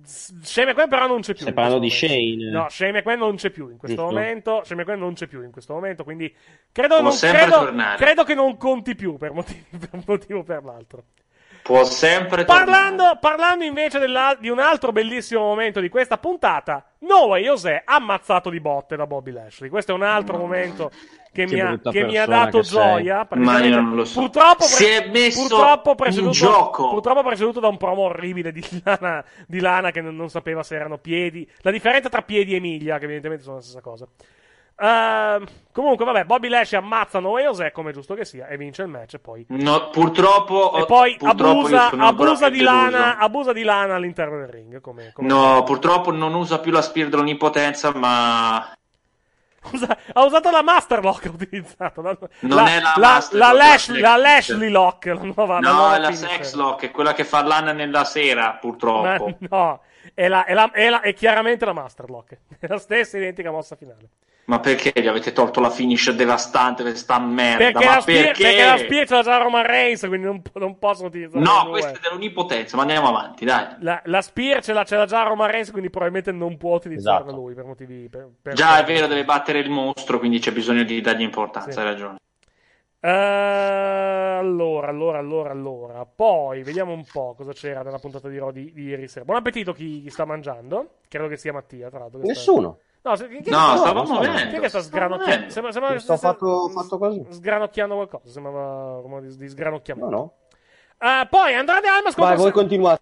Shane 0.05 0.67
McMahon 0.71 0.89
però 0.89 1.07
non 1.07 1.21
c'è 1.21 1.33
più. 1.33 1.41
Stai 1.41 1.53
parlando 1.53 1.79
di. 1.79 1.89
Shane? 1.89 2.49
No, 2.51 2.67
Shane 2.69 2.91
McMahon 2.91 3.19
non 3.19 3.35
c'è 3.35 3.49
più 3.49 3.69
in 3.69 3.77
questo 3.77 3.97
Giusto. 4.01 4.13
momento. 4.13 4.61
Shane 4.63 4.81
McMahon 4.81 4.99
non 4.99 5.13
c'è 5.13 5.27
più 5.27 5.43
in 5.43 5.51
questo 5.51 5.73
momento, 5.73 6.03
quindi 6.03 6.33
credo, 6.71 7.01
non, 7.01 7.15
credo, 7.17 7.73
credo 7.97 8.23
che 8.23 8.33
non 8.35 8.57
conti 8.57 8.95
più 8.95 9.17
per, 9.17 9.31
motivi, 9.31 9.63
per 9.77 9.89
un 9.91 10.03
motivo 10.05 10.39
o 10.39 10.43
per 10.43 10.63
l'altro. 10.63 11.03
Può 11.63 11.85
sempre 11.85 12.43
tornare. 12.43 12.65
Parlando, 12.65 13.17
parlando 13.21 13.63
invece 13.63 13.97
della- 13.97 14.35
di 14.37 14.49
un 14.49 14.59
altro 14.59 14.91
bellissimo 14.91 15.39
momento 15.41 15.79
di 15.79 15.87
questa 15.87 16.17
puntata, 16.17 16.85
Noah 16.99 17.37
José 17.37 17.81
ammazzato 17.85 18.49
di 18.49 18.59
botte 18.59 18.97
da 18.97 19.07
Bobby 19.07 19.31
Lashley. 19.31 19.69
Questo 19.69 19.93
è 19.93 19.95
un 19.95 20.03
altro 20.03 20.37
momento 20.37 20.91
che, 21.33 21.45
Che 21.45 21.53
mi 21.53 21.59
ha, 21.59 21.79
che 21.81 22.03
mi 22.05 22.17
ha 22.17 22.25
dato 22.27 22.61
gioia. 22.61 23.27
Ma 23.31 23.57
io 23.63 23.81
non 23.81 23.95
lo 23.95 24.05
so. 24.05 24.19
Purtroppo, 24.21 24.63
Si 24.63 24.85
è 24.85 25.09
messo 25.09 25.47
purtroppo 25.47 25.95
in 26.05 26.29
gioco. 26.31 26.89
Purtroppo 26.89 27.23
preceduto 27.23 27.59
da 27.59 27.67
un 27.67 27.77
promo 27.77 28.03
orribile 28.03 28.51
di 28.51 28.63
Lana, 28.83 29.25
di 29.47 29.59
Lana 29.59 29.89
che 29.91 30.01
non, 30.01 30.15
non 30.15 30.29
sapeva 30.29 30.61
se 30.61 30.75
erano 30.75 30.99
piedi. 30.99 31.49
La 31.61 31.71
differenza 31.71 32.07
tra 32.07 32.21
piedi 32.21 32.55
e 32.55 32.59
miglia, 32.59 32.99
che 32.99 33.05
evidentemente 33.05 33.43
sono 33.43 33.55
la 33.57 33.61
stessa 33.63 33.81
cosa. 33.81 34.07
Ehm, 34.75 35.45
comunque, 35.71 36.03
vabbè, 36.05 36.25
Bobby 36.25 36.47
Lashley 36.49 36.81
ammazza 36.81 37.19
Noah 37.19 37.41
José, 37.41 37.71
come 37.71 37.91
è 37.91 37.93
giusto 37.93 38.15
che 38.15 38.25
sia, 38.25 38.47
e 38.47 38.57
vince 38.57 38.81
il 38.83 38.87
match. 38.89 39.15
E 39.15 39.19
poi 39.19 39.45
No, 39.49 39.89
purtroppo. 39.89 40.75
e 40.75 40.85
poi 40.85 41.15
purtroppo 41.17 41.59
abusa, 41.59 41.89
abusa, 41.89 42.49
di 42.49 42.61
lana, 42.61 43.17
abusa 43.17 43.53
di 43.53 43.63
lana 43.63 43.95
all'interno 43.95 44.37
del 44.37 44.47
ring. 44.47 44.81
Come, 44.81 45.11
come- 45.13 45.27
No, 45.27 45.63
purtroppo 45.63 46.11
non 46.11 46.33
usa 46.33 46.59
più 46.59 46.71
la 46.71 46.81
Spear 46.81 47.09
dell'onnipotenza, 47.09 47.91
ma. 47.95 48.71
Usa- 49.71 49.97
ha 50.13 50.23
usato 50.25 50.49
la 50.51 50.61
Masterlock. 50.61 51.25
Ha 51.27 51.29
utilizzato 51.31 52.01
la, 52.01 52.17
Non 52.41 52.67
è 52.67 52.79
la 52.79 52.93
la, 52.97 53.25
la 53.31 53.51
Lash- 53.53 53.89
la 53.89 53.99
la 54.01 54.15
Lashley 54.17 54.69
Lock. 54.69 55.05
La 55.05 55.13
nuova, 55.21 55.59
la 55.59 55.69
No, 55.69 55.73
nuova 55.73 55.95
è 55.95 55.99
la 55.99 56.07
finisher. 56.11 56.29
sex 56.29 56.53
lock, 56.53 56.83
è 56.85 56.91
quella 56.91 57.13
che 57.13 57.23
fa 57.23 57.43
l'ana 57.43 57.71
nella 57.71 58.03
sera, 58.03 58.43
Ma 58.45 58.57
purtroppo. 58.59 59.37
no, 59.49 59.79
è, 60.13 60.27
la- 60.27 60.45
è 60.45 60.53
la- 60.53 60.71
è 60.71 60.89
la- 60.89 61.01
è 61.01 61.13
chiaramente 61.13 61.65
la 61.65 61.73
Masterlock. 61.73 62.37
È 62.59 62.67
la 62.67 62.77
stessa 62.77 63.17
identica 63.17 63.51
mossa 63.51 63.75
finale. 63.75 64.09
Ma 64.45 64.59
perché 64.59 64.91
gli 64.99 65.07
avete 65.07 65.31
tolto 65.31 65.61
la 65.61 65.69
finish 65.69 66.11
devastante 66.11 66.83
per 66.83 66.97
sta 66.97 67.17
merda? 67.19 67.71
Perché, 67.71 67.85
Ma 67.85 67.95
la 67.95 68.01
Spear, 68.01 68.23
perché? 68.25 68.43
perché 68.43 69.05
la 69.09 69.15
l'ha 69.15 69.21
già 69.23 69.37
Roman 69.37 69.65
Reigns, 69.65 70.01
quindi 70.01 70.25
non, 70.25 70.41
non 70.55 70.77
possono 70.79 71.07
utilizzare 71.07 71.39
le 71.39 71.49
No, 71.49 71.61
due. 71.61 71.69
questa 71.71 71.91
è 71.91 71.99
dell'onnipotenza, 72.01 72.75
ma 72.75 72.81
andiamo 72.81 73.07
avanti, 73.07 73.45
dai. 73.45 73.75
La, 73.79 74.01
la 74.05 74.21
Spear 74.21 74.61
ce 74.61 74.73
l'ha, 74.73 74.83
ce 74.83 74.97
l'ha 74.97 75.05
già 75.05 75.23
Roman 75.23 75.49
Reigns, 75.49 75.71
quindi 75.71 75.89
probabilmente 75.89 76.31
non 76.33 76.57
può 76.57 76.75
utilizzarla 76.75 77.27
Esatto. 77.27 77.35
lui 77.41 77.53
per 77.53 77.63
motivi. 77.63 78.09
Per, 78.09 78.29
per- 78.41 78.53
Già 78.53 78.79
è 78.79 78.83
vero, 78.83 79.07
deve 79.07 79.23
battere 79.23 79.59
il 79.59 79.69
mostro, 79.69 80.19
quindi 80.19 80.39
c'è 80.39 80.51
bisogno 80.51 80.83
di 80.83 80.99
dargli 80.99 81.21
importanza, 81.21 81.71
Sì. 81.71 81.79
hai 81.79 81.85
ragione. 81.85 82.17
Eh, 82.99 83.09
allora, 84.39 84.87
allora, 84.87 85.17
allora, 85.19 85.51
allora. 85.51 86.05
Poi 86.05 86.63
vediamo 86.63 86.93
un 86.93 87.05
po' 87.05 87.33
cosa 87.35 87.51
c'era 87.53 87.81
nella 87.81 87.99
puntata 87.99 88.27
di 88.29 88.37
Raw 88.37 88.51
di, 88.51 88.71
ieri 88.75 89.07
sera. 89.07 89.25
Buon 89.25 89.37
appetito 89.37 89.73
chi, 89.73 90.01
chi 90.01 90.09
sta 90.09 90.25
mangiando. 90.25 90.95
Credo 91.07 91.27
che 91.27 91.37
sia 91.37 91.53
Mattia, 91.53 91.89
tra 91.89 91.99
l'altro. 91.99 92.19
che 92.19 92.25
sta- 92.25 92.33
Nessuno. 92.33 92.79
No, 93.05 93.15
se- 93.17 93.27
chi 93.27 93.49
No, 93.49 93.57
sta- 93.57 93.77
stavamo 93.77 94.19
vedendo, 94.19 94.59
che 94.61 94.69
sta 94.69 94.81
sgranocchiando? 94.81 95.49
Sembra, 95.49 95.99
sto 95.99 96.17
fatto, 96.17 96.69
fatto 96.69 96.97
così. 96.97 97.25
sgranocchiando 97.29 97.95
qualcosa. 97.95 98.29
Sembrava 98.29 99.01
rumore 99.01 99.27
di, 99.27 99.35
di 99.35 99.43
No, 99.43 99.49
sgranocchiamento. 99.49 100.09
no. 100.09 100.33
Eh, 100.99 101.27
poi 101.29 101.53
Andrade 101.53 101.87
Almas 101.89 102.15
Vai, 102.15 102.25
contro, 102.27 102.43
voi 102.43 102.51
continuate. 102.53 103.01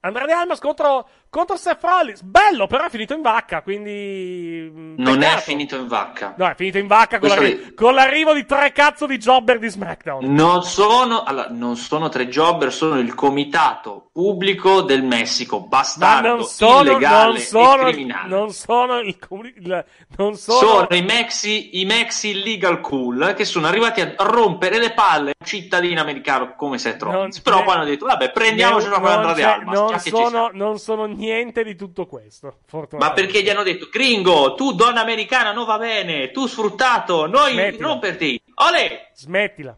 Andrade 0.00 0.32
Almas 0.32 0.60
contro, 0.60 1.06
contro 1.36 1.56
Seth 1.56 1.82
Rollins. 1.82 2.22
Bello, 2.22 2.66
però 2.66 2.86
è 2.86 2.88
finito 2.88 3.12
in 3.14 3.20
vacca, 3.20 3.60
quindi... 3.62 4.70
mm, 4.74 4.94
Non 4.96 5.16
è 5.22 5.26
peccato. 5.26 5.40
finito 5.42 5.76
in 5.76 5.86
vacca. 5.86 6.34
No, 6.38 6.48
è 6.48 6.54
finito 6.54 6.78
in 6.78 6.86
vacca 6.86 7.18
con, 7.18 7.28
l'arri- 7.28 7.74
con 7.74 7.92
l'arrivo 7.94 8.32
di 8.32 8.46
tre 8.46 8.72
cazzo 8.72 9.04
di 9.04 9.18
jobber 9.18 9.58
di 9.58 9.68
SmackDown. 9.68 10.32
Non 10.32 10.62
sono, 10.62 11.24
allora, 11.24 11.48
non 11.50 11.76
sono 11.76 12.08
tre 12.08 12.28
jobber, 12.28 12.72
sono 12.72 12.98
il 12.98 13.14
comitato 13.14 14.08
pubblico 14.12 14.80
del 14.80 15.02
Messico, 15.02 15.58
Ma 15.60 15.66
bastardo, 15.66 16.28
non 16.36 16.44
sono, 16.44 16.80
illegale 16.80 17.26
non 17.32 17.38
sono, 17.38 17.86
e 17.88 17.92
criminale. 17.92 18.28
non 18.28 18.50
sono 18.52 18.98
il, 19.00 19.16
il- 19.56 19.84
non 20.16 20.34
sono, 20.36 20.58
Sono 20.58 20.86
i 20.92 21.02
Mexi, 21.02 21.80
i 21.80 21.84
Mexi 21.84 22.30
Illegal 22.30 22.80
Cool 22.80 23.34
che 23.36 23.44
sono 23.44 23.66
arrivati 23.66 24.00
a 24.00 24.14
rompere 24.18 24.78
le 24.78 24.92
palle 24.92 25.30
a 25.32 25.34
un 25.38 25.46
cittadino 25.46 26.00
americano 26.00 26.54
come 26.56 26.78
Seth 26.78 27.02
Rollins. 27.02 27.40
Però 27.40 27.62
poi 27.62 27.74
hanno 27.74 27.84
detto, 27.84 28.06
vabbè, 28.06 28.30
prendiamocela 28.30 29.00
con 29.00 29.34
c'è- 29.34 29.42
Almas. 29.42 29.76
non 29.78 29.98
sono, 30.00 30.50
non 30.54 30.78
sono 30.78 31.04
niente 31.04 31.24
di 31.64 31.76
tutto 31.76 32.06
questo. 32.06 32.58
Ma 32.92 33.12
perché 33.12 33.42
gli 33.42 33.48
hanno 33.48 33.62
detto, 33.62 33.88
gringo, 33.90 34.54
tu 34.54 34.72
donna 34.72 35.00
americana 35.00 35.52
non 35.52 35.64
va 35.66 35.78
bene, 35.78 36.30
tu 36.30 36.46
sfruttato, 36.46 37.26
noi 37.26 37.52
Smettila. 37.52 37.86
non 37.86 37.98
per 37.98 38.16
te. 38.16 38.40
Olè! 38.54 39.10
Smettila. 39.14 39.76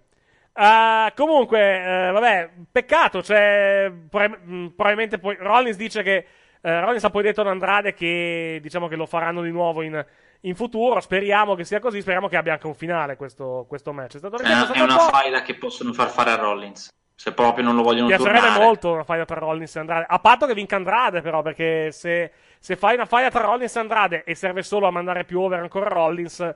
Ah, 0.61 1.13
comunque, 1.15 1.59
eh, 1.61 2.11
vabbè, 2.11 2.51
peccato. 2.73 3.23
Cioè, 3.23 3.93
prob- 4.11 4.43
mh, 4.43 4.67
probabilmente 4.75 5.19
poi 5.19 5.37
Rollins 5.39 5.77
dice 5.77 6.03
che. 6.03 6.27
eh, 6.61 6.81
Rollins 6.81 7.05
ha 7.05 7.11
poi 7.11 7.23
detto 7.23 7.43
ad 7.43 7.47
Andrade 7.47 7.95
che 7.95 8.59
diciamo 8.61 8.89
che 8.89 8.97
lo 8.97 9.07
faranno 9.07 9.43
di 9.43 9.51
nuovo 9.53 9.83
in, 9.83 10.05
in 10.41 10.55
futuro. 10.57 10.99
Speriamo 11.01 11.55
che 11.55 11.63
sia 11.65 11.79
così. 11.79 12.01
Speriamo 12.01 12.27
che 12.27 12.37
abbia 12.37 12.55
anche 12.55 12.67
un 12.67 12.75
finale 12.75 13.15
questo, 13.17 13.67
questo 13.69 13.93
match. 13.93 14.15
È 14.15 14.19
stato 14.19 14.37
È, 14.37 14.43
ripeto, 14.45 14.73
è 14.73 14.81
una 14.81 14.99
faida 14.99 15.43
che 15.43 15.55
possono 15.55 15.93
far 15.93 16.09
fare 16.11 16.31
a 16.31 16.37
Rollins. 16.37 16.89
Se 17.21 17.33
proprio 17.33 17.65
non 17.65 17.75
lo 17.75 17.83
vogliono 17.83 18.07
Mi 18.07 18.15
piacerebbe 18.15 18.61
molto 18.61 18.93
una 18.93 19.03
faida 19.03 19.25
tra 19.25 19.41
Rollins 19.41 19.75
e 19.75 19.81
Andrade. 19.81 20.07
A 20.09 20.21
patto 20.21 20.47
che 20.47 20.55
vinca 20.55 20.77
Andrade, 20.77 21.21
però, 21.21 21.43
perché 21.43 21.91
se, 21.91 22.31
se 22.61 22.77
fai 22.77 22.95
una 22.95 23.07
faida 23.07 23.29
tra 23.29 23.41
Rollins 23.41 23.75
e 23.75 23.81
Andrade 23.81 24.23
e 24.23 24.37
serve 24.37 24.63
solo 24.63 24.87
a 24.87 24.93
mandare 24.93 25.25
più 25.25 25.41
over 25.41 25.59
ancora 25.59 25.89
Rollins, 25.89 26.55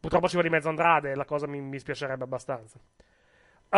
purtroppo 0.00 0.26
ci 0.26 0.34
va 0.34 0.42
di 0.42 0.48
mezzo 0.48 0.68
Andrade. 0.68 1.14
La 1.14 1.24
cosa 1.24 1.46
mi, 1.46 1.60
mi 1.60 1.78
spiacerebbe 1.78 2.24
abbastanza. 2.24 2.76
Uh, 3.68 3.76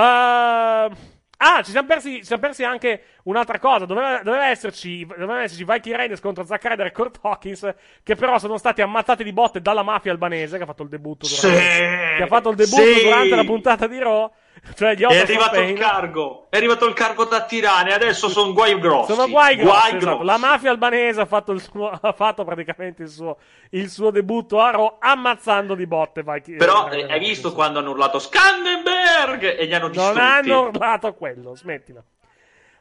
ah, 1.36 1.60
ci 1.62 1.70
siamo 1.70 1.86
persi, 1.86 2.16
ci 2.20 2.24
siamo 2.24 2.40
persi 2.40 2.64
anche 2.64 3.02
un'altra 3.24 3.58
cosa. 3.58 3.84
Doveva, 3.84 4.22
doveva 4.22 4.46
esserci, 4.46 5.04
dovevano 5.04 5.40
esserci 5.40 5.64
Viking 5.64 5.96
Raiders 5.96 6.20
contro 6.20 6.46
Zack 6.46 6.64
Ryder 6.64 6.86
e 6.86 6.92
Kurt 6.92 7.18
Hawkins, 7.20 7.74
che 8.02 8.14
però 8.14 8.38
sono 8.38 8.56
stati 8.56 8.80
ammazzati 8.80 9.22
di 9.22 9.34
botte 9.34 9.60
dalla 9.60 9.82
mafia 9.82 10.10
albanese, 10.10 10.56
che 10.56 10.62
ha 10.62 10.66
fatto 10.66 10.82
il 10.82 10.88
debutto 10.88 11.26
durante, 11.26 11.70
Sì, 11.70 12.16
che 12.16 12.22
ha 12.22 12.26
fatto 12.26 12.48
il 12.48 12.56
debutto 12.56 12.82
sì. 12.82 13.02
durante 13.02 13.36
la 13.36 13.44
puntata 13.44 13.86
di 13.86 13.98
Raw. 13.98 14.32
Cioè, 14.74 14.94
È 14.94 15.18
arrivato 15.18 15.60
il 15.60 15.76
cargo, 15.76 16.46
è 16.48 16.56
arrivato 16.56 16.86
il 16.86 16.94
cargo 16.94 17.24
da 17.24 17.44
tirare, 17.44 17.92
adesso 17.92 18.28
sono 18.28 18.52
guai 18.52 18.78
grossi. 18.78 19.12
Sono 19.12 19.28
guai 19.28 19.56
grossi, 19.56 19.96
esatto. 19.96 19.98
grossi. 19.98 20.24
La 20.24 20.36
mafia 20.38 20.70
albanese 20.70 21.20
ha 21.20 21.26
fatto, 21.26 21.50
il 21.50 21.60
suo, 21.60 21.90
ha 22.00 22.12
fatto 22.12 22.44
praticamente 22.44 23.02
il 23.02 23.08
suo, 23.08 23.38
il 23.70 23.90
suo 23.90 24.10
debutto 24.10 24.60
a 24.60 24.70
Raw 24.70 24.96
ammazzando 25.00 25.74
di 25.74 25.84
botte. 25.86 26.22
Viking- 26.22 26.58
Però 26.58 26.88
eh, 26.90 27.00
eh, 27.00 27.12
hai 27.12 27.18
visto 27.18 27.52
quando 27.52 27.80
hanno 27.80 27.90
urlato 27.90 28.20
Scandenberg 28.20 29.58
e 29.58 29.66
gli 29.66 29.74
hanno 29.74 29.88
Non 29.88 29.92
distrutti. 29.92 30.20
hanno 30.20 30.60
urlato 30.68 31.14
quello, 31.14 31.56
smettila. 31.56 32.02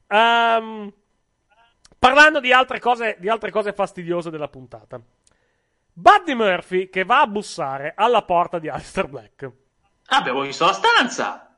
Ehm, 0.07 0.93
parlando 1.97 2.39
di 2.39 2.53
altre, 2.53 2.79
cose, 2.79 3.17
di 3.19 3.27
altre 3.27 3.49
cose 3.49 3.73
fastidiose 3.73 4.29
della 4.29 4.47
puntata. 4.47 5.01
Buddy 5.93 6.35
Murphy 6.35 6.89
che 6.89 7.03
va 7.03 7.21
a 7.21 7.27
bussare 7.27 7.93
alla 7.95 8.21
porta 8.21 8.59
di 8.59 8.69
Aleister 8.69 9.07
Black. 9.07 9.49
Abbiamo 10.09 10.41
visto 10.41 10.65
la 10.65 10.73
stanza. 10.73 11.50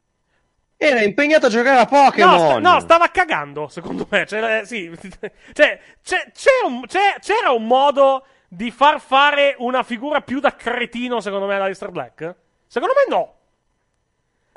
Era 0.87 1.01
impegnato 1.03 1.45
a 1.45 1.49
giocare 1.49 1.79
a 1.79 1.87
No, 1.89 2.03
Pokémon. 2.05 2.37
sta- 2.39 2.59
no, 2.59 2.79
stava 2.79 3.07
cagando, 3.09 3.67
secondo 3.67 4.07
me. 4.09 4.25
Cioè, 4.25 4.59
eh, 4.61 4.65
sì. 4.65 4.89
Cioè, 5.53 5.79
c'è- 6.03 6.31
c'era, 6.33 6.65
un, 6.67 6.85
c'è- 6.85 7.15
c'era 7.19 7.51
un 7.51 7.65
modo 7.65 8.25
di 8.47 8.69
far 8.71 8.99
fare 8.99 9.55
una 9.59 9.83
figura 9.83 10.21
più 10.21 10.39
da 10.39 10.55
cretino, 10.55 11.19
secondo 11.21 11.45
me, 11.47 11.55
ad 11.55 11.61
Aleister 11.61 11.89
Black? 11.91 12.35
Secondo 12.67 12.93
me 12.95 13.15
no. 13.15 13.33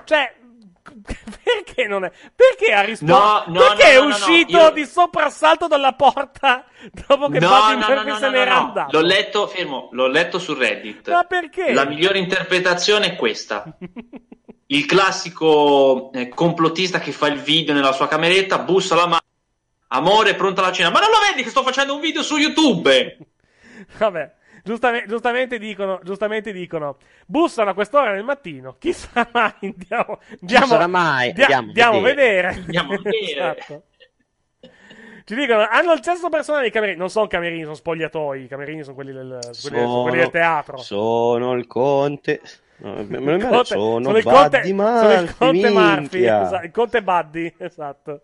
Cioè, 0.04 0.34
perché 1.46 1.86
non 1.86 2.04
è? 2.04 2.10
Perché 2.34 2.72
ha 2.72 2.80
risposto? 2.80 3.50
No, 3.52 3.60
no, 3.60 3.60
perché 3.60 3.94
no, 3.94 4.02
è 4.02 4.06
uscito 4.06 4.56
io- 4.56 4.70
di 4.70 4.84
soprassalto 4.84 5.68
dalla 5.68 5.92
porta 5.92 6.64
dopo 7.06 7.28
che 7.28 7.38
no, 7.38 7.48
Murphy 7.48 8.04
no, 8.04 8.16
se 8.16 8.26
no, 8.26 8.30
n'era 8.30 8.56
andato? 8.56 8.98
L'ho 8.98 9.06
letto, 9.06 9.46
fermo, 9.46 9.88
l'ho 9.92 10.08
letto 10.08 10.40
su 10.40 10.54
Reddit. 10.54 11.08
Ma 11.08 11.22
perché? 11.22 11.72
La 11.72 11.84
migliore 11.84 12.18
interpretazione 12.18 13.06
è 13.06 13.16
questa. 13.16 13.64
Il 14.68 14.86
classico 14.86 16.10
eh, 16.12 16.28
complottista 16.28 16.98
che 16.98 17.12
fa 17.12 17.28
il 17.28 17.38
video 17.38 17.72
nella 17.72 17.92
sua 17.92 18.08
cameretta, 18.08 18.58
bussa 18.58 18.96
la 18.96 19.06
mano. 19.06 19.20
Amore, 19.88 20.34
pronta 20.34 20.60
la 20.60 20.72
cena. 20.72 20.90
Ma 20.90 20.98
non 20.98 21.10
lo 21.10 21.18
vedi 21.30 21.44
che 21.44 21.50
sto 21.50 21.62
facendo 21.62 21.94
un 21.94 22.00
video 22.00 22.24
su 22.24 22.36
YouTube? 22.36 23.18
Vabbè, 23.98 24.34
giustame- 24.66 25.04
giustamente, 25.06 25.58
dicono, 25.58 26.00
giustamente 26.02 26.52
dicono, 26.52 26.96
bussano 27.24 27.70
a 27.70 27.74
quest'ora 27.74 28.12
del 28.12 28.24
mattino, 28.24 28.74
chi 28.78 28.92
sarà 28.92 29.28
mai? 29.32 29.52
Andiamo, 29.62 30.20
andiamo, 30.40 30.66
sarà 30.66 30.86
mai? 30.88 31.32
dia- 31.32 31.44
Andiamo 31.44 31.62
a 31.62 31.68
andiamo 31.68 31.96
a 31.96 32.00
vedere. 32.02 32.48
vedere. 32.48 32.60
Andiamo 32.64 32.92
a 32.92 32.96
vedere. 33.02 33.56
Esatto. 33.58 33.82
Ci 35.24 35.34
dicono, 35.34 35.66
hanno 35.68 35.92
il 35.92 36.00
cesso 36.00 36.28
personale 36.28 36.68
i 36.68 36.70
camerini, 36.70 36.98
non 36.98 37.10
sono 37.10 37.26
camerini, 37.26 37.62
sono 37.62 37.74
spogliatoi, 37.74 38.42
i 38.44 38.46
camerini 38.46 38.82
sono 38.84 38.94
quelli 38.94 39.12
del, 39.12 39.38
quelli, 39.40 39.54
sono 39.54 40.02
quelli 40.02 40.18
del 40.18 40.30
teatro. 40.30 40.76
Sono 40.78 41.52
il 41.54 41.66
conte. 41.66 42.40
No, 42.78 42.92
me 43.08 43.38
conte- 43.38 43.64
sono, 43.64 44.02
sono 44.04 44.16
il 44.18 44.22
conte, 44.22 44.60
Buddy 44.60 44.76
sono 44.76 45.12
il 45.20 45.34
conte 45.36 45.70
Murphy, 45.70 45.98
minchia. 45.98 46.42
esatto, 46.42 46.64
il 46.66 46.70
conte 46.70 47.02
Buddy, 47.02 47.54
esatto. 47.58 48.20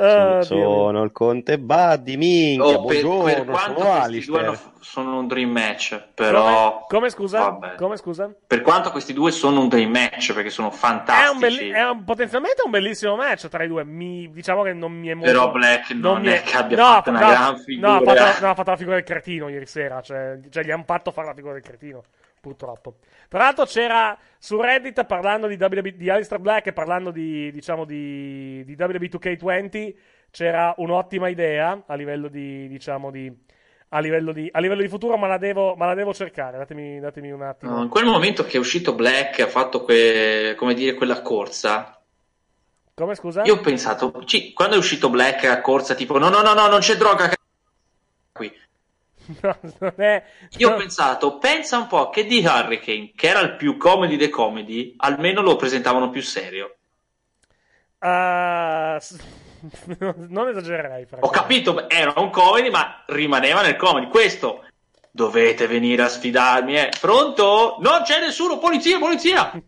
Sono, 0.00 0.38
Ah, 0.38 0.42
sono 0.42 1.02
il 1.02 1.12
conte 1.12 1.58
Buddy, 1.58 2.16
minchia, 2.16 2.78
Oh, 2.78 2.84
per, 2.86 3.02
buongiorno, 3.02 3.44
per 3.44 3.60
sono 3.60 3.74
quanto 3.74 4.08
questi 4.08 4.24
due 4.30 4.58
sono 4.80 5.18
un 5.18 5.26
dream 5.28 5.50
match, 5.50 6.02
però... 6.14 6.42
Come, 6.42 6.86
come 6.88 7.10
scusa? 7.10 7.58
Come 7.76 7.96
scusa? 7.98 8.34
Per 8.46 8.62
quanto 8.62 8.90
questi 8.92 9.12
due 9.12 9.30
sono 9.30 9.60
un 9.60 9.68
dream 9.68 9.90
match, 9.90 10.32
perché 10.32 10.48
sono 10.48 10.68
È, 10.68 10.72
un 10.72 10.76
fantastici. 10.78 11.38
belli- 11.40 11.70
è 11.70 11.86
un- 11.86 12.04
potenzialmente 12.04 12.62
un 12.64 12.70
bellissimo 12.70 13.14
match 13.16 13.48
tra 13.48 13.62
i 13.62 13.68
due. 13.68 13.84
Mi- 13.84 14.30
diciamo 14.32 14.62
che 14.62 14.72
non 14.72 14.90
mi 14.92 15.08
è 15.08 15.14
molto. 15.14 15.30
Però 15.30 15.50
Black 15.50 15.90
non 15.90 16.22
mi 16.22 16.28
è 16.28 16.42
che 16.42 16.56
abbia 16.56 16.76
no, 16.78 16.84
fatto 16.84 17.10
una 17.10 17.20
no, 17.20 17.26
gran 17.28 17.42
No, 17.42 17.50
ha 17.50 17.56
figura. 17.58 18.00
fatto, 18.16 18.44
no, 18.44 18.50
ha 18.50 18.54
fatto 18.54 18.70
la 18.70 18.76
figura 18.76 18.94
del 18.96 19.04
cretino 19.04 19.48
ieri 19.50 19.66
sera. 19.66 20.00
Cioè, 20.00 20.38
cioè, 20.48 20.64
gli 20.64 20.70
hanno 20.70 20.84
fatto 20.86 21.10
fare 21.10 21.26
la 21.28 21.34
figura 21.34 21.52
del 21.52 21.62
cretino. 21.62 22.04
Purtroppo. 22.40 22.96
Tra 23.28 23.38
l'altro, 23.40 23.66
c'era 23.66 24.18
su 24.38 24.58
Reddit 24.60 25.04
parlando 25.04 25.46
di, 25.46 25.56
WB, 25.60 25.88
di 25.88 26.08
Alistair 26.08 26.40
Black 26.40 26.68
e 26.68 26.72
parlando 26.72 27.10
di, 27.10 27.52
diciamo, 27.52 27.84
di, 27.84 28.64
di 28.64 28.74
WB2K20. 28.74 29.94
C'era 30.30 30.72
un'ottima 30.78 31.28
idea 31.28 31.82
a 31.86 31.94
livello 31.94 32.28
di, 32.28 32.66
diciamo, 32.68 33.10
di. 33.10 33.30
A 33.92 33.98
livello, 33.98 34.32
di, 34.32 34.48
a 34.52 34.60
livello 34.60 34.82
di 34.82 34.88
futuro, 34.88 35.16
ma 35.16 35.26
la 35.26 35.36
devo, 35.36 35.74
ma 35.74 35.84
la 35.86 35.94
devo 35.94 36.14
cercare. 36.14 36.56
Datemi, 36.56 37.00
datemi 37.00 37.32
un 37.32 37.42
attimo. 37.42 37.74
No, 37.74 37.82
in 37.82 37.88
quel 37.88 38.04
momento 38.04 38.44
che 38.44 38.56
è 38.56 38.60
uscito 38.60 38.94
Black 38.94 39.40
ha 39.40 39.48
fatto 39.48 39.82
que- 39.82 40.54
come 40.56 40.74
dire, 40.74 40.94
quella 40.94 41.20
corsa, 41.22 42.00
Come 42.94 43.16
scusa? 43.16 43.42
io 43.42 43.54
ho 43.54 43.60
pensato, 43.60 44.24
ci- 44.26 44.52
quando 44.52 44.76
è 44.76 44.78
uscito 44.78 45.10
Black 45.10 45.44
a 45.44 45.60
corsa, 45.60 45.94
tipo 45.96 46.18
no, 46.18 46.28
no, 46.28 46.40
no, 46.40 46.54
no, 46.54 46.68
non 46.68 46.78
c'è 46.78 46.94
droga 46.96 47.32
qui. 48.32 48.52
No, 49.42 49.56
non 49.78 49.92
è. 49.96 50.24
Io 50.56 50.68
no. 50.68 50.74
ho 50.74 50.78
pensato, 50.78 51.38
pensa 51.38 51.78
un 51.78 51.86
po' 51.86 52.08
che 52.10 52.24
di 52.24 52.44
Hurricane, 52.44 53.12
che 53.14 53.28
era 53.28 53.40
il 53.40 53.56
più 53.56 53.76
comedy 53.76 54.16
dei 54.16 54.28
comedy, 54.28 54.94
almeno 54.96 55.40
lo 55.42 55.56
presentavano 55.56 56.10
più 56.10 56.22
serio. 56.22 56.76
S- 58.02 59.18
non 60.28 60.48
esagererei. 60.48 61.06
Ho 61.20 61.28
capito, 61.30 61.88
era 61.88 62.14
un 62.16 62.30
comedy, 62.30 62.70
ma 62.70 63.04
rimaneva 63.06 63.62
nel 63.62 63.76
comedy. 63.76 64.08
Questo 64.08 64.64
dovete 65.10 65.66
venire 65.66 66.02
a 66.02 66.08
sfidarmi, 66.08 66.76
eh. 66.76 66.88
Pronto? 67.00 67.76
Non 67.80 68.02
c'è 68.02 68.20
nessuno, 68.20 68.58
polizia, 68.58 68.98
polizia! 68.98 69.52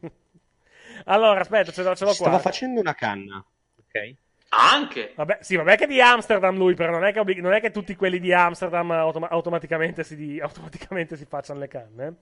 Allora, 1.07 1.41
aspetta, 1.41 1.73
ce 1.73 1.83
l'ho, 1.83 1.97
ce 1.97 2.05
l'ho 2.05 2.13
Stava 2.13 2.31
qua. 2.31 2.39
facendo 2.39 2.79
una 2.79 2.95
canna. 2.95 3.45
Ok. 3.77 4.15
Anche. 4.55 5.13
Vabbè, 5.15 5.39
sì, 5.41 5.57
vabbè 5.57 5.77
che 5.77 5.85
è 5.85 5.87
di 5.87 6.01
Amsterdam 6.01 6.57
lui, 6.57 6.75
però 6.75 6.93
non 6.93 7.05
è 7.05 7.13
che, 7.13 7.21
obblig- 7.21 7.41
non 7.41 7.55
è 7.55 7.61
che 7.61 7.71
tutti 7.71 7.97
quelli 7.97 8.19
di 8.19 8.33
Amsterdam 8.35 8.91
automa- 8.91 9.29
automaticamente, 9.31 10.05
si 10.05 10.15
di- 10.15 10.41
automaticamente 10.43 11.17
si 11.17 11.25
facciano 11.25 11.59
le 11.59 11.69
canne. 11.69 12.07
eh. 12.07 12.13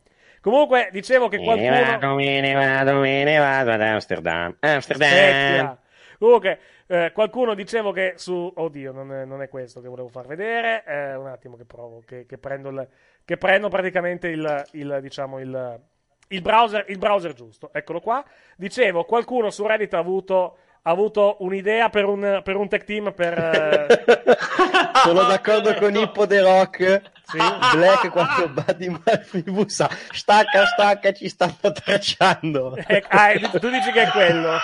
Comunque, 0.40 0.88
dicevo 0.92 1.28
che 1.28 1.36
Me 1.38 1.42
ne 1.42 1.68
qualcuno... 1.68 1.90
vado, 1.98 2.14
me 2.14 2.40
ne 2.40 2.52
vado, 2.54 3.00
me 3.00 3.24
ne 3.24 3.38
vado 3.38 3.72
ad 3.72 3.80
Amsterdam. 3.82 4.56
Amsterdam. 4.60 5.08
Specchia. 5.08 5.78
Comunque, 6.18 6.58
eh, 6.86 7.10
qualcuno 7.12 7.54
dicevo 7.54 7.92
che 7.92 8.12
su. 8.16 8.50
Oddio, 8.54 8.92
non 8.92 9.12
è, 9.12 9.24
non 9.24 9.42
è 9.42 9.48
questo 9.48 9.80
che 9.80 9.88
volevo 9.88 10.08
far 10.08 10.26
vedere. 10.26 10.84
Eh, 10.86 11.14
un 11.16 11.26
attimo 11.26 11.56
che 11.56 11.64
provo. 11.64 12.02
Che, 12.06 12.26
che 12.26 12.38
prendo, 12.38 12.68
il, 12.70 12.88
che 13.24 13.36
prendo 13.36 13.68
praticamente 13.68 14.28
il, 14.28 14.64
il, 14.72 14.98
diciamo, 15.02 15.40
il, 15.40 15.80
il, 16.28 16.40
browser, 16.42 16.84
il 16.88 16.98
browser 16.98 17.32
giusto. 17.34 17.70
Eccolo 17.72 18.00
qua. 18.00 18.24
Dicevo, 18.56 19.04
qualcuno 19.04 19.50
su 19.50 19.66
Reddit 19.66 19.92
ha 19.94 19.98
avuto, 19.98 20.56
ha 20.82 20.90
avuto 20.90 21.36
un'idea 21.40 21.90
per 21.90 22.04
un, 22.06 22.40
per 22.42 22.56
un 22.56 22.68
tech 22.68 22.84
team 22.84 23.12
per. 23.12 23.38
eh, 23.38 24.04
Sono 25.04 25.24
d'accordo 25.24 25.74
con 25.74 25.94
Hippo 25.94 26.26
The 26.26 26.40
Rock. 26.40 27.02
Sì. 27.24 27.38
Black 27.76 28.10
quando 28.10 28.48
Buddy 28.48 28.88
Murphy 28.88 29.42
bussa. 29.42 29.88
Stacca, 30.10 30.66
stacca, 30.66 31.12
ci 31.12 31.28
stanno 31.28 31.72
tracciando. 31.72 32.76
eh, 32.76 33.04
ah, 33.08 33.38
tu 33.58 33.70
dici 33.70 33.92
che 33.92 34.02
è 34.02 34.08
quello. 34.08 34.58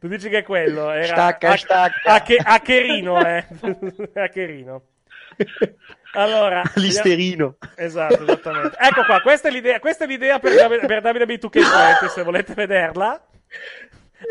Tu 0.00 0.08
dici 0.08 0.28
che 0.28 0.38
è 0.38 0.42
quello? 0.42 0.90
Era 0.90 1.06
Stacca, 1.06 1.50
a, 1.50 1.56
stacca. 1.56 2.12
A, 2.14 2.22
che, 2.22 2.36
a 2.42 2.58
Cherino, 2.60 3.24
eh. 3.24 3.46
a 4.14 4.28
Cherino. 4.28 4.82
Allora, 6.14 6.62
Listerino. 6.76 7.56
Esatto, 7.76 8.22
esattamente. 8.22 8.76
Ecco 8.80 9.04
qua, 9.04 9.20
questa 9.20 9.48
è 9.48 9.50
l'idea, 9.50 9.78
questa 9.80 10.04
è 10.04 10.06
l'idea 10.06 10.38
per, 10.38 10.80
per 10.86 11.02
WWE 11.04 11.38
2K20, 11.38 12.06
se 12.08 12.22
volete 12.22 12.54
vederla. 12.54 13.20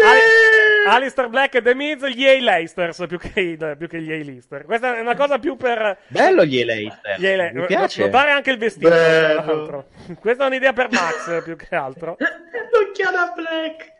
Ali- 0.01 0.95
Alistair 0.95 1.29
Black 1.29 1.55
e 1.55 1.61
The 1.61 1.73
Miz, 1.75 2.03
gli 2.07 2.27
A-Listers 2.27 3.05
più 3.07 3.17
che, 3.17 3.39
i- 3.39 3.57
più 3.77 3.87
che 3.87 4.01
gli 4.01 4.11
A-Lister. 4.11 4.65
Questa 4.65 4.97
è 4.97 4.99
una 4.99 5.15
cosa 5.15 5.39
più 5.39 5.55
per... 5.55 5.97
Bello 6.07 6.43
gli 6.45 6.63
Leicester. 6.63 7.19
Gli 7.19 7.27
A- 7.27 7.51
Mi 7.53 7.65
piace. 7.65 8.03
Notare 8.03 8.31
anche 8.31 8.51
il 8.51 8.57
vestito, 8.57 8.89
tra 8.89 8.97
Bello. 8.97 9.45
l'altro. 9.45 9.87
Questa 10.19 10.43
è 10.43 10.47
un'idea 10.47 10.73
per 10.73 10.89
Max, 10.91 11.43
più 11.43 11.55
che 11.55 11.73
altro. 11.75 12.17
L'occhiale 12.73 13.17
a 13.17 13.31
Black. 13.35 13.91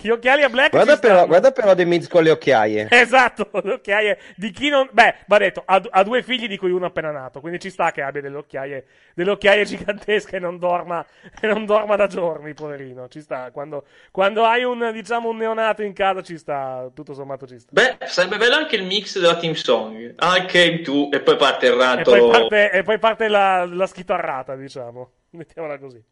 Gli 0.00 0.08
occhiali 0.08 0.42
a 0.42 0.48
Black 0.48 0.70
Guarda 0.70 0.98
però, 0.98 1.26
guarda 1.26 1.50
però 1.52 1.74
The 1.74 1.84
Miz 1.84 2.08
con 2.08 2.22
le 2.22 2.30
occhiaie. 2.30 2.88
Esatto, 2.90 3.48
le 3.62 3.74
occhiaie 3.74 4.18
di 4.36 4.50
chi 4.50 4.68
non... 4.68 4.88
Beh, 4.92 5.14
va 5.26 5.38
detto, 5.38 5.62
ha, 5.64 5.82
ha 5.90 6.02
due 6.02 6.22
figli 6.22 6.46
di 6.46 6.56
cui 6.56 6.70
uno 6.70 6.86
appena 6.86 7.10
nato, 7.10 7.40
quindi 7.40 7.58
ci 7.58 7.70
sta 7.70 7.90
che 7.92 8.02
abbia 8.02 8.20
delle 8.20 8.36
occhiaie, 8.36 8.84
delle 9.14 9.30
occhiaie 9.30 9.64
gigantesche 9.64 10.36
e 10.36 10.38
non 10.40 10.58
dorma, 10.58 11.04
e 11.40 11.46
non 11.46 11.64
dorma 11.64 11.96
da 11.96 12.06
giorni, 12.06 12.54
poverino. 12.54 13.08
Ci 13.08 13.20
sta, 13.20 13.50
quando, 13.50 13.84
quando 14.10 14.44
hai 14.44 14.64
un, 14.64 14.90
diciamo, 14.92 15.28
un 15.30 15.36
neonato 15.36 15.82
in 15.82 15.92
casa 15.92 16.22
ci 16.22 16.36
sta, 16.38 16.90
tutto 16.94 17.14
sommato 17.14 17.46
ci 17.46 17.58
sta. 17.58 17.70
Beh, 17.72 18.06
sarebbe 18.06 18.36
bello 18.36 18.56
anche 18.56 18.76
il 18.76 18.84
mix 18.84 19.18
della 19.18 19.36
team 19.36 19.54
song. 19.54 20.14
I 20.20 20.44
came 20.46 20.80
to 20.82 21.10
e 21.10 21.20
poi 21.20 21.36
parte 21.36 21.66
il 21.66 21.72
E 21.72 21.76
rantolo. 21.76 22.28
poi 22.28 22.30
parte, 22.40 22.70
e 22.70 22.82
poi 22.82 22.98
parte 22.98 23.28
la, 23.28 23.64
la 23.66 23.86
schitarrata, 23.86 24.54
diciamo. 24.56 25.10
Mettiamola 25.30 25.78
così. 25.78 26.02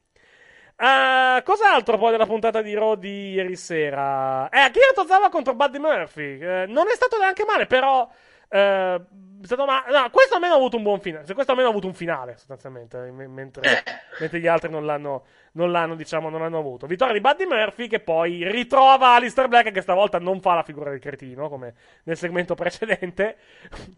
Ah, 0.85 1.41
cos'altro 1.45 1.97
poi 1.97 2.11
della 2.11 2.27
puntata 2.27 2.61
di 2.61 2.75
Raw 2.75 2.97
di 2.97 3.35
ieri 3.35 3.55
sera? 3.55 4.49
Eh, 4.49 4.59
Akira 4.59 4.87
Tozawa 4.93 5.29
contro 5.29 5.55
Buddy 5.55 5.79
Murphy. 5.79 6.41
Eh, 6.41 6.65
non 6.67 6.89
è 6.89 6.95
stato 6.95 7.19
neanche 7.19 7.45
male, 7.45 7.67
però. 7.67 8.09
è 8.49 8.99
stato 9.43 9.65
ma- 9.65 9.85
no, 9.89 10.11
questo 10.11 10.35
almeno 10.35 10.55
ha 10.55 10.57
avuto 10.57 10.77
un 10.77 10.83
buon 10.83 11.01
finale. 11.01 11.25
Cioè, 11.25 11.35
questo 11.35 11.53
almeno 11.53 11.69
ha 11.69 11.73
avuto 11.73 11.87
un 11.87 11.95
finale, 11.95 12.37
sostanzialmente. 12.37 12.99
m- 12.99 13.31
mentre, 13.33 13.85
mentre 14.19 14.41
gli 14.41 14.49
altri 14.49 14.71
non 14.71 14.85
l'hanno, 14.85 15.25
non 15.55 15.71
l'hanno, 15.71 15.95
diciamo, 15.95 16.29
non 16.31 16.41
l'hanno 16.41 16.59
avuto. 16.59 16.87
Vittoria 16.87 17.13
di 17.13 17.21
Buddy 17.21 17.45
Murphy 17.45 17.87
che 17.87 18.01
poi 18.01 18.51
ritrova 18.51 19.15
Alistair 19.15 19.49
Black, 19.49 19.71
che 19.71 19.83
stavolta 19.83 20.19
non 20.19 20.41
fa 20.41 20.55
la 20.55 20.63
figura 20.63 20.91
del 20.91 20.99
cretino, 21.01 21.49
come 21.49 21.75
nel 22.05 22.17
segmento 22.17 22.55
precedente. 22.55 23.37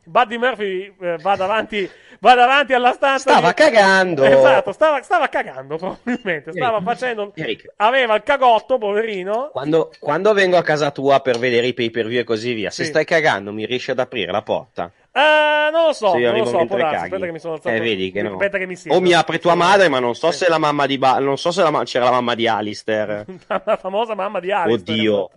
Buddy 0.04 0.36
Murphy 0.36 0.94
eh, 1.00 1.16
va, 1.18 1.36
davanti, 1.36 1.88
va 2.18 2.34
davanti 2.34 2.72
alla 2.72 2.92
stanza. 2.92 3.30
Stava 3.30 3.48
di- 3.48 3.54
cagando. 3.54 4.24
Esatto, 4.24 4.72
stava, 4.72 5.02
stava 5.02 5.28
cagando 5.28 5.76
probabilmente. 5.76 6.52
Stava 6.52 6.80
facendo. 6.80 7.32
Eric. 7.34 7.72
Aveva 7.76 8.14
il 8.16 8.22
cagotto, 8.22 8.78
poverino. 8.78 9.50
Quando, 9.52 9.92
quando 10.00 10.32
vengo 10.32 10.56
a 10.56 10.62
casa 10.62 10.90
tua 10.90 11.20
per 11.20 11.38
vedere 11.38 11.68
i 11.68 11.74
pay 11.74 11.90
per 11.90 12.06
view 12.06 12.20
e 12.20 12.24
così 12.24 12.52
via, 12.52 12.70
se 12.70 12.82
Sì. 12.84 12.90
stai 12.90 13.04
cagando, 13.04 13.52
mi 13.52 13.64
riesci 13.64 13.90
ad 13.92 13.98
aprire 14.00 14.32
la 14.32 14.42
porta? 14.42 14.90
Eh, 15.16 15.70
non 15.70 15.86
lo 15.86 15.92
so, 15.92 16.10
Se 16.10 16.18
io 16.18 16.30
non 16.32 16.40
lo 16.40 16.44
so. 16.46 16.64
Può 16.66 16.76
darsi. 16.76 17.04
Aspetta 17.04 17.24
che 17.26 17.30
mi 17.32 17.38
sono 17.38 17.54
alzato. 17.54 17.74
Eh, 17.76 17.78
vedi 17.80 18.10
che 18.10 18.22
no. 18.22 18.32
Aspetta 18.32 18.58
che 18.58 18.66
mi 18.66 18.74
siedo. 18.74 18.96
O 18.96 19.00
mi 19.00 19.12
apre 19.12 19.38
tua 19.38 19.52
Sì. 19.52 19.58
madre, 19.58 19.88
ma 19.88 20.00
non 20.00 20.14
so 20.16 20.32
se 20.32 20.48
la 20.48 20.58
mamma 20.58 20.86
di 20.86 20.98
ba- 20.98 21.18
non 21.20 21.38
so 21.38 21.52
se 21.52 21.62
la 21.62 21.70
ma- 21.70 21.84
c'era 21.84 22.06
la 22.06 22.10
mamma 22.10 22.34
di 22.34 22.48
Alistair. 22.48 23.24
La 23.46 23.76
famosa 23.80 24.14
mamma 24.16 24.40
di 24.40 24.50
Alistair. 24.50 24.98
Oddio. 24.98 25.30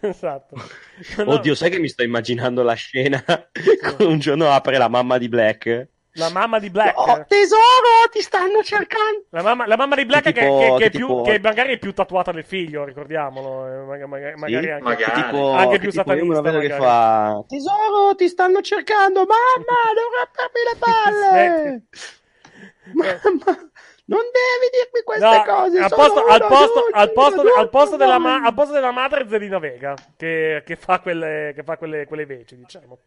Esatto. 0.00 0.56
No, 1.18 1.32
Oddio, 1.32 1.54
sai 1.54 1.70
che 1.70 1.78
mi 1.78 1.88
sto 1.88 2.02
immaginando 2.02 2.62
la 2.62 2.74
scena? 2.74 3.22
Con 3.96 4.06
un 4.08 4.18
giorno 4.20 4.50
apre 4.50 4.78
la 4.78 4.88
mamma 4.88 5.18
di 5.18 5.28
Black. 5.28 5.88
La 6.16 6.30
mamma 6.30 6.60
di 6.60 6.70
Black. 6.70 6.96
Oh, 6.96 7.24
tesoro, 7.26 8.08
ti 8.12 8.20
stanno 8.20 8.62
cercando. 8.62 9.24
La 9.30 9.42
mamma, 9.42 9.66
la 9.66 9.76
mamma 9.76 9.96
di 9.96 10.04
Black 10.04 10.22
Che 10.24 10.32
che, 10.32 10.40
tipo- 10.42 10.58
che- 10.58 10.74
che 10.78 10.84
è 10.84 10.90
più, 10.90 11.06
tipo- 11.08 11.22
che 11.22 11.40
magari 11.40 11.72
è 11.74 11.78
più 11.78 11.92
tatuata 11.92 12.30
del 12.30 12.44
figlio, 12.44 12.84
ricordiamolo. 12.84 13.66
eh, 13.66 13.84
maga- 13.84 14.06
maga- 14.06 14.36
magari, 14.36 14.70
anche, 14.70 14.82
magari. 14.84 15.22
Tipo, 15.22 15.50
anche 15.50 15.72
che 15.72 15.78
più 15.80 15.90
tipo, 15.90 16.12
io 16.12 16.24
me 16.24 16.34
satanista. 16.34 16.40
vedo 16.42 16.58
che 16.60 16.68
magari. 16.68 16.82
fa 16.84 17.44
Tesoro, 17.48 18.14
ti 18.14 18.28
stanno 18.28 18.60
cercando, 18.60 19.20
mamma, 19.26 19.78
devi 19.94 20.08
rompermi 20.16 20.60
le 20.70 20.76
palle. 20.78 21.82
mamma, 22.92 23.70
non 24.06 24.20
devi 24.20 24.68
dirmi 24.70 25.02
queste 25.02 25.24
No, 25.26 25.42
cose. 25.44 25.78
al 25.78 25.90
posto, 25.90 26.24
al, 26.26 26.46
posto, 26.46 26.78
adulto, 26.78 26.96
al, 26.96 27.12
posto, 27.12 27.40
un 27.40 27.48
al, 27.56 27.68
posto 27.70 27.96
della 27.96 28.18
ma- 28.18 28.42
al 28.42 28.54
posto 28.54 28.72
della 28.72 28.92
madre 28.92 29.26
Zelina 29.28 29.58
Vega 29.58 29.94
che, 30.16 30.62
che 30.64 30.76
fa 30.76 31.00
quelle, 31.00 31.52
che 31.56 31.62
fa 31.64 31.76
quelle, 31.76 32.06
quelle 32.06 32.24
veci, 32.26 32.56
diciamo. 32.56 32.98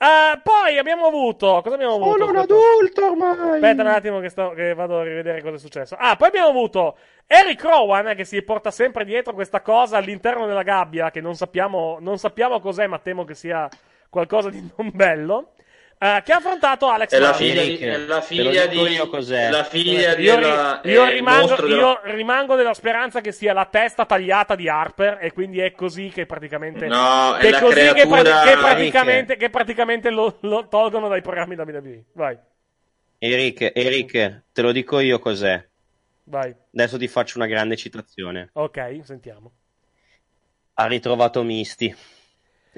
Ah, 0.00 0.40
poi 0.42 0.78
abbiamo 0.78 1.06
avuto. 1.06 1.60
Cosa 1.62 1.74
abbiamo 1.74 1.94
avuto? 1.94 2.18
Sono 2.18 2.30
un 2.30 2.36
adulto 2.36 3.06
ormai. 3.06 3.54
Aspetta 3.54 3.82
un 3.82 3.88
attimo 3.88 4.20
che, 4.20 4.28
sto- 4.28 4.50
che 4.50 4.72
vado 4.74 4.98
a 5.00 5.02
rivedere 5.02 5.42
cosa 5.42 5.56
è 5.56 5.58
successo. 5.58 5.96
Ah, 5.98 6.14
poi 6.16 6.28
abbiamo 6.28 6.48
avuto 6.48 6.96
Eric 7.26 7.62
Rowan 7.64 8.08
eh, 8.08 8.14
che 8.14 8.24
si 8.24 8.40
porta 8.42 8.70
sempre 8.70 9.04
dietro 9.04 9.34
questa 9.34 9.60
cosa 9.60 9.96
all'interno 9.96 10.46
della 10.46 10.62
gabbia 10.62 11.10
che 11.10 11.20
non 11.20 11.34
sappiamo, 11.34 11.98
non 12.00 12.16
sappiamo 12.16 12.60
cos'è, 12.60 12.86
ma 12.86 13.00
temo 13.00 13.24
che 13.24 13.34
sia 13.34 13.68
qualcosa 14.08 14.50
di 14.50 14.70
non 14.76 14.90
bello. 14.94 15.52
Eh, 16.00 16.22
che 16.24 16.32
ha 16.32 16.36
affrontato 16.36 16.86
Alex 16.88 17.10
È 17.10 17.18
la 17.18 17.32
figlia 17.32 17.62
di, 17.62 17.76
è 17.78 17.96
la 17.96 18.20
figlia 18.20 18.66
di 18.66 18.78
io 18.80 19.08
cos'è. 19.08 19.50
la 19.50 19.64
figlia 19.64 20.16
Io, 20.16 20.36
ri- 20.36 20.40
della 20.42 20.80
io 20.84 21.04
è 21.04 21.06
il 21.08 21.12
rimango, 21.14 21.56
della- 21.56 21.76
io 21.76 22.00
rimango 22.04 22.54
della 22.56 22.74
speranza 22.74 23.20
che 23.20 23.32
sia 23.32 23.52
la 23.52 23.66
testa 23.66 24.06
tagliata 24.06 24.54
di 24.54 24.68
Harper 24.68 25.18
e 25.20 25.32
quindi 25.32 25.58
è 25.60 25.72
così 25.72 26.08
che 26.10 26.24
praticamente 26.26 26.86
No, 26.86 27.36
è 27.36 27.50
la 27.50 27.60
così 27.60 27.92
che, 27.92 28.06
pra- 28.06 28.42
che 28.42 28.56
praticamente, 28.56 29.36
che 29.36 29.50
praticamente 29.50 30.10
lo, 30.10 30.36
lo 30.42 30.68
tolgono 30.68 31.08
dai 31.08 31.20
programmi 31.22 31.56
WWE. 31.56 32.04
Vai, 32.12 32.38
Eric, 33.20 33.72
Eric, 33.74 34.42
te 34.52 34.62
lo 34.62 34.72
dico 34.72 35.00
io 35.00 35.18
cos'è. 35.18 35.66
vai. 36.24 36.54
Adesso 36.72 36.98
ti 36.98 37.08
faccio 37.08 37.38
una 37.38 37.46
grande 37.48 37.76
citazione. 37.76 38.50
Ok, 38.52 39.00
sentiamo. 39.02 39.52
Ha 40.74 40.86
ritrovato 40.86 41.42
Misty. 41.42 41.94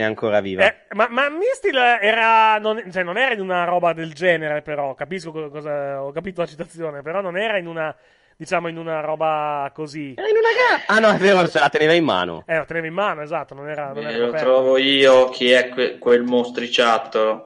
È 0.01 0.05
ancora 0.05 0.41
viva. 0.41 0.65
Eh, 0.65 0.75
ma, 0.95 1.09
ma 1.11 1.29
Misty 1.29 1.69
era 1.77 2.57
non, 2.59 2.83
cioè, 2.91 3.03
non 3.03 3.19
era 3.19 3.35
in 3.35 3.41
una 3.41 3.65
roba 3.65 3.93
del 3.93 4.15
genere, 4.15 4.63
però 4.63 4.95
capisco 4.95 5.31
co- 5.31 5.51
cosa 5.51 6.03
ho 6.03 6.11
capito 6.11 6.41
la 6.41 6.47
citazione, 6.47 7.03
però 7.03 7.21
non 7.21 7.37
era 7.37 7.59
in 7.59 7.67
una 7.67 7.95
diciamo 8.37 8.69
in 8.69 8.79
una 8.79 9.01
roba 9.01 9.71
così. 9.75 10.15
Era 10.17 10.29
in 10.29 10.37
una 10.37 10.49
gara. 10.49 10.83
Ah 10.87 10.99
no, 11.01 11.15
è 11.15 11.19
vero, 11.19 11.47
se 11.47 11.59
la 11.59 11.69
teneva 11.69 11.93
in 11.93 12.05
mano. 12.05 12.45
Eh, 12.47 12.57
lo 12.57 12.65
teneva 12.65 12.87
in 12.87 12.95
mano, 12.95 13.21
esatto, 13.21 13.53
non 13.55 13.69
era, 13.69 13.89
non 13.93 13.99
Eh, 13.99 14.09
era 14.09 14.17
lo 14.19 14.25
coperto. 14.27 14.47
trovo 14.47 14.79
io 14.79 15.29
chi 15.29 15.51
è 15.51 15.69
que- 15.69 15.99
quel 15.99 16.23
mostriciattolo. 16.23 17.45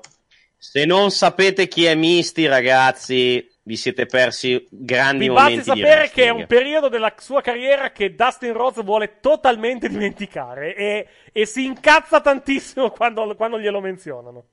Se 0.56 0.84
non 0.84 1.10
sapete 1.10 1.66
chi 1.66 1.84
è 1.86 1.94
Misty, 1.96 2.46
ragazzi, 2.46 3.44
vi 3.66 3.76
siete 3.76 4.04
persi 4.04 4.66
grandi 4.70 5.28
basti 5.28 5.50
momenti 5.56 5.70
di 5.72 5.80
sapere 5.80 6.10
che 6.10 6.24
è 6.24 6.28
un 6.28 6.46
periodo 6.46 6.88
della 6.88 7.14
sua 7.16 7.40
carriera 7.40 7.92
che 7.92 8.14
Dustin 8.14 8.52
Rhodes 8.52 8.84
vuole 8.84 9.20
totalmente 9.20 9.88
dimenticare 9.88 10.74
e, 10.74 11.08
e 11.32 11.46
si 11.46 11.64
incazza 11.64 12.20
tantissimo 12.20 12.90
quando, 12.92 13.34
quando 13.36 13.58
glielo 13.58 13.80
menzionano. 13.80 14.44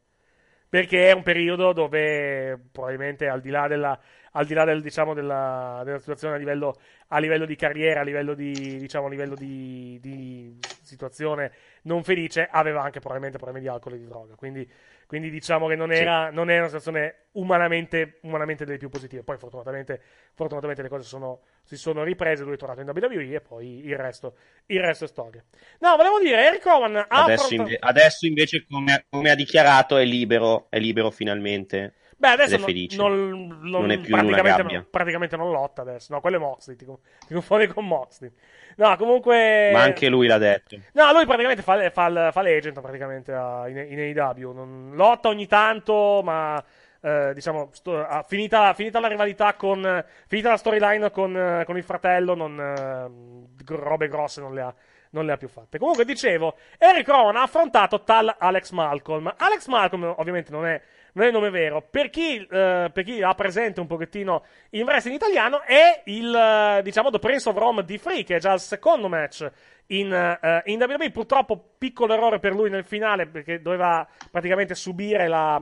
Perché 0.69 1.09
è 1.09 1.11
un 1.11 1.23
periodo 1.23 1.73
dove 1.73 2.57
probabilmente 2.71 3.27
al 3.27 3.41
di 3.41 3.49
là 3.49 3.67
della, 3.67 3.99
al 4.31 4.45
di 4.45 4.53
là 4.53 4.63
del, 4.65 4.81
diciamo, 4.81 5.13
della, 5.13 5.81
della 5.83 5.99
situazione 5.99 6.35
a 6.35 6.37
livello, 6.37 6.75
a 7.07 7.19
livello 7.19 7.45
di 7.45 7.55
carriera, 7.55 8.01
a 8.01 8.03
livello 8.03 8.33
di, 8.33 8.77
diciamo, 8.77 9.07
a 9.07 9.09
livello 9.09 9.35
di, 9.35 9.97
di 10.01 10.69
situazione 10.81 11.51
non 11.83 12.03
felice, 12.03 12.47
aveva 12.49 12.81
anche 12.81 12.99
probabilmente 12.99 13.37
problemi 13.37 13.61
di 13.61 13.67
alcol 13.67 13.93
e 13.93 13.97
di 13.97 14.07
droga. 14.07 14.35
Quindi, 14.35 14.69
quindi 15.05 15.29
diciamo 15.29 15.67
che 15.67 15.75
non 15.75 15.91
era, 15.91 16.29
non 16.29 16.49
era 16.49 16.59
una 16.59 16.67
situazione 16.67 17.15
umanamente, 17.33 18.19
umanamente 18.21 18.63
delle 18.65 18.77
più 18.77 18.89
positive. 18.89 19.23
Poi 19.23 19.37
fortunatamente, 19.37 20.01
fortunatamente 20.33 20.81
le 20.81 20.89
cose 20.89 21.03
sono, 21.05 21.41
si 21.63 21.75
sono 21.75 22.03
riprese, 22.03 22.43
lui 22.43 22.53
è 22.53 22.57
tornato 22.57 22.81
in 22.81 22.89
WWE 22.89 23.35
e 23.35 23.41
poi 23.41 23.85
il 23.85 23.97
resto, 23.97 24.35
il 24.67 24.79
resto 24.79 25.05
è 25.05 25.07
storia. 25.07 25.43
No, 25.79 25.95
volevo 25.97 26.19
dire, 26.19 26.47
Eric 26.47 26.65
ha 26.65 26.75
Adesso, 26.83 27.07
affrontato- 27.09 27.53
inve- 27.53 27.77
adesso 27.79 28.25
invece, 28.25 28.65
come, 28.69 29.05
come 29.09 29.29
ha 29.29 29.35
dichiarato, 29.35 29.97
è 29.97 30.05
libero, 30.05 30.67
è 30.69 30.79
libero 30.79 31.11
finalmente. 31.11 31.95
Beh, 32.21 32.27
adesso 32.27 32.49
ed 32.49 32.53
è 32.53 32.57
non, 32.57 32.65
felice. 32.67 32.97
non- 32.97 33.47
non- 33.61 33.81
Non 33.81 33.91
è 33.91 33.97
più 33.97 34.15
in 34.15 34.25
una 34.25 34.35
praticamente, 34.41 34.73
non, 34.75 34.87
praticamente 34.91 35.37
non 35.37 35.49
lotta 35.51 35.81
adesso. 35.81 36.13
No, 36.13 36.21
quello 36.21 36.37
è 36.37 36.39
Moxley. 36.39 36.75
Ti, 36.75 36.85
con- 36.85 36.99
ti 37.27 37.33
confondi 37.33 37.65
con 37.65 37.87
Moxley. 37.87 38.31
No, 38.75 38.95
comunque. 38.97 39.71
Ma 39.73 39.81
anche 39.81 40.07
lui 40.07 40.27
l'ha 40.27 40.37
detto. 40.37 40.77
No, 40.93 41.11
lui 41.13 41.25
praticamente 41.25 41.63
fa, 41.63 41.89
fa, 41.89 42.31
fa 42.31 42.41
l'agent 42.43 42.79
praticamente 42.79 43.33
a- 43.33 43.67
in, 43.67 43.77
in 43.77 43.99
AEW. 43.99 44.51
Non, 44.53 44.91
lotta 44.93 45.29
ogni 45.29 45.47
tanto, 45.47 46.21
ma. 46.23 46.63
eh, 47.03 47.33
diciamo, 47.33 47.69
sto- 47.71 48.05
ah, 48.05 48.23
finita, 48.27 48.73
finita 48.75 48.99
la 48.99 49.07
rivalità 49.07 49.55
con. 49.55 50.05
Finita 50.27 50.49
la 50.49 50.57
storyline 50.57 51.09
con, 51.09 51.35
eh, 51.35 51.63
con 51.65 51.75
il 51.75 51.83
fratello, 51.83 52.35
non, 52.35 52.59
eh, 52.59 53.75
robe 53.75 54.07
grosse 54.07 54.41
non 54.41 54.53
le 54.53 54.61
ha. 54.61 54.73
Non 55.13 55.25
le 55.25 55.33
ha 55.33 55.37
più 55.37 55.49
fatte. 55.49 55.77
Comunque, 55.77 56.05
dicevo, 56.05 56.55
Eric 56.77 57.05
Rowan 57.09 57.35
ha 57.35 57.41
affrontato 57.41 58.01
tal 58.03 58.33
Alex 58.37 58.71
Malcolm. 58.71 59.33
Alex 59.35 59.67
Malcolm, 59.67 60.13
ovviamente, 60.17 60.51
non 60.51 60.65
è, 60.65 60.81
non 61.13 61.25
è 61.25 61.27
il 61.27 61.33
nome 61.33 61.49
vero. 61.49 61.81
Per 61.81 62.09
chi, 62.09 62.37
eh, 62.37 62.89
per 62.91 63.03
chi 63.03 63.21
ha 63.21 63.33
presente 63.33 63.79
un 63.79 63.87
pochettino 63.87 64.43
il 64.71 64.83
wrestling 64.83 65.15
italiano, 65.15 65.61
è 65.61 66.01
il, 66.05 66.33
eh, 66.33 66.81
diciamo, 66.83 67.09
The 67.09 67.19
Prince 67.19 67.49
of 67.49 67.57
Rome 67.57 67.83
di 67.83 67.97
Free, 67.97 68.23
che 68.23 68.35
è 68.35 68.39
già 68.39 68.53
il 68.53 68.59
secondo 68.59 69.07
match 69.07 69.49
in, 69.87 70.13
eh, 70.13 70.61
in 70.65 70.81
WWE. 70.81 71.11
Purtroppo, 71.11 71.73
piccolo 71.77 72.13
errore 72.13 72.39
per 72.39 72.53
lui 72.53 72.69
nel 72.69 72.85
finale, 72.85 73.27
perché 73.27 73.61
doveva 73.61 74.07
praticamente 74.29 74.75
subire 74.75 75.27
la, 75.27 75.61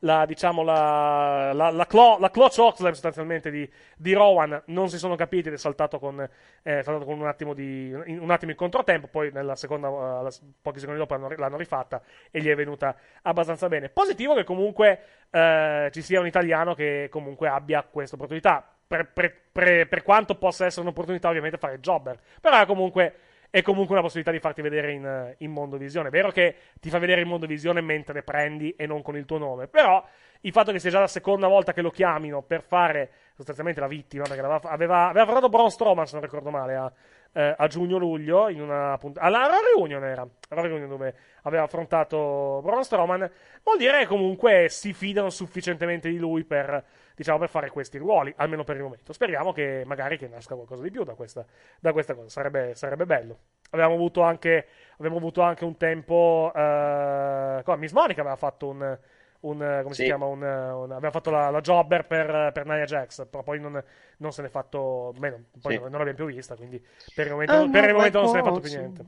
la, 0.00 0.24
diciamo, 0.26 0.62
la, 0.62 1.52
la, 1.52 1.70
la, 1.70 1.86
clo, 1.86 2.18
la 2.18 2.30
clutch 2.30 2.58
Oxley 2.58 2.92
sostanzialmente 2.92 3.50
di, 3.50 3.68
di 3.96 4.12
Rowan. 4.12 4.62
Non 4.66 4.88
si 4.88 4.98
sono 4.98 5.16
capiti 5.16 5.48
ed 5.48 5.54
è 5.54 5.58
saltato 5.58 5.98
con, 5.98 6.20
eh, 6.20 6.82
saltato 6.82 7.04
con 7.04 7.18
un, 7.18 7.26
attimo 7.26 7.54
di, 7.54 7.92
un 7.92 8.30
attimo 8.30 8.50
in 8.50 8.56
controtempo, 8.56 9.08
poi 9.08 9.30
nella 9.32 9.56
seconda, 9.56 9.88
uh, 9.88 10.28
pochi 10.62 10.78
secondi 10.78 11.00
dopo 11.00 11.14
l'hanno, 11.14 11.34
l'hanno, 11.36 11.56
rifatta 11.56 12.00
e 12.30 12.40
gli 12.40 12.48
è 12.48 12.54
venuta 12.54 12.94
abbastanza 13.22 13.68
bene. 13.68 13.88
Positivo 13.88 14.34
che 14.34 14.44
comunque 14.44 15.00
eh, 15.30 15.90
ci 15.92 16.02
sia 16.02 16.20
un 16.20 16.26
italiano 16.26 16.74
che 16.74 17.08
comunque 17.10 17.48
abbia 17.48 17.82
questa 17.82 18.16
opportunità, 18.16 18.64
per, 18.86 19.08
per, 19.12 19.34
per, 19.52 19.88
per 19.88 20.02
quanto 20.02 20.34
possa 20.34 20.66
essere 20.66 20.82
un'opportunità 20.82 21.28
ovviamente 21.28 21.58
fare 21.58 21.78
jobber, 21.78 22.18
però 22.40 22.64
comunque 22.66 23.14
è 23.50 23.62
comunque 23.62 23.94
una 23.94 24.02
possibilità 24.02 24.30
di 24.30 24.38
farti 24.38 24.62
vedere 24.62 24.92
in, 24.92 25.34
in 25.38 25.50
Mondovisione. 25.50 26.08
È 26.08 26.10
vero 26.12 26.30
che 26.30 26.54
ti 26.80 26.88
fa 26.88 26.98
vedere 26.98 27.20
in 27.20 27.28
Mondovisione 27.28 27.80
mentre 27.80 28.22
prendi 28.22 28.74
e 28.76 28.86
non 28.86 29.02
con 29.02 29.16
il 29.16 29.24
tuo 29.24 29.38
nome, 29.38 29.66
però 29.66 30.02
il 30.42 30.52
fatto 30.52 30.72
che 30.72 30.78
sia 30.78 30.90
già 30.90 31.00
la 31.00 31.06
seconda 31.06 31.48
volta 31.48 31.72
che 31.72 31.82
lo 31.82 31.90
chiamino 31.90 32.42
per 32.42 32.62
fare 32.62 33.10
sostanzialmente 33.34 33.80
la 33.80 33.88
vittima, 33.88 34.24
perché 34.24 34.40
aveva, 34.40 34.60
aveva, 34.62 35.08
aveva 35.08 35.22
affrontato 35.22 35.48
Braun 35.48 35.70
Strowman, 35.70 36.06
se 36.06 36.14
non 36.14 36.22
ricordo 36.22 36.50
male, 36.50 36.74
a, 36.76 36.92
eh, 37.32 37.54
a 37.56 37.66
giugno-luglio, 37.66 38.48
in 38.48 38.62
una 38.62 38.96
puntata, 38.98 39.26
alla, 39.26 39.44
alla 39.44 39.58
reunion 39.74 40.04
era, 40.04 40.26
alla 40.48 40.60
reunion 40.60 40.88
dove 40.88 41.14
aveva 41.42 41.64
affrontato 41.64 42.60
Braun 42.62 42.84
Strowman, 42.84 43.30
vuol 43.62 43.78
dire 43.78 43.98
che 44.00 44.06
comunque 44.06 44.68
si 44.68 44.92
fidano 44.92 45.30
sufficientemente 45.30 46.08
di 46.08 46.18
lui 46.18 46.44
per 46.44 46.84
diciamo, 47.20 47.36
per 47.36 47.50
fare 47.50 47.68
questi 47.68 47.98
ruoli, 47.98 48.32
almeno 48.38 48.64
per 48.64 48.76
il 48.76 48.82
momento. 48.82 49.12
Speriamo 49.12 49.52
che 49.52 49.82
magari 49.84 50.16
che 50.16 50.26
nasca 50.26 50.54
qualcosa 50.54 50.82
di 50.82 50.90
più 50.90 51.04
da 51.04 51.12
questa, 51.12 51.44
da 51.78 51.92
questa 51.92 52.14
cosa, 52.14 52.30
sarebbe, 52.30 52.74
sarebbe 52.74 53.04
bello. 53.04 53.40
Abbiamo 53.72 53.92
avuto 53.92 54.22
anche, 54.22 54.66
abbiamo 54.96 55.18
avuto 55.18 55.42
anche 55.42 55.66
un 55.66 55.76
tempo, 55.76 56.50
eh, 56.54 57.62
Miss 57.76 57.92
Monica 57.92 58.22
aveva 58.22 58.36
fatto 58.36 58.68
un, 58.68 58.98
un, 59.40 59.58
come 59.82 59.94
sì. 59.94 60.00
si 60.00 60.04
chiama, 60.04 60.24
un, 60.24 60.40
un, 60.40 60.92
aveva 60.92 61.10
fatto 61.10 61.28
la, 61.28 61.50
la 61.50 61.60
jobber 61.60 62.06
per, 62.06 62.52
per 62.54 62.64
Nia 62.64 62.86
Jax, 62.86 63.26
però 63.28 63.42
poi 63.42 63.60
non, 63.60 63.84
non 64.16 64.32
se 64.32 64.40
n'è 64.40 64.48
fatto, 64.48 65.12
beh, 65.18 65.30
poi 65.60 65.74
sì. 65.74 65.78
non, 65.78 65.90
non, 65.90 65.98
l'abbiamo 65.98 66.24
più 66.24 66.24
vista, 66.24 66.56
quindi 66.56 66.82
per 67.14 67.26
il 67.26 67.32
momento, 67.32 67.52
ah, 67.52 67.68
per 67.68 67.84
il 67.84 67.94
momento 67.94 68.20
non 68.20 68.28
se 68.30 68.36
n'è 68.36 68.42
fatto 68.42 68.60
più 68.60 68.70
niente. 68.70 69.04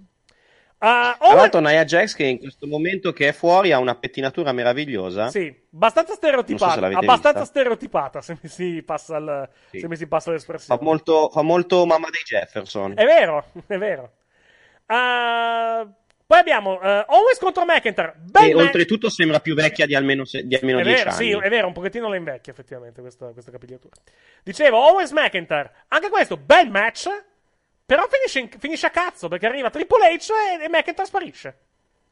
Uh, 0.82 1.14
Tra 1.16 1.34
l'altro 1.34 1.60
Nia 1.60 1.84
Jax 1.84 2.12
che 2.12 2.24
in 2.24 2.38
questo 2.40 2.66
momento 2.66 3.12
che 3.12 3.28
è 3.28 3.32
fuori 3.32 3.70
ha 3.70 3.78
una 3.78 3.94
pettinatura 3.94 4.50
meravigliosa. 4.50 5.28
Sì, 5.28 5.54
abbastanza 5.72 6.14
stereotipata. 6.14 6.90
So 6.90 6.98
abbastanza 6.98 7.38
vista. 7.38 7.44
stereotipata 7.44 8.20
se 8.20 8.36
mi 8.42 8.48
si 8.48 8.82
passa, 8.84 9.16
il, 9.16 9.48
sì. 9.70 9.78
se 9.78 9.86
mi 9.86 9.94
si 9.94 10.09
passa 10.09 10.32
l'espressione. 10.32 10.76
Fa 10.76 10.84
molto, 10.84 11.30
fa 11.30 11.42
molto 11.42 11.86
mamma 11.86 12.09
dei 12.10 12.22
Jefferson. 12.22 12.94
È 12.96 13.04
vero, 13.04 13.44
è 13.68 13.78
vero. 13.78 14.10
Uh, 14.88 15.88
poi 16.26 16.38
abbiamo 16.40 16.72
uh, 16.72 17.04
Owens 17.06 17.38
contro 17.38 17.64
McIntyre. 17.64 18.14
Bel 18.18 18.50
e 18.50 18.54
match. 18.54 18.64
oltretutto 18.64 19.09
sembra 19.09 19.38
più 19.38 19.54
vecchia 19.54 19.86
di 19.86 19.94
almeno, 19.94 20.24
se, 20.24 20.44
di 20.44 20.56
almeno 20.56 20.80
è 20.80 20.82
10 20.82 20.96
vero, 20.96 21.10
anni. 21.10 21.24
Sì, 21.24 21.30
è 21.30 21.48
vero, 21.48 21.68
un 21.68 21.74
pochettino 21.74 22.09
la 22.09 22.16
invecchia 22.16 22.52
effettivamente 22.52 23.00
questa, 23.00 23.26
questa 23.28 23.52
capigliatura. 23.52 23.94
Dicevo, 24.42 24.78
Owens 24.78 25.12
McIntyre. 25.12 25.70
Anche 25.86 26.09
questo, 26.09 26.36
bel 26.36 26.68
match 26.70 27.09
però 27.93 28.06
finisce, 28.09 28.39
in, 28.39 28.48
finisce, 28.59 28.86
a 28.86 28.90
cazzo 28.90 29.28
perché 29.28 29.44
arriva 29.44 29.69
Triple 29.69 30.14
H 30.14 30.31
e, 30.32 30.64
e 30.64 30.69
McIntyre 30.70 31.05
sparisce. 31.05 31.59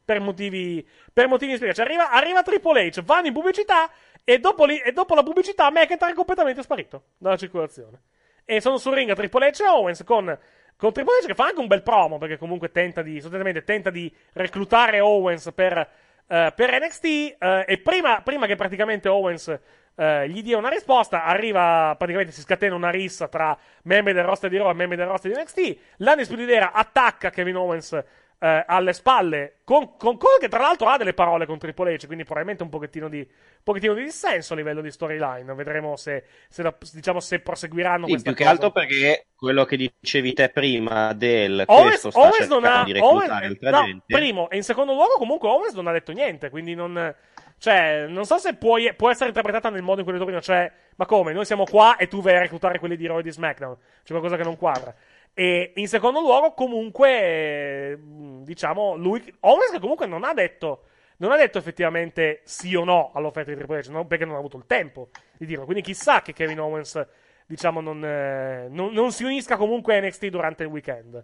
Per 0.05 0.19
motivi, 0.19 0.87
per 1.11 1.27
motivi 1.27 1.55
spiegati. 1.55 1.81
Arriva, 1.81 2.11
arriva 2.11 2.43
Triple 2.43 2.87
H, 2.87 3.01
vanno 3.01 3.25
in 3.25 3.33
pubblicità 3.33 3.89
e 4.23 4.37
dopo, 4.37 4.65
li, 4.65 4.77
e 4.77 4.91
dopo 4.91 5.15
la 5.15 5.23
pubblicità 5.23 5.71
McIntyre 5.71 6.11
è 6.11 6.13
completamente 6.13 6.61
sparito 6.61 7.05
dalla 7.17 7.35
circolazione. 7.35 7.99
E 8.45 8.61
sono 8.61 8.77
sul 8.77 8.93
ring 8.93 9.11
Triple 9.15 9.49
H 9.49 9.61
e 9.63 9.67
Owens 9.67 10.03
con, 10.03 10.37
con 10.77 10.93
Triple 10.93 11.17
H 11.23 11.25
che 11.25 11.33
fa 11.33 11.45
anche 11.45 11.59
un 11.59 11.67
bel 11.67 11.81
promo 11.81 12.19
perché 12.19 12.37
comunque 12.37 12.69
tenta 12.69 13.01
di, 13.01 13.19
tenta 13.65 13.89
di 13.89 14.15
reclutare 14.33 14.99
Owens 14.99 15.51
per, 15.55 15.89
uh, 16.27 16.53
per 16.53 16.79
NXT 16.79 17.05
uh, 17.39 17.63
e 17.65 17.79
prima, 17.83 18.21
prima 18.21 18.45
che 18.45 18.55
praticamente 18.55 19.09
Owens 19.09 19.59
Uh, 19.93 20.23
gli 20.23 20.41
dia 20.41 20.57
una 20.57 20.69
risposta, 20.69 21.25
arriva 21.25 21.93
praticamente 21.97 22.33
si 22.33 22.41
scatena 22.41 22.73
una 22.73 22.89
rissa 22.89 23.27
tra 23.27 23.55
membri 23.83 24.13
del 24.13 24.23
roster 24.23 24.49
di 24.49 24.57
Raw 24.57 24.69
e 24.69 24.73
membri 24.73 24.97
del 24.97 25.07
roster 25.07 25.31
di 25.31 25.39
NXT. 25.39 25.77
L'Undisputed 25.97 26.69
attacca 26.71 27.29
Kevin 27.29 27.57
Owens 27.57 28.03
uh, 28.41 28.63
alle 28.65 28.93
spalle 28.93 29.57
con, 29.63 29.95
con 29.97 30.17
quello 30.17 30.37
che 30.39 30.49
tra 30.49 30.59
l'altro 30.59 30.87
ha 30.87 30.97
delle 30.97 31.13
parole 31.13 31.45
con 31.45 31.57
Triple 31.57 31.93
H, 31.95 32.05
quindi 32.07 32.23
probabilmente 32.23 32.63
un 32.63 32.69
pochettino 32.69 33.07
di, 33.07 33.25
pochettino 33.63 33.93
di 33.93 34.03
dissenso 34.03 34.53
a 34.53 34.55
livello 34.55 34.81
di 34.81 34.91
storyline. 34.91 35.53
Vedremo 35.53 35.95
se, 35.95 36.25
se, 36.49 36.63
la, 36.63 36.75
diciamo, 36.91 37.19
se 37.19 37.39
proseguiranno 37.39 38.05
sì, 38.05 38.11
questa 38.11 38.33
più 38.33 38.43
cosa. 38.43 38.55
che 38.55 38.63
altro 38.63 38.71
perché 38.71 39.27
quello 39.35 39.65
che 39.65 39.77
dicevi 39.77 40.33
te 40.33 40.49
prima 40.49 41.13
del 41.13 41.63
Owens, 41.65 41.89
questo 41.89 42.09
sta 42.11 42.19
Owens 42.19 42.47
non 42.47 42.65
ha, 42.65 42.83
di 42.83 42.93
reclutare 42.93 43.45
Owens, 43.45 43.61
no, 43.61 44.01
primo 44.05 44.49
e 44.49 44.57
in 44.57 44.63
secondo 44.63 44.93
luogo 44.93 45.13
comunque 45.17 45.47
Owens 45.47 45.73
non 45.73 45.87
ha 45.87 45.91
detto 45.91 46.11
niente, 46.11 46.49
quindi 46.49 46.75
non 46.75 47.15
cioè, 47.61 48.07
non 48.07 48.25
so 48.25 48.39
se 48.39 48.55
puoi, 48.55 48.91
può 48.95 49.11
essere 49.11 49.27
interpretata 49.27 49.69
nel 49.69 49.83
modo 49.83 49.99
in 49.99 50.03
cui 50.03 50.13
hai 50.13 50.19
detto 50.19 50.31
prima. 50.31 50.41
Cioè, 50.41 50.71
ma 50.95 51.05
come? 51.05 51.31
Noi 51.31 51.45
siamo 51.45 51.65
qua 51.65 51.95
e 51.95 52.07
tu 52.07 52.19
vai 52.19 52.35
a 52.35 52.39
reclutare 52.39 52.79
quelli 52.79 52.97
di 52.97 53.05
e 53.05 53.21
di 53.21 53.31
SmackDown. 53.31 53.77
C'è 54.01 54.09
qualcosa 54.09 54.35
che 54.35 54.41
non 54.41 54.57
quadra. 54.57 54.91
E 55.31 55.71
in 55.75 55.87
secondo 55.87 56.21
luogo, 56.21 56.55
comunque, 56.55 57.99
diciamo, 58.41 58.95
lui. 58.95 59.23
Owens 59.41 59.69
che 59.69 59.79
comunque 59.79 60.07
non 60.07 60.23
ha 60.23 60.33
detto. 60.33 60.85
Non 61.17 61.31
ha 61.31 61.37
detto 61.37 61.59
effettivamente 61.59 62.41
sì 62.45 62.73
o 62.73 62.83
no 62.83 63.11
all'offerta 63.13 63.51
di 63.51 63.57
Triple 63.57 63.81
H, 63.81 63.89
no? 63.91 64.07
perché 64.07 64.25
non 64.25 64.33
ha 64.33 64.39
avuto 64.39 64.57
il 64.57 64.65
tempo 64.65 65.09
di 65.37 65.45
dirlo. 65.45 65.65
Quindi 65.65 65.83
chissà 65.83 66.23
che 66.23 66.33
Kevin 66.33 66.61
Owens, 66.61 67.05
diciamo, 67.45 67.79
non, 67.79 68.03
eh, 68.03 68.69
non, 68.71 68.91
non 68.91 69.11
si 69.11 69.23
unisca 69.23 69.55
comunque 69.55 69.95
a 69.95 70.01
NXT 70.01 70.25
durante 70.29 70.63
il 70.63 70.69
weekend. 70.69 71.23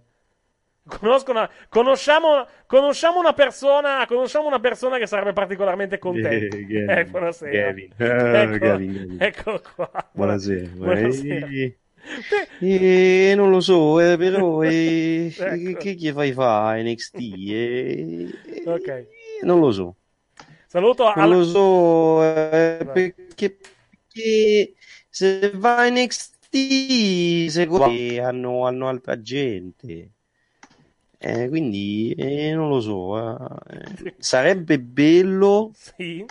Una, 1.28 1.50
conosciamo, 1.70 2.48
conosciamo, 2.66 3.20
una 3.20 3.34
persona, 3.34 4.06
conosciamo 4.08 4.48
una 4.48 4.60
persona 4.60 4.98
che 4.98 5.06
sarebbe 5.08 5.34
particolarmente 5.34 5.98
contenta. 6.00 6.56
Eh, 6.56 6.66
Gavin, 6.66 6.90
eh, 6.90 7.06
buonasera. 7.06 7.72
Gavin. 7.72 7.94
Oh, 8.00 8.34
ecco, 8.34 8.58
Gavin, 8.58 8.94
Gavin. 8.94 9.16
Eccolo 9.18 9.62
qua. 9.76 10.12
Buonasera. 10.12 10.68
buonasera. 10.76 11.48
Eh, 12.60 13.32
eh, 13.32 13.34
non 13.36 13.50
lo 13.52 13.60
so, 13.60 14.00
eh, 14.00 14.18
però 14.18 14.62
eh, 14.64 15.34
Ecco. 15.38 15.78
che 15.78 15.94
gli 15.94 16.12
fai 16.12 16.32
fare 16.34 16.84
NXT? 16.84 17.16
Eh, 17.20 18.34
Ok. 18.66 19.08
non 19.42 19.60
lo 19.60 19.72
so. 19.72 19.98
Saluto 20.68 21.12
Non 21.14 21.26
alla... 21.26 21.36
lo 21.36 21.44
so, 21.44 22.24
eh, 22.24 22.80
Vai. 22.84 23.14
perché, 23.16 23.58
perché 23.58 24.74
se 25.10 25.52
va 25.56 25.86
in 25.88 25.96
NXT 25.96 27.48
secondo 27.50 27.88
me 27.88 28.20
hanno, 28.20 28.66
hanno 28.66 28.88
altra 28.88 29.20
gente. 29.22 30.12
Eh, 31.20 31.48
quindi 31.50 32.14
eh, 32.18 32.54
non 32.54 32.70
lo 32.70 32.80
so. 32.80 33.18
eh. 33.40 34.14
Sarebbe 34.20 34.80
bello 34.80 35.72
Sì. 35.74 36.26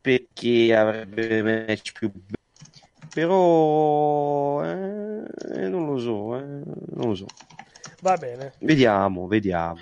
perché 0.00 0.74
avrebbe 0.74 1.42
match 1.42 1.92
più 1.92 2.10
belli. 2.10 2.40
Però 3.12 4.64
eh, 4.64 5.68
non 5.68 5.86
lo 5.86 5.98
so, 5.98 6.36
eh, 6.36 6.40
non 6.42 7.08
lo 7.08 7.14
so. 7.14 7.26
Va 8.00 8.16
bene. 8.16 8.54
Vediamo, 8.60 9.26
vediamo. 9.26 9.80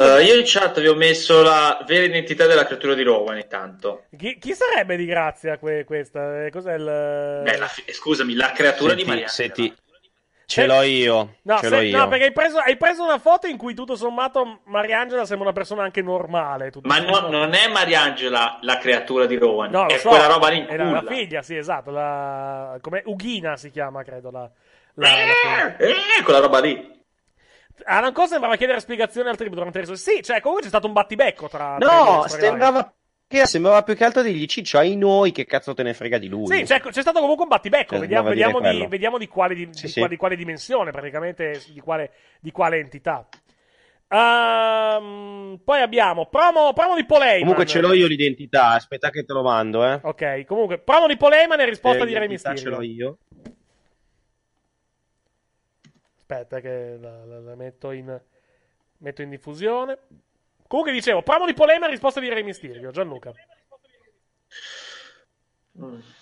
Eh, 0.00 0.24
io 0.24 0.34
in 0.34 0.42
chat 0.44 0.80
vi 0.80 0.88
ho 0.88 0.94
messo 0.96 1.42
la 1.42 1.82
vera 1.86 2.04
identità 2.06 2.46
della 2.46 2.64
creatura 2.66 2.94
di 2.94 3.02
Rowan 3.04 3.38
intanto. 3.38 4.06
chi, 4.16 4.36
chi 4.38 4.52
sarebbe 4.52 4.96
di 4.96 5.04
grazia 5.06 5.58
que- 5.58 5.84
questa? 5.84 6.46
Eh, 6.46 6.50
Cos'è 6.50 6.74
il... 6.74 7.42
Beh, 7.44 7.56
la 7.56 7.68
fi- 7.68 7.84
scusami, 7.92 8.34
la 8.34 8.50
creatura 8.50 8.94
di 8.94 9.04
Senti, 9.04 9.14
Maria. 9.14 9.28
senti, 9.28 9.74
ce 10.46 10.64
l'ho 10.66 10.82
io. 10.82 11.36
No, 11.42 11.58
ce 11.58 11.64
se- 11.68 11.68
l'ho 11.70 11.80
io. 11.82 11.98
no, 11.98 12.08
perché 12.08 12.24
hai 12.26 12.32
preso, 12.32 12.58
hai 12.58 12.76
preso 12.76 13.02
una 13.04 13.18
foto 13.18 13.46
in 13.46 13.56
cui 13.56 13.74
tutto 13.74 13.96
sommato 13.96 14.60
Mariangela 14.64 15.26
sembra 15.26 15.48
una 15.48 15.54
persona 15.56 15.82
anche 15.82 16.02
normale. 16.02 16.70
tutto 16.70 16.88
Ma 16.88 16.98
no- 17.00 17.28
non 17.28 17.52
è 17.52 17.68
Mariangela 17.68 18.58
la 18.62 18.78
creatura 18.78 19.26
di 19.26 19.36
Rowan, 19.36 19.70
No, 19.70 19.86
è 19.86 19.98
so, 19.98 20.08
quella 20.08 20.26
roba 20.26 20.48
lì 20.48 20.64
è 20.64 20.76
la, 20.76 20.90
la 20.90 21.02
figlia, 21.04 21.42
sì, 21.42 21.56
esatto. 21.56 21.90
La... 21.90 22.78
Come 22.80 23.02
Ughina 23.06 23.56
si 23.56 23.70
chiama, 23.70 24.02
credo. 24.04 24.30
La, 24.30 24.50
la-. 24.94 25.76
Eh, 25.76 25.90
eh, 26.18 26.22
quella 26.22 26.38
roba 26.40 26.60
lì. 26.60 26.94
Alan 27.84 28.12
Cole 28.14 28.28
sembrava 28.28 28.56
chiedere 28.56 28.80
spiegazioni 28.80 29.28
al 29.28 29.36
tribù 29.36 29.54
durante 29.54 29.80
le 29.80 29.84
sue. 29.86 29.96
Sì, 29.96 30.22
cioè, 30.22 30.40
comunque 30.40 30.62
c'è 30.62 30.70
stato 30.70 30.86
un 30.86 30.94
battibecco 30.94 31.48
tra. 31.48 31.76
No, 31.78 32.24
sembrava, 32.26 32.90
che, 33.28 33.46
sembrava 33.46 33.82
più 33.82 33.94
che 33.96 34.04
altro 34.04 34.22
dirgli 34.22 34.46
Ciccio, 34.46 34.78
hai 34.78 34.96
noi, 34.96 35.32
che 35.32 35.44
cazzo 35.44 35.74
te 35.74 35.82
ne 35.82 35.94
frega 35.94 36.18
di 36.18 36.28
lui. 36.28 36.46
Sì, 36.46 36.62
c'è, 36.62 36.80
c'è 36.80 37.00
stato 37.00 37.20
comunque 37.20 37.42
un 37.44 37.48
battibecco. 37.50 37.90
Cioè, 37.90 38.00
vediamo, 38.00 38.28
vediamo 38.28 38.60
di, 38.60 38.86
vediamo 38.86 39.18
di 39.18 39.26
quale, 39.26 39.54
di, 39.54 39.68
Sì, 39.72 39.88
sì. 39.88 39.98
qua- 40.00 40.08
di 40.08 40.16
quale 40.16 40.36
dimensione, 40.36 40.90
praticamente, 40.92 41.60
di 41.72 41.80
quale, 41.80 42.12
di 42.40 42.50
quale 42.52 42.78
entità. 42.78 43.26
Ehm, 44.08 45.60
poi 45.64 45.80
abbiamo 45.80 46.26
promo, 46.26 46.72
promo 46.72 46.94
di 46.94 47.04
Paul 47.04 47.22
Heyman. 47.22 47.40
Comunque 47.40 47.66
ce 47.66 47.80
l'ho 47.80 47.92
io 47.92 48.06
l'identità, 48.06 48.70
aspetta 48.70 49.10
che 49.10 49.24
te 49.24 49.32
lo 49.32 49.42
mando, 49.42 49.84
eh. 49.84 49.98
Ok, 50.02 50.44
comunque, 50.44 50.78
promo 50.78 51.08
di 51.08 51.16
Paul 51.16 51.32
Heyman 51.32 51.58
e 51.60 51.64
risposta 51.64 52.04
Eh, 52.04 52.06
di 52.06 52.12
l'identità 52.12 52.50
Mysterio. 52.52 52.62
ce 52.62 52.76
l'ho 52.76 52.82
io. 52.88 53.18
Aspetta 56.18 56.60
che 56.60 56.96
la, 57.00 57.24
la- 57.24 57.40
la 57.40 57.54
metto, 57.54 57.90
in, 57.90 58.20
metto 58.98 59.22
in 59.22 59.30
diffusione. 59.30 59.98
Comunque 60.66 60.92
dicevo, 60.92 61.22
promo 61.22 61.46
di 61.46 61.54
Heyman 61.56 61.84
e 61.88 61.90
risposta 61.90 62.20
di 62.20 62.28
Rey 62.28 62.42
Mysterio. 62.42 62.90
Gianluca. 62.90 63.32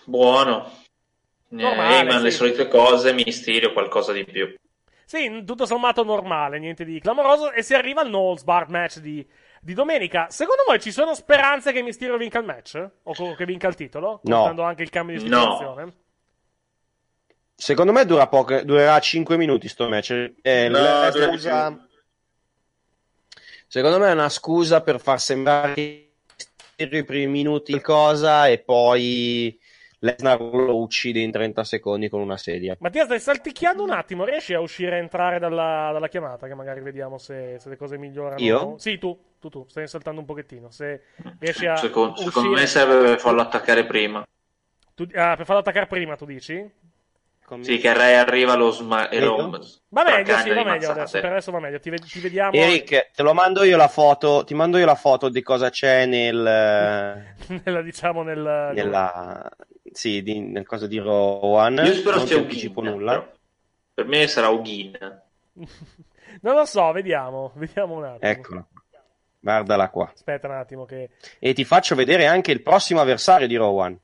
Buono. 0.04 0.66
Eh, 0.66 1.56
Normale, 1.56 1.94
Heyman, 1.96 2.22
le 2.22 2.30
sì. 2.30 2.36
solite 2.38 2.68
cose, 2.68 3.12
Mysterio, 3.12 3.72
qualcosa 3.72 4.12
di 4.12 4.24
più. 4.24 4.52
Sì, 5.06 5.44
tutto 5.44 5.66
sommato 5.66 6.02
normale, 6.02 6.58
niente 6.58 6.84
di 6.84 6.98
clamoroso. 6.98 7.52
E 7.52 7.62
si 7.62 7.74
arriva 7.74 8.00
al 8.00 8.08
Knowles 8.08 8.42
Bar 8.42 8.68
match 8.68 8.98
di, 8.98 9.24
di 9.60 9.74
domenica. 9.74 10.26
Secondo 10.30 10.62
voi 10.66 10.80
ci 10.80 10.90
sono 10.90 11.14
speranze 11.14 11.72
che 11.72 11.82
Mysterio 11.82 12.16
vinca 12.16 12.38
il 12.38 12.44
match? 12.46 12.88
O 13.04 13.34
che 13.36 13.44
vinca 13.44 13.68
il 13.68 13.74
titolo? 13.76 14.20
No. 14.24 14.36
Contando 14.38 14.62
anche 14.62 14.82
il 14.82 14.90
cambio 14.90 15.18
di 15.20 15.28
No. 15.28 15.40
situazione? 15.42 15.92
Secondo 17.54 17.92
me 17.92 18.04
dura 18.04 18.26
poco, 18.26 18.60
durerà 18.62 18.98
5 18.98 19.36
minuti 19.36 19.68
sto 19.68 19.88
match. 19.88 20.32
È 20.42 20.68
No, 20.68 21.10
di 21.10 21.20
scusa- 21.20 21.86
Secondo 23.74 23.98
me 23.98 24.08
è 24.08 24.12
una 24.12 24.28
scusa 24.28 24.82
per 24.82 25.00
far 25.00 25.20
sembrare 25.20 25.74
i 26.76 27.04
primi 27.04 27.26
minuti 27.26 27.72
qualcosa 27.72 28.46
e 28.46 28.60
poi 28.60 29.58
Lesnar 29.98 30.40
lo 30.40 30.80
uccide 30.80 31.18
in 31.18 31.32
30 31.32 31.64
secondi 31.64 32.08
con 32.08 32.20
una 32.20 32.36
sedia. 32.36 32.76
Mattia, 32.78 33.02
stai 33.02 33.18
salticchiando 33.18 33.82
un 33.82 33.90
attimo. 33.90 34.24
Riesci 34.24 34.54
a 34.54 34.60
uscire 34.60 34.98
e 34.98 35.00
entrare 35.00 35.40
dalla, 35.40 35.90
dalla 35.92 36.06
chiamata? 36.06 36.46
Che 36.46 36.54
magari 36.54 36.82
vediamo 36.82 37.18
se, 37.18 37.56
se 37.58 37.68
le 37.68 37.76
cose 37.76 37.98
migliorano. 37.98 38.40
Io? 38.40 38.78
Sì, 38.78 38.96
tu, 38.96 39.18
tu, 39.40 39.48
tu. 39.48 39.66
Stai 39.68 39.88
saltando 39.88 40.20
un 40.20 40.26
pochettino. 40.26 40.70
Se 40.70 41.02
riesci 41.40 41.66
a. 41.66 41.74
Secondo, 41.74 42.14
secondo 42.14 42.50
uscire- 42.50 42.60
me 42.60 42.66
serve 42.68 43.08
per 43.08 43.18
farlo 43.18 43.40
attaccare 43.40 43.84
prima. 43.86 44.24
tu- 44.94 45.08
ah, 45.14 45.34
per 45.34 45.46
farlo 45.46 45.62
attaccare 45.62 45.88
prima, 45.88 46.14
tu 46.14 46.26
dici? 46.26 46.70
Sì, 47.60 47.78
che 47.78 47.92
Ray 47.92 48.14
arriva 48.14 48.54
lo 48.54 48.70
sma- 48.70 49.08
e 49.08 49.20
lo? 49.20 49.50
Va 49.88 50.02
meglio, 50.04 50.36
sì, 50.38 50.48
va 50.50 50.64
meglio 50.64 50.90
adesso. 50.90 51.20
Per 51.20 51.30
adesso 51.30 51.50
va 51.50 51.60
meglio. 51.60 51.78
Ti, 51.78 51.90
ve- 51.90 51.98
ti 51.98 52.20
vediamo. 52.20 52.52
Eric, 52.52 53.10
te 53.14 53.22
lo 53.22 53.34
mando 53.34 53.62
io 53.64 53.76
la 53.76 53.88
foto, 53.88 54.44
ti 54.44 54.54
mando 54.54 54.78
io 54.78 54.86
la 54.86 54.94
foto 54.94 55.28
di 55.28 55.42
cosa 55.42 55.70
c'è 55.70 56.06
nel 56.06 56.34
nella, 57.64 57.82
diciamo, 57.82 58.22
nel. 58.22 58.72
nella 58.74 59.50
sì, 59.92 60.22
di, 60.22 60.40
nel 60.40 60.66
coso 60.66 60.86
di 60.86 60.98
Rowan. 60.98 61.80
Io 61.84 61.94
spero 61.94 62.16
non 62.16 62.26
un 62.28 62.32
anticipo 62.38 62.82
Gin, 62.82 62.90
nulla. 62.90 63.12
però. 63.12 63.32
Per 63.94 64.06
me 64.06 64.26
sarà 64.26 64.48
Ugin. 64.48 65.22
Non 66.40 66.56
lo 66.56 66.64
so, 66.64 66.90
vediamo. 66.90 67.52
Vediamo 67.54 67.94
un 67.94 68.04
attimo. 68.04 68.30
Eccola. 68.30 68.66
Guardala 69.38 69.88
qua. 69.90 70.10
Aspetta 70.12 70.48
un 70.48 70.54
attimo 70.54 70.84
che. 70.84 71.10
E 71.38 71.52
ti 71.52 71.64
faccio 71.64 71.94
vedere 71.94 72.26
anche 72.26 72.50
il 72.50 72.60
prossimo 72.62 73.00
avversario 73.00 73.46
di 73.46 73.54
Rowan. 73.54 73.96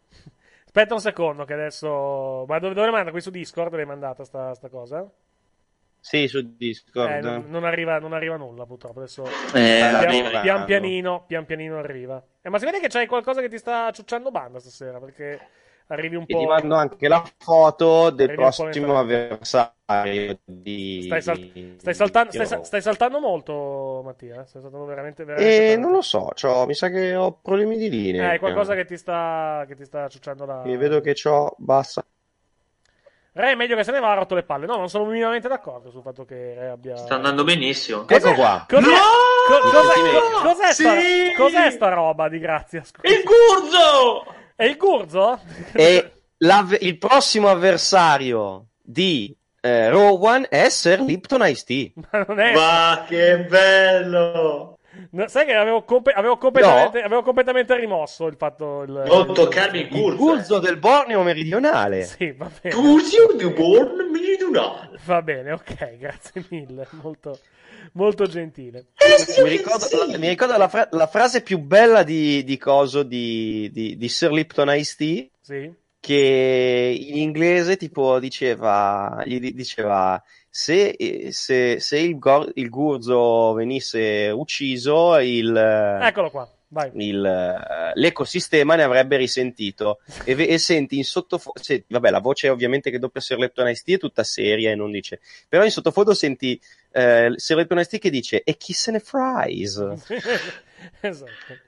Aspetta 0.73 0.95
un 0.95 1.01
secondo 1.01 1.45
che 1.45 1.53
adesso... 1.55 2.45
Ma 2.47 2.61
dove, 2.61 2.75
dove 2.75 2.87
le 2.87 2.93
manda? 2.93 3.11
Qui 3.11 3.21
su 3.21 3.31
Discord 3.31 3.75
l'hai 3.75 3.85
mandata 3.87 4.23
sta, 4.23 4.55
sta 4.55 4.69
cosa? 4.69 5.05
Sì, 5.99 6.29
su 6.29 6.55
Discord. 6.57 7.11
Eh, 7.11 7.21
non, 7.21 7.47
non 7.49 7.65
arriva, 7.65 7.99
non 7.99 8.13
arriva 8.13 8.37
nulla 8.37 8.65
purtroppo. 8.67 9.01
Adesso 9.01 9.25
Eh, 9.25 9.31
pian, 9.51 9.95
arriva. 9.97 10.41
pian 10.43 10.65
pianino, 10.67 11.25
pian 11.27 11.45
pianino 11.45 11.77
arriva. 11.77 12.25
Eh, 12.41 12.49
ma 12.51 12.61
si 12.61 12.67
vede 12.67 12.79
che 12.79 12.87
c'hai 12.87 13.09
qualcosa 13.09 13.41
che 13.41 13.49
ti 13.49 13.59
sta 13.59 13.91
ciucciando 13.91 14.31
banda 14.31 14.61
stasera 14.61 15.01
perché 15.01 15.41
arrivi 15.95 16.17
un 16.17 16.23
E 16.23 16.27
po'. 16.33 16.39
ti 16.39 16.47
mando 16.47 16.75
anche 16.77 17.09
la 17.09 17.25
foto 17.39 18.11
del 18.11 18.33
prossimo 18.35 18.99
avversario 18.99 20.41
di... 20.45 21.03
Stai, 21.05 21.23
sal- 21.23 21.51
stai 21.79 21.95
saltando, 21.95 22.31
stai, 22.33 22.65
stai 22.65 22.83
saltando 22.83 23.21
molto, 23.21 24.03
Mattia. 24.05 24.45
Stai 24.47 24.63
saltando 24.63 24.87
veramente, 24.87 25.25
veramente 25.25 25.57
E 25.57 25.67
tanto. 25.67 25.81
non 25.81 25.93
lo 25.93 26.03
so, 26.03 26.31
c'ho- 26.41 26.67
mi 26.67 26.75
sa 26.75 26.89
che 26.89 27.15
ho 27.15 27.39
problemi 27.41 27.77
di 27.77 27.89
linea. 27.91 28.31
Eh, 28.31 28.35
è 28.37 28.39
qualcosa 28.39 28.75
che 28.75 28.85
ti 28.85 28.97
sta, 28.97 29.65
che 29.67 29.75
ti 29.75 29.85
sta 29.85 30.09
ciucciando 30.09 30.45
la. 30.47 30.63
E 30.65 30.77
vedo 30.77 31.01
che 31.01 31.15
c'ho 31.15 31.55
bassa. 31.59 32.05
Re 33.33 33.53
è 33.53 33.55
meglio 33.55 33.77
che 33.77 33.85
se 33.85 33.93
ne 33.93 34.01
va, 34.01 34.11
ha 34.11 34.15
rotto 34.15 34.35
le 34.35 34.43
palle. 34.43 34.67
No, 34.67 34.77
non 34.77 34.89
sono 34.89 35.05
minimamente 35.05 35.47
d'accordo 35.47 35.91
sul 35.91 36.03
fatto 36.03 36.25
che 36.25 36.55
Re 36.55 36.69
abbia. 36.69 36.97
Sta 36.97 37.15
andando 37.15 37.45
benissimo. 37.45 38.07
Ecco 38.09 38.35
qua. 38.35 38.67
Cos'è, 38.69 38.87
No! 38.87 38.97
co- 39.47 39.71
cos'è, 39.71 40.13
No! 40.13 40.53
cos'è 40.53 40.73
sta, 40.73 41.01
Sì! 41.01 41.33
cos'è 41.37 41.71
sta 41.71 41.89
roba 41.91 42.29
di 42.29 42.39
grazia? 42.41 42.83
Scusa. 42.83 43.07
Il 43.09 43.23
Gurzo! 43.23 44.35
È 44.61 44.65
il 44.67 44.77
Gurzo? 44.77 45.41
E 45.73 46.13
il 46.81 46.99
prossimo 46.99 47.49
avversario 47.49 48.67
di 48.83 49.35
eh, 49.59 49.89
Rowan 49.89 50.45
è 50.51 50.69
Sir 50.69 51.01
Lipton 51.01 51.41
Ice 51.49 51.65
Tea. 51.65 51.91
Ma 52.11 52.25
non 52.29 52.41
è. 52.41 52.53
Ma 52.53 53.05
che 53.09 53.39
bello! 53.39 54.79
No, 55.13 55.29
sai 55.29 55.47
che 55.47 55.55
avevo, 55.55 55.83
compe- 55.85 56.13
avevo 56.13 56.37
completamente, 56.37 57.01
avevo 57.01 57.23
completamente 57.23 57.75
rimosso 57.75 58.27
il 58.27 58.37
fatto. 58.37 58.83
Il, 58.83 59.03
Non 59.07 59.33
toccarmi 59.33 59.79
il 59.79 59.87
Il 59.87 59.91
Gurzo. 59.91 60.17
Gurzo 60.17 60.59
del 60.59 60.77
Borneo 60.77 61.23
meridionale. 61.23 62.05
Sì, 62.05 62.33
va 62.33 62.51
bene. 62.61 62.75
Gurzo 62.75 63.33
di 63.35 63.49
Born 63.49 64.11
meridionale. 64.13 64.99
Va 65.07 65.23
bene, 65.23 65.53
ok, 65.53 65.97
grazie 65.97 66.45
mille. 66.51 66.87
Molto, 67.03 67.39
molto 67.93 68.27
gentile. 68.27 68.87
Mi 69.43 69.49
ricordo, 69.49 69.87
la, 70.07 70.19
mi 70.19 70.29
ricordo 70.29 70.57
la, 70.57 70.69
fra- 70.69 70.89
la 70.93 71.07
frase 71.07 71.43
più 71.43 71.59
bella 71.59 72.03
di, 72.03 72.45
di 72.45 72.57
coso 72.59 73.03
di, 73.03 73.69
di, 73.73 73.97
di 73.97 74.09
Sir 74.09 74.31
Lipton 74.33 74.75
Ice 74.77 74.95
Tea 74.97 75.27
Sì. 75.41 75.73
che 75.99 76.97
in 76.99 77.17
inglese 77.19 77.77
tipo 77.77 78.19
diceva, 78.19 79.23
gli 79.25 79.39
di- 79.41 79.55
diceva 79.55 80.23
se, 80.49 80.89
eh, 80.91 81.33
se, 81.33 81.79
se 81.81 81.99
il, 81.99 82.19
gor- 82.19 82.51
il 82.55 82.69
Gurzo 82.69 83.53
venisse 83.53 84.31
ucciso 84.35 85.17
il, 85.19 85.55
Eccolo 85.57 86.31
qua. 86.31 86.49
Il, 86.95 87.25
eh, 87.25 87.91
l'ecosistema 87.95 88.77
ne 88.77 88.83
avrebbe 88.85 89.17
risentito 89.17 90.01
e, 90.25 90.35
ve- 90.35 90.47
e 90.47 90.59
senti 90.59 90.97
in 90.97 91.05
sottofondo 91.05 91.61
vabbè 91.89 92.11
la 92.11 92.21
voce 92.21 92.49
ovviamente 92.49 92.91
che 92.91 92.99
doppia 92.99 93.21
Sir 93.21 93.39
Lepton 93.39 93.69
Ice 93.69 93.83
è 93.87 93.99
tutta 93.99 94.23
seria 94.23 94.71
e 94.71 94.75
non 94.77 94.91
dice 94.93 95.21
però 95.49 95.65
in 95.65 95.71
sottofondo 95.71 96.15
senti 96.15 96.61
eh, 96.93 97.33
Sir 97.37 97.57
Lepton 97.57 97.79
Ice 97.81 97.99
che 97.99 98.11
dice 98.11 98.43
e 98.45 98.57
chi 98.57 98.73
se 98.73 98.91
ne 98.93 99.01
fries 99.01 99.77
esatto. 101.01 101.59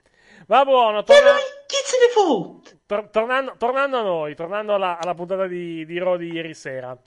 Va 0.47 0.63
buono, 0.65 1.03
torna- 1.03 1.35
Chi 1.67 1.75
se 1.85 1.97
ne 1.97 2.11
fotte? 2.11 2.79
tor- 2.85 3.09
tornando, 3.09 3.55
tornando 3.57 3.97
a 3.97 4.01
noi, 4.01 4.35
tornando 4.35 4.73
alla, 4.73 4.97
alla 4.99 5.13
puntata 5.13 5.47
di, 5.47 5.85
di 5.85 5.97
Raw 5.97 6.17
di 6.17 6.31
ieri 6.31 6.53
sera. 6.53 6.97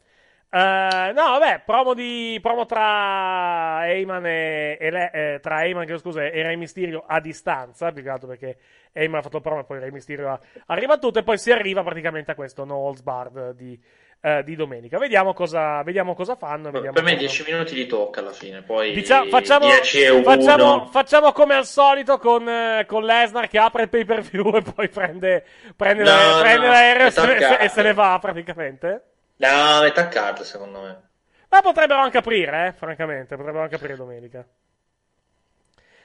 Eh, 0.48 1.12
no, 1.12 1.22
vabbè, 1.38 1.62
promo, 1.66 1.92
di, 1.92 2.38
promo 2.40 2.64
tra 2.66 3.86
Eyman 3.88 4.24
e, 4.26 4.78
e 4.80 4.90
le- 4.90 5.10
eh, 5.12 5.40
tra 5.40 5.64
Eyman, 5.64 5.84
chiedo 5.84 5.98
scusa, 6.00 6.24
e 6.24 6.42
Rey 6.42 6.56
Mysterio 6.56 7.04
a 7.06 7.20
distanza, 7.20 7.90
più 7.92 8.02
che 8.02 8.08
altro 8.08 8.28
perché 8.28 8.56
Eyman 8.92 9.18
ha 9.18 9.22
fatto 9.22 9.36
il 9.36 9.42
promo 9.42 9.60
e 9.60 9.64
poi 9.64 9.80
Rey 9.80 9.90
Mysterio 9.90 10.30
ha- 10.30 10.40
arriva 10.66 10.96
tutto 10.98 11.18
e 11.18 11.22
poi 11.24 11.36
si 11.36 11.50
arriva 11.52 11.82
praticamente 11.82 12.30
a 12.30 12.34
questo 12.34 12.64
No 12.64 12.76
Holds 12.76 13.02
Barred 13.02 13.50
di, 13.54 13.78
eh, 14.22 14.42
di 14.44 14.54
domenica. 14.56 14.96
Vediamo 14.98 15.34
cosa, 15.34 15.82
vediamo 15.82 16.14
cosa 16.14 16.36
fanno. 16.36 16.70
Vediamo 16.70 16.92
Per 16.94 17.02
me 17.02 17.10
cosa- 17.16 17.26
10 17.26 17.44
minuti 17.50 17.74
li 17.74 17.86
tocca 17.86 18.20
alla 18.20 18.32
fine, 18.32 18.62
poi 18.62 18.92
Diciamo- 18.92 19.28
facciamo, 19.28 19.66
10 19.66 20.06
1. 20.08 20.22
facciamo, 20.22 20.86
facciamo 20.86 21.32
come 21.32 21.54
al 21.54 21.66
solito 21.66 22.18
con, 22.18 22.48
eh, 22.48 22.84
con 22.86 23.04
Lesnar 23.04 23.48
che 23.48 23.58
apre 23.58 23.82
il 23.82 23.88
pay 23.90 24.04
per 24.04 24.20
view 24.22 24.54
e 24.56 24.62
poi 24.62 24.88
prende, 24.88 25.44
prende, 25.76 26.04
No, 26.04 26.08
la- 26.10 26.34
no, 26.36 26.40
prende 26.40 26.66
l'aereo 26.68 27.06
e 27.08 27.10
se, 27.10 27.56
e 27.58 27.68
se 27.68 27.82
ne 27.82 27.92
va 27.92 28.16
praticamente. 28.20 29.02
No, 29.36 29.80
metà 29.82 30.08
card 30.08 30.40
secondo 30.42 30.80
me. 30.80 31.00
Ma 31.48 31.60
potrebbero 31.60 32.00
anche 32.00 32.18
aprire, 32.18 32.68
eh, 32.68 32.72
francamente. 32.72 33.36
Potrebbero 33.36 33.62
anche 33.62 33.76
aprire 33.76 33.96
domenica. 33.96 34.44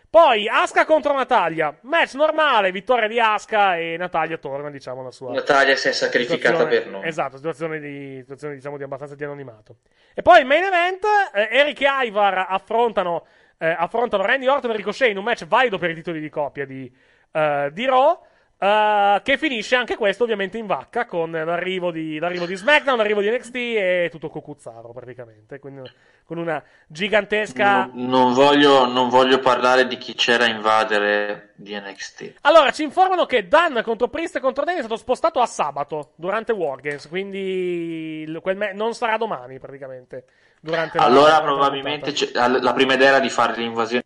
Poi 0.09 0.45
Asuka 0.49 0.83
contro 0.83 1.13
Natalia. 1.13 1.73
Match 1.83 2.15
normale, 2.15 2.71
vittoria 2.71 3.07
di 3.07 3.17
Asuka 3.17 3.77
e 3.77 3.95
Natalia 3.97 4.37
torna, 4.37 4.69
diciamo, 4.69 4.99
alla 4.99 5.11
sua. 5.11 5.31
Natalia 5.31 5.77
si 5.77 5.87
è 5.87 5.93
sacrificata 5.93 6.67
per 6.67 6.87
noi. 6.87 7.07
Esatto, 7.07 7.37
situazione 7.37 7.79
di, 7.79 8.17
situazione, 8.19 8.55
diciamo, 8.55 8.75
di 8.75 8.83
abbastanza 8.83 9.15
di 9.15 9.23
anonimato. 9.23 9.77
E 10.13 10.21
poi 10.21 10.41
il 10.41 10.45
main 10.45 10.65
event, 10.65 11.05
eh, 11.33 11.47
Eric 11.51 11.79
e 11.79 12.05
Ivar 12.07 12.45
affrontano, 12.49 13.25
eh, 13.57 13.69
affrontano 13.69 14.25
Randy 14.25 14.47
Orton 14.47 14.71
e 14.71 14.75
Ricochet 14.75 15.09
in 15.09 15.17
un 15.17 15.23
match 15.23 15.45
valido 15.45 15.77
per 15.77 15.91
i 15.91 15.95
titoli 15.95 16.19
di 16.19 16.29
coppia 16.29 16.65
di, 16.65 16.93
eh, 17.31 17.69
di 17.71 17.85
Raw. 17.85 18.21
Eh, 18.63 19.21
che 19.23 19.39
finisce 19.39 19.75
anche 19.75 19.95
questo 19.95 20.21
ovviamente 20.21 20.59
in 20.59 20.67
vacca 20.67 21.07
con 21.07 21.31
l'arrivo 21.31 21.89
di, 21.89 22.19
l'arrivo 22.19 22.45
di 22.45 22.55
SmackDown, 22.55 22.95
l'arrivo 22.95 23.19
di 23.19 23.31
NXT 23.31 23.55
e 23.55 24.09
tutto 24.11 24.29
Cocuzzaro 24.29 24.91
praticamente. 24.91 25.57
Quindi, 25.57 25.89
con 26.23 26.37
una 26.37 26.63
gigantesca. 26.85 27.89
Non, 27.91 28.05
non 28.07 28.33
voglio, 28.33 28.85
non 28.85 29.09
voglio 29.09 29.39
parlare 29.39 29.87
di 29.87 29.97
chi 29.97 30.13
c'era 30.13 30.43
a 30.43 30.47
invadere 30.47 31.53
di 31.55 31.75
NXT. 31.75 32.35
Allora, 32.41 32.69
ci 32.69 32.83
informano 32.83 33.25
che 33.25 33.47
Dan 33.47 33.81
contro 33.83 34.09
Priest 34.09 34.35
e 34.35 34.39
contro 34.39 34.63
Dane 34.63 34.77
è 34.77 34.81
stato 34.81 34.97
spostato 34.97 35.39
a 35.39 35.47
sabato 35.47 36.11
durante 36.15 36.51
Wargames, 36.51 37.07
quindi 37.07 38.31
me- 38.43 38.73
non 38.73 38.93
sarà 38.93 39.17
domani 39.17 39.57
praticamente. 39.57 40.25
Durante 40.59 40.99
Allora 40.99 41.31
la 41.31 41.41
probabilmente 41.41 42.13
la 42.33 42.73
prima 42.73 42.93
idea 42.93 43.07
era 43.07 43.19
di 43.19 43.29
fare 43.31 43.59
l'invasione. 43.59 44.03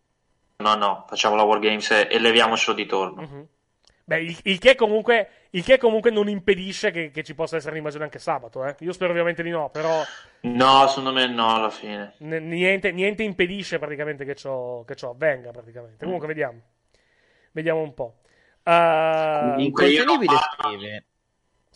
No, 0.56 0.74
no, 0.76 1.04
facciamo 1.06 1.34
la 1.34 1.42
Wargames 1.42 1.90
e, 1.90 2.08
e 2.10 2.18
leviamocelo 2.18 2.74
di 2.74 2.86
torno. 2.86 3.20
Mhm. 3.20 3.46
Beh, 4.08 4.20
il, 4.20 4.38
il 4.44 4.58
che 4.60 4.76
comunque, 4.76 5.28
il 5.50 5.64
che 5.64 5.78
comunque 5.78 6.12
non 6.12 6.28
impedisce 6.28 6.92
che, 6.92 7.10
che 7.10 7.24
ci 7.24 7.34
possa 7.34 7.56
essere 7.56 7.74
l'invasione 7.74 8.04
anche 8.04 8.20
sabato. 8.20 8.64
Eh. 8.64 8.76
Io 8.80 8.92
spero 8.92 9.10
ovviamente 9.10 9.42
di 9.42 9.50
no, 9.50 9.68
però 9.68 10.00
No, 10.42 10.86
secondo 10.86 11.10
me 11.12 11.26
no 11.26 11.52
alla 11.54 11.70
fine. 11.70 12.14
n- 12.18 12.46
niente, 12.48 12.92
niente 12.92 13.24
impedisce 13.24 13.80
praticamente 13.80 14.24
che 14.24 14.36
ciò, 14.36 14.84
che 14.84 14.94
ciò 14.94 15.10
avvenga. 15.10 15.50
Praticamente. 15.50 16.04
Comunque, 16.04 16.28
vediamo. 16.28 16.60
Vediamo 17.50 17.80
un 17.80 17.94
po'. 17.94 18.18
Uh, 18.62 19.58
Incontenibile 19.60 20.36
scrive 20.56 21.04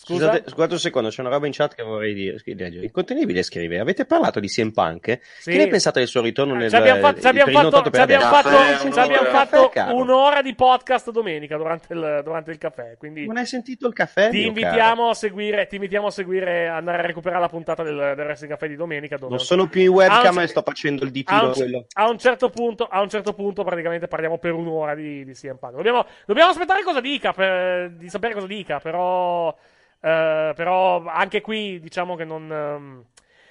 Scusa? 0.03 0.29
Scusate, 0.29 0.49
scusate 0.51 0.73
un 0.73 0.79
secondo, 0.79 1.09
c'è 1.11 1.21
una 1.21 1.29
roba 1.29 1.45
in 1.45 1.53
chat 1.53 1.75
che 1.75 1.83
vorrei 1.83 2.15
dire. 2.15 2.41
leggere. 2.43 2.85
Incontenibile 2.87 3.43
scrive: 3.43 3.79
Avete 3.81 4.07
parlato 4.07 4.41
di 4.41 4.49
CM 4.49 4.71
Punk? 4.71 5.19
Sì. 5.41 5.51
Che 5.51 5.57
ne 5.59 5.69
pensate 5.69 5.99
del 5.99 6.09
suo 6.09 6.23
ritorno 6.23 6.55
nel 6.55 6.71
Ci 6.71 6.77
abbiamo, 6.77 7.01
fatto- 7.01 7.17
il 7.17 7.21
ci 7.23 7.29
abbiamo 7.29 7.53
fatto, 7.53 7.91
ci 7.91 8.01
abbiamo 8.01 8.25
fatto- 8.25 8.49
Caffè, 8.49 8.79
ci 8.79 8.99
abbiamo 8.99 9.21
un'ora. 9.29 9.31
fatto 9.47 9.69
Caffè, 9.69 9.93
un'ora 9.93 10.41
di 10.41 10.55
podcast 10.55 11.11
domenica 11.11 11.59
durante 11.59 11.93
il, 11.93 12.21
durante 12.25 12.51
il 12.51 12.57
caffè. 12.57 12.95
Quindi 12.97 13.27
Non 13.27 13.37
hai 13.37 13.45
sentito 13.45 13.87
il 13.87 13.93
caffè? 13.93 14.31
ti 14.31 14.47
invitiamo, 14.47 15.11
a 15.11 15.15
seguire, 15.15 15.67
ti 15.67 15.75
invitiamo 15.75 16.07
a 16.07 16.11
seguire, 16.11 16.67
andare 16.67 16.97
a 16.97 17.03
recuperare 17.03 17.43
la 17.43 17.49
puntata 17.51 17.83
del, 17.83 17.95
del 18.17 18.25
Wrestling 18.25 18.53
Caffè 18.53 18.69
di 18.69 18.77
domenica. 18.77 19.19
Non 19.21 19.39
sono 19.39 19.69
più 19.69 19.83
in 19.83 19.89
webcam 19.89 20.39
e 20.39 20.47
sto 20.47 20.63
facendo 20.63 21.03
il 21.03 21.09
a 21.09 21.13
ditino 21.13 21.47
un, 21.49 21.53
quello. 21.53 21.87
a 21.93 22.09
un 22.09 22.19
certo 22.19 22.49
punto, 22.49 22.87
a 22.91 23.03
un 23.03 23.11
certo 23.11 23.35
punto, 23.35 23.65
praticamente 23.65 24.09
parliamo 24.09 24.39
per 24.39 24.55
un'ora 24.55 24.95
di, 24.95 25.27
di 25.27 25.33
CM 25.35 25.57
Punk. 25.59 25.75
Dobbiamo, 25.75 26.07
dobbiamo 26.25 26.51
aspettare 26.53 26.83
cosa 26.83 27.01
dica, 27.03 27.35
per- 27.35 27.91
di 27.91 28.09
sapere 28.09 28.33
cosa 28.33 28.47
dica, 28.47 28.79
però, 28.81 29.55
eh, 30.01 30.53
però 30.55 31.05
anche 31.07 31.41
qui 31.41 31.81
diciamo 31.81 32.17
che 32.17 32.25
non. 32.25 32.51
ehm, 32.51 33.05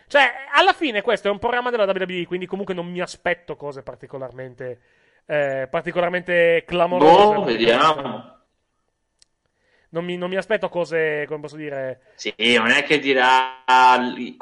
cioè, 0.08 0.32
alla 0.54 0.74
fine 0.74 1.02
questo 1.02 1.28
è 1.28 1.32
un 1.32 1.38
programma 1.38 1.70
della 1.70 1.86
WWE, 1.86 2.26
quindi 2.26 2.48
comunque 2.48 2.74
non 2.74 2.90
mi 2.90 3.00
aspetto 3.00 3.56
cose 3.56 3.84
particolarmente, 3.84 4.80
eh, 5.28 5.68
particolarmente 5.70 6.64
clamorose. 6.66 7.36
Boh, 7.36 7.44
vediamo. 7.44 8.38
Non 9.92 10.06
mi, 10.06 10.18
non 10.18 10.30
mi 10.30 10.36
aspetto 10.36 10.70
cose, 10.70 11.26
come 11.28 11.40
posso 11.40 11.56
dire, 11.56 12.02
Sì, 12.16 12.34
non 12.58 12.70
è 12.70 12.84
che 12.84 13.00
dirà 13.00 13.64
quelli 13.66 14.38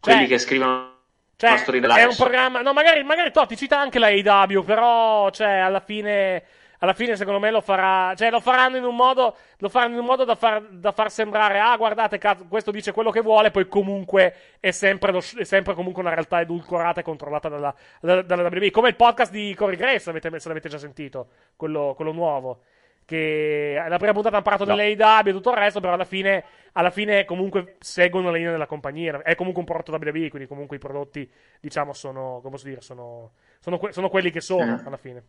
Cioè- 0.00 0.26
che 0.26 0.38
scrivono 0.38 0.98
Cioè, 1.36 1.62
è 1.64 2.04
un 2.04 2.16
programma. 2.16 2.60
No, 2.60 2.74
magari, 2.74 3.02
magari 3.02 3.32
Totti 3.32 3.56
cita 3.56 3.78
anche 3.78 3.98
la 3.98 4.08
AW, 4.08 4.62
però, 4.62 5.30
cioè, 5.30 5.52
alla 5.52 5.80
fine. 5.80 6.44
Alla 6.82 6.94
fine, 6.94 7.14
secondo 7.16 7.38
me, 7.38 7.50
lo 7.50 7.60
farà. 7.60 8.14
Cioè, 8.14 8.30
lo 8.30 8.40
faranno 8.40 8.76
in 8.78 8.84
un 8.84 8.96
modo. 8.96 9.36
Lo 9.58 9.68
faranno 9.68 9.94
in 9.94 10.00
un 10.00 10.06
modo 10.06 10.24
da 10.24 10.34
far, 10.34 10.62
da 10.70 10.92
far 10.92 11.10
sembrare. 11.10 11.58
Ah, 11.60 11.76
guardate, 11.76 12.16
cazzo, 12.18 12.46
questo 12.48 12.70
dice 12.70 12.92
quello 12.92 13.10
che 13.10 13.20
vuole. 13.20 13.50
Poi, 13.50 13.68
comunque, 13.68 14.34
è 14.60 14.70
sempre, 14.70 15.12
lo- 15.12 15.18
è 15.36 15.44
sempre 15.44 15.74
comunque 15.74 16.00
una 16.02 16.12
realtà 16.14 16.40
edulcorata 16.40 17.00
e 17.00 17.02
controllata 17.02 17.48
dalla, 17.48 17.74
dalla, 18.00 18.22
dalla 18.22 18.42
WWE. 18.48 18.70
Come 18.70 18.88
il 18.88 18.96
podcast 18.96 19.30
di 19.30 19.54
Corey 19.54 19.76
Grace, 19.76 20.08
avete, 20.10 20.40
se 20.40 20.48
l'avete 20.48 20.68
già 20.70 20.78
sentito. 20.78 21.28
Quello, 21.56 21.92
quello 21.94 22.12
nuovo. 22.12 22.60
Che 23.04 23.82
la 23.88 23.96
prima 23.96 24.12
puntata 24.12 24.36
hanno 24.36 24.44
parlato 24.44 24.64
No. 24.70 24.76
dell'AW 24.76 25.26
e 25.26 25.32
tutto 25.32 25.50
il 25.50 25.56
resto, 25.56 25.80
però 25.80 25.94
alla 25.94 26.04
fine, 26.04 26.44
alla 26.74 26.90
fine 26.90 27.24
comunque 27.24 27.74
seguono 27.80 28.30
la 28.30 28.36
linea 28.36 28.52
della 28.52 28.66
compagnia. 28.66 29.20
È 29.22 29.34
comunque 29.34 29.60
un 29.60 29.66
prodotto 29.66 29.90
WWE, 29.92 30.28
quindi 30.28 30.46
comunque 30.46 30.76
i 30.76 30.78
prodotti, 30.78 31.28
diciamo, 31.60 31.92
sono, 31.92 32.38
come 32.40 32.50
posso 32.52 32.68
dire, 32.68 32.80
sono, 32.80 33.32
sono, 33.58 33.78
que- 33.78 33.92
sono 33.92 34.08
quelli 34.08 34.30
che 34.30 34.40
sono, 34.40 34.78
Sì. 34.78 34.84
alla 34.86 34.96
fine. 34.96 35.24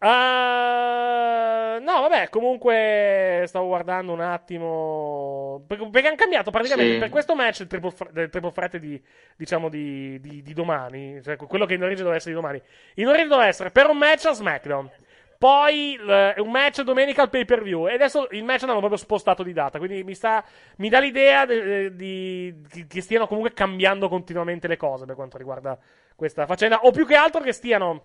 Ah, 0.00 1.78
no, 1.80 2.00
vabbè, 2.02 2.28
comunque 2.28 3.44
stavo 3.46 3.66
guardando 3.66 4.12
un 4.12 4.20
attimo. 4.20 5.64
Perché, 5.66 6.06
hanno 6.06 6.16
cambiato 6.16 6.50
praticamente 6.50 6.94
Sì. 6.94 6.98
per 6.98 7.08
questo 7.08 7.34
match 7.34 7.60
il 7.60 7.66
triple, 7.66 7.90
fr- 7.90 8.10
del 8.10 8.28
triple 8.30 8.52
threat 8.52 8.76
di, 8.76 9.00
diciamo, 9.36 9.68
di, 9.68 10.20
di- 10.20 10.42
di 10.42 10.52
domani, 10.54 11.20
cioè 11.22 11.36
quello 11.36 11.66
che 11.66 11.74
in 11.74 11.80
origine 11.82 12.02
doveva 12.02 12.16
essere 12.16 12.34
di 12.34 12.40
domani. 12.40 12.62
In 12.94 13.06
origine 13.06 13.28
doveva 13.28 13.48
essere 13.48 13.70
per 13.70 13.88
un 13.88 13.98
match 13.98 14.26
a 14.26 14.32
SmackDown. 14.32 14.90
Poi 15.38 15.94
eh, 15.94 16.34
un 16.38 16.50
match 16.50 16.82
domenica 16.82 17.22
al 17.22 17.30
pay 17.30 17.44
per 17.44 17.62
view. 17.62 17.86
E 17.88 17.94
adesso 17.94 18.26
il 18.32 18.42
match 18.44 18.62
l'hanno 18.62 18.78
proprio 18.78 18.98
spostato 18.98 19.42
di 19.44 19.52
data. 19.52 19.78
Quindi 19.78 20.02
mi, 20.04 20.14
sta, 20.14 20.44
mi 20.76 20.88
dà 20.88 20.98
l'idea 21.00 21.44
de- 21.44 21.94
di, 21.94 22.54
di- 22.72 22.86
che 22.86 23.00
stiano 23.00 23.26
comunque 23.26 23.52
cambiando 23.52 24.08
continuamente 24.08 24.66
le 24.68 24.76
cose 24.76 25.04
per 25.06 25.14
quanto 25.14 25.38
riguarda 25.38 25.78
questa 26.16 26.44
faccenda. 26.46 26.80
O 26.82 26.90
più 26.92 27.06
che 27.06 27.14
altro 27.16 27.40
che 27.40 27.52
stiano. 27.52 28.04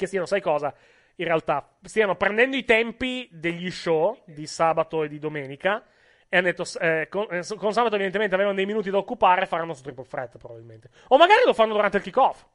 Che 0.00 0.06
stiano, 0.06 0.24
sai 0.24 0.40
cosa? 0.40 0.72
In 1.16 1.26
realtà, 1.26 1.76
stiano 1.82 2.16
prendendo 2.16 2.56
i 2.56 2.64
tempi 2.64 3.28
degli 3.30 3.70
show 3.70 4.22
di 4.24 4.46
sabato 4.46 5.02
e 5.04 5.08
di 5.08 5.18
domenica. 5.18 5.84
E 6.26 6.38
hanno 6.38 6.46
detto, 6.46 6.64
eh, 6.80 7.06
con, 7.10 7.26
eh, 7.28 7.44
con 7.58 7.74
sabato 7.74 7.96
evidentemente 7.96 8.34
avevano 8.34 8.56
dei 8.56 8.64
minuti 8.64 8.88
da 8.88 8.96
occupare, 8.96 9.44
faranno 9.44 9.74
su 9.74 9.82
triple 9.82 10.06
threat 10.06 10.38
probabilmente. 10.38 10.88
O 11.08 11.18
magari 11.18 11.42
lo 11.44 11.52
fanno 11.52 11.74
durante 11.74 11.98
il 11.98 12.02
kickoff. 12.02 12.46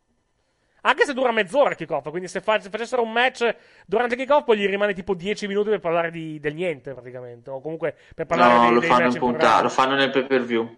Anche 0.82 1.06
se 1.06 1.14
dura 1.14 1.32
mezz'ora 1.32 1.70
il 1.70 1.76
kickoff, 1.76 2.10
quindi 2.10 2.28
se, 2.28 2.42
fa- 2.42 2.60
se 2.60 2.70
facessero 2.72 3.04
un 3.04 3.12
match 3.12 3.56
durante 3.86 4.16
il 4.16 4.22
kickoff, 4.22 4.44
poi 4.44 4.58
gli 4.58 4.66
rimane 4.66 4.94
tipo 4.96 5.14
10 5.14 5.46
minuti 5.46 5.70
per 5.70 5.80
parlare 5.80 6.10
di, 6.10 6.40
del 6.40 6.56
niente, 6.56 6.96
praticamente. 6.96 7.52
O 7.52 7.62
comunque 7.62 7.96
per 8.16 8.26
parlare 8.26 8.54
No, 8.56 8.62
dei, 8.64 8.74
lo 8.74 8.82
fanno 8.82 9.08
in 9.08 9.18
puntata, 9.20 9.62
lo 9.62 9.70
fanno 9.70 9.94
nel 9.94 10.10
pay 10.10 10.26
per 10.26 10.42
view. 10.44 10.78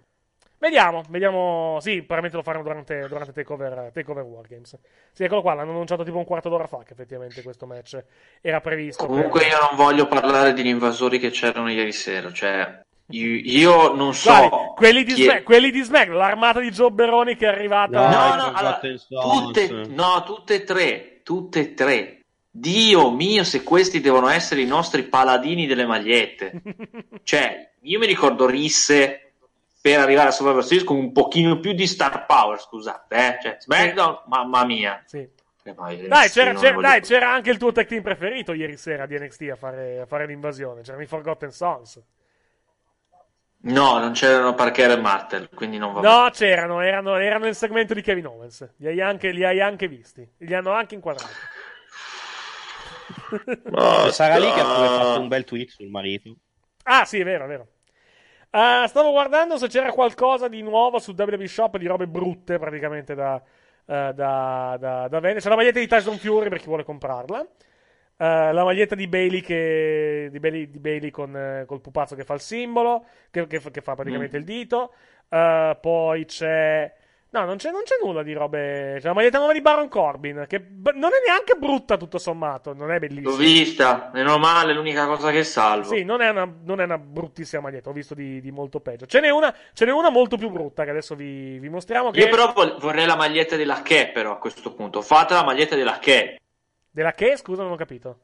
Vediamo, 0.59 1.03
vediamo. 1.09 1.77
Sì, 1.81 1.97
probabilmente 1.97 2.38
lo 2.38 2.43
faranno 2.43 2.63
durante, 2.63 3.07
durante 3.07 3.31
Takeover, 3.31 3.91
Takeover 3.93 4.23
Wargames. 4.23 4.77
Sì, 5.11 5.23
eccolo 5.23 5.41
qua, 5.41 5.53
l'hanno 5.53 5.71
annunciato 5.71 6.03
tipo 6.03 6.17
un 6.17 6.25
quarto 6.25 6.49
d'ora 6.49 6.65
fa 6.65 6.79
che 6.84 6.93
effettivamente 6.93 7.43
questo 7.43 7.65
match 7.67 8.03
era 8.41 8.59
previsto. 8.59 9.05
Comunque 9.05 9.41
per- 9.41 9.49
io 9.51 9.57
non 9.59 9.75
voglio 9.75 10.07
parlare 10.07 10.53
degli 10.53 10.67
invasori 10.67 11.19
che 11.19 11.29
c'erano 11.29 11.69
ieri 11.69 11.91
sera, 11.91 12.31
cioè 12.31 12.81
io, 13.09 13.35
io 13.35 13.93
non 13.93 14.13
so 14.15 14.31
Guardi, 14.31 14.55
quelli, 14.75 15.03
di 15.03 15.13
chi 15.13 15.21
è- 15.21 15.25
Smack, 15.25 15.43
quelli 15.43 15.69
di 15.71 15.81
Smack, 15.81 16.09
l'armata 16.09 16.59
di 16.59 16.71
Joe 16.71 16.89
Beroni 16.89 17.35
che 17.35 17.45
è 17.45 17.49
arrivata. 17.49 17.99
No, 17.99 18.07
No, 18.09 18.35
no, 18.35 18.51
allora, 18.53 18.79
tutte, 18.79 19.69
no, 19.89 20.23
tutte 20.25 20.55
e 20.55 20.63
tre, 20.63 21.21
tutte 21.23 21.59
e 21.59 21.73
tre. 21.75 22.13
Dio 22.49 23.11
mio, 23.11 23.43
se 23.43 23.61
questi 23.61 24.01
devono 24.01 24.27
essere 24.29 24.61
i 24.61 24.65
nostri 24.65 25.03
paladini 25.03 25.67
delle 25.67 25.85
magliette. 25.85 26.61
Cioè, 27.21 27.73
io 27.81 27.99
mi 27.99 28.07
ricordo 28.07 28.47
Risse 28.47 29.26
per 29.81 29.99
arrivare 29.99 30.29
a 30.29 30.31
Survivor 30.31 30.63
Series 30.63 30.85
con 30.85 30.97
un 30.97 31.11
pochino 31.11 31.59
più 31.59 31.73
di 31.73 31.87
star 31.87 32.25
power, 32.25 32.59
scusate, 32.59 33.15
eh? 33.15 33.37
Cioè, 33.41 33.57
SmackDown, 33.59 34.23
mamma 34.27 34.65
mia. 34.65 35.01
Sì. 35.05 35.17
Eh, 35.19 35.73
Dai, 36.07 36.29
c'era, 36.29 36.53
c'era- 36.53 36.79
dai, 36.79 37.01
c'era 37.01 37.29
anche 37.33 37.49
il 37.49 37.57
tuo 37.57 37.73
tag 37.73 37.85
team 37.87 38.01
preferito 38.01 38.53
ieri 38.53 38.77
sera 38.77 39.05
di 39.05 39.19
NXT 39.19 39.49
a 39.51 39.55
fare, 39.57 39.99
a 39.99 40.05
fare 40.05 40.25
l'invasione. 40.25 40.81
C'erano 40.81 41.03
i 41.03 41.07
Forgotten 41.07 41.51
Sons. 41.51 42.01
No, 43.59 43.97
non 43.99 44.13
c'erano 44.13 44.53
Parker 44.55 44.91
e 44.91 44.95
Martel, 44.97 45.49
quindi 45.53 45.77
non 45.77 45.91
va 45.91 45.99
bene. 45.99 46.13
No, 46.13 46.29
c'erano, 46.29 46.79
erano, 46.79 47.15
erano 47.17 47.45
nel 47.45 47.55
segmento 47.55 47.93
di 47.93 48.01
Kevin 48.01 48.27
Owens. 48.27 48.75
Li 48.77 48.87
hai 48.87 49.01
anche, 49.01 49.31
li 49.31 49.43
hai 49.43 49.59
anche 49.59 49.89
visti. 49.89 50.25
Li 50.37 50.53
hanno 50.53 50.71
anche 50.71 50.95
inquadrati. 50.95 51.33
Sarà 54.11 54.37
lì 54.37 54.51
che 54.53 54.59
ha 54.59 54.63
fatto 54.65 55.19
un 55.19 55.27
bel 55.27 55.43
tweet 55.43 55.69
sul 55.69 55.89
marito. 55.89 56.33
Ah, 56.83 57.03
sì, 57.03 57.19
è 57.19 57.23
vero, 57.25 57.43
è 57.43 57.47
vero. 57.47 57.67
Ah, 58.52 58.88
stavo 58.88 59.11
guardando 59.11 59.57
se 59.57 59.68
c'era 59.68 59.91
qualcosa 59.91 60.48
di 60.48 60.61
nuovo 60.61 60.99
su 60.99 61.14
WWE 61.15 61.48
Shop 61.48 61.78
di 61.78 61.86
robe 61.86 62.07
brutte 62.07 62.57
praticamente 62.57 63.14
da, 63.14 63.36
eh, 63.86 64.14
da, 64.14 64.78
da, 64.80 65.07
da 65.07 65.19
vendere. 65.19 65.40
C'è 65.41 65.49
la 65.49 65.56
maglietta 65.56 65.80
di 65.80 65.88
Tyson 65.88 66.18
Fury 66.18 66.49
per 66.49 66.60
chi 66.60 66.65
vuole 66.65 66.84
comprarla. 66.84 67.41
Eh, 68.19 68.52
la 68.53 68.64
maglietta 68.64 68.95
di 68.95 69.07
Bailey, 69.07 69.41
che, 69.41 70.30
di 70.32 70.40
Bailey, 70.40 70.69
di 70.69 70.80
Bailey 70.80 71.11
con, 71.11 71.36
eh, 71.36 71.65
col 71.68 71.82
pupazzo 71.82 72.15
che 72.15 72.24
fa 72.24 72.34
il 72.34 72.40
simbolo, 72.40 73.06
che, 73.30 73.45
che 73.48 73.60
fa- 73.60 73.69
che 73.69 73.82
fa 73.82 73.95
praticamente 73.95 74.38
il 74.38 74.44
dito. 74.44 74.94
Eh, 75.30 75.78
poi 75.80 76.26
c'è. 76.26 76.94
No, 77.29 77.43
non 77.43 77.57
c'è, 77.57 77.71
non 77.71 77.83
c'è 77.83 77.95
nulla 78.01 78.23
di 78.23 78.31
robe. 78.33 78.95
C'è 78.99 79.07
la 79.07 79.13
maglietta 79.13 79.37
nuova 79.37 79.53
di 79.53 79.61
Baron 79.61 79.89
Corbin, 79.89 80.45
che 80.47 80.61
b- 80.61 80.93
non 80.93 81.11
è 81.11 81.17
neanche 81.25 81.55
brutta 81.59 81.97
tutto 81.97 82.17
sommato. 82.17 82.73
Non 82.73 82.91
è 82.91 82.99
bellissima. 82.99 83.29
L'ho 83.29 83.35
vista, 83.35 84.09
meno 84.13 84.37
male, 84.37 84.73
l'unica 84.73 85.05
cosa 85.05 85.29
che 85.31 85.43
salvo. 85.43 85.89
Sì, 85.89 86.03
non 86.03 86.21
è 86.21 86.29
una, 86.29 86.49
non 86.63 86.79
è 86.79 86.85
una 86.85 86.97
bruttissima 86.97 87.61
maglietta, 87.61 87.89
ho 87.89 87.93
visto 87.93 88.13
di, 88.13 88.39
di 88.39 88.51
molto 88.51 88.79
peggio. 88.79 89.05
Ce 89.05 89.19
n'è, 89.19 89.29
una, 89.29 89.53
ce 89.73 89.85
n'è 89.85 89.91
una 89.91 90.09
molto 90.09 90.37
più 90.37 90.49
brutta 90.49 90.85
che 90.85 90.91
adesso 90.91 91.15
vi, 91.15 91.59
vi 91.59 91.69
mostriamo. 91.69 92.11
Che 92.11 92.19
Io 92.21 92.29
però 92.29 92.53
vorrei 92.79 93.05
la 93.05 93.17
maglietta 93.17 93.57
della 93.57 93.81
Che, 93.81 94.09
però, 94.13 94.31
a 94.31 94.37
questo 94.37 94.73
punto. 94.73 95.01
Fate 95.01 95.33
la 95.33 95.43
maglietta 95.43 95.75
della 95.75 95.99
Che. 95.99 96.39
Della 96.89 97.11
che? 97.11 97.35
Scusa, 97.35 97.61
non 97.61 97.73
ho 97.73 97.75
capito. 97.75 98.19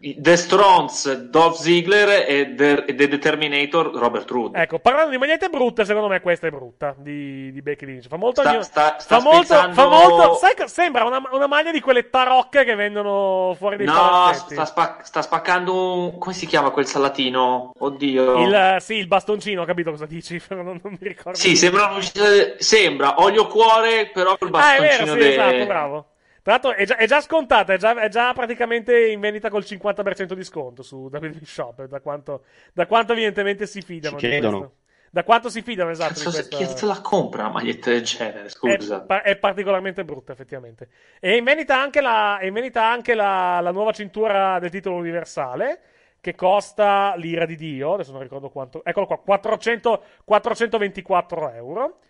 The 0.00 0.36
Strongs, 0.36 1.12
Dolph 1.28 1.56
Ziggler 1.56 2.24
e 2.26 2.54
The, 2.54 2.84
The 2.94 3.06
Determinator, 3.06 3.90
Robert 3.94 4.30
Roode. 4.30 4.58
Ecco, 4.58 4.78
parlando 4.78 5.10
di 5.10 5.18
magliette 5.18 5.50
brutte, 5.50 5.84
secondo 5.84 6.08
me 6.08 6.22
questa 6.22 6.46
è 6.46 6.50
brutta 6.50 6.94
di, 6.96 7.52
di 7.52 7.60
Becky 7.60 7.84
Lynch. 7.84 8.08
Fa 8.08 8.16
molto. 8.16 8.40
Sta- 8.40 8.62
sta- 8.62 8.96
sta 8.98 9.18
fa, 9.18 9.22
molto 9.22 9.44
spezzando- 9.44 9.74
fa 9.74 9.86
molto. 9.86 10.34
Sai, 10.36 10.54
sembra 10.68 11.04
una, 11.04 11.20
una 11.32 11.46
maglia 11.46 11.70
di 11.70 11.80
quelle 11.80 12.08
tarocche 12.08 12.64
che 12.64 12.74
vendono 12.74 13.54
fuori 13.58 13.76
dei 13.76 13.84
No, 13.84 14.30
sta, 14.32 14.64
spa- 14.64 15.00
sta 15.02 15.20
spaccando 15.20 15.74
un... 15.74 16.18
come 16.18 16.32
si 16.34 16.46
chiama 16.46 16.70
quel 16.70 16.86
salatino? 16.86 17.72
Oddio. 17.78 18.38
Il, 18.42 18.76
sì, 18.80 18.94
il 18.94 19.06
bastoncino, 19.06 19.62
ho 19.62 19.66
capito 19.66 19.90
cosa 19.90 20.06
dici, 20.06 20.40
però 20.48 20.62
non, 20.62 20.80
non 20.82 20.96
mi 20.98 21.08
ricordo. 21.08 21.38
Sì, 21.38 21.56
sembra, 21.56 21.90
sembra 22.56 23.20
olio 23.20 23.46
cuore, 23.48 24.10
però 24.12 24.38
col 24.38 24.48
Ah, 24.54 24.76
è 24.76 24.80
bastoncino 24.80 25.04
vero, 25.04 25.12
sì, 25.12 25.18
de- 25.18 25.32
esatto, 25.32 25.66
bravo. 25.66 26.06
Tra 26.44 26.52
l'altro 26.52 26.74
è 26.74 26.84
già, 26.84 26.96
è 26.96 27.06
già 27.06 27.22
scontata, 27.22 27.72
è 27.72 27.78
già, 27.78 27.98
è 27.98 28.10
già 28.10 28.34
praticamente 28.34 29.06
in 29.08 29.18
vendita 29.18 29.48
col 29.48 29.62
50% 29.62 30.34
di 30.34 30.44
sconto 30.44 30.82
su 30.82 31.08
WWE 31.10 31.40
Shop, 31.42 31.86
da 31.86 32.00
quanto, 32.00 32.44
da 32.74 32.84
quanto 32.84 33.12
evidentemente 33.12 33.64
si 33.66 33.80
fidano 33.80 34.18
Ci 34.18 34.26
credono. 34.26 34.58
questo. 34.58 34.76
Da 35.08 35.24
quanto 35.24 35.48
si 35.48 35.62
fidano, 35.62 35.88
esatto, 35.88 36.12
Cazzo, 36.12 36.30
questa... 36.30 36.56
chi 36.58 36.66
se 36.66 36.84
la 36.84 37.00
compra 37.00 37.44
una 37.44 37.52
maglietta 37.52 37.88
del 37.88 38.02
genere? 38.02 38.44
È, 38.44 38.48
Scusa. 38.50 39.00
pa- 39.00 39.22
è 39.22 39.36
particolarmente 39.36 40.04
brutta, 40.04 40.32
effettivamente. 40.32 40.88
E 41.18 41.30
è 41.30 41.36
in 41.36 41.44
vendita 41.44 41.80
anche 41.80 42.02
la, 42.02 42.36
è 42.36 42.44
in 42.44 42.52
vendita 42.52 42.84
anche 42.84 43.14
la, 43.14 43.60
la 43.60 43.70
nuova 43.70 43.92
cintura 43.92 44.58
del 44.58 44.68
titolo 44.68 44.96
universale, 44.96 45.80
che 46.20 46.34
costa 46.34 47.14
l'ira 47.16 47.46
di 47.46 47.56
Dio, 47.56 47.94
adesso 47.94 48.12
non 48.12 48.20
ricordo 48.20 48.50
quanto, 48.50 48.84
eccolo 48.84 49.06
qua, 49.06 49.16
400 49.16 50.02
424 50.24 51.52
euro. 51.52 52.00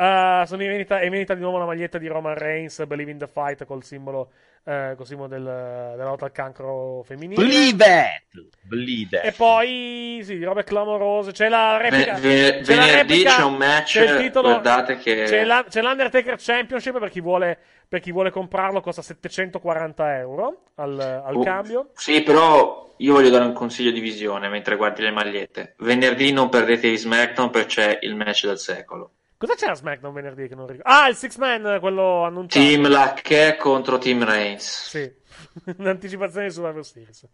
Uh, 0.00 0.46
sono 0.46 0.62
in 0.62 0.68
vendita, 0.70 0.98
è 0.98 1.04
in 1.04 1.10
vendita 1.10 1.34
di 1.34 1.42
nuovo 1.42 1.58
la 1.58 1.66
maglietta 1.66 1.98
di 1.98 2.06
Roman 2.06 2.32
Reigns, 2.34 2.82
Believe 2.86 3.10
in 3.10 3.18
the 3.18 3.26
Fight, 3.26 3.66
col 3.66 3.84
simbolo, 3.84 4.30
eh, 4.64 4.94
col 4.96 5.04
simbolo 5.04 5.28
del, 5.28 5.42
della 5.42 6.04
lotta 6.08 6.24
al 6.24 6.32
cancro 6.32 7.02
femminile. 7.04 7.42
Believe 7.42 7.84
it! 8.32 8.46
Believe 8.62 9.18
it. 9.18 9.24
E 9.26 9.32
poi, 9.32 10.20
sì, 10.22 10.38
di 10.38 10.44
robe 10.44 10.64
clamorose. 10.64 11.32
C'è 11.32 11.50
la 11.50 11.76
replica. 11.76 12.14
Ve- 12.14 12.20
ve- 12.20 12.60
c'è 12.62 12.74
la 12.76 12.84
venerdì 12.86 12.96
replica, 13.12 13.36
c'è 13.36 13.42
un 13.42 13.54
match, 13.56 13.92
c'è 13.92 14.10
il 14.10 14.16
titolo, 14.22 14.48
guardate 14.48 14.96
che- 14.96 15.24
C'è, 15.24 15.44
la- 15.44 15.66
c'è 15.68 15.82
l'Undertaker 15.82 16.36
Championship 16.38 16.98
per 16.98 17.10
chi 17.10 17.20
vuole, 17.20 17.58
per 17.86 18.00
chi 18.00 18.10
vuole 18.10 18.30
comprarlo, 18.30 18.80
costa 18.80 19.02
740 19.02 20.16
euro 20.16 20.62
al, 20.76 20.98
al 20.98 21.36
Oh, 21.36 21.42
cambio. 21.42 21.90
Sì, 21.92 22.22
però 22.22 22.94
io 22.96 23.12
voglio 23.12 23.28
dare 23.28 23.44
un 23.44 23.52
consiglio 23.52 23.90
di 23.90 24.00
visione 24.00 24.48
mentre 24.48 24.76
guardi 24.76 25.02
le 25.02 25.10
magliette. 25.10 25.74
Venerdì 25.80 26.32
non 26.32 26.48
perdetevi 26.48 26.96
SmackDown 26.96 27.50
perché 27.50 27.68
c'è 27.68 27.98
il 28.00 28.14
match 28.14 28.46
del 28.46 28.58
secolo. 28.58 29.10
Cosa 29.40 29.54
c'era 29.54 29.72
a 29.72 29.74
SmackDown 29.74 30.12
venerdì 30.12 30.48
che 30.48 30.54
non 30.54 30.66
ricordo? 30.66 30.90
Ah, 30.90 31.08
il 31.08 31.16
Six 31.16 31.38
Man, 31.38 31.78
quello 31.80 32.24
annunciato. 32.24 32.62
Team 32.62 32.86
Lacche 32.90 33.56
contro 33.56 33.96
Team 33.96 34.22
Reigns. 34.22 34.90
Sì, 34.90 35.10
un'anticipazione 35.78 36.48
di 36.48 36.52
Survivor 36.52 36.84
Series. 36.84 37.26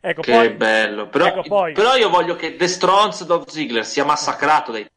Ecco, 0.00 0.22
Che 0.22 0.32
poi... 0.32 0.48
bello. 0.54 1.08
Però, 1.08 1.26
ecco, 1.26 1.42
poi... 1.42 1.74
però 1.74 1.96
io 1.96 2.08
voglio 2.08 2.34
che 2.34 2.56
The 2.56 2.66
Strons 2.66 3.26
Dolph 3.26 3.50
Ziggler 3.50 3.84
sia 3.84 4.06
massacrato 4.06 4.72
dai 4.72 4.88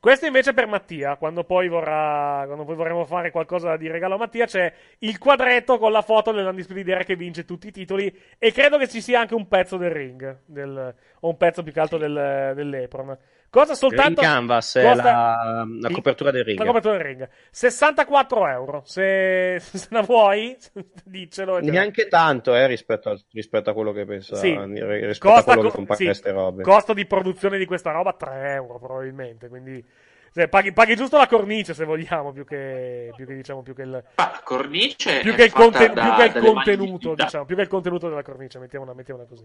Questo 0.00 0.26
invece 0.26 0.52
per 0.52 0.66
Mattia, 0.66 1.14
quando 1.14 1.44
poi, 1.44 1.68
vorrà, 1.68 2.42
quando 2.44 2.64
poi 2.64 2.74
vorremmo 2.74 3.04
fare 3.04 3.30
qualcosa 3.30 3.76
di 3.76 3.86
regalo 3.86 4.16
a 4.16 4.18
Mattia, 4.18 4.46
c'è 4.46 4.72
il 4.98 5.16
quadretto 5.16 5.78
con 5.78 5.92
la 5.92 6.02
foto 6.02 6.32
dell'Undisputed 6.32 7.04
che 7.04 7.14
vince 7.14 7.44
tutti 7.44 7.68
i 7.68 7.70
titoli 7.70 8.12
e 8.36 8.50
credo 8.50 8.78
che 8.78 8.88
ci 8.88 9.00
sia 9.00 9.20
anche 9.20 9.36
un 9.36 9.46
pezzo 9.46 9.76
del 9.76 9.92
ring, 9.92 10.40
del, 10.44 10.92
o 11.20 11.28
un 11.28 11.36
pezzo 11.36 11.62
più 11.62 11.72
che 11.72 11.78
altro 11.78 11.98
del, 11.98 12.50
dell'Epron. 12.56 13.16
Cosa 13.50 13.74
soltanto... 13.74 14.20
Ring 14.20 14.32
canvas 14.32 14.76
è 14.76 14.82
costa- 14.84 15.02
la, 15.02 15.66
la 15.80 15.90
copertura 15.90 16.30
del 16.30 16.44
ring. 16.44 16.58
La 16.58 16.64
copertura 16.64 16.96
del 16.96 17.04
ring. 17.04 17.28
64 17.50 18.46
euro. 18.46 18.82
Se, 18.84 19.58
se 19.60 19.88
la 19.90 20.02
vuoi, 20.02 20.56
diccelo. 21.04 21.58
Neanche 21.58 22.06
tanto 22.06 22.54
eh, 22.54 22.68
rispetto, 22.68 23.10
a, 23.10 23.20
rispetto 23.32 23.70
a 23.70 23.72
quello 23.74 23.90
che 23.92 24.04
pensa 24.04 24.36
Sì. 24.36 24.56
rispetto 24.56 25.28
a 25.28 25.32
Costa, 25.34 25.52
quello 25.52 25.62
che 25.62 25.68
co- 25.70 25.74
compra 25.74 25.94
sì, 25.96 26.04
queste 26.04 26.30
robe. 26.30 26.62
costo 26.62 26.92
di 26.94 27.04
produzione 27.06 27.58
di 27.58 27.66
questa 27.66 27.90
roba 27.90 28.12
3 28.12 28.52
euro 28.52 28.78
probabilmente. 28.78 29.48
Quindi 29.48 29.84
cioè, 30.32 30.46
paghi, 30.46 30.72
paghi 30.72 30.94
giusto 30.94 31.16
la 31.18 31.26
cornice 31.26 31.74
se 31.74 31.84
vogliamo, 31.84 32.30
più 32.32 32.44
che, 32.44 33.12
più 33.16 33.26
che 33.26 33.34
diciamo 33.34 33.62
più 33.62 33.74
che 33.74 33.82
il, 33.82 34.04
La 34.14 34.40
cornice 34.44 35.18
più 35.22 35.32
è 35.32 35.34
che 35.34 35.42
il, 35.42 35.52
conten- 35.52 35.92
da- 35.92 36.02
più 36.02 36.14
che 36.32 36.38
il 36.38 36.44
contenuto, 36.44 37.14
diciamo, 37.16 37.44
più 37.46 37.56
che 37.56 37.62
il 37.62 37.68
contenuto 37.68 38.08
della 38.08 38.22
cornice, 38.22 38.60
mettiamola, 38.60 38.94
mettiamola 38.94 39.26
così. 39.26 39.44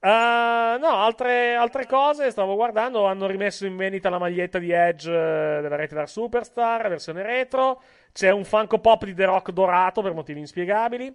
Uh, 0.00 0.78
no, 0.78 0.90
altre, 0.94 1.54
altre 1.56 1.84
cose, 1.86 2.30
stavo 2.30 2.54
guardando, 2.54 3.06
hanno 3.06 3.26
rimesso 3.26 3.66
in 3.66 3.76
vendita 3.76 4.08
la 4.08 4.18
maglietta 4.18 4.58
di 4.60 4.70
Edge 4.70 5.10
eh, 5.10 5.60
della 5.60 5.74
Rete 5.74 5.96
Dark 5.96 6.08
Superstar, 6.08 6.88
versione 6.88 7.22
retro, 7.24 7.82
c'è 8.12 8.30
un 8.30 8.44
Funko 8.44 8.78
Pop 8.78 9.04
di 9.04 9.12
The 9.14 9.24
Rock 9.24 9.50
dorato 9.50 10.00
per 10.02 10.14
motivi 10.14 10.40
inspiegabili, 10.40 11.14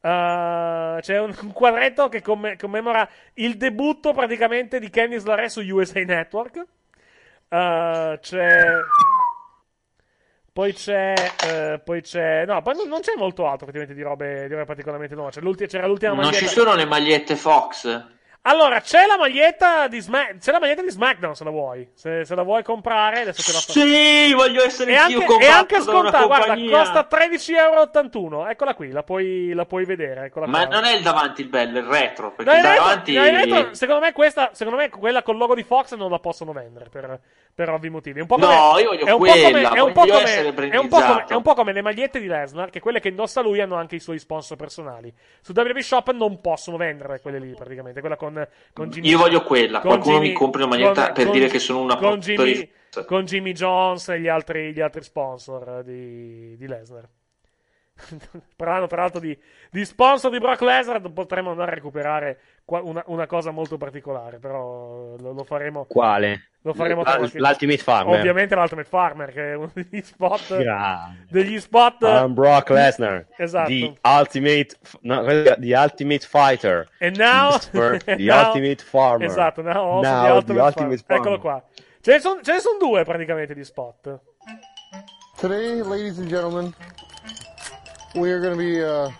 Uh, 0.00 1.00
c'è 1.00 1.18
un, 1.18 1.34
un 1.42 1.50
quadretto 1.52 2.08
che 2.08 2.22
comm- 2.22 2.54
commemora 2.56 3.06
il 3.34 3.56
debutto 3.56 4.12
praticamente 4.12 4.78
di 4.78 4.90
Kenny 4.90 5.18
Slaré 5.18 5.48
su 5.48 5.60
USA 5.60 5.98
Network. 6.04 6.56
Uh, 7.48 8.16
c'è. 8.20 8.62
Poi 10.52 10.72
c'è. 10.72 11.14
eh, 11.44 11.80
poi 11.84 12.00
c'è. 12.02 12.44
No, 12.46 12.62
poi 12.62 12.76
non, 12.76 12.86
non 12.86 13.00
c'è 13.00 13.14
molto 13.16 13.46
altro 13.48 13.66
effettivamente 13.66 13.94
di 13.94 14.02
robe, 14.02 14.46
di 14.46 14.52
robe 14.54 14.64
particolarmente 14.66 15.16
nuove. 15.16 15.32
C'era 15.66 15.86
l'ultima 15.88 16.12
Non 16.12 16.24
maglietta. 16.24 16.46
ci 16.46 16.46
sono 16.46 16.74
le 16.74 16.84
magliette 16.84 17.34
Fox. 17.34 18.06
Allora, 18.48 18.80
c'è 18.80 19.04
la 19.04 19.18
maglietta 19.18 19.88
di 19.88 20.00
Smack- 20.00 20.38
c'è 20.38 20.52
la 20.52 20.58
maglietta 20.58 20.80
di 20.80 20.90
SmackDown 20.90 21.34
se 21.34 21.44
la 21.44 21.50
vuoi. 21.50 21.86
Se, 21.94 22.24
se 22.24 22.34
la 22.34 22.42
vuoi 22.42 22.62
comprare, 22.62 23.20
adesso 23.20 23.42
te 23.42 23.52
la 23.52 23.58
sto. 23.58 23.72
Sì, 23.72 24.32
voglio 24.32 24.64
essere 24.64 24.96
anch'io 24.96 25.20
anche, 25.20 25.32
e 25.32 25.36
combatto 25.36 25.56
anche 25.58 25.80
scontata, 25.82 26.24
guarda, 26.24 26.56
costa 26.56 27.08
13,81€. 27.10 28.48
Eccola 28.48 28.74
qui, 28.74 28.90
la 28.90 29.02
puoi, 29.02 29.52
la 29.52 29.66
puoi 29.66 29.84
vedere. 29.84 30.24
Eccola 30.26 30.46
Ma 30.46 30.66
qua. 30.66 30.76
non 30.76 30.84
è 30.84 30.94
il 30.94 31.02
davanti 31.02 31.42
il 31.42 31.48
bello, 31.48 31.76
è 31.76 31.80
il 31.82 31.86
retro. 31.86 32.32
Perché 32.32 32.56
il 32.56 32.62
retro- 32.62 32.84
davanti. 32.84 33.14
no, 33.14 33.26
in 33.26 33.36
retro, 33.36 33.74
secondo 33.74 34.00
me 34.00 34.12
questa, 34.12 34.50
secondo 34.54 34.78
me 34.78 34.88
quella 34.88 35.22
col 35.22 35.36
logo 35.36 35.54
di 35.54 35.62
Fox 35.62 35.94
non 35.94 36.10
la 36.10 36.18
possono 36.18 36.52
vendere 36.52 36.88
per, 36.88 37.20
per 37.58 37.70
ovvi 37.70 37.90
motivi. 37.90 38.20
È 38.20 38.22
un 38.22 38.28
po' 38.28 38.36
come, 38.36 38.54
No, 38.54 38.78
io 38.78 38.90
voglio 38.90 39.04
è 39.04 39.10
un 39.10 39.18
po' 39.18 39.24
quella, 39.24 39.68
come, 39.68 39.74
è 39.74 39.80
un 39.80 39.92
po' 39.92 40.00
come- 40.02 40.70
è 40.70 40.76
un 40.76 40.86
po' 40.86 41.00
come, 41.00 41.24
è 41.26 41.34
un 41.34 41.42
po' 41.42 41.54
come 41.54 41.72
le 41.72 41.82
magliette 41.82 42.20
di 42.20 42.28
Lesnar, 42.28 42.70
che 42.70 42.78
quelle 42.78 43.00
che 43.00 43.08
indossa 43.08 43.40
lui 43.40 43.60
hanno 43.60 43.74
anche 43.74 43.96
i 43.96 43.98
suoi 43.98 44.20
sponsor 44.20 44.56
personali. 44.56 45.12
Su 45.40 45.50
WWE 45.52 45.82
Shop 45.82 46.12
non 46.12 46.40
possono 46.40 46.76
vendere 46.76 47.20
quelle 47.20 47.40
lì, 47.40 47.52
praticamente. 47.56 47.98
Quella 47.98 48.14
con, 48.14 48.46
con 48.72 48.90
Jimmy 48.90 49.08
Io 49.08 49.18
voglio 49.18 49.42
quella. 49.42 49.80
Qualcuno 49.80 50.14
Jimmy- 50.18 50.28
mi 50.28 50.34
compri 50.34 50.62
una 50.62 50.70
maglietta 50.70 51.06
con- 51.06 51.14
per 51.14 51.24
con- 51.24 51.32
dire 51.34 51.48
che 51.48 51.58
sono 51.58 51.80
una 51.80 51.96
con 51.96 52.20
Jimmy, 52.20 52.70
con 53.04 53.24
Jimmy 53.24 53.52
Jones 53.54 54.08
e 54.10 54.20
gli 54.20 54.28
altri, 54.28 54.72
gli 54.72 54.80
altri 54.80 55.02
sponsor 55.02 55.82
di, 55.82 56.56
di 56.56 56.66
Lesnar. 56.68 57.08
Parlando 58.54 58.86
peraltro 58.86 59.18
di, 59.18 59.36
di 59.72 59.84
sponsor 59.84 60.30
di 60.30 60.38
Brock 60.38 60.60
Lesnar, 60.60 61.00
potremmo 61.10 61.50
andare 61.50 61.72
a 61.72 61.74
recuperare 61.74 62.40
una, 62.70 63.02
una 63.06 63.26
cosa 63.26 63.50
molto 63.50 63.78
particolare, 63.78 64.38
però 64.38 65.16
lo, 65.16 65.32
lo 65.32 65.44
faremo. 65.44 65.86
Quale? 65.86 66.50
Lo 66.62 66.74
faremo 66.74 67.00
L- 67.00 67.04
tra 67.04 67.16
qualche- 67.16 67.38
L'Ultimate 67.38 67.78
Farmer. 67.78 68.18
Ovviamente 68.18 68.54
l'Ultimate 68.54 68.88
Farmer, 68.88 69.32
che 69.32 69.52
è 69.52 69.54
uno 69.54 69.70
degli 69.72 70.02
spot. 70.02 70.58
Grande. 70.58 71.26
Degli 71.30 71.58
spot. 71.60 72.02
I'm 72.02 72.34
Brock 72.34 72.68
Lesnar. 72.68 73.26
Esatto. 73.36 73.68
The 73.70 73.94
Ultimate, 74.04 74.76
no, 75.00 75.24
the 75.24 75.74
ultimate 75.74 76.26
Fighter. 76.26 76.86
And 77.00 77.16
now. 77.16 77.56
The 77.58 78.16
now- 78.18 78.46
Ultimate 78.48 78.82
Farmer. 78.82 79.24
Esatto, 79.26 79.62
now 79.62 80.00
Now 80.02 80.40
the 80.40 80.52
the 80.52 80.60
Ultimate, 80.60 80.60
Ultimate 80.62 81.04
Farmer. 81.06 81.22
Eccolo 81.22 81.38
qua. 81.38 81.62
Ce 82.00 82.12
ne 82.12 82.20
sono 82.20 82.40
son 82.42 82.78
due 82.78 83.04
praticamente 83.04 83.54
di 83.54 83.64
spot. 83.64 84.20
Today, 85.40 85.80
ladies 85.82 86.18
and 86.18 86.28
gentlemen, 86.28 86.74
we 88.14 88.30
are 88.30 88.40
going 88.40 88.52
to 88.52 88.58
be 88.58 88.82
uh, 88.82 89.10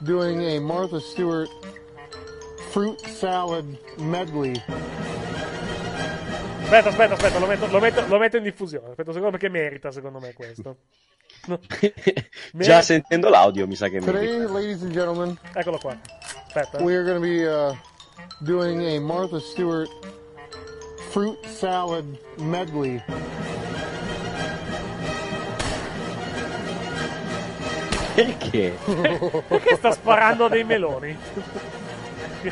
doing 0.00 0.42
a 0.42 0.60
Martha 0.60 0.98
Stewart 1.00 1.48
fruit 2.72 3.06
salad 3.06 3.66
medley. 3.98 4.54
Aspetta, 6.62 6.88
aspetta, 6.88 7.14
aspetta, 7.14 7.38
lo 7.38 7.46
metto, 7.46 7.66
lo 7.66 7.80
metto- 7.80 8.06
lo 8.06 8.18
metto 8.18 8.36
in 8.38 8.42
diffusione. 8.44 8.88
Aspetta 8.88 9.10
un 9.10 9.14
secondo 9.14 9.36
perché 9.36 9.50
merita, 9.50 9.90
secondo 9.90 10.18
me, 10.18 10.32
questo. 10.32 10.76
No. 11.48 11.60
Già 12.52 12.80
sentendo 12.80 13.28
l'audio 13.28 13.66
mi 13.66 13.74
sa 13.76 13.88
che 13.88 13.98
Today, 13.98 14.46
ladies 14.46 14.80
and 14.82 14.92
gentlemen, 14.92 15.38
Eccolo 15.52 15.76
qua. 15.76 15.98
Aspetta. 16.46 16.82
we 16.82 16.94
are 16.94 17.04
going 17.04 17.16
to 17.16 17.20
be 17.20 17.46
uh, 17.46 17.76
doing 18.40 18.80
a 18.86 18.98
Martha 18.98 19.38
Stewart 19.38 19.90
fruit 21.10 21.38
salad 21.46 22.18
medley. 22.38 23.02
Perché? 28.14 28.78
Perché 29.46 29.76
sta 29.76 29.92
sparando 29.92 30.48
dei 30.48 30.64
meloni? 30.64 31.14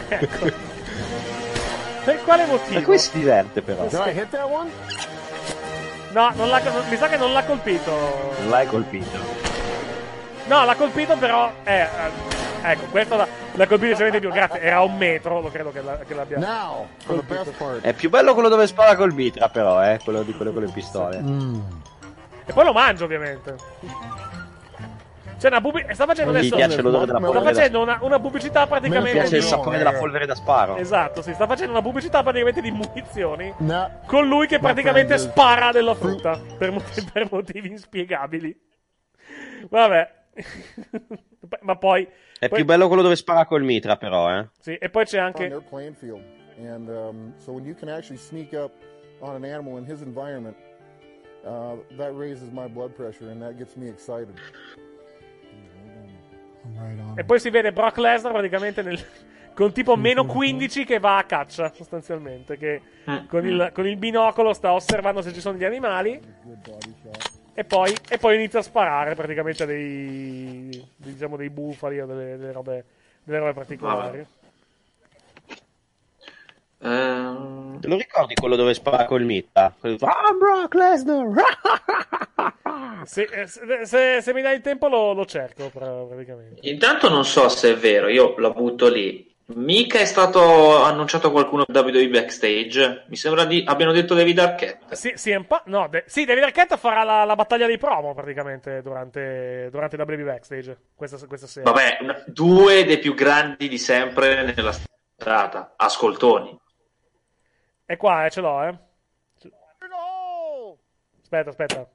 ecco. 0.09 0.51
Per 2.05 2.23
quale 2.25 2.47
motivo? 2.47 2.79
Ma 2.79 2.85
come 2.85 2.99
si 2.99 3.11
diverte 3.12 3.62
però? 3.62 3.83
Did 3.87 3.93
I 4.07 4.11
hit 4.19 4.31
that 4.31 4.49
one? 4.51 4.71
No, 6.12 6.31
non 6.35 6.49
l'ha- 6.49 6.61
non- 6.62 6.89
mi 6.89 6.97
sa 6.97 7.09
che 7.09 7.17
non 7.17 7.33
l'ha 7.33 7.45
colpito. 7.45 7.91
Non 8.41 8.49
l'hai 8.51 8.67
colpito. 8.67 9.19
No, 10.47 10.65
l'ha 10.65 10.75
colpito 10.75 11.17
però... 11.17 11.53
Eh, 11.62 11.81
eh, 11.83 11.89
ecco, 12.62 12.87
questo 12.87 13.17
l'ha, 13.17 13.27
l'ha 13.53 13.67
colpito 13.67 13.91
decisamente 13.91 14.19
più. 14.19 14.31
Grazie, 14.31 14.61
era 14.61 14.81
un 14.81 14.97
metro, 14.97 15.41
lo 15.41 15.51
credo 15.51 15.71
che, 15.71 15.81
la- 15.83 15.99
che 15.99 16.15
l'abbia... 16.15 16.39
Now. 16.39 16.89
È 17.81 17.93
più 17.93 18.09
bello 18.11 18.33
quello 18.35 18.49
dove 18.49 18.67
spara 18.67 18.97
col 18.97 19.12
mitra 19.12 19.49
però, 19.49 19.85
eh, 19.85 20.01
quello 20.03 20.23
di 20.23 20.33
quello 20.35 20.53
con 20.53 20.62
le 20.65 20.71
pistole. 20.73 21.23
E 22.47 22.53
poi 22.53 22.65
lo 22.65 22.73
mangio, 22.73 23.05
ovviamente. 23.05 23.55
C'è 25.41 25.47
una 25.49 25.61
pubblicità. 25.62 25.95
Sta 25.95 26.05
facendo 26.07 26.33
Mi 26.33 26.39
adesso. 26.39 26.55
piace 26.57 26.83
l'odore 26.83 27.07
della 27.07 27.19
Sta 27.19 27.27
polvere 27.27 27.45
da 27.47 27.55
facendo 27.55 27.81
una, 27.81 27.99
una 28.03 28.21
pubblicità 28.21 28.61
Mi 28.61 28.69
praticamente. 28.69 29.12
piace 29.12 29.37
il 29.37 29.43
di- 29.43 29.49
sapore 29.49 29.79
della 29.79 29.93
polvere 29.95 30.27
da 30.27 30.35
sparo. 30.35 30.77
Esatto, 30.77 31.23
sì, 31.23 31.33
sta 31.33 31.47
facendo 31.47 31.73
una 31.73 31.81
pubblicità 31.81 32.23
praticamente 32.23 32.61
di 32.61 32.71
munizioni. 32.71 33.55
Now, 33.61 33.89
Con 34.05 34.29
lui 34.29 34.47
che 34.47 34.59
praticamente 34.59 35.15
is- 35.15 35.23
spara 35.23 35.73
della 35.73 35.95
frutta. 35.95 36.39
Per, 36.59 36.71
mo- 36.71 36.83
per 37.12 37.27
motivi 37.31 37.69
inspiegabili. 37.69 38.55
Vabbè. 39.71 40.12
Ma 41.62 41.77
poi. 41.77 42.07
È 42.39 42.49
poi- 42.49 42.59
più 42.59 42.65
bello 42.67 42.87
quello 42.87 43.01
dove 43.03 43.17
spara 43.17 43.47
col 43.47 43.62
mitra 43.62 43.97
però, 43.97 44.31
eh. 44.39 44.49
Sì, 44.61 44.75
e 44.77 44.91
poi 44.91 45.07
c'è 45.07 45.19
anche. 45.19 45.47
And 46.62 46.89
um, 46.91 47.33
so 47.39 47.53
when 47.53 47.65
you 47.65 47.75
can 47.75 47.89
actually 47.89 48.19
sneak 48.19 48.53
up 48.53 48.73
on 49.21 49.35
an 49.43 49.45
animal 49.51 49.79
in 49.79 49.87
his 49.91 50.03
environment, 50.03 50.55
uh, 51.47 51.77
that 51.97 52.12
raises 52.15 52.51
my 52.51 52.69
blood 52.69 52.91
pressure 52.91 53.31
and 53.31 53.41
that 53.41 53.57
gets 53.57 53.75
me 53.77 53.89
excited. 53.89 54.35
E 57.16 57.24
poi 57.24 57.41
si 57.41 57.51
vede 57.51 57.73
Brock 57.73 57.99
Lesnar 57.99 58.32
praticamente 58.32 58.82
nel- 58.82 59.05
con 59.55 59.73
tipo 59.73 59.97
meno 59.97 60.24
15 60.24 60.85
che 60.85 60.99
va 60.99 61.19
a 61.19 61.24
caccia, 61.24 61.73
sostanzialmente. 61.74 62.57
Che 62.57 62.81
con 63.28 63.47
il, 63.47 63.70
con 63.74 63.87
il 63.87 63.97
binocolo 63.97 64.53
sta 64.53 64.73
osservando 64.73 65.23
se 65.23 65.32
ci 65.32 65.41
sono 65.41 65.57
gli 65.57 65.65
animali. 65.65 66.20
E 67.53 67.65
poi, 67.65 67.95
e 68.09 68.16
poi 68.19 68.37
inizia 68.37 68.61
a 68.61 68.62
sparare 68.62 69.15
praticamente 69.15 69.65
a 69.65 69.66
dei. 69.66 70.89
diciamo 70.97 71.37
dei 71.37 71.51
bufali 71.51 72.01
o 72.01 72.07
delle, 72.07 72.37
delle 72.39 72.53
robe. 72.53 72.85
delle 73.23 73.39
robe 73.39 73.53
particolari. 73.53 74.27
Ehm, 76.82 77.78
lo 77.82 77.97
ricordi 77.97 78.35
quello 78.35 78.57
dove 78.57 78.74
spara 78.74 79.05
col? 79.05 79.24
Quello- 79.81 79.97
Ah, 80.01 80.32
Brock 80.39 80.74
Lesnar! 80.74 81.28
Se, 83.05 83.23
eh, 83.23 83.47
se- 83.47 83.85
se- 83.86 84.20
se 84.20 84.32
mi 84.35 84.43
dai 84.43 84.57
il 84.57 84.61
tempo 84.61 84.86
lo, 84.89 85.12
lo 85.15 85.24
cerco 85.24 85.70
pra- 85.70 86.05
praticamente. 86.07 86.61
Intanto 86.69 87.09
non 87.09 87.24
so 87.24 87.48
se 87.48 87.70
è 87.73 87.77
vero, 87.77 88.09
io 88.09 88.35
la 88.39 88.51
butto 88.51 88.89
lì. 88.89 89.27
Mica 89.55 89.98
è 89.98 90.05
stato 90.05 90.82
annunciato 90.85 91.31
qualcuno 91.32 91.65
da 91.66 91.81
WWE 91.81 92.09
backstage? 92.09 93.05
Mi 93.09 93.16
sembra 93.16 93.44
di 93.47 93.65
abbiano 93.66 93.93
detto 93.93 94.15
David 94.15 94.39
Arquette. 94.39 94.94
Sì, 94.94 95.12
sì, 95.16 95.32
un 95.32 95.47
po'. 95.47 95.62
No, 95.66 95.89
de- 95.89 96.05
sì, 96.07 96.24
David 96.24 96.44
Arquette 96.44 96.77
farà 96.77 97.02
la, 97.02 97.24
la 97.24 97.35
battaglia 97.35 97.66
dei 97.66 97.78
promo 97.78 98.15
praticamente 98.15 98.81
durante, 98.82 99.69
durante 99.73 99.97
la 99.97 100.05
WWE 100.07 100.23
Backstage 100.24 100.77
questa, 100.94 101.16
questa 101.27 101.47
sera. 101.47 101.70
Vabbè, 101.70 101.98
una- 102.02 102.23
due 102.27 102.85
dei 102.85 102.98
più 102.98 103.15
grandi 103.15 103.66
di 103.69 103.78
sempre 103.78 104.52
nella 104.55 104.73
strada, 105.16 105.73
ascoltoni. 105.77 106.57
È 107.91 107.97
qua, 107.97 108.25
eh, 108.25 108.31
ce 108.31 108.41
l'ho, 108.41 108.62
eh. 108.62 108.79
Aspetta, 111.21 111.51
aspetta. 111.51 111.89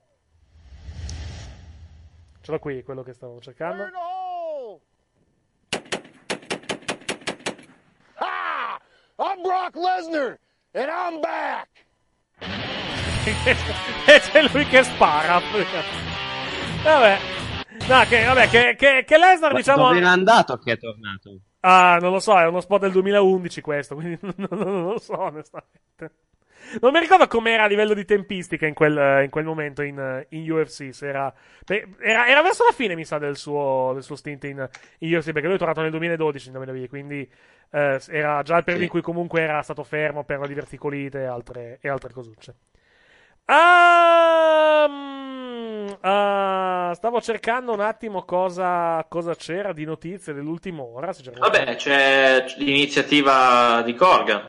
Ce 2.41 2.51
l'ho 2.51 2.59
qui, 2.59 2.83
quello 2.83 3.01
che 3.01 3.13
stavo 3.13 3.39
cercando. 3.39 3.83
Ha! 8.15 8.81
I'm 9.19 9.41
Brock 9.41 9.75
Lesnar, 9.77 10.37
and 10.73 10.89
I'm 10.89 11.21
back. 11.21 11.69
e 14.05 14.19
c'è 14.19 14.41
lui 14.51 14.65
che 14.65 14.83
spara. 14.83 15.39
Vabbè. 16.83 17.17
No, 17.87 18.03
che, 18.03 18.25
vabbè, 18.25 18.49
che, 18.49 18.75
che, 18.75 19.05
che 19.07 19.17
Lesnar, 19.17 19.55
diciamo. 19.55 19.87
Dove 19.87 19.99
era 19.99 20.09
andato 20.09 20.57
che 20.57 20.73
è 20.73 20.77
tornato? 20.77 21.39
Ah, 21.67 21.97
non 21.99 22.11
lo 22.11 22.19
so, 22.19 22.37
è 22.37 22.45
uno 22.45 22.59
spot 22.61 22.81
del 22.81 22.91
2011 22.91 23.61
questo, 23.61 23.95
quindi 23.95 24.19
non, 24.21 24.33
non- 24.49 24.83
lo 24.83 24.99
so 24.99 25.17
onestamente. 25.19 26.11
Non 26.81 26.91
mi 26.91 26.99
ricordo 26.99 27.27
com'era 27.27 27.63
a 27.63 27.67
livello 27.67 27.93
di 27.93 28.05
tempistica 28.05 28.65
in 28.67 28.73
quel, 28.73 29.23
in 29.23 29.29
quel 29.29 29.45
momento 29.45 29.81
in, 29.81 30.25
in 30.29 30.51
UFC. 30.51 30.89
Era, 31.01 31.31
era, 31.99 32.27
era 32.27 32.41
verso 32.41 32.63
la 32.65 32.71
fine, 32.71 32.95
mi 32.95 33.05
sa, 33.05 33.17
del 33.19 33.35
suo, 33.37 33.91
del 33.93 34.03
suo 34.03 34.15
stint 34.15 34.43
in, 34.45 34.67
in 34.99 35.15
UFC, 35.15 35.31
perché 35.31 35.47
lui 35.47 35.55
è 35.55 35.59
tornato 35.59 35.81
nel 35.81 35.91
2012 35.91 36.49
in 36.49 36.55
WWE, 36.57 36.87
quindi 36.87 37.29
eh, 37.71 37.99
era 38.09 38.41
già 38.43 38.57
il 38.57 38.63
periodo 38.63 38.77
Sì. 38.79 38.83
in 38.83 38.89
cui 38.89 39.01
comunque 39.01 39.41
era 39.41 39.61
stato 39.61 39.83
fermo 39.83 40.23
per 40.23 40.39
la 40.39 40.47
diverticolite 40.47 41.21
e 41.21 41.25
altre, 41.25 41.77
e 41.81 41.89
altre 41.89 42.13
cosucce. 42.13 42.55
Ehm, 43.47 44.95
ah, 46.01 46.91
stavo 46.95 47.21
cercando 47.21 47.73
un 47.73 47.79
attimo 47.79 48.23
cosa, 48.23 49.05
cosa 49.07 49.35
c'era 49.35 49.71
di 49.71 49.85
notizie 49.85 50.33
dell'ultima 50.33 50.81
ora. 50.81 51.13
se 51.13 51.31
Vabbè, 51.31 51.75
c'è 51.75 52.45
l'iniziativa 52.57 53.83
di 53.83 53.93
Corgan. 53.93 54.47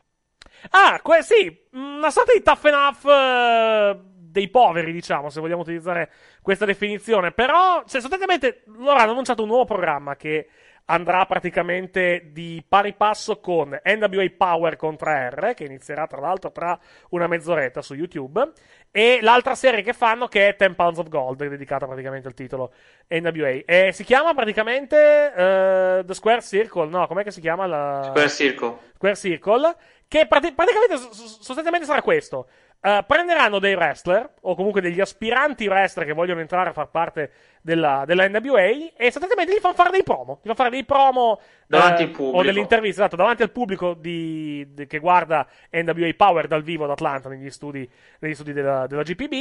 Ah, 0.71 1.01
que- 1.03 1.23
sì, 1.23 1.65
una 1.73 2.11
sorta 2.11 2.33
di 2.33 2.43
tough 2.43 2.65
enough 2.65 3.05
eh, 3.07 4.01
dei 4.03 4.49
poveri, 4.49 4.93
diciamo, 4.93 5.29
se 5.29 5.41
vogliamo 5.41 5.61
utilizzare 5.61 6.11
questa 6.41 6.65
definizione. 6.65 7.33
Però, 7.33 7.85
cioè, 7.87 8.01
sostanzialmente, 8.01 8.63
loro 8.67 8.99
hanno 8.99 9.11
annunciato 9.11 9.43
un 9.43 9.49
nuovo 9.49 9.65
programma 9.65 10.17
che 10.17 10.49
andrà 10.87 11.25
praticamente 11.27 12.31
di 12.33 12.63
pari 12.67 12.95
passo 12.95 13.41
con 13.41 13.79
NWA 13.83 14.27
Power 14.37 14.77
contro 14.77 15.11
R, 15.11 15.55
che 15.55 15.65
inizierà 15.65 16.07
tra 16.07 16.21
l'altro 16.21 16.53
tra 16.53 16.79
una 17.11 17.27
mezz'oretta 17.27 17.83
su 17.83 17.95
YouTube, 17.95 18.53
e 18.91 19.19
l'altra 19.21 19.55
serie 19.55 19.83
che 19.83 19.93
fanno 19.93 20.27
che 20.29 20.49
è 20.49 20.57
10 20.57 20.75
Pounds 20.75 20.99
of 20.99 21.09
Gold, 21.09 21.47
dedicata 21.47 21.87
praticamente 21.87 22.29
al 22.29 22.35
titolo 22.35 22.73
NWA. 23.09 23.63
E 23.65 23.91
si 23.93 24.05
chiama 24.05 24.33
praticamente 24.35 25.33
eh, 25.35 26.03
The 26.05 26.15
Square 26.15 26.43
Circle, 26.43 26.89
no, 26.89 27.07
com'è 27.07 27.25
che 27.25 27.31
si 27.33 27.41
chiama 27.41 27.67
la... 27.67 28.03
Square 28.05 28.29
Circle. 28.29 28.77
Square 28.95 29.17
Circle, 29.17 29.77
che 30.09 30.27
prati- 30.27 30.53
praticamente 30.53 30.97
sostanzialmente 30.97 31.87
sarà 31.87 32.01
questo. 32.01 32.49
Eh, 32.87 33.05
prenderanno 33.05 33.59
dei 33.59 33.75
wrestler, 33.75 34.35
o 34.43 34.55
comunque 34.55 34.81
degli 34.81 35.01
aspiranti 35.01 35.67
wrestler 35.67 36.07
che 36.07 36.13
vogliono 36.13 36.39
entrare 36.39 36.69
a 36.71 36.73
far 36.73 36.89
parte 36.89 37.33
della, 37.61 38.05
della 38.07 38.29
NWA, 38.29 38.63
e 38.97 39.11
sostanzialmente 39.11 39.53
gli 39.53 39.59
fanno 39.59 39.75
fare 39.75 39.91
dei 39.91 40.05
promo. 40.05 40.35
Gli 40.39 40.43
fanno 40.45 40.55
fare 40.55 40.71
dei 40.71 40.85
promo 40.85 41.41
Davanti 41.67 42.03
eh, 42.03 42.05
al 42.05 42.11
pubblico. 42.13 42.37
O 42.39 42.43
delle 42.45 42.61
interviste, 42.61 43.01
esatto, 43.01 43.17
davanti 43.17 43.43
al 43.43 43.51
pubblico 43.51 43.95
di- 43.95 44.73
di- 44.73 44.87
che 44.87 45.01
guarda 45.01 45.45
NWA 45.73 46.13
Power 46.17 46.47
dal 46.47 46.63
vivo 46.63 46.85
ad 46.85 46.91
Atlanta, 46.91 47.29
negli 47.29 47.51
studi, 47.51 47.91
negli 48.21 48.35
studi 48.35 48.53
della, 48.53 48.87
della 48.87 49.03
GPB. 49.03 49.33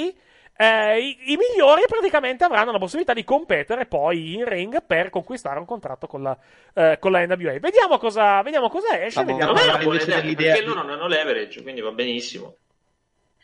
Eh, 0.58 1.00
i, 1.00 1.34
i 1.34 1.38
migliori 1.38 1.84
praticamente 1.88 2.46
avranno 2.46 2.72
la 2.72 2.80
possibilità 2.80 3.14
di 3.14 3.24
competere 3.24 3.86
poi 3.86 4.34
in 4.36 4.46
ring 4.46 4.82
per 4.84 5.12
conquistare 5.12 5.60
un 5.60 5.66
contratto 5.66 6.08
con 6.08 6.24
la, 6.24 6.36
eh, 6.74 6.98
con 7.00 7.12
la 7.12 7.24
NWA. 7.24 7.60
Vediamo 7.60 8.00
cosa, 8.00 8.42
vediamo 8.42 8.70
cosa 8.70 9.00
esce. 9.04 9.20
Ma 9.20 9.26
vediamo 9.26 9.52
Non 9.52 9.62
è 9.62 9.66
una 9.66 9.78
buona 9.78 10.02
idea, 10.02 10.54
perché 10.54 10.66
loro 10.66 10.82
non 10.82 10.90
hanno 10.94 11.08
leverage, 11.08 11.62
quindi 11.62 11.82
va 11.82 11.92
benissimo. 11.92 12.56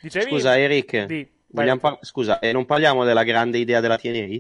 Dicevi? 0.02 0.30
Scusa, 0.30 0.58
Eric. 0.58 1.06
Di- 1.06 1.28
vogliamo 1.48 1.80
par- 1.80 1.98
Scusa, 2.02 2.40
e 2.40 2.52
non 2.52 2.66
parliamo 2.66 3.04
della 3.04 3.24
grande 3.24 3.58
idea 3.58 3.80
della 3.80 3.98
TNA? 3.98 4.40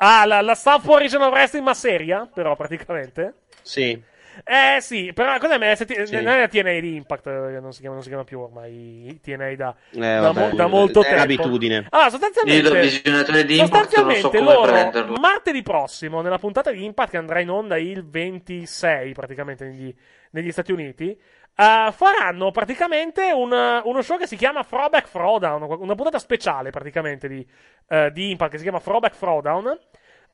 Ah, 0.00 0.24
la, 0.26 0.40
la 0.40 0.54
Southpaw 0.54 0.98
Regional 0.98 1.30
Wrestling 1.30 1.64
ma 1.64 1.74
seria, 1.74 2.28
però, 2.32 2.54
praticamente. 2.56 3.34
Sì. 3.62 4.00
Eh 4.44 4.78
sì, 4.80 5.10
però 5.12 5.36
cos'è 5.38 5.58
MST? 5.58 6.02
Sì. 6.04 6.14
Non 6.14 6.28
è 6.28 6.38
la 6.38 6.46
TNA 6.46 6.78
di 6.78 6.94
Impact, 6.94 7.26
eh, 7.26 7.58
non 7.60 7.72
si 7.72 7.80
chiama, 7.80 7.94
non 7.94 8.04
si 8.04 8.08
chiama 8.08 8.22
più 8.22 8.38
ormai 8.38 9.18
TNA 9.20 9.54
da, 9.56 9.74
Eh, 9.90 9.98
da, 9.98 10.20
vabbè, 10.30 10.50
mo- 10.50 10.54
da 10.54 10.66
molto 10.68 11.00
è 11.00 11.02
tempo. 11.02 11.18
l'abitudine. 11.18 11.86
Allora, 11.90 12.04
Io 12.06 12.10
sostanzialmente, 12.12 12.68
da 12.70 12.80
visionatore 12.80 13.44
di 13.44 13.58
Impact 13.58 13.72
non 13.72 13.82
so 13.82 13.90
sostanzialmente 14.20 14.38
come 14.38 14.52
loro, 14.54 14.72
prenderlo. 14.72 15.16
martedì 15.16 15.62
prossimo, 15.64 16.20
nella 16.20 16.38
puntata 16.38 16.70
di 16.70 16.84
Impact 16.84 17.10
che 17.10 17.16
andrà 17.16 17.40
in 17.40 17.50
onda 17.50 17.76
il 17.78 18.08
26, 18.08 19.12
praticamente, 19.12 19.64
negli, 19.64 19.92
negli 20.30 20.52
Stati 20.52 20.70
Uniti, 20.70 21.18
eh, 21.60 21.90
faranno 21.92 22.50
praticamente 22.52 23.32
un- 23.32 23.80
uno 23.84 24.02
show 24.02 24.16
che 24.16 24.26
si 24.28 24.36
chiama 24.36 24.62
Throwback 24.64 25.10
Throwdown, 25.10 25.62
una 25.62 25.94
puntata 25.96 26.18
speciale 26.20 26.70
praticamente 26.70 27.26
di, 27.26 27.44
eh, 27.88 28.10
di 28.12 28.30
Impact 28.30 28.52
che 28.52 28.56
si 28.58 28.62
chiama 28.62 28.80
Throwback 28.80 29.16
Throwdown. 29.16 29.78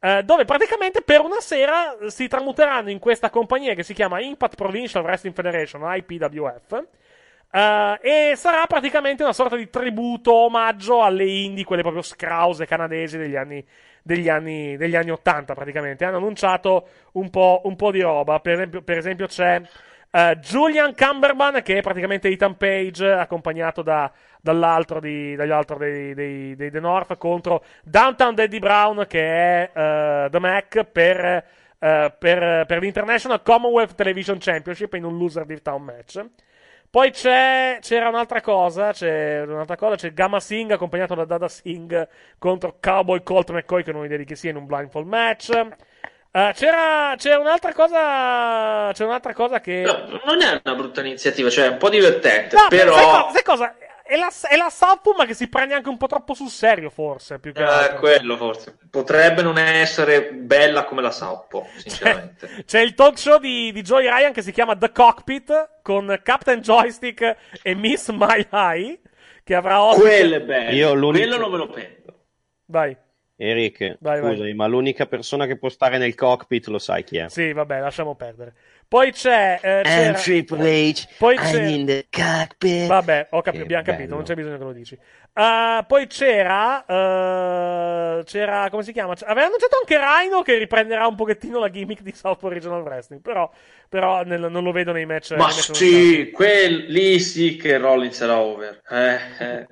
eh, 0.00 0.22
dove 0.22 0.44
praticamente 0.44 1.00
per 1.00 1.20
una 1.22 1.40
sera 1.40 1.96
si 2.08 2.28
tramuteranno 2.28 2.90
in 2.90 2.98
questa 2.98 3.30
compagnia 3.30 3.72
che 3.72 3.82
si 3.82 3.94
chiama 3.94 4.20
Impact 4.20 4.54
Provincial 4.54 5.02
Wrestling 5.02 5.34
Federation, 5.34 5.80
IPWF. 5.82 6.84
e 8.02 8.32
sarà 8.36 8.66
praticamente 8.66 9.22
una 9.22 9.32
sorta 9.32 9.56
di 9.56 9.70
tributo, 9.70 10.32
omaggio 10.34 11.02
alle 11.02 11.24
indie, 11.24 11.64
quelle 11.64 11.82
proprio 11.82 12.02
scrause 12.02 12.66
canadesi 12.66 13.16
degli 13.16 13.36
anni, 13.36 13.64
degli 14.02 14.28
anni, 14.28 14.76
degli 14.76 14.96
anni 14.96 15.10
80 15.10 15.54
praticamente. 15.54 16.04
Hanno 16.04 16.16
annunciato 16.18 16.88
un 17.12 17.30
po', 17.30 17.62
un 17.64 17.76
po' 17.76 17.90
di 17.92 18.00
roba. 18.02 18.40
Per 18.40 18.52
esempio, 18.54 18.82
per 18.82 18.98
esempio 18.98 19.26
c'è 19.26 19.62
eh, 20.14 20.38
Julian 20.40 20.94
Cumberman, 20.94 21.60
che 21.62 21.78
è 21.78 21.80
praticamente 21.80 22.28
Ethan 22.28 22.56
Page, 22.56 23.10
accompagnato 23.10 23.82
da- 23.82 24.10
dall'altro, 24.40 25.00
di- 25.00 25.34
dall'altro 25.34 25.76
dei, 25.76 26.14
dei, 26.14 26.54
dei 26.54 26.70
The 26.70 26.78
North, 26.78 27.16
contro 27.16 27.64
Downtown 27.82 28.38
Eddie 28.38 28.60
Brown, 28.60 29.06
che 29.08 29.20
è 29.20 29.70
eh, 29.74 30.28
The 30.30 30.38
Mac 30.38 30.84
per, 30.84 31.44
eh, 31.78 32.14
per, 32.16 32.64
per 32.66 32.78
l'International 32.80 33.42
Commonwealth 33.42 33.96
Television 33.96 34.38
Championship 34.38 34.94
in 34.94 35.04
un 35.04 35.18
loser 35.18 35.44
di 35.46 35.60
town 35.60 35.82
match. 35.82 36.24
Poi 36.88 37.10
c'era 37.10 38.08
un'altra 38.08 38.40
cosa, 38.40 38.92
c'è 38.92 39.42
un'altra 39.42 39.74
cosa, 39.74 39.96
c'è 39.96 40.12
Gamma 40.12 40.38
Singh 40.38 40.70
accompagnato 40.70 41.16
da 41.16 41.24
Dada 41.24 41.48
Singh 41.48 42.08
contro 42.38 42.76
Cowboy 42.80 43.24
Colt 43.24 43.50
McCoy, 43.50 43.82
che 43.82 43.90
non 43.90 44.02
ho 44.02 44.04
idea 44.04 44.18
di 44.18 44.24
chi 44.24 44.36
sia 44.36 44.50
in 44.50 44.56
un 44.56 44.66
blindfold 44.66 45.08
match. 45.08 45.50
Eh, 46.36 46.50
c'era, 46.54 47.14
c'era 47.16 47.38
un'altra 47.38 47.72
cosa, 47.72 48.90
c'è 48.92 49.04
un'altra 49.04 49.32
cosa 49.32 49.60
che... 49.60 49.82
No, 49.82 50.20
non 50.24 50.42
è 50.42 50.60
una 50.64 50.74
brutta 50.74 51.00
iniziativa, 51.00 51.48
cioè 51.48 51.66
è 51.66 51.68
un 51.68 51.76
po' 51.76 51.88
divertente, 51.88 52.56
No, 52.56 52.66
però... 52.68 52.92
sai, 52.96 53.04
co- 53.04 53.30
sai 53.32 53.42
cosa? 53.44 53.76
È 54.02 54.16
la, 54.16 54.28
è 54.50 54.56
la 54.56 54.68
Southpaw, 54.68 55.14
ma 55.16 55.26
che 55.26 55.34
si 55.34 55.48
prende 55.48 55.74
anche 55.74 55.88
un 55.88 55.96
po' 55.96 56.08
troppo 56.08 56.34
sul 56.34 56.48
serio, 56.50 56.90
forse, 56.90 57.38
più 57.38 57.52
che 57.52 57.60
Eh, 57.60 57.64
altro. 57.64 57.98
quello 58.00 58.36
forse. 58.36 58.76
Potrebbe 58.90 59.42
non 59.42 59.58
essere 59.58 60.30
bella 60.32 60.84
come 60.84 61.02
la 61.02 61.12
Saupo, 61.12 61.68
sinceramente. 61.76 62.64
C'è 62.66 62.80
il 62.80 62.94
talk 62.94 63.16
show 63.16 63.38
di, 63.38 63.70
di 63.72 63.82
Joey 63.82 64.08
Ryan 64.08 64.32
che 64.32 64.42
si 64.42 64.50
chiama 64.50 64.76
The 64.76 64.90
Cockpit 64.90 65.78
con 65.82 66.18
Captain 66.24 66.60
Joystick 66.60 67.36
e 67.62 67.74
Miss 67.76 68.08
My 68.10 68.44
High 68.50 68.98
che 69.44 69.54
avrà 69.54 69.80
ospite... 69.82 70.08
Quello 70.08 70.34
è 70.34 70.40
bello. 70.40 70.70
Io 70.72 70.94
l'unico- 70.94 71.24
Quello 71.26 71.36
non 71.40 71.50
me 71.52 71.56
lo 71.58 71.68
prendo. 71.68 72.14
Vai. 72.66 72.96
Eric, 73.36 73.96
Vai, 74.00 74.20
vai. 74.20 74.30
scusami, 74.32 74.54
ma 74.54 74.66
l'unica 74.66 75.06
persona 75.06 75.46
che 75.46 75.56
può 75.56 75.68
stare 75.68 75.98
nel 75.98 76.14
cockpit 76.14 76.66
lo 76.68 76.78
sai 76.78 77.02
chi 77.02 77.18
è? 77.18 77.28
Sì, 77.28 77.52
vabbè, 77.52 77.80
lasciamo 77.80 78.14
perdere. 78.14 78.54
Poi 78.86 79.10
c'è... 79.10 79.58
eh, 79.60 79.80
c'era- 79.82 80.06
And 80.08 80.16
Triple 80.18 80.70
H, 80.90 81.08
Poi 81.18 81.34
I'm 81.34 81.40
c'è- 81.42 81.62
in 81.64 81.86
the 81.86 82.06
cockpit. 82.10 82.86
Vabbè, 82.86 83.28
ho 83.30 83.42
capi- 83.42 83.56
Che 83.56 83.62
abbiamo 83.64 83.82
capito, 83.82 84.14
non 84.14 84.22
c'è 84.24 84.34
bisogno 84.34 84.56
che 84.58 84.62
lo 84.64 84.72
dici. 84.72 84.96
Uh, 85.36 85.84
poi 85.88 86.06
c'era, 86.06 86.84
uh, 86.86 88.22
c'era, 88.22 88.68
come 88.70 88.84
si 88.84 88.92
chiama? 88.92 89.14
Aveva 89.24 89.46
annunciato 89.46 89.78
anche 89.80 89.98
Rhino 89.98 90.42
che 90.42 90.56
riprenderà 90.58 91.08
un 91.08 91.16
pochettino 91.16 91.58
la 91.58 91.70
gimmick 91.70 92.02
di 92.02 92.12
South 92.12 92.40
Regional 92.44 92.82
Wrestling, 92.82 93.20
però, 93.20 93.50
però 93.88 94.22
nel- 94.22 94.48
non 94.48 94.62
lo 94.62 94.70
vedo 94.70 94.92
nei 94.92 95.06
match. 95.06 95.30
Ma 95.32 95.36
nei 95.38 95.46
match 95.46 95.74
sì, 95.74 96.30
quel, 96.32 96.84
lì 96.86 97.18
sì 97.18 97.56
che 97.56 97.78
Rollins 97.78 98.20
era 98.20 98.38
over. 98.38 98.80
Eh, 98.88 99.18
eh. 99.40 99.66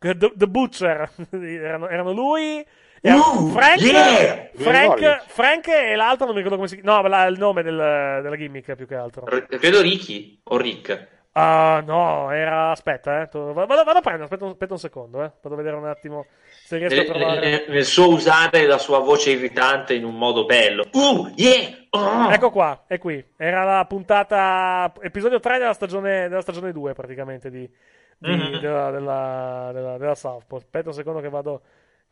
The, 0.00 0.32
The 0.34 0.46
Butcher 0.48 1.10
erano, 1.30 1.88
erano 1.88 2.12
lui. 2.12 2.66
Uh, 3.12 3.48
Frank, 3.50 3.80
yeah! 3.82 4.48
Frank. 4.54 5.24
Frank 5.26 5.68
e 5.68 5.94
l'altro 5.94 6.24
non 6.26 6.34
mi 6.34 6.40
ricordo 6.40 6.56
come 6.56 6.68
si 6.68 6.80
chiama. 6.80 7.02
No, 7.02 7.08
la- 7.08 7.26
il 7.26 7.38
nome 7.38 7.62
del- 7.62 8.20
della 8.22 8.36
gimmick 8.36 8.74
più 8.74 8.86
che 8.86 8.94
altro. 8.94 9.26
R- 9.26 9.46
Credo 9.46 9.82
Ricky 9.82 10.40
o 10.44 10.56
Rick. 10.56 11.08
Ah, 11.32 11.82
no, 11.84 12.30
era. 12.30 12.70
Aspetta, 12.70 13.20
eh. 13.22 13.28
Vado, 13.32 13.66
vado 13.66 13.80
a 13.80 14.00
prendere, 14.00 14.22
aspetta, 14.24 14.44
un- 14.44 14.52
aspetta 14.52 14.72
un 14.72 14.78
secondo, 14.78 15.22
eh. 15.22 15.30
Vado 15.42 15.54
a 15.54 15.58
vedere 15.58 15.76
un 15.76 15.86
attimo 15.86 16.26
se 16.64 16.78
riesco 16.78 16.94
a 16.94 17.02
Nel, 17.02 17.06
trovare. 17.12 17.40
nel- 17.40 17.64
nel 17.68 17.84
suo 17.84 18.08
usare 18.08 18.64
la 18.66 18.78
sua 18.78 19.00
voce 19.00 19.32
irritante 19.32 19.92
in 19.94 20.04
un 20.04 20.16
modo 20.16 20.46
bello. 20.46 20.86
Uh, 20.92 21.30
yeah! 21.36 21.76
oh. 21.90 22.30
Ecco 22.30 22.50
qua, 22.50 22.84
è 22.86 22.98
qui. 22.98 23.22
Era 23.36 23.64
la 23.64 23.84
puntata. 23.84 24.90
Episodio 25.02 25.40
3 25.40 25.58
della 25.58 25.74
stagione, 25.74 26.28
della 26.28 26.40
stagione 26.40 26.72
2, 26.72 26.92
praticamente, 26.94 27.50
di, 27.50 27.68
di- 28.16 28.30
Mhm. 28.30 28.60
della, 28.60 28.90
della, 28.90 29.70
della, 29.74 29.98
della 29.98 30.14
Southpaw. 30.14 30.56
Aspetta 30.58 30.88
un 30.88 30.94
secondo 30.94 31.20
che 31.20 31.28
vado. 31.28 31.60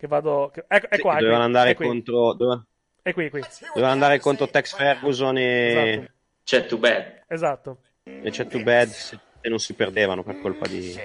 Che 0.03 0.09
vado 0.09 0.51
che- 0.53 0.65
ecco, 0.67 0.89
è 0.89 0.97
Sì, 0.97 1.01
qua. 1.01 1.15
Dovevano 1.15 1.45
andare 1.45 1.71
è 1.71 1.75
qui, 1.77 1.87
contro. 1.87 2.33
dove- 2.33 2.65
È 3.03 3.13
qui, 3.13 3.27
è 3.27 3.31
qui. 3.31 3.41
Dovevano 3.69 3.93
andare 3.93 4.19
contro 4.19 4.49
Tex 4.49 4.75
Ferguson 4.75 5.39
e. 5.39 5.69
Esatto. 5.93 6.13
C'è 6.43 6.67
Too 6.67 6.79
Bad. 6.79 7.23
Esatto. 7.29 7.79
E 8.03 8.31
c'è 8.31 8.49
Too 8.49 8.65
Bad 8.65 8.89
se- 8.89 9.19
e 9.41 9.49
non 9.49 9.61
si 9.61 9.75
perdevano 9.75 10.25
per 10.25 10.41
colpa 10.41 10.67
di. 10.67 10.81
Di 10.81 10.99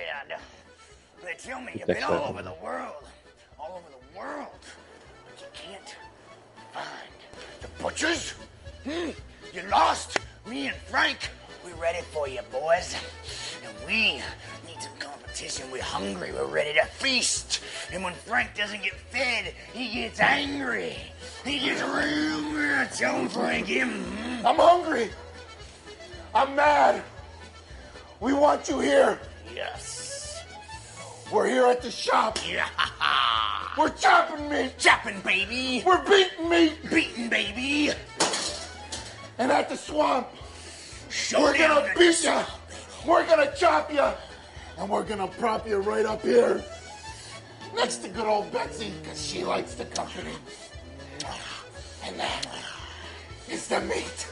Tex 1.85 2.05
Ferguson. 2.07 2.53
butchers? 7.79 8.35
Hmm? 8.83 9.11
You 9.53 9.61
lost? 9.69 10.19
Me 10.47 10.69
and 10.69 10.77
Frank, 10.87 11.29
we 11.67 11.81
ready 11.81 12.01
for 12.11 12.27
you, 12.27 12.39
boys. 12.51 12.95
And 13.65 13.73
we 13.85 14.21
need 14.65 14.79
some 14.79 14.91
competition. 14.99 15.69
We're 15.71 15.81
hungry. 15.81 16.31
We're 16.31 16.45
ready 16.45 16.73
to 16.73 16.85
feast. 16.85 17.61
And 17.91 18.03
when 18.03 18.13
Frank 18.13 18.55
doesn't 18.55 18.83
get 18.83 18.93
fed, 18.93 19.53
he 19.73 19.93
gets 19.93 20.19
angry. 20.19 20.95
He 21.43 21.59
gets 21.59 21.81
real 21.81 22.41
mad. 22.51 22.93
Tell 22.93 23.17
him, 23.17 23.29
Frankie. 23.29 23.81
hmm? 23.81 24.45
I'm 24.45 24.55
hungry. 24.55 25.09
I'm 26.33 26.55
mad. 26.55 27.03
We 28.19 28.33
want 28.33 28.69
you 28.69 28.79
here. 28.79 29.19
Yes. 29.53 30.43
We're 31.31 31.47
here 31.47 31.65
at 31.65 31.81
the 31.81 31.91
shop. 31.91 32.39
Yeah. 32.47 32.67
We're 33.77 33.89
chopping 33.89 34.49
meat. 34.49 34.77
Chopping, 34.77 35.19
baby. 35.21 35.83
We're 35.85 36.03
beating 36.05 36.49
meat. 36.49 36.89
Beating, 36.89 37.29
baby. 37.29 37.91
And 39.37 39.51
at 39.51 39.69
the 39.69 39.75
swamp, 39.75 40.27
Show 41.09 41.41
we're 41.41 41.57
gonna 41.57 41.81
at 41.81 41.97
beat 41.97 42.23
you. 42.23 42.39
We're 43.05 43.25
gonna 43.25 43.51
chop 43.55 43.91
you. 43.91 44.07
And 44.77 44.89
we're 44.89 45.03
gonna 45.03 45.27
prop 45.27 45.67
you 45.67 45.77
right 45.77 46.05
up 46.05 46.21
here. 46.21 46.63
Next 47.75 47.97
to 47.97 48.09
good 48.09 48.25
old 48.25 48.51
Betsy, 48.51 48.91
because 49.01 49.21
she 49.21 49.43
likes 49.43 49.73
the 49.75 49.85
company. 49.85 50.33
And 52.05 52.19
that 52.19 52.47
is 53.49 53.67
the 53.67 53.81
meat. 53.81 54.27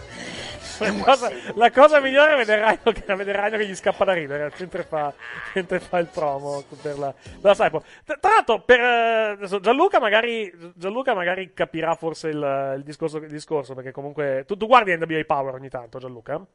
La 0.80 0.91
cosa, 0.91 1.31
la 1.56 1.72
cosa 1.72 1.99
migliore 2.02 2.34
è 2.34 2.35
vedere 2.35 2.77
Rhino 2.81 3.57
che, 3.57 3.65
gli 3.65 3.76
scappa 3.76 4.03
da 4.03 4.14
ridere 4.14 4.52
mentre 4.57 4.84
fa, 4.84 5.14
mentre 5.53 5.80
fa 5.80 5.99
il 5.99 6.07
promo 6.07 6.64
per 6.81 6.97
la, 6.97 7.14
la 7.41 7.53
Cypher. 7.53 7.81
Tra 8.03 8.18
tra 8.19 8.31
l'altro, 8.31 8.61
per, 8.61 8.80
eh, 8.81 9.60
Gianluca, 9.61 9.99
magari, 9.99 10.52
Gianluca 10.76 11.14
magari 11.14 11.53
capirà 11.53 11.95
forse 11.95 12.27
il, 12.30 12.73
il 12.77 12.84
discorso, 12.84 13.18
il 13.18 13.30
discorso, 13.30 13.73
perché 13.73 13.91
comunque 13.91 14.43
tu, 14.45 14.57
tu 14.57 14.68
guardi 14.68 14.95
NWA 14.95 15.23
Power 15.26 15.53
ogni 15.53 15.69
tanto, 15.69 15.97
Gianluca? 15.97 16.45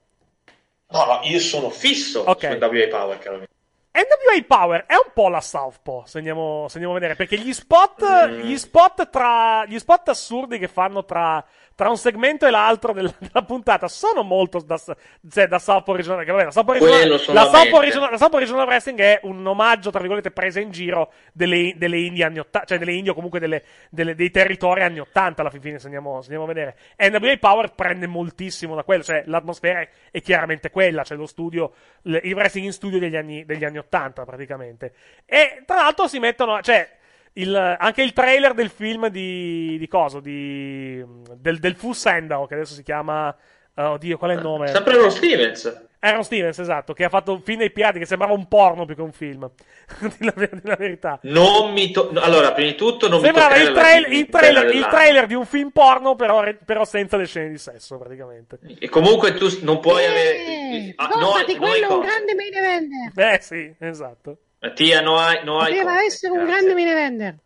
No, 0.93 1.05
no, 1.07 1.21
io 1.25 1.39
sono 1.39 1.71
fisso 1.71 2.23
Ok. 2.23 2.41
su 2.41 2.59
NWA 2.59 2.89
Power, 2.89 3.19
caro 3.19 3.39
mio. 3.39 3.47
NWA 3.93 4.45
Power 4.47 4.85
è 4.87 4.95
un 4.95 5.11
po' 5.13 5.29
la 5.29 5.41
Southpaw, 5.41 6.05
se 6.07 6.19
andiamo, 6.19 6.67
se 6.69 6.75
andiamo 6.75 6.95
a 6.95 7.01
vedere, 7.01 7.17
perché 7.17 7.37
gli 7.37 7.53
spot, 7.53 8.29
gli 8.29 8.57
spot 8.57 9.11
tra, 9.11 9.65
gli 9.67 9.79
spot 9.81 10.11
assurdi 10.11 10.59
che 10.59 10.69
fanno 10.69 11.05
tra, 11.05 11.45
tra 11.75 11.89
un 11.89 11.97
segmento 11.97 12.47
e 12.47 12.51
l'altro 12.51 12.93
della, 12.93 13.13
della 13.19 13.43
puntata 13.43 13.89
sono 13.89 14.23
molto 14.23 14.61
da, 14.61 14.79
cioè, 14.79 15.49
da 15.49 15.59
Southpaw 15.59 15.97
Regional, 15.97 16.25
che 16.25 16.31
vabbè, 16.31 16.45
la 16.45 16.51
Southpaw 16.53 16.75
Regional, 16.75 17.09
la. 17.09 17.45
Southpaw 17.47 17.81
Regional, 17.81 18.11
la 18.13 18.17
Southpaw 18.17 18.39
Regional 18.39 18.67
Wrestling 18.69 19.01
è 19.01 19.21
un 19.25 19.45
omaggio, 19.45 19.91
tra 19.91 19.99
virgolette, 19.99 20.31
presa 20.31 20.61
in 20.61 20.71
giro 20.71 21.11
delle, 21.33 21.75
delle 21.77 21.99
Indie 21.99 22.23
anni 22.23 22.39
80, 22.39 22.67
cioè 22.67 22.79
delle 22.79 22.93
Indie 22.93 23.11
o 23.11 23.15
comunque 23.15 23.41
delle, 23.41 23.65
delle- 23.91 24.15
dei 24.15 24.31
territori 24.31 24.83
anni 24.83 25.01
80 25.01 25.41
alla 25.41 25.51
fine, 25.51 25.81
se 25.81 25.87
andiamo, 25.87 26.23
se 26.23 26.33
andiamo 26.33 26.45
a 26.45 26.55
vedere. 26.55 26.77
NWA 26.97 27.37
Power 27.41 27.75
prende 27.75 28.07
moltissimo 28.07 28.77
da 28.77 28.85
quello, 28.85 29.03
cioè 29.03 29.25
l'atmosfera 29.27 29.81
è, 29.81 29.89
è 30.13 30.21
chiaramente 30.21 30.71
quella, 30.71 31.03
cioè 31.03 31.17
lo 31.17 31.27
studio, 31.27 31.73
il 32.03 32.35
wrestling 32.35 32.67
in 32.67 32.73
studio 32.73 33.01
degli 33.01 33.17
anni, 33.17 33.45
degli 33.45 33.65
anni 33.65 33.79
80 33.81 34.25
praticamente. 34.25 34.95
E 35.27 35.63
tra 35.67 35.77
l'altro 35.77 36.07
si 36.09 36.19
mettono, 36.19 36.61
cioè, 36.63 36.89
il- 37.35 37.77
anche 37.79 38.03
il 38.03 38.13
trailer 38.13 38.55
del 38.55 38.71
film 38.71 39.09
di, 39.09 39.77
di 39.79 39.89
coso, 39.89 40.21
di, 40.21 41.05
del, 41.37 41.59
del 41.59 41.75
Fu 41.77 41.93
Sandow, 41.93 42.47
che 42.47 42.55
adesso 42.55 42.75
si 42.75 42.83
chiama, 42.83 43.35
eh, 43.75 43.83
oddio, 43.83 44.17
qual 44.19 44.31
è 44.31 44.35
il 44.35 44.41
nome? 44.43 44.69
Sempre 44.69 44.97
Ron 44.97 45.11
Stevens. 45.11 45.89
Aaron 46.03 46.25
Stevens, 46.25 46.59
esatto, 46.59 46.95
che 46.95 47.05
ha 47.05 47.11
fatto 47.11 47.33
un 47.33 47.43
film 47.43 47.59
dei 47.59 47.71
pirati 47.71 47.99
che 47.99 48.07
sembrava 48.07 48.33
un 48.33 48.49
porno 48.49 48.87
più 48.87 48.95
che 48.95 49.03
un 49.03 49.13
film. 49.13 49.51
di 50.19 50.25
la, 50.25 50.33
di 50.35 50.61
la 50.63 50.77
verità. 50.77 51.19
Non 51.23 51.73
mi 51.73 51.91
to- 51.91 52.11
allora, 52.15 52.53
prima 52.53 52.71
di 52.71 52.77
tutto, 52.77 53.09
non 53.09 53.21
Sembrava 53.21 53.55
mi 53.55 53.61
il, 53.61 53.69
toccare 53.69 54.01
trail- 54.01 54.19
il 54.19 54.29
trailer, 54.29 54.75
il 54.75 54.87
trailer 54.87 55.27
di 55.27 55.35
un 55.35 55.45
film 55.45 55.71
porno, 55.71 56.17
però, 56.17 56.43
però 56.65 56.85
senza 56.87 57.19
le 57.19 57.27
scene 57.27 57.51
di 57.51 57.59
sesso, 57.59 57.99
praticamente. 57.99 58.59
E 58.79 58.89
comunque 58.89 59.35
tu 59.35 59.47
non 59.61 59.81
puoi 59.81 60.07
avere. 60.07 60.95
Ah, 60.97 61.09
no, 61.19 61.33
quello 61.59 61.89
è 61.89 61.93
un 61.93 62.01
grande 62.01 62.35
main 62.35 62.55
eventer. 62.55 63.35
Eh 63.35 63.41
sì, 63.43 63.75
esatto. 63.79 64.37
Mattia, 64.61 65.03
no 65.03 65.19
hai, 65.19 65.45
no 65.45 65.59
hai 65.59 65.73
Poteva 65.73 66.03
essere 66.03 66.33
un 66.33 66.45
grande 66.45 66.75
main 66.75 66.89
eventer. 66.89 67.37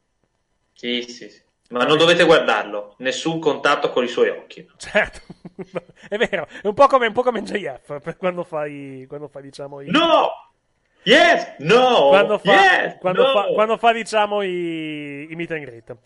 Sì, 0.75 1.03
sì, 1.03 1.29
sì. 1.29 1.43
Ma 1.79 1.85
non 1.85 1.99
dovete 1.99 2.25
guardarlo. 2.25 2.95
Nessun 2.99 3.39
contatto 3.39 3.91
con 3.91 4.05
i 4.05 4.09
suoi 4.09 4.29
occhi. 4.29 4.67
Certo, 4.77 5.21
è 6.09 6.17
vero, 6.17 6.47
è 6.63 6.67
un 6.67 6.75
po' 6.75 6.87
come, 6.87 7.07
un 7.09 7.13
po' 7.13 7.23
come 7.23 7.43
JF 7.43 8.01
per 8.01 8.17
quando 8.17 8.45
fai, 8.45 9.05
quando 9.09 9.29
fa, 9.29 9.41
diciamo, 9.41 9.81
i... 9.81 9.91
No! 9.91 10.31
Yes! 11.03 11.57
No! 11.59 12.09
quando 12.09 12.39
fa, 12.39 12.53
Yes! 12.53 12.99
quando 12.99 13.23
No! 13.27 13.33
fa, 13.33 13.45
quando 13.53 13.77
fa, 13.77 13.93
diciamo, 13.93 14.43
i, 14.43 15.27
i 15.31 15.35
meet 15.35 15.51
and 15.51 15.65
greet. 15.65 15.97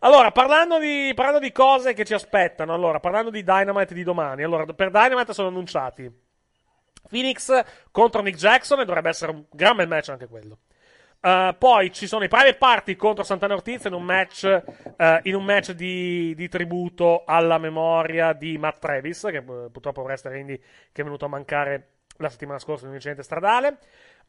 Allora, 0.00 0.30
parlando 0.30 0.78
di, 0.78 1.12
parlando 1.14 1.40
di 1.40 1.52
cose 1.52 1.92
che 1.92 2.04
ci 2.04 2.14
aspettano, 2.14 2.72
allora, 2.72 3.00
parlando 3.00 3.30
di 3.30 3.42
Dynamite 3.42 3.94
di 3.94 4.02
domani, 4.02 4.42
allora, 4.42 4.64
per 4.64 4.90
Dynamite 4.90 5.32
sono 5.32 5.48
annunciati 5.48 6.10
Phoenix 7.08 7.62
contro 7.90 8.22
Nick 8.22 8.36
Jackson 8.36 8.80
e 8.80 8.84
dovrebbe 8.84 9.08
essere 9.08 9.32
un 9.32 9.44
gran 9.50 9.76
bel 9.76 9.88
match 9.88 10.10
anche 10.10 10.26
quello. 10.26 10.58
Uh, 11.26 11.56
poi 11.58 11.92
ci 11.92 12.06
sono 12.06 12.22
i 12.22 12.28
Private 12.28 12.54
Party 12.54 12.94
contro 12.94 13.24
Santana 13.24 13.54
Ortiz 13.54 13.82
in 13.86 13.94
un 13.94 14.04
match, 14.04 14.62
uh, 14.96 15.04
in 15.22 15.34
un 15.34 15.44
match 15.44 15.72
di, 15.72 16.32
di 16.36 16.48
tributo 16.48 17.24
alla 17.26 17.58
memoria 17.58 18.32
di 18.32 18.56
Matt 18.58 18.78
Travis, 18.78 19.26
che 19.28 19.38
uh, 19.38 19.68
purtroppo 19.72 20.02
Wrestler 20.02 20.36
Indie 20.36 20.60
che 20.92 21.00
è 21.00 21.02
venuto 21.02 21.24
a 21.24 21.28
mancare 21.28 21.88
la 22.18 22.28
settimana 22.28 22.60
scorsa 22.60 22.82
in 22.82 22.90
un 22.90 22.94
incidente 22.94 23.24
stradale. 23.24 23.78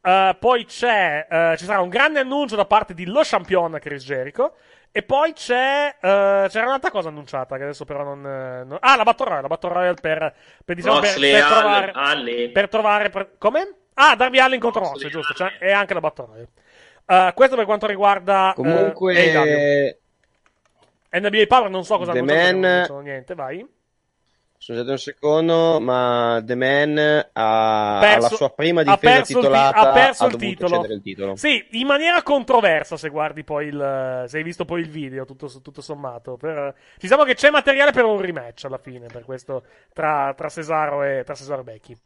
Uh, 0.00 0.36
poi 0.40 0.64
c'è, 0.64 1.26
uh, 1.30 1.56
ci 1.56 1.66
sarà 1.66 1.80
un 1.80 1.88
grande 1.88 2.18
annuncio 2.18 2.56
da 2.56 2.64
parte 2.64 2.94
di 2.94 3.06
Lo 3.06 3.20
Champion 3.22 3.78
Chris 3.80 4.04
Jericho. 4.04 4.54
E 4.90 5.04
poi 5.04 5.34
c'è, 5.34 5.94
uh, 5.94 6.48
c'era 6.48 6.66
un'altra 6.66 6.90
cosa 6.90 7.10
annunciata 7.10 7.56
che 7.58 7.62
adesso 7.62 7.84
però 7.84 8.02
non. 8.02 8.26
eh, 8.26 8.64
non- 8.64 8.78
ah, 8.80 8.96
la 8.96 9.04
Battle 9.04 9.24
Royale, 9.26 9.42
la 9.42 9.48
Battle 9.48 9.72
Royale 9.72 9.96
per, 10.00 10.34
per, 10.64 10.74
diciamo, 10.74 10.98
per, 10.98 11.14
per 11.14 11.44
trovare. 11.44 11.90
Allen. 11.94 12.52
Per 12.52 12.68
trovare. 12.68 13.10
per- 13.10 13.30
come? 13.38 13.74
Ah, 13.94 14.16
Darby 14.16 14.38
Allen 14.40 14.58
contro 14.58 14.80
Moxley, 14.80 15.10
giusto. 15.10 15.32
C'è, 15.34 15.58
e 15.60 15.70
anche 15.70 15.94
la 15.94 16.00
Battle 16.00 16.26
Royale. 16.26 16.48
Uh, 17.08 17.32
questo 17.32 17.56
per 17.56 17.64
quanto 17.64 17.86
riguarda. 17.86 18.50
uh, 18.50 18.54
Comunque, 18.54 19.16
AEW. 19.16 19.96
NBA 21.10 21.46
Power 21.46 21.70
non 21.70 21.84
so 21.84 21.96
cosa 21.96 22.12
The 22.12 22.20
Man- 22.20 22.60
non 22.60 22.64
annunciano 22.70 23.00
niente, 23.00 23.34
vai. 23.34 23.66
Scusate 24.60 24.90
un 24.90 24.98
secondo, 24.98 25.80
ma 25.80 26.42
The 26.44 26.54
Man 26.56 26.98
ha, 27.32 27.98
Perso- 28.00 28.16
ha 28.26 28.30
la 28.30 28.36
sua 28.36 28.50
prima 28.50 28.82
difesa 28.82 29.22
titolata, 29.22 29.78
ha 29.78 29.92
perso 29.92 30.26
il 30.26 30.36
titolo. 30.36 30.84
il 30.84 31.00
titolo. 31.00 31.36
Sì, 31.36 31.64
in 31.70 31.86
maniera 31.86 32.22
controversa 32.22 32.96
se 32.96 33.08
guardi 33.08 33.44
poi 33.44 33.68
il. 33.68 34.24
Se 34.26 34.36
hai 34.36 34.42
visto 34.42 34.64
poi 34.64 34.80
il 34.80 34.90
video, 34.90 35.24
tutto, 35.24 35.48
tutto 35.62 35.80
sommato. 35.80 36.36
Per, 36.36 36.74
diciamo 36.98 37.22
che 37.22 37.36
c'è 37.36 37.50
materiale 37.50 37.92
per 37.92 38.04
un 38.04 38.20
rematch 38.20 38.64
alla 38.64 38.78
fine, 38.78 39.06
per 39.06 39.24
questo, 39.24 39.62
tra, 39.94 40.34
tra 40.36 40.48
Cesaro 40.48 41.04
e, 41.04 41.22
tra 41.24 41.34
Cesaro 41.34 41.60
e 41.60 41.64
Becky. 41.64 41.96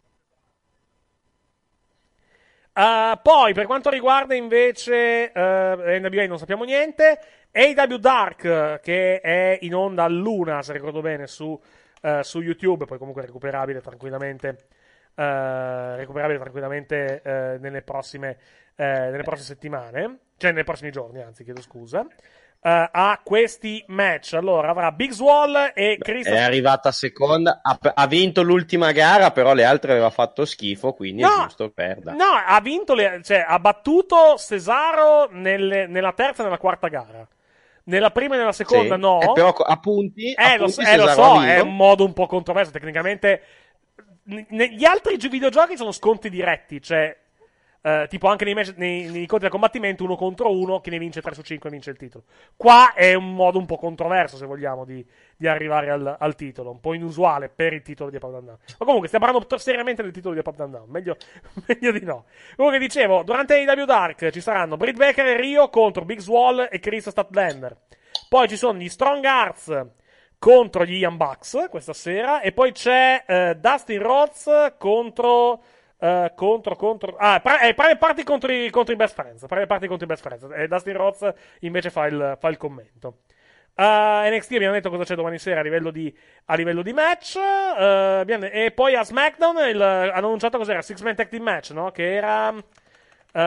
Uh, 2.75 3.19
poi, 3.23 3.53
per 3.53 3.67
quanto 3.67 3.91
riguarda 3.91 4.35
invece 4.35 5.31
uh, 5.35 5.41
NWA, 5.41 6.27
non 6.27 6.39
sappiamo 6.39 6.65
niente. 6.65 7.19
AW 7.53 7.97
Dark, 7.99 8.45
eh, 8.45 8.81
che 8.83 9.21
è 9.21 9.59
in 9.61 9.75
onda 9.75 10.05
a 10.05 10.09
luna, 10.09 10.63
se 10.63 10.73
ricordo 10.73 11.03
bene, 11.03 11.27
su, 11.27 11.61
eh, 12.01 12.21
su 12.23 12.41
YouTube, 12.41 12.87
poi 12.87 12.97
comunque 12.99 13.23
recuperabile 13.23 13.81
tranquillamente. 13.83 14.57
eh, 15.15 15.97
recuperabile 15.97 16.39
tranquillamente 16.39 17.21
eh, 17.23 17.59
nelle, 17.61 17.83
prossime, 17.83 18.39
eh, 18.75 18.85
nelle 19.11 19.23
prossime 19.23 19.47
settimane, 19.47 20.19
cioè 20.39 20.53
nei 20.53 20.65
prossimi 20.65 20.91
giorni, 20.91 21.21
anzi, 21.21 21.45
chiedo 21.45 21.61
scusa. 21.61 22.07
Eh, 22.65 22.89
ha 22.93 23.21
questi 23.25 23.85
match. 23.89 24.35
Allora 24.35 24.71
avrà 24.71 24.93
Big 24.93 25.11
Swall 25.11 25.55
e 25.75 25.95
È 25.95 25.99
Christopher. 25.99 26.43
arrivata 26.43 26.93
seconda, 26.93 27.61
ha, 27.63 27.77
ha 27.95 28.07
vinto 28.07 28.43
l'ultima 28.43 28.93
gara, 28.93 29.31
però 29.33 29.53
le 29.53 29.65
altre 29.65 29.93
aveva 29.93 30.11
fatto 30.11 30.45
schifo, 30.45 30.93
quindi 30.93 31.23
No, 31.23 31.29
è 31.29 31.43
giusto 31.43 31.71
perda. 31.71 32.13
No, 32.13 32.25
ha 32.47 32.61
vinto, 32.61 32.95
le- 32.95 33.21
cioè 33.25 33.45
ha 33.47 33.59
battuto 33.59 34.37
Cesaro 34.39 35.29
nelle- 35.33 35.87
nella 35.87 36.13
terza 36.13 36.43
e 36.43 36.45
nella 36.45 36.59
quarta 36.59 36.89
gara. 36.89 37.27
Nella 37.85 38.11
prima 38.11 38.37
e 38.37 38.39
nella 38.39 38.53
seconda 38.53 38.95
Sì. 38.95 39.01
no. 39.01 39.21
Eh, 39.21 39.33
però 39.33 39.49
a 39.51 39.77
punti, 39.81 40.33
a 40.37 40.53
Eh, 40.53 40.57
lo, 40.59 40.67
punti 40.67 40.85
so- 40.85 40.89
eh, 40.91 40.97
lo 40.97 41.09
so, 41.09 41.43
è 41.43 41.59
un 41.59 41.75
modo 41.75 42.05
un 42.05 42.13
po' 42.13 42.27
controverso. 42.27 42.71
Tecnicamente 42.71 43.43
negli 44.51 44.85
altri 44.85 45.17
gi- 45.17 45.29
videogiochi 45.29 45.77
sono 45.77 45.91
scontri 45.91 46.31
diretti, 46.31 46.81
cioè 46.81 47.17
eh, 47.83 48.07
tipo 48.09 48.29
anche 48.29 48.45
nei, 48.45 48.55
match- 48.55 48.77
nei, 48.77 49.11
nei 49.11 49.23
incontri 49.23 49.49
da 49.49 49.53
combattimento 49.53 50.05
uno 50.05 50.17
contro 50.17 50.57
uno, 50.57 50.81
chi 50.81 50.91
ne 50.91 50.99
vince 50.99 51.21
3 51.21 51.35
su 51.35 51.43
5 51.43 51.69
vince 51.69 51.91
il 51.91 51.97
titolo. 51.97 52.25
Qua 52.57 52.95
è 52.95 53.15
un 53.15 53.35
modo 53.35 53.59
un 53.59 53.67
po' 53.67 53.77
controverso, 53.77 54.37
se 54.37 54.47
vogliamo, 54.47 54.85
di, 54.85 55.05
di 55.37 55.49
arrivare 55.49 55.91
al, 55.91 56.17
al 56.19 56.35
titolo, 56.37 56.71
un 56.71 56.81
po' 56.81 56.95
inusuale 56.95 57.49
per 57.49 57.73
il 57.73 57.83
titolo 57.83 58.09
di 58.09 58.17
Up 58.17 58.23
Down 58.23 58.45
Down. 58.45 58.59
Ma 58.79 58.85
comunque 58.85 59.09
stiamo 59.09 59.27
parlando 59.27 59.59
seriamente 59.59 60.03
del 60.03 60.13
titolo 60.13 60.35
di 60.35 60.41
Up 60.41 60.55
Down 60.55 60.85
meglio, 60.87 61.17
meglio 61.67 61.93
di 61.93 62.05
no. 62.05 62.27
Comunque 62.57 62.79
dicevo, 62.79 63.23
durante 63.25 63.55
AEW 63.55 63.85
Dark 63.85 64.31
ci 64.31 64.41
saranno 64.41 64.77
Britt 64.77 64.97
Baker 64.97 65.27
e 65.27 65.37
Rio 65.37 65.69
contro 65.69 66.05
Big 66.05 66.21
Swall 66.21 66.69
e 66.71 66.79
Chris 66.79 67.09
Statlander. 67.09 67.77
Poi 68.29 68.49
ci 68.49 68.57
sono 68.57 68.79
gli 68.79 68.89
Strong 68.89 69.25
Arts 69.25 69.87
contro 70.39 70.85
gli 70.85 70.97
Ian 70.97 71.17
Bucks 71.17 71.67
questa 71.69 71.93
sera. 71.93 72.41
E 72.41 72.53
poi 72.53 72.73
c'è 72.73 73.25
eh, 73.27 73.57
Dustin 73.61 74.01
Rhodes 74.01 74.75
contro. 74.79 75.63
Eh, 76.03 76.33
contro, 76.35 76.75
contro. 76.77 77.15
Ah, 77.19 77.41
pra- 77.41 77.61
eh, 77.61 77.75
Private 77.75 77.97
Party 77.99 78.23
contro 78.25 78.53
i, 78.53 78.69
contro 78.71 78.93
i 78.93 78.97
Best 78.97 79.15
Friends. 79.15 79.41
Private 79.47 79.67
Party 79.67 79.87
contro 79.87 80.05
i 80.05 80.09
Best 80.09 80.23
Friends. 80.23 80.47
E 80.55 80.67
Dustin 80.69 80.97
Rhodes 80.97 81.33
invece 81.61 81.91
fa 81.91 82.07
il, 82.07 82.37
fa 82.39 82.49
il 82.49 82.57
commento. 82.57 83.19
A 83.77 84.25
NXT 84.29 84.53
abbiamo 84.53 84.75
detto 84.75 84.91
cosa 84.91 85.05
c'è 85.05 85.15
domani 85.15 85.39
sera 85.39 85.61
a 85.61 85.63
livello 85.63 85.91
di, 85.91 86.15
a 86.47 86.55
livello 86.57 86.83
di 86.83 86.93
match. 86.93 87.37
eh, 87.37 88.19
abbiamo- 88.21 88.45
e 88.47 88.71
poi 88.73 88.95
a 88.97 89.03
SmackDown 89.05 89.69
il- 89.69 89.81
hanno 89.81 90.27
annunciato 90.27 90.59
cos'era? 90.59 90.83
Six 90.83 91.01
Man 91.03 91.15
Tag 91.15 91.29
Team 91.29 91.43
Match, 91.43 91.71
no? 91.71 91.91
Che 91.91 92.15
era. 92.15 92.53
eh, 93.35 93.41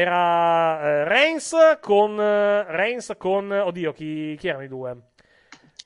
era 0.00 0.80
eh, 0.82 1.04
Reigns 1.04 1.54
con. 1.80 2.18
eh, 2.20 2.64
Reigns 2.68 3.14
con. 3.18 3.50
Oddio, 3.50 3.92
chi, 3.92 4.36
chi 4.38 4.48
erano 4.48 4.64
i 4.64 4.68
due? 4.68 4.96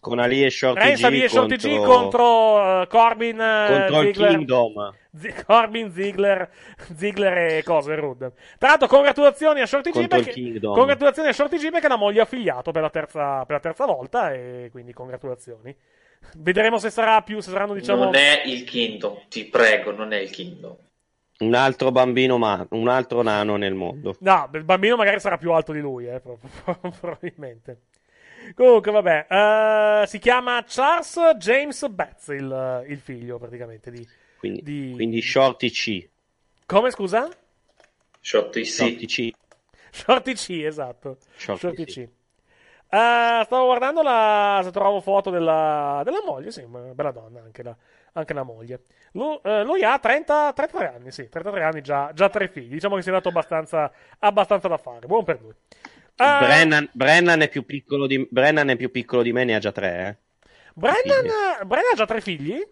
Con 0.02 0.18
Ali 0.18 0.44
e 0.44 0.50
Shorty 0.50 0.80
Reigns 0.80 1.00
G 1.00 1.04
Ali 1.04 1.22
e 1.22 1.28
Shorty 1.28 1.54
G 1.54 1.76
contro, 1.76 1.92
contro 1.94 2.82
eh, 2.82 2.86
Corbin, 2.88 3.40
eh, 3.40 3.66
contro 3.68 4.00
il 4.00 4.06
Ziggler. 4.08 4.30
Kingdom. 4.30 4.94
Z- 5.16 5.44
Corbin, 5.44 5.92
Ziggler, 5.92 6.50
Ziggler 6.96 7.38
e 7.38 7.62
cose, 7.62 7.94
Rude. 7.94 8.32
Tra 8.58 8.70
l'altro, 8.70 8.88
congratulazioni 8.88 9.60
a 9.60 9.66
Shorty 9.66 9.92
G 9.92 10.08
perché, 10.08 10.58
congratulazioni 10.60 11.28
a 11.28 11.32
Shorty 11.32 11.56
G 11.56 11.70
perché 11.70 11.86
la 11.86 11.94
moglie 11.94 12.18
ha 12.18 12.24
affiliato 12.24 12.72
per 12.72 12.82
la, 12.82 12.90
terza, 12.90 13.44
per 13.44 13.54
la 13.54 13.60
terza 13.60 13.86
volta 13.86 14.32
e 14.32 14.70
quindi 14.72 14.92
congratulazioni. 14.92 15.72
Vedremo 16.36 16.78
se 16.78 16.90
sarà 16.90 17.22
più, 17.22 17.38
se 17.38 17.52
saranno 17.52 17.72
diciamo... 17.72 18.02
Non 18.02 18.16
è 18.16 18.42
il 18.44 18.64
Kingdom, 18.64 19.18
ti 19.28 19.44
prego, 19.44 19.92
non 19.92 20.12
è 20.12 20.18
il 20.18 20.30
Kingdom. 20.30 20.76
Un 21.38 21.54
altro 21.54 21.92
bambino, 21.92 22.38
ma 22.38 22.66
un 22.70 22.88
altro 22.88 23.22
nano 23.22 23.54
nel 23.54 23.74
mondo. 23.74 24.16
No, 24.18 24.50
il 24.52 24.64
bambino 24.64 24.96
magari 24.96 25.20
sarà 25.20 25.38
più 25.38 25.52
alto 25.52 25.70
di 25.70 25.78
lui, 25.78 26.08
eh, 26.08 26.18
pro- 26.18 26.40
probabilmente. 27.00 27.82
Comunque, 28.54 28.90
vabbè, 28.92 29.26
eh, 30.02 30.06
si 30.06 30.18
chiama 30.18 30.64
Charles 30.66 31.18
James 31.38 31.88
Betts, 31.88 32.28
il, 32.28 32.84
il 32.88 32.98
figlio 32.98 33.38
praticamente 33.38 33.90
di... 33.90 34.06
Quindi, 34.38 34.62
di- 34.62 34.92
quindi 34.94 35.22
Shorty 35.22 35.70
C. 35.70 36.08
Come, 36.66 36.90
scusa? 36.90 37.28
Shorty 38.20 38.64
Shorty 38.64 39.06
C. 39.06 39.30
Shorty 39.90 40.34
C, 40.34 40.50
esatto. 40.64 41.18
Shorty 41.36 41.60
Shorty 41.60 41.84
C. 41.84 41.92
C. 41.92 41.98
Eh, 42.94 43.42
stavo 43.44 43.64
guardando 43.66 44.02
la, 44.02 44.60
se 44.62 44.70
trovo 44.70 45.00
foto 45.00 45.30
della, 45.30 46.02
della 46.04 46.22
moglie, 46.26 46.50
sì, 46.50 46.62
una 46.62 46.92
bella 46.94 47.10
donna 47.10 47.40
anche 47.40 47.62
la, 47.62 47.74
anche 48.12 48.34
la 48.34 48.42
moglie. 48.42 48.82
Lu- 49.12 49.40
eh, 49.42 49.62
Lui, 49.64 49.82
ha 49.82 49.98
30, 49.98 50.52
33 50.52 50.94
anni, 50.94 51.10
sì, 51.10 51.28
33 51.28 51.62
anni, 51.62 51.80
già, 51.80 52.10
già 52.12 52.28
tre 52.28 52.48
figli. 52.48 52.72
Diciamo 52.72 52.96
che 52.96 53.02
si 53.02 53.08
è 53.08 53.12
dato 53.12 53.28
abbastanza, 53.28 53.90
abbastanza 54.18 54.68
da 54.68 54.76
fare. 54.76 55.06
Buon 55.06 55.24
per 55.24 55.40
lui. 55.40 55.52
Eh, 56.16 56.38
Brennan, 56.38 56.88
Brennan 56.92 57.40
è 57.40 57.48
più 57.48 57.64
piccolo 57.64 58.06
di, 58.06 58.26
Brennan 58.30 58.68
è 58.70 58.76
più 58.76 58.90
piccolo 58.90 59.22
di 59.22 59.32
me, 59.32 59.44
ne 59.44 59.54
ha 59.54 59.58
già 59.58 59.72
tre. 59.72 60.08
Eh. 60.08 60.50
Brennan, 60.74 61.66
Brennan 61.66 61.92
ha 61.92 61.96
già 61.96 62.06
tre 62.06 62.20
figli? 62.20 62.62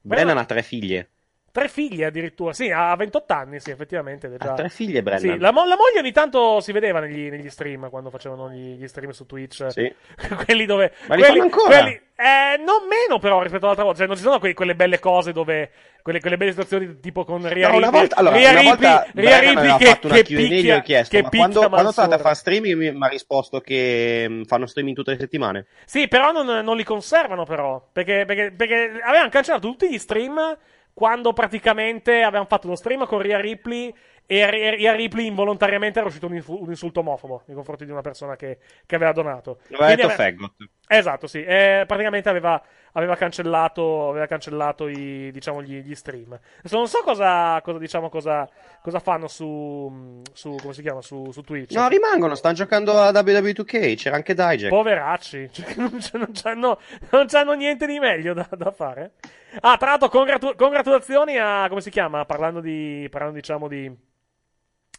Brennan 0.00 0.38
ha 0.38 0.44
tre 0.44 0.62
figlie. 0.62 1.10
Tre 1.52 1.66
figli 1.68 2.04
addirittura, 2.04 2.52
sì, 2.52 2.70
ha 2.70 2.94
28 2.94 3.32
anni, 3.32 3.58
sì, 3.58 3.70
effettivamente. 3.70 4.28
ed 4.28 4.34
è 4.34 4.36
già- 4.38 4.52
Ha 4.52 4.54
tre 4.54 4.68
figlie 4.68 5.02
Brennan. 5.02 5.20
Sì, 5.34 5.38
la, 5.38 5.50
mo- 5.50 5.64
la 5.66 5.74
moglie 5.76 5.98
ogni 5.98 6.12
tanto 6.12 6.60
si 6.60 6.70
vedeva 6.70 7.00
negli, 7.00 7.28
negli 7.28 7.50
stream 7.50 7.90
quando 7.90 8.08
facevano 8.10 8.48
gli, 8.50 8.76
gli 8.76 8.86
stream 8.86 9.10
su 9.10 9.26
Twitch. 9.26 9.66
Sì. 9.70 9.92
quelli 10.46 10.64
dove. 10.64 10.92
Ma 11.08 11.16
li 11.16 11.22
quelli, 11.22 11.38
fanno 11.40 11.52
ancora? 11.52 11.80
quelli- 11.80 12.00
eh, 12.20 12.56
non 12.58 12.86
meno, 12.86 13.18
però, 13.18 13.42
rispetto 13.42 13.64
all'altra 13.64 13.82
volta. 13.84 13.98
Cioè, 14.00 14.06
non 14.08 14.16
ci 14.16 14.22
sono 14.22 14.38
que- 14.38 14.54
quelle 14.54 14.76
belle 14.76 15.00
cose 15.00 15.32
dove. 15.32 15.70
Quelle, 16.02 16.20
quelle 16.20 16.36
belle 16.38 16.50
situazioni 16.52 16.98
tipo 17.00 17.24
con 17.24 17.46
Ria 17.52 17.68
No, 17.68 17.76
una 17.76 17.86
Ripley- 17.86 17.90
volta, 18.00 18.16
allora, 18.16 18.36
Ria 18.36 18.50
una 18.52 18.60
Ripley- 18.60 18.78
volta 18.78 19.06
Ria 19.12 19.38
Ripley 19.40 19.76
che, 19.76 19.84
fatto 19.86 20.06
una 20.06 20.16
che 20.16 20.22
Q&A, 20.22 20.38
gli 20.40 20.48
picchia, 20.48 20.76
ho 20.76 20.80
chiesto, 20.82 21.16
che 21.16 21.22
ma 21.22 21.28
picchia 21.28 21.46
quando, 21.48 21.68
quando 21.68 21.92
tornate 21.92 22.00
a 22.00 22.02
Mansoor. 22.06 22.20
fare 22.22 22.34
streaming 22.36 22.78
mi 22.78 22.92
mi 22.98 23.04
ha 23.04 23.08
risposto 23.08 23.60
che 23.60 24.26
mm, 24.28 24.42
fanno 24.44 24.66
streaming 24.66 24.96
tutte 24.96 25.10
le 25.10 25.18
settimane. 25.18 25.66
Sì, 25.84 26.08
però 26.08 26.30
non, 26.32 26.64
non 26.64 26.76
li 26.76 26.84
conservano, 26.84 27.44
però. 27.44 27.86
Perché, 27.92 28.24
perché, 28.26 28.52
perché 28.56 29.00
avevano 29.04 29.28
cancellato 29.28 29.66
tutti 29.68 29.90
gli 29.90 29.98
stream 29.98 30.56
quando 31.00 31.32
praticamente 31.32 32.20
avevano 32.20 32.44
fatto 32.44 32.66
uno 32.66 32.76
stream 32.76 33.06
con 33.06 33.22
Ria 33.22 33.40
Ripley 33.40 33.90
e 34.26 34.50
Ria 34.76 34.92
Ripley 34.92 35.28
involontariamente 35.28 35.98
era 35.98 36.06
uscito 36.06 36.26
un, 36.26 36.34
insulto 36.34 37.00
omofobo 37.00 37.44
nei 37.46 37.56
confronti 37.56 37.86
di 37.86 37.90
una 37.90 38.02
persona 38.02 38.36
che, 38.36 38.58
che 38.84 38.96
aveva 38.96 39.12
donato. 39.12 39.60
Aveva 39.68 39.84
Quindi 39.86 39.94
detto 39.94 40.06
ave- 40.08 40.14
faggot. 40.16 40.52
Esatto, 40.92 41.28
sì. 41.28 41.40
Eh, 41.44 41.84
praticamente 41.86 42.28
aveva, 42.28 42.60
aveva 42.94 43.14
cancellato, 43.14 44.08
aveva 44.08 44.26
cancellato 44.26 44.88
i, 44.88 45.30
diciamo, 45.30 45.62
gli, 45.62 45.80
gli 45.82 45.94
stream. 45.94 46.36
Adesso 46.58 46.76
non 46.76 46.88
so 46.88 47.02
cosa, 47.04 47.60
cosa, 47.62 47.78
diciamo, 47.78 48.08
cosa, 48.08 48.48
cosa 48.82 48.98
fanno 48.98 49.28
su, 49.28 50.20
su, 50.32 50.56
come 50.60 50.72
si 50.72 50.82
chiama, 50.82 51.00
su, 51.00 51.30
su 51.30 51.42
Twitch. 51.42 51.74
No, 51.74 51.86
rimangono, 51.86 52.34
stanno 52.34 52.54
giocando 52.56 52.98
a 53.00 53.10
WWE2K, 53.12 53.94
c'era 53.94 54.16
anche 54.16 54.34
Dijak. 54.34 54.68
Poveracci, 54.68 55.48
cioè, 55.54 55.74
non, 55.76 55.96
non 56.14 56.30
c'hanno, 56.32 56.80
non 57.10 57.26
c'hanno 57.28 57.52
niente 57.52 57.86
di 57.86 58.00
meglio 58.00 58.34
da, 58.34 58.48
da 58.50 58.72
fare. 58.72 59.12
Ah, 59.60 59.76
tra 59.76 59.90
l'altro, 59.90 60.08
congratu- 60.08 60.56
congratulazioni 60.56 61.38
a. 61.38 61.66
come 61.68 61.82
si 61.82 61.90
chiama? 61.90 62.24
Parlando 62.24 62.60
di. 62.60 63.06
parlando 63.12 63.36
diciamo 63.36 63.68
di. 63.68 63.96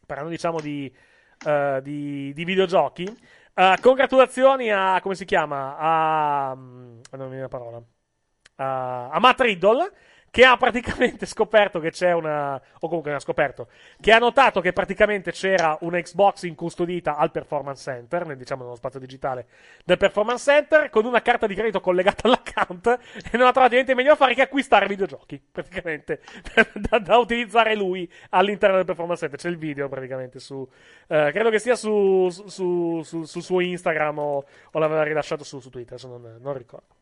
parlando 0.06 0.32
diciamo 0.32 0.62
di. 0.62 0.90
eh, 1.46 1.80
di, 1.84 2.32
di 2.34 2.46
videogiochi. 2.46 3.40
Eh, 3.54 3.78
congratulazioni 3.82 4.72
a. 4.72 5.00
come 5.02 5.16
si 5.16 5.26
chiama? 5.26 5.76
A. 5.78 6.56
mm, 6.56 7.00
non 7.12 7.20
mi 7.22 7.28
viene 7.28 7.42
la 7.42 7.48
parola. 7.48 7.82
A, 8.56 9.10
a 9.10 9.20
Matt 9.20 9.42
Riddle. 9.42 9.92
Che 10.32 10.46
ha 10.46 10.56
praticamente 10.56 11.26
scoperto 11.26 11.82
che 11.82 11.92
c'è 11.92 12.14
una. 12.14 12.56
O 12.56 12.88
comunque 12.88 13.10
non 13.10 13.20
ha 13.20 13.22
scoperto. 13.22 13.68
Che 14.00 14.14
ha 14.14 14.18
notato 14.18 14.62
che 14.62 14.72
praticamente 14.72 15.34
c'era 15.34 15.78
una 15.82 16.00
Xbox 16.00 16.44
incustodita 16.44 17.18
al 17.18 17.32
Performance 17.32 17.84
Center, 17.92 18.26
nel, 18.26 18.38
diciamo 18.38 18.64
nello 18.64 18.76
spazio 18.76 18.98
digitale 19.02 19.48
del 19.84 19.98
Performance 19.98 20.50
Center, 20.50 20.90
con 20.90 21.04
una 21.04 21.22
carta 21.22 21.48
di 21.48 21.54
credito 21.54 21.82
collegata 21.82 22.28
all'account. 22.30 22.88
E 23.30 23.38
non 23.38 23.48
ha 23.48 23.52
trovato 23.52 23.74
niente 23.74 23.94
meglio 23.94 24.12
da 24.12 24.16
fare 24.16 24.34
che 24.34 24.44
acquistare 24.44 24.88
videogiochi. 24.88 25.42
Praticamente. 25.52 26.22
da, 26.76 27.00
da 27.00 27.18
utilizzare 27.18 27.76
lui 27.76 28.10
all'interno 28.30 28.78
del 28.78 28.86
Performance 28.86 29.20
Center. 29.22 29.38
C'è 29.40 29.50
il 29.50 29.58
video 29.58 29.90
praticamente 29.90 30.40
su. 30.40 30.66
eh, 31.08 31.30
credo 31.34 31.50
che 31.50 31.60
sia 31.60 31.76
su, 31.76 32.30
su, 32.30 33.02
su- 33.04 33.24
su- 33.26 33.40
suo 33.42 33.60
Instagram 33.60 34.18
o, 34.18 34.46
o 34.72 34.80
l'aveva 34.80 35.04
rilasciato 35.04 35.44
su, 35.44 35.60
su 35.60 35.70
Twitter, 35.70 35.94
adesso 35.96 36.08
non, 36.08 36.38
non 36.40 36.54
ricordo. 36.58 36.96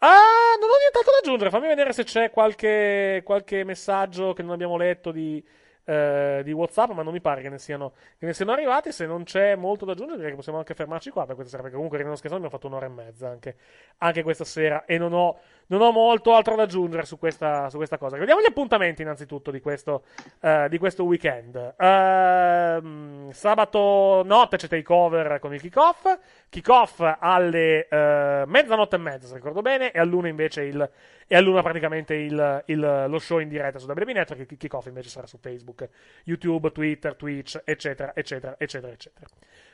Ah, 0.00 0.54
non 0.60 0.68
ho 0.70 0.76
nient'altro 0.78 1.10
da 1.12 1.18
aggiungere. 1.18 1.50
Fammi 1.50 1.66
vedere 1.66 1.92
se 1.92 2.04
c'è 2.04 2.30
qualche, 2.30 3.22
qualche 3.24 3.64
messaggio 3.64 4.32
che 4.32 4.42
non 4.42 4.52
abbiamo 4.52 4.76
letto 4.76 5.10
di, 5.10 5.44
eh, 5.84 6.40
di 6.44 6.52
WhatsApp, 6.52 6.90
ma 6.90 7.02
non 7.02 7.12
mi 7.12 7.20
pare 7.20 7.42
che 7.42 7.48
ne, 7.48 7.58
siano, 7.58 7.94
che 8.16 8.26
ne 8.26 8.32
siano 8.32 8.52
arrivati. 8.52 8.92
Se 8.92 9.06
non 9.06 9.24
c'è 9.24 9.56
molto 9.56 9.84
da 9.84 9.92
aggiungere, 9.92 10.16
direi 10.18 10.30
che 10.30 10.36
possiamo 10.36 10.58
anche 10.58 10.74
fermarci 10.74 11.10
qua 11.10 11.26
per 11.26 11.34
questa 11.34 11.50
sera. 11.50 11.62
Perché 11.62 11.76
comunque, 11.76 11.98
ridendo 11.98 12.16
scherzando, 12.16 12.46
abbiamo 12.46 12.62
fatto 12.62 12.72
un'ora 12.72 12.86
e 12.86 13.04
mezza 13.06 13.28
anche, 13.28 13.56
anche 13.98 14.22
questa 14.22 14.44
sera. 14.44 14.84
E 14.84 14.98
non 14.98 15.12
ho, 15.12 15.40
non 15.68 15.80
ho 15.80 15.92
molto 15.92 16.34
altro 16.34 16.54
da 16.56 16.62
aggiungere 16.64 17.04
su 17.04 17.18
questa, 17.18 17.70
su 17.70 17.76
questa 17.76 17.96
cosa. 17.98 18.16
Vediamo 18.16 18.40
gli 18.40 18.46
appuntamenti, 18.48 19.02
innanzitutto, 19.02 19.50
di 19.50 19.60
questo, 19.60 20.04
eh, 20.40 20.66
di 20.68 20.78
questo 20.78 21.04
weekend. 21.04 21.74
Ehm, 21.78 23.30
sabato 23.30 24.22
notte 24.24 24.56
c'è 24.56 24.66
takeover 24.68 25.38
con 25.40 25.54
il 25.54 25.60
kickoff. 25.60 26.18
Kickoff 26.48 27.00
alle 27.18 27.86
eh, 27.88 28.44
mezzanotte 28.46 28.96
e 28.96 28.98
mezza, 28.98 29.26
se 29.26 29.34
ricordo 29.34 29.60
bene, 29.62 29.90
e 29.92 29.98
all'una 29.98 30.28
invece 30.28 30.62
il, 30.62 30.90
e 31.26 31.36
all'una 31.36 31.62
praticamente 31.62 32.14
il, 32.14 32.62
il- 32.66 33.04
lo 33.08 33.18
show 33.18 33.38
in 33.38 33.48
diretta 33.48 33.78
su 33.78 33.86
WWE 33.86 34.12
Network. 34.12 34.50
Il 34.50 34.56
kickoff 34.58 34.86
invece 34.86 35.10
sarà 35.10 35.26
su 35.26 35.38
Facebook, 35.38 35.88
YouTube, 36.24 36.72
Twitter, 36.72 37.14
Twitch, 37.14 37.60
eccetera, 37.64 38.12
eccetera, 38.14 38.54
eccetera, 38.58 38.92
eccetera. 38.92 39.26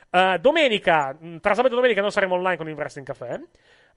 Eh, 0.09 0.39
domenica, 0.39 1.17
tra 1.41 1.53
sabato 1.53 1.73
e 1.73 1.77
domenica 1.77 2.01
non 2.01 2.11
saremo 2.11 2.35
online 2.35 2.57
con 2.57 2.67
il 2.67 2.75
Wrestling 2.75 3.07
Café. 3.07 3.41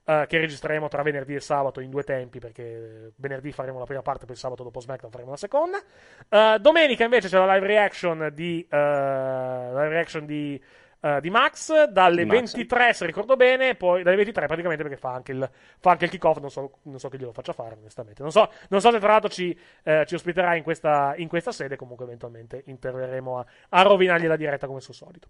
Eh, 0.03 0.25
che 0.27 0.37
registreremo 0.39 0.87
tra 0.87 1.01
venerdì 1.03 1.35
e 1.35 1.39
sabato 1.39 1.79
in 1.79 1.89
due 1.89 2.03
tempi 2.03 2.39
perché 2.39 3.13
venerdì 3.15 3.51
faremo 3.51 3.79
la 3.79 3.85
prima 3.85 4.01
parte 4.01 4.25
poi 4.25 4.35
sabato 4.35 4.63
dopo 4.63 4.79
SmackDown 4.79 5.11
faremo 5.11 5.31
la 5.31 5.37
seconda. 5.37 5.79
Eh, 6.27 6.57
domenica 6.59 7.03
invece 7.03 7.27
c'è 7.27 7.37
la 7.37 7.53
live 7.53 7.67
reaction 7.67 8.31
di 8.33 8.65
eh, 8.69 8.77
la 8.77 9.83
live 9.83 9.89
reaction 9.89 10.25
di, 10.25 10.61
eh, 11.01 11.21
di 11.21 11.29
Max 11.29 11.85
dalle 11.85 12.25
Max. 12.25 12.53
23 12.53 12.93
se 12.93 13.05
ricordo 13.05 13.35
bene 13.35 13.75
poi 13.75 14.03
dalle 14.03 14.15
23 14.17 14.47
praticamente 14.47 14.83
perché 14.83 14.97
fa 14.97 15.13
anche 15.13 15.31
il, 15.31 15.49
fa 15.79 15.91
anche 15.91 16.05
il 16.05 16.11
kick-off 16.11 16.39
non 16.39 16.49
so, 16.49 16.79
non 16.83 16.99
so 16.99 17.09
che 17.09 17.17
glielo 17.17 17.31
faccia 17.31 17.53
fare 17.53 17.75
onestamente. 17.79 18.21
Non 18.21 18.31
so, 18.31 18.49
non 18.69 18.81
so 18.81 18.91
se 18.91 18.99
tra 18.99 19.09
l'altro 19.09 19.29
ci, 19.29 19.57
eh, 19.83 20.05
ci 20.07 20.15
ospiterà 20.15 20.55
in 20.55 20.63
questa, 20.63 21.13
in 21.17 21.27
questa 21.27 21.51
sede 21.51 21.75
comunque 21.75 22.05
eventualmente 22.05 22.63
interverremo 22.65 23.39
a, 23.39 23.45
a 23.69 23.81
rovinargli 23.83 24.25
la 24.25 24.35
diretta 24.35 24.67
come 24.67 24.81
suo 24.81 24.93
solito 24.93 25.27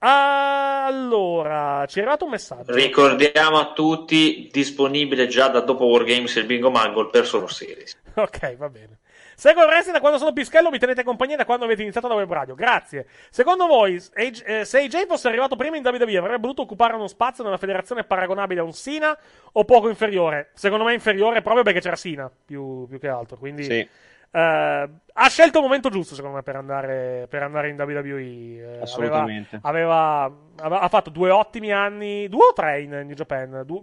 Allora, 0.00 1.84
ci 1.86 1.98
è 1.98 2.02
arrivato 2.02 2.24
un 2.24 2.30
messaggio. 2.30 2.72
Ricordiamo 2.72 3.58
a 3.58 3.72
tutti, 3.72 4.48
disponibile 4.52 5.26
già 5.26 5.48
da 5.48 5.60
dopo 5.60 5.86
Wargames 5.86 6.36
il 6.36 6.44
Bingo 6.46 6.70
Mangle 6.70 7.08
per 7.10 7.26
Solo 7.26 7.46
Series. 7.46 7.96
Ok, 8.18 8.56
va 8.56 8.68
bene. 8.68 8.98
Seguo 9.36 9.62
il 9.62 9.68
wrestling 9.68 9.94
da 9.94 10.00
quando 10.00 10.18
sono 10.18 10.32
pischello, 10.32 10.68
mi 10.70 10.80
tenete 10.80 11.04
compagnia 11.04 11.36
da 11.36 11.44
quando 11.44 11.64
avete 11.64 11.82
iniziato 11.82 12.08
la 12.08 12.16
web 12.16 12.32
radio. 12.32 12.56
Grazie. 12.56 13.06
Secondo 13.30 13.68
voi, 13.68 14.02
eh, 14.14 14.64
se 14.64 14.78
AJ 14.80 15.06
fosse 15.06 15.28
arrivato 15.28 15.54
prima 15.54 15.76
in 15.76 15.86
WWE, 15.86 16.16
avrebbe 16.16 16.40
voluto 16.40 16.62
occupare 16.62 16.96
uno 16.96 17.06
spazio 17.06 17.44
nella 17.44 17.56
federazione 17.56 18.02
paragonabile 18.02 18.58
a 18.58 18.64
un 18.64 18.72
Sina 18.72 19.16
o 19.52 19.64
poco 19.64 19.88
inferiore? 19.88 20.50
Secondo 20.54 20.82
me 20.82 20.94
inferiore 20.94 21.40
proprio 21.42 21.62
perché 21.62 21.78
c'era 21.78 21.94
Sina, 21.94 22.28
più, 22.44 22.88
più 22.88 22.98
che 22.98 23.06
altro. 23.06 23.36
Quindi 23.36 23.62
Sì. 23.62 23.88
Eh, 24.30 24.88
ha 25.20 25.28
scelto 25.28 25.58
il 25.58 25.64
momento 25.64 25.88
giusto, 25.88 26.14
secondo 26.14 26.36
me, 26.36 26.42
per 26.42 26.56
andare, 26.56 27.26
per 27.28 27.42
andare 27.42 27.68
in 27.70 27.76
WWE. 27.80 28.76
Eh, 28.76 28.78
Assolutamente. 28.82 29.58
Aveva, 29.62 30.24
aveva- 30.24 30.36
aveva- 30.60 30.80
ha 30.80 30.88
fatto 30.88 31.10
due 31.10 31.30
ottimi 31.30 31.72
anni, 31.72 32.28
due 32.28 32.46
o 32.48 32.52
tre 32.52 32.82
in 32.82 32.90
New 32.90 33.14
Japan? 33.14 33.62
Due, 33.66 33.80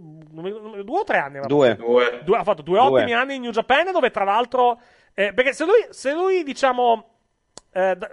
due 0.83 0.99
o 0.99 1.03
tre 1.03 1.17
anni? 1.17 1.39
Due. 1.45 1.75
fatto? 1.75 2.23
Due- 2.23 2.37
ha 2.37 2.43
fatto 2.43 2.61
due, 2.61 2.79
Due. 2.79 2.87
ottimi 2.89 3.13
anni 3.13 3.35
in 3.35 3.41
New 3.41 3.51
Japan, 3.51 3.91
dove 3.91 4.11
tra 4.11 4.23
l'altro. 4.23 4.79
eh, 5.17 5.33
perché 5.33 5.53
se 5.53 5.63
lui, 5.65 5.85
se 5.89 6.13
lui 6.13 6.43
diciamo. 6.43 7.09
eh, 7.71 7.95
da- 7.95 8.09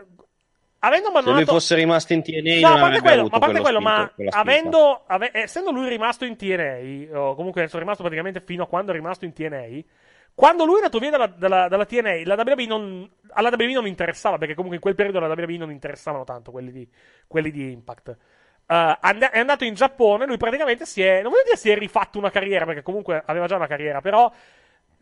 avendo 0.85 1.11
Se 1.23 1.31
lui 1.31 1.45
fosse 1.45 1.75
rimasto 1.77 2.13
in 2.13 2.23
TNA 2.23 2.61
No, 2.61 2.69
non 2.71 2.77
a 2.79 2.81
parte 2.81 3.01
quello, 3.01 3.21
avuto 3.21 3.31
ma 3.31 3.37
a 3.37 3.41
parte 3.47 3.61
quello 3.61 3.81
ma 3.81 4.13
avendo, 4.31 5.03
ave- 5.07 5.31
essendo 5.33 5.71
lui 5.71 5.89
rimasto 5.89 6.25
in 6.25 6.37
TNA, 6.37 7.17
o 7.21 7.35
comunque 7.37 7.63
essendo 7.63 7.79
rimasto 7.81 8.03
praticamente 8.03 8.41
fino 8.41 8.65
a 8.65 8.67
quando 8.67 8.91
è 8.91 8.95
rimasto 8.95 9.25
in 9.25 9.33
TNA, 9.33 9.81
quando 10.35 10.65
lui 10.65 10.75
è 10.75 10.79
andato 10.79 10.99
via 10.99 11.11
dalla, 11.11 11.27
dalla, 11.27 11.69
dalla 11.69 11.85
TNA, 11.85 12.23
la 12.25 12.43
WWE 12.43 12.67
non, 12.67 13.11
alla 13.33 13.51
WWE 13.51 13.73
non 13.73 13.87
interessava, 13.87 14.39
perché 14.39 14.55
comunque 14.55 14.77
in 14.77 14.83
quel 14.83 14.95
periodo 14.95 15.19
alla 15.19 15.35
WWE 15.35 15.59
non 15.59 15.71
interessavano 15.71 16.25
tanto 16.25 16.51
quelli 16.51 16.73
di, 16.73 16.89
quelli 17.27 17.51
di 17.51 17.71
Impact. 17.71 18.17
Eh, 18.67 18.97
and- 19.01 19.23
è 19.23 19.39
andato 19.39 19.65
in 19.65 19.75
Giappone, 19.75 20.27
lui 20.27 20.39
praticamente 20.39 20.87
si 20.87 21.03
è, 21.03 21.21
non 21.23 21.31
voglio 21.31 21.45
dire 21.45 21.57
si 21.57 21.71
è 21.71 21.77
rifatto 21.77 22.19
una 22.19 22.31
carriera, 22.31 22.65
perché 22.65 22.83
comunque 22.83 23.23
aveva 23.27 23.47
già 23.47 23.57
una 23.57 23.67
carriera, 23.67 24.01
però 24.01 24.33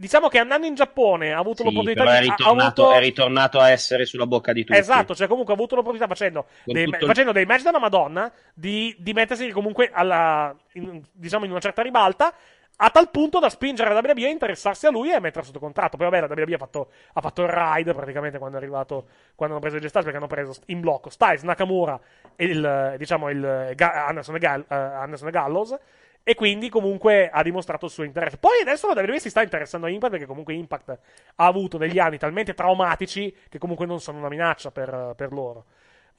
diciamo 0.01 0.29
che 0.29 0.39
andando 0.39 0.67
in 0.67 0.75
Giappone 0.75 1.33
ha 1.33 1.39
avuto 1.39 1.59
Sì, 1.59 1.65
l'opportunità 1.65 2.05
però 2.05 2.17
è 2.17 2.21
di... 2.21 2.29
ritornato, 2.31 2.83
avuto- 2.83 2.97
è 2.97 3.01
ritornato 3.01 3.61
a 3.61 3.71
essere 3.71 4.07
sulla 4.07 4.27
bocca 4.27 4.53
di 4.53 4.65
tutti. 4.65 4.79
Esatto, 4.79 5.15
cioè 5.15 5.29
comunque 5.29 5.53
ha 5.53 5.57
avuto 5.57 5.75
l'opportunità 5.77 6.09
facendo, 6.09 6.47
dei, 6.65 6.87
tutto 6.87 7.07
facendo 7.07 7.33
dei 7.33 7.45
match 7.45 7.63
della 7.63 7.79
Madonna 7.79 8.33
di, 8.53 8.97
di 8.99 9.13
mettersi 9.13 9.51
comunque 9.51 9.91
alla, 9.93 10.57
in, 10.73 11.03
diciamo 11.13 11.45
in 11.45 11.51
una 11.51 11.61
certa 11.61 11.83
ribalta 11.83 12.35
a 12.83 12.91
tal 12.91 13.11
punto 13.11 13.39
da 13.39 13.51
spingere 13.51 13.93
la 13.93 14.01
WWE 14.03 14.27
a 14.27 14.31
interessarsi 14.31 14.87
a 14.87 14.91
lui 14.91 15.11
e 15.11 15.15
a 15.15 15.21
mettere 15.21 15.45
sotto 15.45 15.59
contratto. 15.59 15.97
Poi 15.97 16.09
vabbè, 16.09 16.27
la 16.27 16.35
WWE 16.35 16.55
ha 16.55 16.59
fatto, 16.59 16.91
ha 17.13 17.21
fatto 17.21 17.43
il 17.43 17.49
ride 17.49 17.93
praticamente 17.93 18.39
quando 18.39 18.57
è 18.57 18.61
arrivato, 18.61 19.07
quando 19.35 19.57
hanno 19.57 19.63
preso 19.63 19.77
i 19.77 19.89
Styles 19.89 20.05
perché 20.05 20.17
hanno 20.17 20.27
preso 20.27 20.55
in 20.67 20.81
blocco 20.81 21.11
Styles, 21.11 21.43
Nakamura 21.43 22.01
e 22.37 22.45
il, 22.45 22.95
diciamo 22.97 23.29
il 23.29 23.75
Anderson, 23.79 24.37
e 24.37 24.39
Gall- 24.39 24.65
eh, 24.69 24.75
Anderson 24.75 25.29
e 25.29 25.31
Gallows. 25.31 25.79
E 26.23 26.35
quindi 26.35 26.69
comunque 26.69 27.29
ha 27.31 27.43
dimostrato 27.43 27.87
il 27.87 27.91
suo 27.91 28.05
interesse. 28.05 28.37
Poi 28.39 28.61
adesso 28.61 28.87
la 28.93 29.01
WWE 29.01 29.21
si 29.21 29.31
sta 29.31 29.43
interessando 29.43 29.87
a 29.87 29.91
Impact 29.91 30.13
perché 30.13 30.27
comunque 30.27 30.55
Impact 30.55 30.99
ha 31.37 31.47
avuto 31.47 31.77
degli 31.77 31.99
anni 31.99 32.19
talmente 32.19 32.55
traumatici 32.55 33.35
che 33.49 33.59
comunque 33.59 33.87
non 33.87 34.01
sono 34.01 34.19
una 34.19 34.29
minaccia 34.29 34.71
per, 34.71 35.15
per 35.17 35.33
loro. 35.33 35.65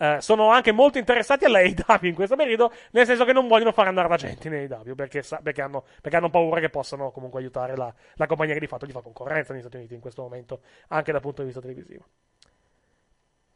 Eh, 0.02 0.18
sono 0.20 0.50
anche 0.50 0.72
molto 0.72 0.98
interessati 0.98 1.46
alla 1.46 1.60
AEW 1.62 2.00
in 2.08 2.16
questo 2.16 2.36
periodo, 2.36 2.74
nel 2.92 3.06
senso 3.06 3.24
che 3.24 3.34
non 3.34 3.48
vogliono 3.48 3.72
far 3.72 3.88
andare 3.88 4.10
la 4.10 4.16
gente 4.16 4.48
in 4.48 4.56
AEW 4.56 4.96
perché, 4.96 5.22
perché, 5.44 5.62
hanno, 5.62 5.86
perché 6.02 6.18
hanno 6.18 6.32
paura 6.32 6.60
che 6.60 6.70
possano 6.70 7.12
comunque 7.12 7.40
aiutare 7.40 7.76
la, 7.76 7.94
la 8.16 8.26
compagnia 8.26 8.56
che 8.56 8.60
di 8.62 8.66
fatto 8.66 8.88
gli 8.88 8.92
fa 8.92 9.02
concorrenza 9.02 9.54
negli 9.54 9.62
Stati 9.62 9.78
Uniti 9.78 9.94
in 9.94 10.00
questo 10.00 10.24
momento, 10.24 10.62
anche 10.88 11.12
dal 11.12 11.22
punto 11.22 11.42
di 11.42 11.48
vista 11.50 11.62
televisivo. 11.62 12.04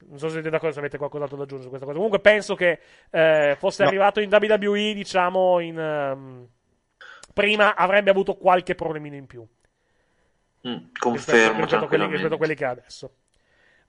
Non 0.08 0.20
so 0.20 0.28
se 0.28 0.34
siete 0.34 0.52
d'accordo, 0.52 0.74
se 0.74 0.80
avete 0.82 1.00
qualcos'altro 1.00 1.36
da 1.36 1.44
aggiungere 1.46 1.64
su 1.64 1.70
questa 1.70 1.88
cosa. 1.88 1.98
Comunque 1.98 2.20
penso 2.20 2.54
che 2.54 2.80
eh, 3.10 3.56
fosse 3.58 3.82
No. 3.82 3.90
arrivato 3.90 4.20
in 4.20 4.30
WWE, 4.32 4.94
diciamo, 4.94 5.60
in, 5.60 5.80
ehm, 5.80 6.48
prima 7.34 7.76
avrebbe 7.76 8.12
avuto 8.12 8.36
qualche 8.36 8.76
problemino 8.76 9.16
in 9.16 9.26
più 9.26 9.44
Mm, 10.68 10.78
confermo 11.00 11.62
rispetto 11.62 11.86
a 11.86 11.88
quelli, 11.88 12.08
rispetto 12.08 12.34
a 12.34 12.38
quelli 12.38 12.56
che 12.56 12.66
ha 12.66 12.70
adesso. 12.72 13.12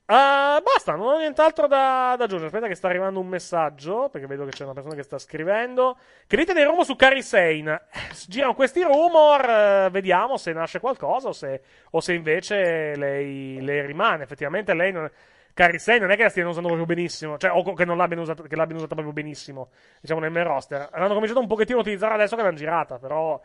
Ah, 0.08 0.60
basta, 0.62 0.94
non 0.94 1.14
ho 1.14 1.18
nient'altro 1.18 1.66
da, 1.66 2.14
da 2.16 2.24
aggiungere. 2.24 2.46
Aspetta, 2.46 2.68
che 2.68 2.76
sta 2.76 2.86
arrivando 2.86 3.18
un 3.18 3.26
messaggio. 3.26 4.08
Perché 4.08 4.26
vedo 4.28 4.44
che 4.44 4.50
c'è 4.50 4.62
una 4.64 4.72
persona 4.72 4.94
che 4.94 5.02
sta 5.02 5.18
scrivendo. 5.18 5.96
Che 6.26 6.36
dite 6.36 6.52
dei 6.52 6.64
rumor 6.64 6.84
su 6.84 6.94
Carrie 6.94 7.22
Sane? 7.22 7.82
Eh, 7.92 8.14
girano 8.28 8.54
questi 8.54 8.82
rumor. 8.82 9.44
eh, 9.48 9.88
vediamo 9.90 10.36
se 10.36 10.52
nasce 10.52 10.78
qualcosa 10.78 11.28
o 11.28 11.32
se, 11.32 11.60
o 11.90 12.00
se 12.00 12.12
invece 12.12 12.94
lei, 12.96 13.60
lei 13.60 13.84
rimane. 13.84 14.22
Effettivamente, 14.22 14.74
lei 14.74 14.92
non. 14.92 15.10
Carrie 15.52 15.78
Sane 15.78 15.98
non 16.00 16.10
è 16.12 16.16
che 16.16 16.22
la 16.22 16.28
stiano 16.28 16.50
usando 16.50 16.68
proprio 16.68 16.86
benissimo. 16.94 17.36
Cioè, 17.36 17.50
o 17.50 17.74
che 17.74 17.84
non 17.84 17.96
l'abbiano 17.96 18.22
usata, 18.22 18.42
che 18.44 18.54
l'abbiano 18.56 18.76
usata 18.76 18.94
proprio 18.94 19.12
benissimo. 19.12 19.70
Diciamo 20.00 20.20
nel 20.20 20.30
main 20.30 20.46
roster. 20.46 20.88
L'hanno 20.92 21.14
cominciato 21.14 21.40
un 21.40 21.48
pochettino 21.48 21.78
a 21.78 21.80
utilizzare 21.80 22.14
adesso 22.14 22.36
che 22.36 22.42
l'hanno 22.42 22.56
girata. 22.56 22.98
Però. 22.98 23.42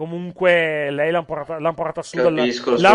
Comunque 0.00 0.90
lei 0.90 1.10
l'hanno 1.10 1.26
portata, 1.26 1.58
l'han 1.60 1.74
portata 1.74 2.02
su. 2.02 2.16
dal- 2.22 2.32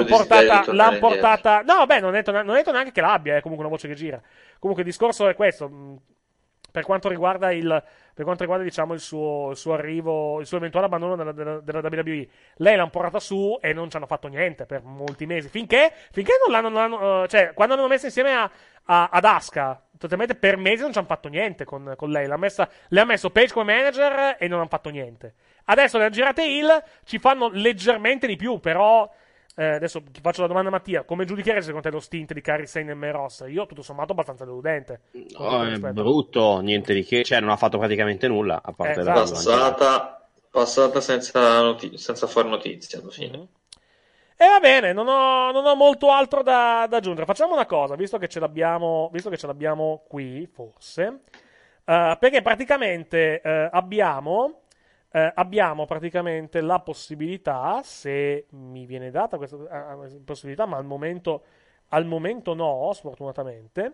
di 0.04 0.10
portata, 0.10 0.74
l'han 0.74 0.94
indietro. 0.94 1.08
portata. 1.08 1.62
No, 1.62 1.76
vabbè, 1.76 2.00
non 2.00 2.10
ho 2.10 2.12
detto, 2.14 2.32
non 2.32 2.50
ho 2.50 2.54
detto 2.54 2.72
neanche 2.72 2.92
che 2.92 3.02
l'abbia, 3.02 3.36
è 3.36 3.42
comunque 3.42 3.64
una 3.64 3.76
voce 3.76 3.88
che 3.88 3.94
gira. 3.94 4.20
Comunque 4.58 4.84
il 4.84 4.90
discorso 4.90 5.28
è 5.28 5.36
questo. 5.36 5.70
mh, 5.70 6.00
Per 6.72 6.84
quanto 6.84 7.08
riguarda 7.08 7.52
il. 7.52 7.84
Per 8.16 8.24
quanto 8.24 8.42
riguarda, 8.44 8.66
diciamo, 8.66 8.94
il 8.94 9.00
suo, 9.02 9.52
il 9.52 9.58
suo 9.58 9.74
arrivo, 9.74 10.40
il 10.40 10.48
suo 10.48 10.58
eventuale 10.58 10.88
abbandono 10.88 11.16
della, 11.16 11.32
della, 11.34 11.60
della 11.60 11.80
WWE, 11.82 12.28
lei 12.56 12.76
l'hanno 12.76 12.90
portata 12.90 13.20
su 13.20 13.58
e 13.62 13.72
non 13.74 13.90
ci 13.92 13.98
hanno 13.98 14.08
fatto 14.08 14.28
niente 14.28 14.66
per 14.66 14.82
molti 14.84 15.26
mesi. 15.28 15.48
Finché, 15.48 15.92
finché 16.12 16.32
non 16.44 16.52
l'hanno, 16.52 16.70
non 16.70 16.82
l'hanno, 16.98 17.24
eh, 17.24 17.28
cioè, 17.28 17.52
quando 17.54 17.76
l'hanno 17.76 17.88
messa 17.90 18.06
insieme 18.08 18.34
a, 18.34 18.50
a- 18.86 19.10
ad 19.12 19.26
Asuka, 19.26 19.80
totalmente 19.98 20.34
per 20.36 20.58
mesi 20.58 20.82
non 20.82 20.92
ci 20.94 20.98
hanno 20.98 21.08
fatto 21.08 21.28
niente 21.28 21.66
con, 21.66 21.94
con 21.98 22.10
lei. 22.10 22.26
L'ha 22.26 22.38
messa, 22.38 22.68
le 22.88 23.00
ha 23.02 23.06
messo 23.06 23.30
Page 23.30 23.54
come 23.54 23.74
manager 23.76 24.38
e 24.40 24.48
non 24.48 24.60
hanno 24.60 24.70
fatto 24.70 24.90
niente. 24.90 25.36
Adesso 25.66 25.98
le 25.98 26.06
ha 26.06 26.10
girate 26.10 26.46
Hill, 26.46 26.84
ci 27.06 27.20
fanno 27.20 27.50
leggermente 27.50 28.28
di 28.28 28.36
più, 28.36 28.60
però. 28.60 29.10
eh, 29.56 29.66
adesso 29.76 30.02
ti 30.04 30.22
faccio 30.22 30.42
la 30.42 30.48
domanda 30.48 30.70
a 30.70 30.72
Mattia: 30.72 31.04
come 31.04 31.26
giudichiere 31.26 31.62
secondo 31.62 31.88
te 31.88 31.94
lo 31.94 32.00
stint 32.02 32.34
di 32.34 32.42
Carrie 32.42 32.66
Sane 32.68 32.92
e 32.92 32.96
Meros? 32.96 33.44
Io, 33.48 33.66
tutto 33.66 33.82
sommato, 33.82 34.12
abbastanza 34.14 34.46
deludente. 34.46 35.02
Oh, 35.38 35.64
il 35.64 35.70
è 35.70 35.70
rispetto. 35.70 35.94
brutto, 35.94 36.60
niente 36.60 36.94
di 36.94 37.04
che, 37.04 37.24
cioè 37.24 37.40
non 37.40 37.50
ha 37.50 37.58
fatto 37.58 37.78
praticamente 37.80 38.28
nulla, 38.28 38.62
a 38.64 38.72
parte 38.74 39.00
Esatto. 39.00 39.10
la 39.12 39.24
Passata, 39.28 40.30
passata 40.52 41.02
senza, 41.02 41.62
noti- 41.62 41.98
senza 41.98 42.28
fare 42.28 42.48
notizie 42.50 43.00
alla 43.00 43.10
fine. 43.12 43.48
E 44.38 44.48
va 44.50 44.60
bene, 44.60 44.92
non 44.92 45.08
ho, 45.08 45.52
non 45.52 45.66
ho 45.66 45.76
molto 45.76 46.12
altro 46.12 46.44
da, 46.44 46.86
da 46.90 46.98
aggiungere. 46.98 47.26
Facciamo 47.26 47.54
una 47.54 47.66
cosa, 47.66 47.96
visto 47.96 48.18
che 48.18 48.28
ce 48.28 48.40
l'abbiamo, 48.42 49.10
visto 49.14 49.30
che 49.30 49.38
ce 49.38 49.48
l'abbiamo 49.48 50.04
qui, 50.10 50.46
forse, 50.52 51.22
eh, 51.86 52.18
perché 52.20 52.42
praticamente 52.42 53.40
eh, 53.42 53.70
abbiamo, 53.72 54.64
eh, 55.16 55.32
abbiamo 55.34 55.86
praticamente 55.86 56.60
la 56.60 56.82
possibilità, 56.82 57.80
se 57.84 58.48
mi 58.50 58.86
viene 58.86 59.12
data 59.12 59.38
questa 59.38 59.56
eh, 60.04 60.20
possibilità, 60.26 60.66
ma 60.66 60.76
al 60.76 60.84
momento, 60.84 61.44
al 61.90 62.06
momento 62.06 62.54
no, 62.54 62.92
sfortunatamente. 62.94 63.94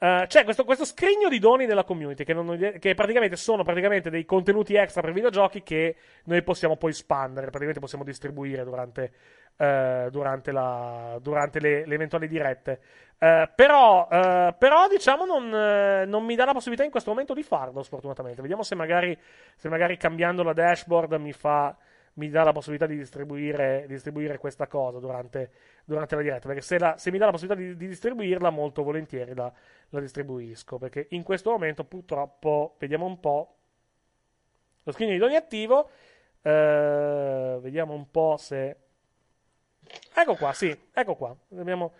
Eh, 0.00 0.24
c'è 0.26 0.42
questo, 0.42 0.64
questo 0.64 0.84
scrigno 0.84 1.28
di 1.28 1.38
doni 1.38 1.64
della 1.64 1.84
community 1.84 2.24
che, 2.24 2.34
non- 2.34 2.76
che 2.80 2.94
praticamente 2.94 3.36
sono 3.36 3.62
praticamente 3.62 4.10
dei 4.10 4.24
contenuti 4.24 4.74
extra 4.74 5.00
per 5.00 5.12
videogiochi 5.12 5.62
che 5.62 5.94
noi 6.24 6.42
possiamo 6.42 6.76
poi 6.76 6.92
spandere, 6.92 7.46
praticamente 7.46 7.78
possiamo 7.78 8.02
distribuire 8.02 8.64
durante, 8.64 9.12
eh, 9.58 10.08
durante, 10.10 10.52
la- 10.52 11.18
durante 11.20 11.60
le, 11.60 11.84
le 11.86 11.94
eventuali 11.94 12.26
dirette. 12.28 12.80
Eh, 13.18 13.50
però, 13.54 14.08
eh, 14.10 14.54
però, 14.58 14.88
diciamo, 14.88 15.24
non, 15.26 15.52
eh, 15.54 16.04
non 16.06 16.24
mi 16.24 16.34
dà 16.36 16.44
la 16.44 16.52
possibilità 16.52 16.84
in 16.84 16.90
questo 16.90 17.10
momento 17.10 17.34
di 17.34 17.42
farlo, 17.42 17.82
sfortunatamente. 17.82 18.40
Vediamo 18.40 18.62
se 18.62 18.74
magari, 18.74 19.18
se 19.56 19.68
magari 19.68 19.96
cambiando 19.96 20.42
la 20.42 20.52
dashboard 20.52 21.12
mi 21.14 21.32
fa. 21.32 21.76
Mi 22.14 22.30
dà 22.30 22.42
la 22.42 22.50
possibilità 22.52 22.86
di 22.86 22.96
distribuire, 22.96 23.82
di 23.86 23.92
distribuire 23.94 24.38
questa 24.38 24.66
cosa 24.66 24.98
durante, 24.98 25.52
durante 25.84 26.16
la 26.16 26.22
diretta. 26.22 26.48
Perché 26.48 26.62
se, 26.62 26.78
la- 26.78 26.96
se 26.96 27.12
mi 27.12 27.18
dà 27.18 27.26
la 27.26 27.30
possibilità 27.30 27.60
di, 27.60 27.76
di 27.76 27.86
distribuirla, 27.86 28.50
molto 28.50 28.82
volentieri 28.82 29.34
la, 29.34 29.52
la 29.90 30.00
distribuisco. 30.00 30.78
Perché 30.78 31.06
in 31.10 31.22
questo 31.22 31.50
momento, 31.50 31.84
purtroppo, 31.84 32.74
vediamo 32.80 33.06
un 33.06 33.20
po'. 33.20 33.54
Lo 34.84 34.92
scrigno 34.92 35.12
di 35.12 35.18
doni 35.18 35.36
attivo. 35.36 35.90
Eh, 36.42 37.58
vediamo 37.60 37.94
un 37.94 38.10
po' 38.10 38.36
se. 38.36 38.76
Ecco 40.20 40.34
qua, 40.34 40.52
sì, 40.52 40.76
ecco 40.92 41.14
qua. 41.14 41.34
Abbiamo. 41.58 41.92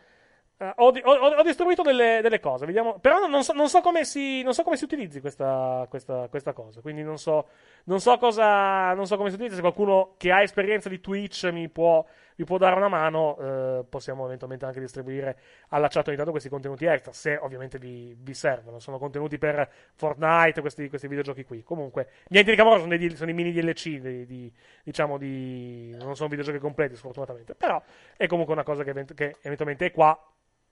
di- 0.91 1.01
ho- 1.05 1.13
ho- 1.13 1.37
ho 1.37 1.43
distribuito 1.43 1.83
delle, 1.83 2.19
delle 2.21 2.41
cose, 2.41 2.67
vediamo. 2.67 2.99
Però 2.99 3.27
non 3.29 3.45
so, 3.45 3.53
non 3.53 3.69
so 3.69 3.81
come 3.81 4.05
si, 4.05 4.43
non 4.43 4.55
so 4.55 4.65
come 4.65 4.77
si 4.77 4.85
utilizzi 4.85 5.21
questa, 5.21 5.87
questa, 5.89 6.27
questa 6.29 6.53
cosa. 6.53 6.81
Quindi 6.81 7.03
non 7.03 7.17
so, 7.19 7.47
non 7.85 8.01
so 8.01 8.19
cosa, 8.19 8.93
non 8.95 9.07
so 9.07 9.17
come 9.17 9.29
si 9.29 9.35
utilizza. 9.37 9.55
Se 9.57 9.61
qualcuno 9.63 10.15
che 10.17 10.33
ha 10.33 10.43
esperienza 10.43 10.89
di 10.89 11.01
Twitch 11.01 11.45
mi 11.53 11.69
può, 11.69 12.05
mi 12.39 12.45
può 12.45 12.57
dare 12.57 12.77
una 12.77 12.87
mano, 12.87 13.37
eh, 13.37 13.85
possiamo 13.89 14.25
eventualmente 14.25 14.65
anche 14.65 14.79
distribuire 14.79 15.39
alla 15.71 15.89
chat 15.89 16.07
ogni 16.07 16.17
tanto 16.17 16.31
questi 16.31 16.49
contenuti 16.49 16.85
extra. 16.85 17.13
Se 17.13 17.37
ovviamente 17.37 17.79
vi, 17.79 18.17
vi 18.17 18.33
servono. 18.33 18.79
Sono 18.79 18.97
contenuti 18.99 19.39
per 19.39 19.69
Fortnite, 19.95 20.61
questi, 20.61 20.89
questi 20.89 21.09
videogiochi 21.09 21.45
qui. 21.45 21.65
Comunque, 21.65 22.11
niente 22.29 22.53
di 22.53 22.57
camorra, 22.57 22.79
sono, 22.79 22.97
dei, 22.97 23.17
sono 23.17 23.31
i 23.31 23.35
mini 23.35 23.51
DLC, 23.53 23.99
di, 23.99 24.25
di- 24.25 24.53
diciamo 24.85 25.19
di. 25.19 25.97
Non 25.99 26.15
sono 26.15 26.29
videogiochi 26.29 26.59
completi, 26.59 26.95
sfortunatamente. 26.95 27.57
Però 27.57 27.83
è 28.17 28.27
comunque 28.29 28.55
una 28.55 28.63
cosa 28.63 28.85
che, 28.85 29.05
che 29.15 29.37
eventualmente 29.43 29.87
è 29.87 29.91
qua 29.91 30.17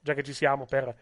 già 0.06 0.14
che 0.14 0.22
ci 0.22 0.32
siamo, 0.32 0.66
per, 0.66 0.94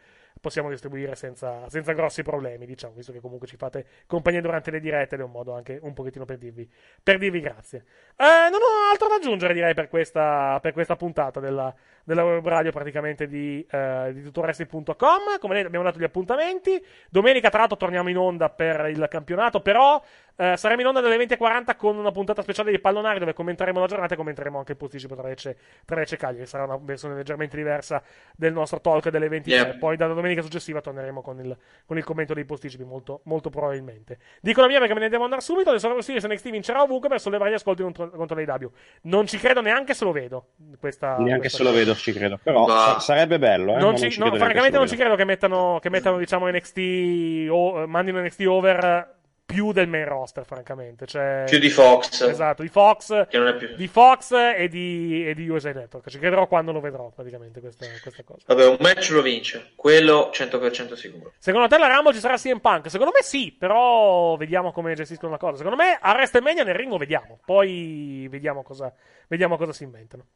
possiamo 0.45 0.69
distribuire 0.69 1.15
senza, 1.15 1.67
senza 1.71 1.93
grossi 1.95 2.23
problemi, 2.23 2.67
diciamo, 2.67 2.93
visto 2.93 3.13
che 3.13 3.21
comunque 3.21 3.47
ci 3.47 3.57
fate 3.57 3.87
compagnia 4.07 4.43
durante 4.43 4.71
le 4.71 4.79
dirette 4.79 5.15
ed 5.15 5.23
è 5.23 5.25
un 5.25 5.31
modo 5.31 5.55
anche 5.55 5.79
un 5.81 5.95
pochettino 5.95 6.27
per 6.27 6.37
dirvi, 6.37 6.71
per 7.03 7.17
dirvi 7.17 7.41
grazie. 7.41 7.85
Eh, 8.15 8.51
non 8.51 8.61
ho 8.61 8.91
altro 8.93 9.09
da 9.09 9.15
aggiungere, 9.15 9.55
direi, 9.55 9.73
per 9.73 9.89
questa, 9.89 10.59
per 10.61 10.75
questa 10.75 10.97
puntata 10.97 11.41
della, 11.41 11.75
della 12.05 12.25
web 12.25 12.47
radio 12.47 12.73
praticamente 12.73 13.27
di, 13.27 13.67
eh, 13.71 14.11
di 14.13 14.23
tuttoressi.com. 14.23 15.39
Come 15.41 15.61
abbiamo 15.61 15.85
dato 15.85 15.99
gli 15.99 16.05
appuntamenti. 16.05 16.85
Domenica, 17.09 17.49
tra 17.49 17.61
l'altro, 17.61 17.79
torniamo 17.79 18.11
in 18.11 18.19
onda 18.19 18.51
per 18.51 18.91
il 18.91 19.07
campionato, 19.09 19.63
però 19.63 20.03
eh, 20.37 20.57
saremo 20.57 20.81
in 20.81 20.87
onda 20.89 21.01
dalle 21.01 21.17
20.40 21.17 21.77
con 21.77 21.97
una 21.97 22.11
puntata 22.11 22.43
speciale 22.43 22.71
di 22.71 22.79
Pallonari 22.81 23.19
dove 23.19 23.33
commenteremo 23.33 23.79
la 23.79 23.87
giornata 23.87 24.15
e 24.15 24.17
commenteremo 24.17 24.59
anche 24.59 24.73
il 24.73 24.79
posticipo 24.79 25.15
tra 25.15 25.29
Lecce, 25.29 25.57
tra 25.85 25.97
Lecce 25.97 26.15
e 26.17 26.19
Cagliari. 26.19 26.47
Sarà 26.47 26.65
una 26.65 26.79
versione 26.81 27.15
leggermente 27.15 27.57
diversa 27.57 28.03
del 28.35 28.53
nostro 28.53 28.81
talk 28.81 29.11
delle 29.11 29.29
23. 29.29 29.55
Yeah. 29.55 29.77
Poi 29.79 29.97
dalla 29.97 30.15
domenica 30.15 30.43
successiva 30.43 30.81
torneremo 30.81 31.23
con 31.23 31.39
il, 31.39 31.57
con 31.87 31.97
il 31.99 32.05
commento 32.05 32.35
dei 32.35 32.45
posticipi, 32.45 32.85
molto, 32.85 33.21
molto 33.25 33.51
probabilmente. 33.51 34.19
Dico 34.41 34.61
la 34.61 34.67
mia 34.67 34.79
perché 34.79 34.95
me 34.95 35.01
ne 35.01 35.09
devo 35.09 35.25
andare 35.25 35.41
subito. 35.41 35.71
Adesso 35.71 35.87
Survivor 35.87 36.05
Series 36.05 36.25
NXT 36.25 36.51
vincerà 36.51 36.83
ovunque 36.83 37.09
per 37.09 37.21
sollevare 37.21 37.51
gli 37.51 37.55
ascolti 37.55 37.83
contro, 37.83 38.11
contro 38.11 38.37
l'AEW. 38.37 38.71
Non 39.03 39.27
ci 39.27 39.39
credo 39.39 39.61
neanche 39.61 39.95
se 39.95 40.05
lo 40.05 40.13
vedo. 40.13 40.49
Questa, 40.79 41.17
Neanche 41.19 41.49
questa 41.49 41.59
se 41.59 41.65
lo 41.65 41.73
vedo, 41.73 41.95
ci 41.95 42.13
credo. 42.13 42.39
Però 42.43 42.67
sa- 42.67 42.99
sarebbe 42.99 43.39
bello, 43.39 43.77
eh. 43.77 43.81
Non 43.81 43.97
ci- 43.97 44.11
ci 44.11 44.19
no, 44.19 44.35
francamente 44.35 44.77
non 44.77 44.89
ci 44.89 44.97
credo 44.97 45.15
che 45.15 45.25
mettano, 45.25 45.79
che 45.81 45.91
mettano 45.91 46.19
diciamo 46.19 46.49
NXT 46.49 47.47
o 47.51 47.83
eh, 47.83 47.87
mandino 47.87 48.21
NXT 48.21 48.47
over 48.47 49.14
più 49.55 49.73
del 49.73 49.87
main 49.89 50.07
roster, 50.07 50.45
francamente. 50.45 51.07
Cioè, 51.07 51.45
Più 51.47 51.59
di 51.59 51.71
Fox. 51.71 52.23
Esatto, 52.23 52.63
di 52.63 52.69
Fox, 52.69 53.27
Che 53.29 53.39
non 53.39 53.47
è 53.49 53.55
più. 53.55 53.75
di 53.77 53.87
Fox 53.87 54.33
e 54.33 54.69
di, 54.69 55.27
e 55.29 55.35
di 55.35 55.49
USA 55.49 55.73
Network. 55.73 56.11
Ci 56.11 56.19
crederò 56.19 56.47
quando 56.47 56.73
lo 56.73 56.81
vedrò, 56.81 57.11
praticamente, 57.11 57.61
questa, 57.61 57.87
questa 58.03 58.23
cosa. 58.25 58.43
Vabbè, 58.47 58.67
un 58.67 58.77
match 58.81 59.11
lo 59.11 59.23
vince. 59.23 59.73
Quello 59.77 60.31
100% 60.33 60.95
sicuro. 60.95 61.33
Secondo 61.39 61.69
te 61.69 61.79
la 61.79 61.87
Rumble 61.87 62.13
ci 62.13 62.19
sarà 62.21 62.37
CM 62.37 62.59
Punk? 62.59 62.91
Secondo 62.91 63.13
me 63.15 63.23
sì, 63.23 63.53
però 63.53 64.37
vediamo 64.37 64.73
come 64.73 64.95
gestiscono 64.95 65.31
la 65.33 65.39
cosa. 65.39 65.57
Secondo 65.59 65.77
me 65.77 65.97
a 66.01 66.13
WrestleMania 66.13 66.65
nel 66.65 66.75
ring 66.75 66.91
lo 66.91 66.99
vediamo, 66.99 67.39
poi 67.45 68.27
vediamo 68.31 68.63
cosa, 68.63 68.93
vediamo 69.29 69.57
cosa 69.57 69.73
si 69.73 69.85
inventano. 69.85 70.27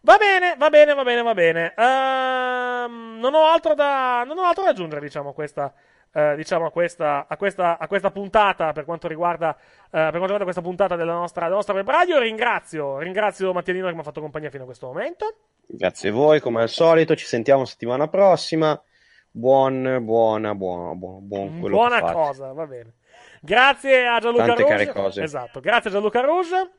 Va 0.00 0.18
bene, 0.18 0.54
va 0.58 0.68
bene, 0.68 0.92
va 0.94 1.02
bene, 1.02 1.22
va 1.22 1.32
bene. 1.34 1.74
Ehm, 1.76 3.18
non, 3.20 3.34
ho 3.34 3.44
altro 3.46 3.74
da, 3.74 4.22
non 4.26 4.36
ho 4.38 4.42
altro 4.42 4.64
da 4.64 4.70
aggiungere, 4.70 5.00
diciamo, 5.00 5.32
questa, 5.32 5.72
eh, 6.16 6.36
diciamo, 6.36 6.66
a 6.66 6.70
questa, 6.70 7.26
a 7.28 7.36
questa, 7.36 7.76
a 7.76 7.88
questa 7.88 8.10
puntata 8.12 8.72
per 8.72 8.84
quanto 8.84 9.08
riguarda, 9.08 9.50
eh, 9.56 9.58
per 9.90 10.10
quanto 10.10 10.20
riguarda 10.20 10.44
questa 10.44 10.62
puntata 10.62 10.94
della 10.94 11.12
nostra, 11.12 11.44
della 11.44 11.56
nostra 11.56 11.74
web 11.74 11.90
radio. 11.90 12.20
Ringrazio, 12.20 12.98
ringrazio 12.98 13.52
Mattianino 13.52 13.88
che 13.88 13.94
mi 13.94 14.00
ha 14.00 14.04
fatto 14.04 14.20
compagnia 14.20 14.48
fino 14.48 14.62
a 14.62 14.66
questo 14.66 14.86
momento. 14.86 15.34
Grazie 15.66 16.10
a 16.10 16.12
voi, 16.12 16.38
come 16.38 16.62
al 16.62 16.68
solito. 16.68 17.16
Ci 17.16 17.26
sentiamo 17.26 17.64
settimana 17.64 18.06
prossima. 18.06 18.80
Buon, 19.28 19.98
buona, 20.02 20.54
buona, 20.54 20.94
buon, 20.94 21.26
buon 21.26 21.58
quello 21.58 21.74
Buona 21.74 22.00
che 22.00 22.12
cosa, 22.12 22.52
va 22.52 22.66
bene. 22.66 22.92
Grazie 23.40 24.06
a 24.06 24.20
Gianluca 24.20 24.46
Tante 24.46 24.62
Rouge. 24.62 24.76
care 24.76 24.92
cose. 24.92 25.22
Esatto, 25.24 25.58
grazie 25.58 25.90
a 25.90 25.92
Gianluca 25.92 26.20
Rouge. 26.20 26.70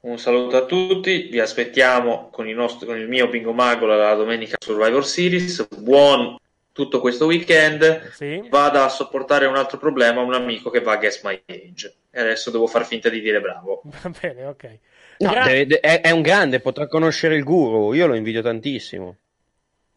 Un 0.00 0.18
saluto 0.18 0.56
a 0.56 0.64
tutti, 0.64 1.28
vi 1.30 1.38
aspettiamo 1.38 2.28
con 2.30 2.48
il, 2.48 2.56
nostro, 2.56 2.86
con 2.86 2.98
il 2.98 3.08
mio 3.08 3.28
Bingo 3.28 3.52
Mago 3.52 3.86
la 3.86 4.14
domenica 4.14 4.56
Survivor 4.58 5.06
Series. 5.06 5.66
Buon 5.78 6.36
tutto 6.74 6.98
questo 7.00 7.26
weekend. 7.26 8.10
Sì. 8.10 8.44
Vada 8.50 8.84
a 8.84 8.88
sopportare 8.88 9.46
un 9.46 9.54
altro 9.56 9.78
problema, 9.78 10.20
un 10.20 10.34
amico 10.34 10.70
che 10.70 10.80
va 10.80 10.92
a 10.92 10.96
Guess 10.96 11.22
My 11.22 11.40
Age. 11.46 11.94
E 12.10 12.20
adesso 12.20 12.50
devo 12.50 12.66
far 12.66 12.84
finta 12.84 13.08
di 13.08 13.20
dire 13.20 13.40
bravo. 13.40 13.82
Va 14.02 14.10
bene, 14.20 14.44
ok. 14.46 14.78
No, 15.18 15.30
Gra- 15.30 15.44
deve- 15.44 15.66
de- 15.66 15.80
è, 15.80 16.00
è 16.00 16.10
un 16.10 16.20
grande, 16.22 16.58
potrà 16.58 16.88
conoscere 16.88 17.36
il 17.36 17.44
guru. 17.44 17.92
Io 17.94 18.06
lo 18.08 18.14
invidio 18.14 18.42
tantissimo. 18.42 19.16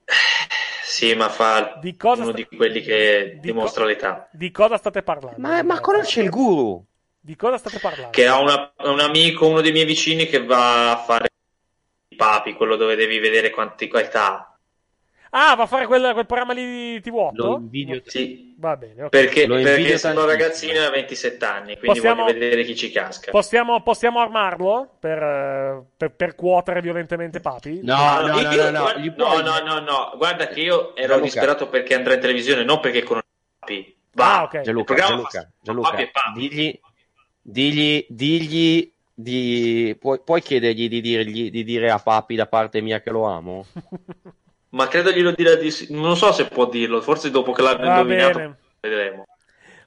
Sì, 0.88 1.14
ma 1.14 1.30
fa 1.30 1.78
Di 1.80 1.95
cosa 1.95 2.24
uno 2.24 2.32
sta- 2.32 2.38
di 2.49 2.56
quelli 2.56 2.82
che 2.82 3.34
di 3.36 3.40
dimostra 3.52 3.84
co- 3.84 3.88
l'età. 3.90 4.30
Di 4.32 4.49
cosa 4.49 4.78
state 4.78 5.04
parlando? 5.04 5.40
Ma, 5.40 5.62
ma 5.62 5.80
conosce 5.80 6.22
il 6.22 6.30
guru. 6.32 6.84
Di 7.20 7.36
cosa 7.36 7.58
state 7.60 7.78
parlando? 7.78 8.10
Che 8.12 8.26
ha 8.26 8.40
una- 8.40 8.72
un 8.78 8.99
amico, 8.99 9.48
uno 9.48 9.62
dei 9.62 9.72
miei 9.74 9.86
vicini, 9.86 10.26
che 10.26 10.44
va 10.44 10.91
a 10.94 10.98
fare 10.98 11.28
i 12.08 12.16
papi, 12.16 12.54
quello 12.54 12.78
dove 12.78 12.95
devi 12.95 13.20
vedere 13.20 13.52
quanti 13.52 13.91
età. 13.94 14.57
Ah, 15.32 15.56
va 15.56 15.64
a 15.64 15.68
fare 15.68 15.86
quel, 15.86 16.14
quel 16.14 16.26
programma 16.26 16.54
lì 16.54 16.66
di 16.99 17.02
TV8? 17.12 17.32
Lo 17.36 17.58
invidio. 17.58 18.02
Sì, 18.06 18.56
Va 18.58 18.76
bene, 18.78 19.04
ok. 19.04 19.10
perché, 19.10 19.45
Lo 19.45 19.56
perché 19.62 19.98
sono 19.98 20.26
ragazzino 20.26 20.82
ha 20.82 20.90
27 20.90 21.45
anni, 21.45 21.78
quindi 21.78 21.99
Possiamo- 21.99 22.24
voglio 22.24 22.40
vedere 22.40 22.64
chi 22.64 22.76
ci 22.76 22.90
casca. 22.91 23.30
Possiamo, 23.32 23.82
possiamo 23.84 24.20
armarlo 24.20 24.95
per, 24.99 25.84
per, 25.95 26.12
per 26.16 26.34
cuotere 26.36 26.82
violentemente 26.82 27.40
Papi? 27.40 27.82
No, 27.84 27.94
Ah, 27.95 28.22
no, 28.22 28.28
no, 28.28 28.40
io- 28.40 28.64
no, 28.64 28.70
no, 28.72 28.80
guarda- 28.82 28.99
gli 28.99 29.08
no, 29.08 29.14
puoi- 29.16 29.44
no, 29.44 29.60
no, 29.60 29.80
no, 29.80 30.14
guarda 30.18 30.48
che 30.48 30.62
io 30.62 30.95
ero 30.95 31.08
Gianluca. 31.08 31.20
disperato 31.22 31.68
perché 31.70 31.94
andrà 31.94 32.14
in 32.16 32.20
televisione, 32.22 32.64
non 32.64 32.80
perché 32.80 33.04
conosco 33.04 33.28
papi. 33.60 33.95
Va, 34.14 34.40
Ah, 34.40 34.44
ok. 34.44 34.62
Gianluca, 34.62 34.94
programma 34.94 35.10
Gianluca, 35.30 35.52
Gianluca, 35.62 35.90
papi 35.91 36.10
papi. 36.12 36.40
digli, 36.48 36.80
digli, 37.41 38.06
digli, 38.10 38.91
di, 39.14 39.95
puoi, 39.99 40.20
puoi 40.24 40.41
chiedergli 40.41 40.88
di, 40.90 41.02
dirgli, 41.02 41.49
di 41.52 41.64
dire 41.64 41.90
a 41.91 41.99
Papi 41.99 42.36
da 42.36 42.48
parte 42.48 42.82
mia 42.82 43.02
che 43.02 43.10
lo 43.12 43.24
amo? 43.26 43.66
Ma 44.69 44.88
credo 44.88 45.11
glielo 45.11 45.31
dirà 45.31 45.56
di 45.56 45.72
sì. 45.72 45.88
Non 45.94 46.15
so 46.18 46.31
se 46.31 46.45
può 46.48 46.68
dirlo, 46.68 47.02
forse 47.02 47.30
dopo 47.31 47.52
che 47.52 47.61
l'abbia 47.61 47.85
Va 47.85 47.98
indovinato 47.99 48.38
bene. 48.38 48.57
vedremo. 48.81 49.26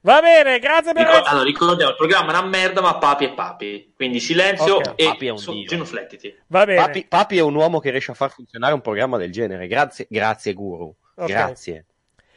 Va 0.02 0.20
bene, 0.22 0.58
grazie 0.60 0.94
per 0.94 1.04
Ricor- 1.06 1.26
allora, 1.28 1.44
ricordiamo, 1.44 1.90
il 1.90 1.96
programma 1.96 2.28
è 2.32 2.38
una 2.38 2.46
merda, 2.46 2.80
ma 2.80 2.96
papi 2.96 3.24
e 3.24 3.30
papi. 3.32 3.92
Quindi 3.94 4.18
silenzio 4.18 4.76
Ok. 4.76 4.92
e 4.96 5.04
Papi 5.04 5.26
è 5.26 5.30
un 5.30 5.36
su- 5.38 5.52
dio. 5.52 5.66
genuflettiti. 5.66 6.34
Va 6.46 6.64
bene. 6.64 6.80
Papi, 6.80 7.04
Papi 7.06 7.36
è 7.36 7.42
un 7.42 7.54
uomo 7.54 7.80
che 7.80 7.90
riesce 7.90 8.10
a 8.12 8.14
far 8.14 8.30
funzionare 8.30 8.72
un 8.72 8.80
programma 8.80 9.18
del 9.18 9.30
genere. 9.30 9.66
Grazie, 9.66 10.06
grazie 10.08 10.54
guru. 10.54 10.94
Ok. 11.16 11.26
Grazie. 11.26 11.84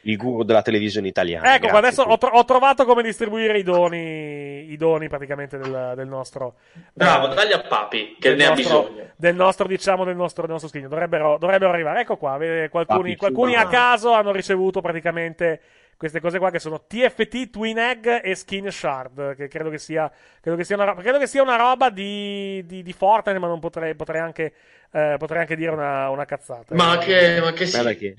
Il 0.04 0.16
guru 0.16 0.42
della 0.42 0.62
televisione 0.62 1.08
italiana. 1.08 1.54
Ecco, 1.54 1.68
adesso 1.68 2.02
ho, 2.02 2.18
tro- 2.18 2.30
ho 2.30 2.44
trovato 2.44 2.84
come 2.84 3.02
distribuire 3.02 3.58
i 3.58 3.62
doni, 3.62 4.70
i 4.70 4.76
doni 4.76 5.08
praticamente 5.08 5.56
del, 5.56 5.92
del 5.96 6.06
nostro... 6.06 6.56
Bravo, 6.92 7.30
eh, 7.30 7.34
dagli 7.34 7.52
a 7.52 7.60
papi, 7.60 8.16
che 8.18 8.34
ne 8.34 8.44
ha 8.44 8.48
nostro- 8.50 8.82
bisogno. 8.82 9.10
Del 9.16 9.34
nostro, 9.34 9.66
diciamo, 9.66 10.04
del 10.04 10.16
nostro, 10.16 10.42
del 10.42 10.50
nostro 10.52 10.68
skin. 10.68 10.88
Dovrebbero, 10.88 11.38
dovrebbero 11.38 11.70
arrivare. 11.70 12.00
Ecco 12.00 12.16
qua, 12.16 12.36
vede, 12.36 12.68
qualcuni, 12.68 13.16
qualcuni 13.16 13.54
a 13.54 13.66
caso 13.66 14.12
hanno 14.12 14.32
ricevuto 14.32 14.80
praticamente 14.80 15.60
queste 15.96 16.20
cose 16.20 16.38
qua 16.38 16.50
che 16.50 16.58
sono 16.58 16.84
TFT, 16.86 17.50
Twin 17.50 17.78
Egg 17.78 18.06
e 18.22 18.34
Skin 18.34 18.70
Shard. 18.70 19.36
Che 19.36 19.48
credo 19.48 19.70
che 19.70 19.78
sia, 19.78 20.10
credo 20.40 20.56
che 20.56 20.64
sia, 20.64 20.76
una, 20.76 20.84
ro- 20.84 20.96
credo 20.96 21.18
che 21.18 21.26
sia 21.26 21.40
una 21.42 21.56
roba 21.56 21.88
di, 21.90 22.62
di, 22.66 22.82
di 22.82 22.92
Fortnite, 22.92 23.38
ma 23.38 23.46
non 23.46 23.60
potrei, 23.60 23.94
potrei, 23.94 24.20
anche, 24.20 24.52
eh, 24.92 25.14
potrei 25.18 25.40
anche 25.40 25.56
dire 25.56 25.70
una, 25.70 26.10
una 26.10 26.24
cazzata. 26.26 26.74
Ma 26.74 26.98
che, 26.98 27.40
ma 27.40 27.52
che 27.52 27.66
sì. 27.66 27.72
Guarda 27.72 27.92
che, 27.98 28.16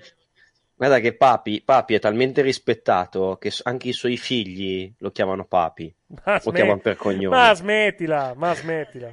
guarda 0.75 0.99
che 0.99 1.15
papi, 1.15 1.61
papi 1.63 1.93
è 1.95 1.99
talmente 1.99 2.41
rispettato 2.41 3.37
che 3.39 3.51
anche 3.63 3.87
i 3.89 3.93
suoi 3.93 4.17
figli 4.17 4.91
lo 4.99 5.11
chiamano 5.11 5.45
Papi. 5.45 5.93
Ma 6.23 6.33
Lo 6.33 6.39
smet- 6.39 6.55
chiamano 6.55 6.79
per 6.79 6.95
cognome. 6.95 7.35
Ma 7.35 7.53
smettila, 7.53 8.33
ma 8.35 8.53
smettila. 8.53 9.11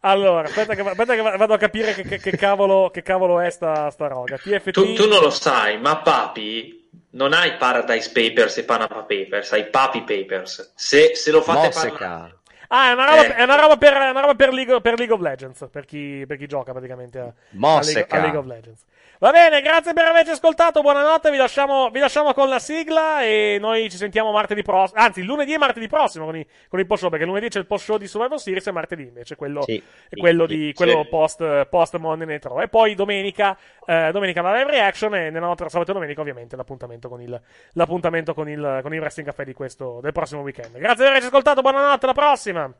Allora, 0.00 0.46
aspetta 0.48 0.74
che, 0.74 0.80
aspetta 0.80 1.14
che 1.14 1.20
vado 1.20 1.52
a 1.54 1.58
capire 1.58 1.92
che, 1.94 2.02
che- 2.02 2.18
che 2.18 2.36
cavolo, 2.36 2.90
che 2.90 3.02
cavolo 3.02 3.40
è 3.40 3.50
sta, 3.50 3.90
sta 3.90 4.06
roga. 4.06 4.36
TFT. 4.38 4.70
Tu, 4.70 4.94
tu 4.94 5.06
non 5.08 5.20
lo 5.20 5.30
sai, 5.30 5.78
ma 5.78 5.98
papi 5.98 6.88
non 7.10 7.32
hai 7.32 7.56
Paradise 7.56 8.10
Papers 8.12 8.58
e 8.58 8.64
Panama 8.64 9.02
Papers, 9.04 9.52
hai 9.52 9.66
Papi 9.68 10.02
Papers. 10.02 10.72
Se, 10.76 11.14
se 11.14 11.30
lo 11.30 11.42
fate 11.42 11.68
parlare... 11.70 11.90
Mosseca. 11.90 12.34
Ah, 12.72 12.90
è 12.90 12.92
una 12.92 13.04
roba, 13.04 13.22
Eh. 13.24 13.34
è 13.34 13.42
una 13.42 13.56
roba 13.56 13.76
per, 13.76 13.92
è 13.94 14.10
una 14.10 14.20
roba 14.20 14.34
per, 14.36 14.52
League, 14.52 14.80
per 14.80 14.96
League 14.96 15.14
of 15.14 15.20
Legends. 15.20 15.68
Per 15.70 15.84
chi, 15.84 16.24
per 16.26 16.36
chi 16.36 16.46
gioca 16.46 16.70
praticamente 16.72 17.18
a, 17.18 17.24
a, 17.24 17.80
League, 17.82 18.06
a 18.08 18.18
League 18.20 18.38
of 18.38 18.46
Legends. 18.46 18.84
Va 19.20 19.32
bene, 19.32 19.60
grazie 19.60 19.92
per 19.92 20.06
averci 20.06 20.30
ascoltato. 20.30 20.80
Buonanotte. 20.80 21.30
Vi 21.30 21.36
lasciamo, 21.36 21.90
vi 21.90 21.98
lasciamo 21.98 22.32
con 22.32 22.48
la 22.48 22.58
sigla. 22.58 23.22
E 23.22 23.58
noi 23.60 23.90
ci 23.90 23.98
sentiamo 23.98 24.32
martedì 24.32 24.62
prossimo. 24.62 24.98
Anzi, 24.98 25.22
lunedì 25.22 25.52
e 25.52 25.58
martedì 25.58 25.88
prossimo 25.88 26.24
con, 26.24 26.36
i, 26.36 26.46
con 26.68 26.78
il 26.80 26.86
post 26.86 27.02
show. 27.02 27.10
Perché 27.10 27.26
lunedì 27.26 27.48
c'è 27.48 27.58
il 27.58 27.66
post 27.66 27.84
show 27.84 27.98
di 27.98 28.06
Survivor 28.06 28.40
Series 28.40 28.66
e 28.66 28.70
martedì 28.70 29.02
invece 29.02 29.36
quello, 29.36 29.60
Sì, 29.60 29.82
quello, 30.08 30.48
sì, 30.48 30.56
di, 30.56 30.66
sì. 30.68 30.72
quello 30.72 31.06
post, 31.06 31.66
post 31.66 31.96
Monday 31.98 32.26
Night 32.26 32.46
Raw. 32.46 32.62
E 32.62 32.68
poi 32.68 32.94
domenica, 32.94 33.58
eh, 33.84 34.08
domenica 34.10 34.40
la 34.40 34.54
live 34.54 34.70
reaction. 34.70 35.14
E 35.14 35.28
nella 35.28 35.48
notte 35.48 35.68
sabato 35.68 35.90
e 35.90 35.94
domenica, 35.94 36.22
ovviamente, 36.22 36.56
l'appuntamento 36.56 37.10
con 37.10 37.20
il, 37.20 37.42
l'appuntamento 37.72 38.32
con 38.32 38.48
il, 38.48 38.78
con 38.80 38.94
il 38.94 39.00
Wrestling 39.00 39.28
Café 39.28 39.44
di 39.44 39.52
questo, 39.52 40.00
del 40.00 40.12
prossimo 40.12 40.40
weekend. 40.40 40.78
Grazie 40.78 40.96
per 40.96 41.08
averci 41.08 41.26
ascoltato. 41.26 41.60
Buonanotte. 41.60 42.06
Alla 42.06 42.14
prossima. 42.14 42.72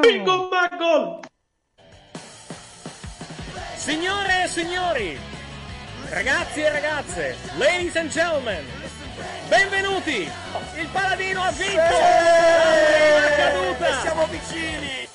Bingo 0.00 0.48
Bagol! 0.48 1.20
Signore 3.88 4.44
e 4.44 4.48
signori, 4.48 5.18
ragazzi 6.10 6.60
e 6.60 6.70
ragazze, 6.70 7.38
ladies 7.56 7.96
and 7.96 8.10
gentlemen, 8.10 8.62
benvenuti! 9.48 10.30
Il 10.76 10.88
paladino 10.92 11.42
ha 11.42 11.50
vinto! 11.52 11.98
La 13.24 13.34
caduta! 13.34 14.00
Siamo 14.02 14.26
vicini! 14.26 15.08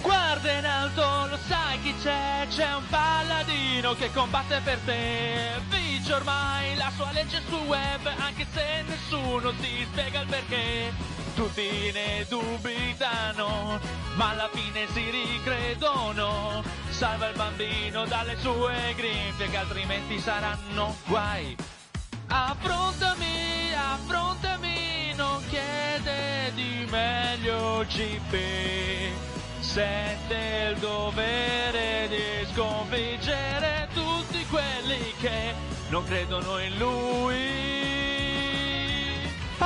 Guarda 0.00 0.50
in 0.50 0.64
alto, 0.64 1.26
lo 1.28 1.38
sai 1.46 1.82
chi 1.82 1.94
c'è? 2.02 2.46
C'è 2.48 2.74
un 2.74 2.88
paladino 2.88 3.94
che 3.96 4.10
combatte 4.14 4.62
per 4.64 4.78
te. 4.86 5.60
Vince 5.68 6.14
ormai 6.14 6.74
la 6.74 6.90
sua 6.96 7.10
legge 7.12 7.42
sul 7.50 7.66
web, 7.66 8.10
anche 8.18 8.46
se 8.50 8.82
nessuno 8.86 9.52
ti 9.56 9.86
spiega 9.90 10.20
il 10.20 10.26
perché. 10.26 11.17
Tutti 11.38 11.92
ne 11.92 12.26
dubitano, 12.28 13.78
ma 14.14 14.30
alla 14.30 14.50
fine 14.52 14.88
si 14.88 15.08
ricredono. 15.08 16.64
Salva 16.88 17.28
il 17.28 17.36
bambino 17.36 18.04
dalle 18.06 18.36
sue 18.38 18.92
grinfie 18.96 19.48
che 19.48 19.56
altrimenti 19.56 20.18
saranno 20.18 20.96
guai. 21.06 21.56
Affrontami, 22.26 23.72
affrontami, 23.72 25.14
non 25.14 25.40
chiede 25.48 26.50
di 26.54 26.84
meglio 26.90 27.84
GP. 27.86 28.36
Sente 29.60 30.72
il 30.72 30.78
dovere 30.78 32.08
di 32.08 32.52
sconfiggere 32.52 33.88
tutti 33.94 34.44
quelli 34.46 35.14
che 35.20 35.54
non 35.90 36.02
credono 36.02 36.58
in 36.58 36.78
lui. 36.78 37.97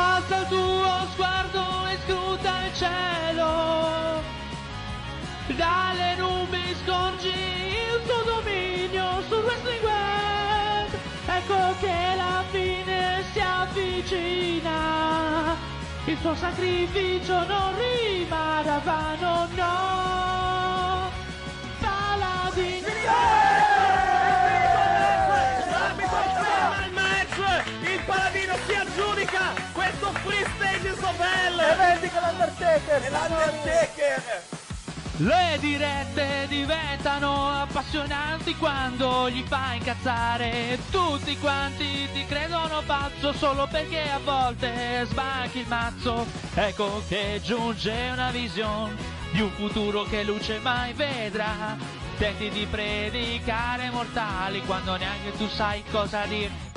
Alza 0.02 0.38
il 0.38 0.46
tuo 0.48 1.06
sguardo 1.12 1.86
e 1.86 1.98
scruta 2.04 2.64
il 2.66 2.74
cielo. 2.74 4.20
Dalle 5.46 6.16
nubi 6.16 6.74
scorgi 6.84 7.28
il 7.28 8.00
tuo 8.06 8.22
dominio 8.24 9.22
sul 9.28 9.44
wrestling 9.44 9.84
web. 9.84 10.88
Ecco 11.26 11.74
che 11.80 12.14
la 12.16 12.42
fine 12.50 13.22
si 13.32 13.40
avvicina. 13.40 14.80
Il 16.06 16.18
suo 16.18 16.34
sacrificio 16.34 17.46
non 17.46 17.74
rimarrà 17.78 18.78
vano, 18.84 19.48
no. 19.54 21.10
Paladin. 21.80 22.84
il 26.86 26.92
match! 26.92 27.38
Il 27.82 28.00
paladino 28.04 28.54
si 28.66 28.74
aggiudica 28.74 29.71
questo 30.22 30.28
free 30.28 30.44
stage 30.56 30.94
so 30.98 31.12
bello! 31.16 31.62
E 31.62 31.74
vendica 31.76 32.20
l'Undertaker! 32.20 33.02
E 33.02 33.10
l'Undertaker! 33.10 34.60
Le 35.16 35.58
dirette 35.60 36.46
diventano 36.48 37.48
appassionanti 37.48 38.56
quando 38.56 39.28
gli 39.30 39.44
fa 39.46 39.74
incazzare. 39.74 40.78
Tutti 40.90 41.38
quanti 41.38 42.08
ti 42.12 42.26
credono 42.26 42.82
pazzo 42.84 43.32
solo 43.32 43.68
perché 43.70 44.10
a 44.10 44.18
volte 44.18 45.04
sbanchi 45.08 45.60
il 45.60 45.68
mazzo. 45.68 46.26
Ecco 46.54 47.02
che 47.06 47.40
giunge 47.42 48.10
una 48.10 48.30
visione 48.30 48.96
di 49.30 49.42
un 49.42 49.50
futuro 49.50 50.02
che 50.04 50.24
luce 50.24 50.58
mai 50.58 50.92
vedrà. 50.92 51.76
Tenti 52.16 52.48
di 52.48 52.66
predicare 52.68 53.90
mortali 53.90 54.60
quando 54.62 54.96
neanche 54.96 55.36
tu 55.36 55.46
sai 55.48 55.84
cosa 55.90 56.24
dire. 56.24 56.71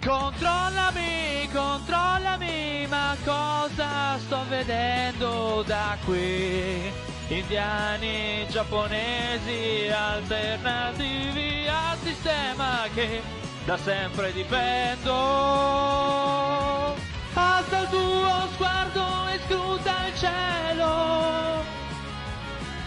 Controllami, 0.00 1.48
controllami, 1.52 2.86
ma 2.88 3.16
cosa 3.24 4.16
sto 4.18 4.44
vedendo 4.48 5.64
da 5.66 5.96
qui? 6.04 6.90
Indiani, 7.28 8.46
giapponesi, 8.48 9.90
alternativi 9.92 11.66
al 11.66 11.98
sistema 11.98 12.86
che 12.94 13.20
da 13.64 13.76
sempre 13.76 14.32
difendo. 14.32 15.12
Alza 17.34 17.80
il 17.80 17.88
tuo 17.90 18.48
sguardo 18.54 19.26
e 19.28 19.40
scruta 19.46 20.06
il 20.06 20.16
cielo. 20.16 21.64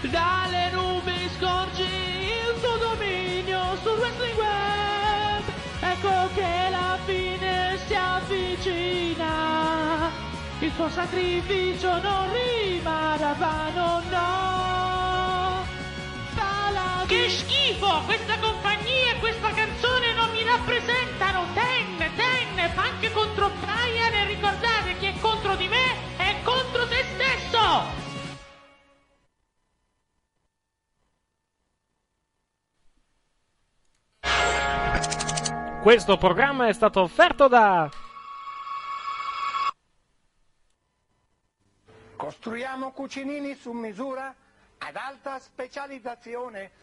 Dalle 0.09 0.71
nubi 0.71 1.29
scorgi 1.38 1.83
il 1.83 2.59
tuo 2.61 2.77
dominio 2.77 3.77
sul 3.83 3.99
wrestling 3.99 4.38
web. 4.38 4.81
Ecco 6.03 6.34
che 6.34 6.69
la 6.72 6.98
fine 7.06 7.78
si 7.86 7.94
avvicina. 7.94 9.30
Il 10.57 10.72
suo 10.73 10.90
sacrificio 10.90 12.02
non 12.02 12.28
rimarrà 12.34 13.36
vano, 13.38 14.02
no. 14.10 15.64
Paladin. 16.34 17.06
Che 17.06 17.30
schifo! 17.30 18.02
Questa 18.06 18.36
compagnia 18.40 19.11
e 19.11 19.19
questa 19.19 19.52
canzone 19.52 20.14
non 20.15 20.32
mi 20.32 20.44
rappresentano! 20.44 21.45
Ten, 21.53 21.98
ten, 22.15 22.72
anche 22.73 23.11
contro 23.11 23.52
Brian 23.60 24.11
e 24.11 24.26
ricordate 24.26 24.98
chi 24.98 25.06
è 25.06 25.14
contro 25.19 25.56
di 25.56 25.68
me 25.68 25.90
Questo 35.82 36.16
programma 36.16 36.68
è 36.68 36.74
stato 36.74 37.02
offerto 37.02 37.48
da... 37.48 37.90
Costruiamo 42.16 42.91
cucinini 42.91 43.56
su 43.56 43.72
misura 43.72 44.32
ad 44.78 44.95
alta 44.95 45.40
specializzazione. 45.40 46.74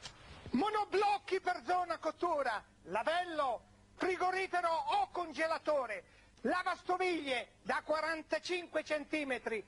Monoblocchi 0.51 1.39
per 1.39 1.63
zona 1.65 1.99
cottura, 1.99 2.61
lavello, 2.87 3.61
frigorifero 3.95 4.69
o 4.69 5.09
congelatore, 5.13 6.03
lavastoviglie 6.41 7.51
da 7.63 7.81
45 7.85 8.83
cm, 8.83 9.63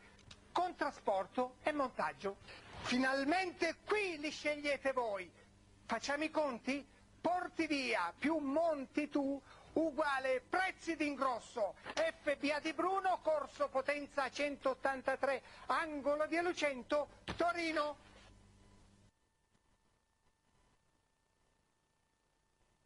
con 0.51 0.75
trasporto 0.75 1.55
e 1.63 1.71
montaggio. 1.71 2.39
Finalmente 2.81 3.77
qui 3.87 4.19
li 4.19 4.31
scegliete 4.31 4.91
voi. 4.93 5.31
Facciamo 5.87 6.25
i 6.25 6.31
conti? 6.33 6.85
Porti 7.21 7.67
via 7.67 8.13
più 8.19 8.37
monti 8.39 9.09
tu 9.09 9.41
uguale 9.75 10.43
prezzi 10.49 10.97
d'ingrosso 10.97 11.75
FBA 11.95 12.61
di 12.61 12.73
Bruno, 12.73 13.21
corso 13.23 13.69
potenza 13.69 14.29
183, 14.31 15.43
angolo 15.67 16.27
di 16.27 16.41
Lucento, 16.41 17.09
Torino. 17.37 18.09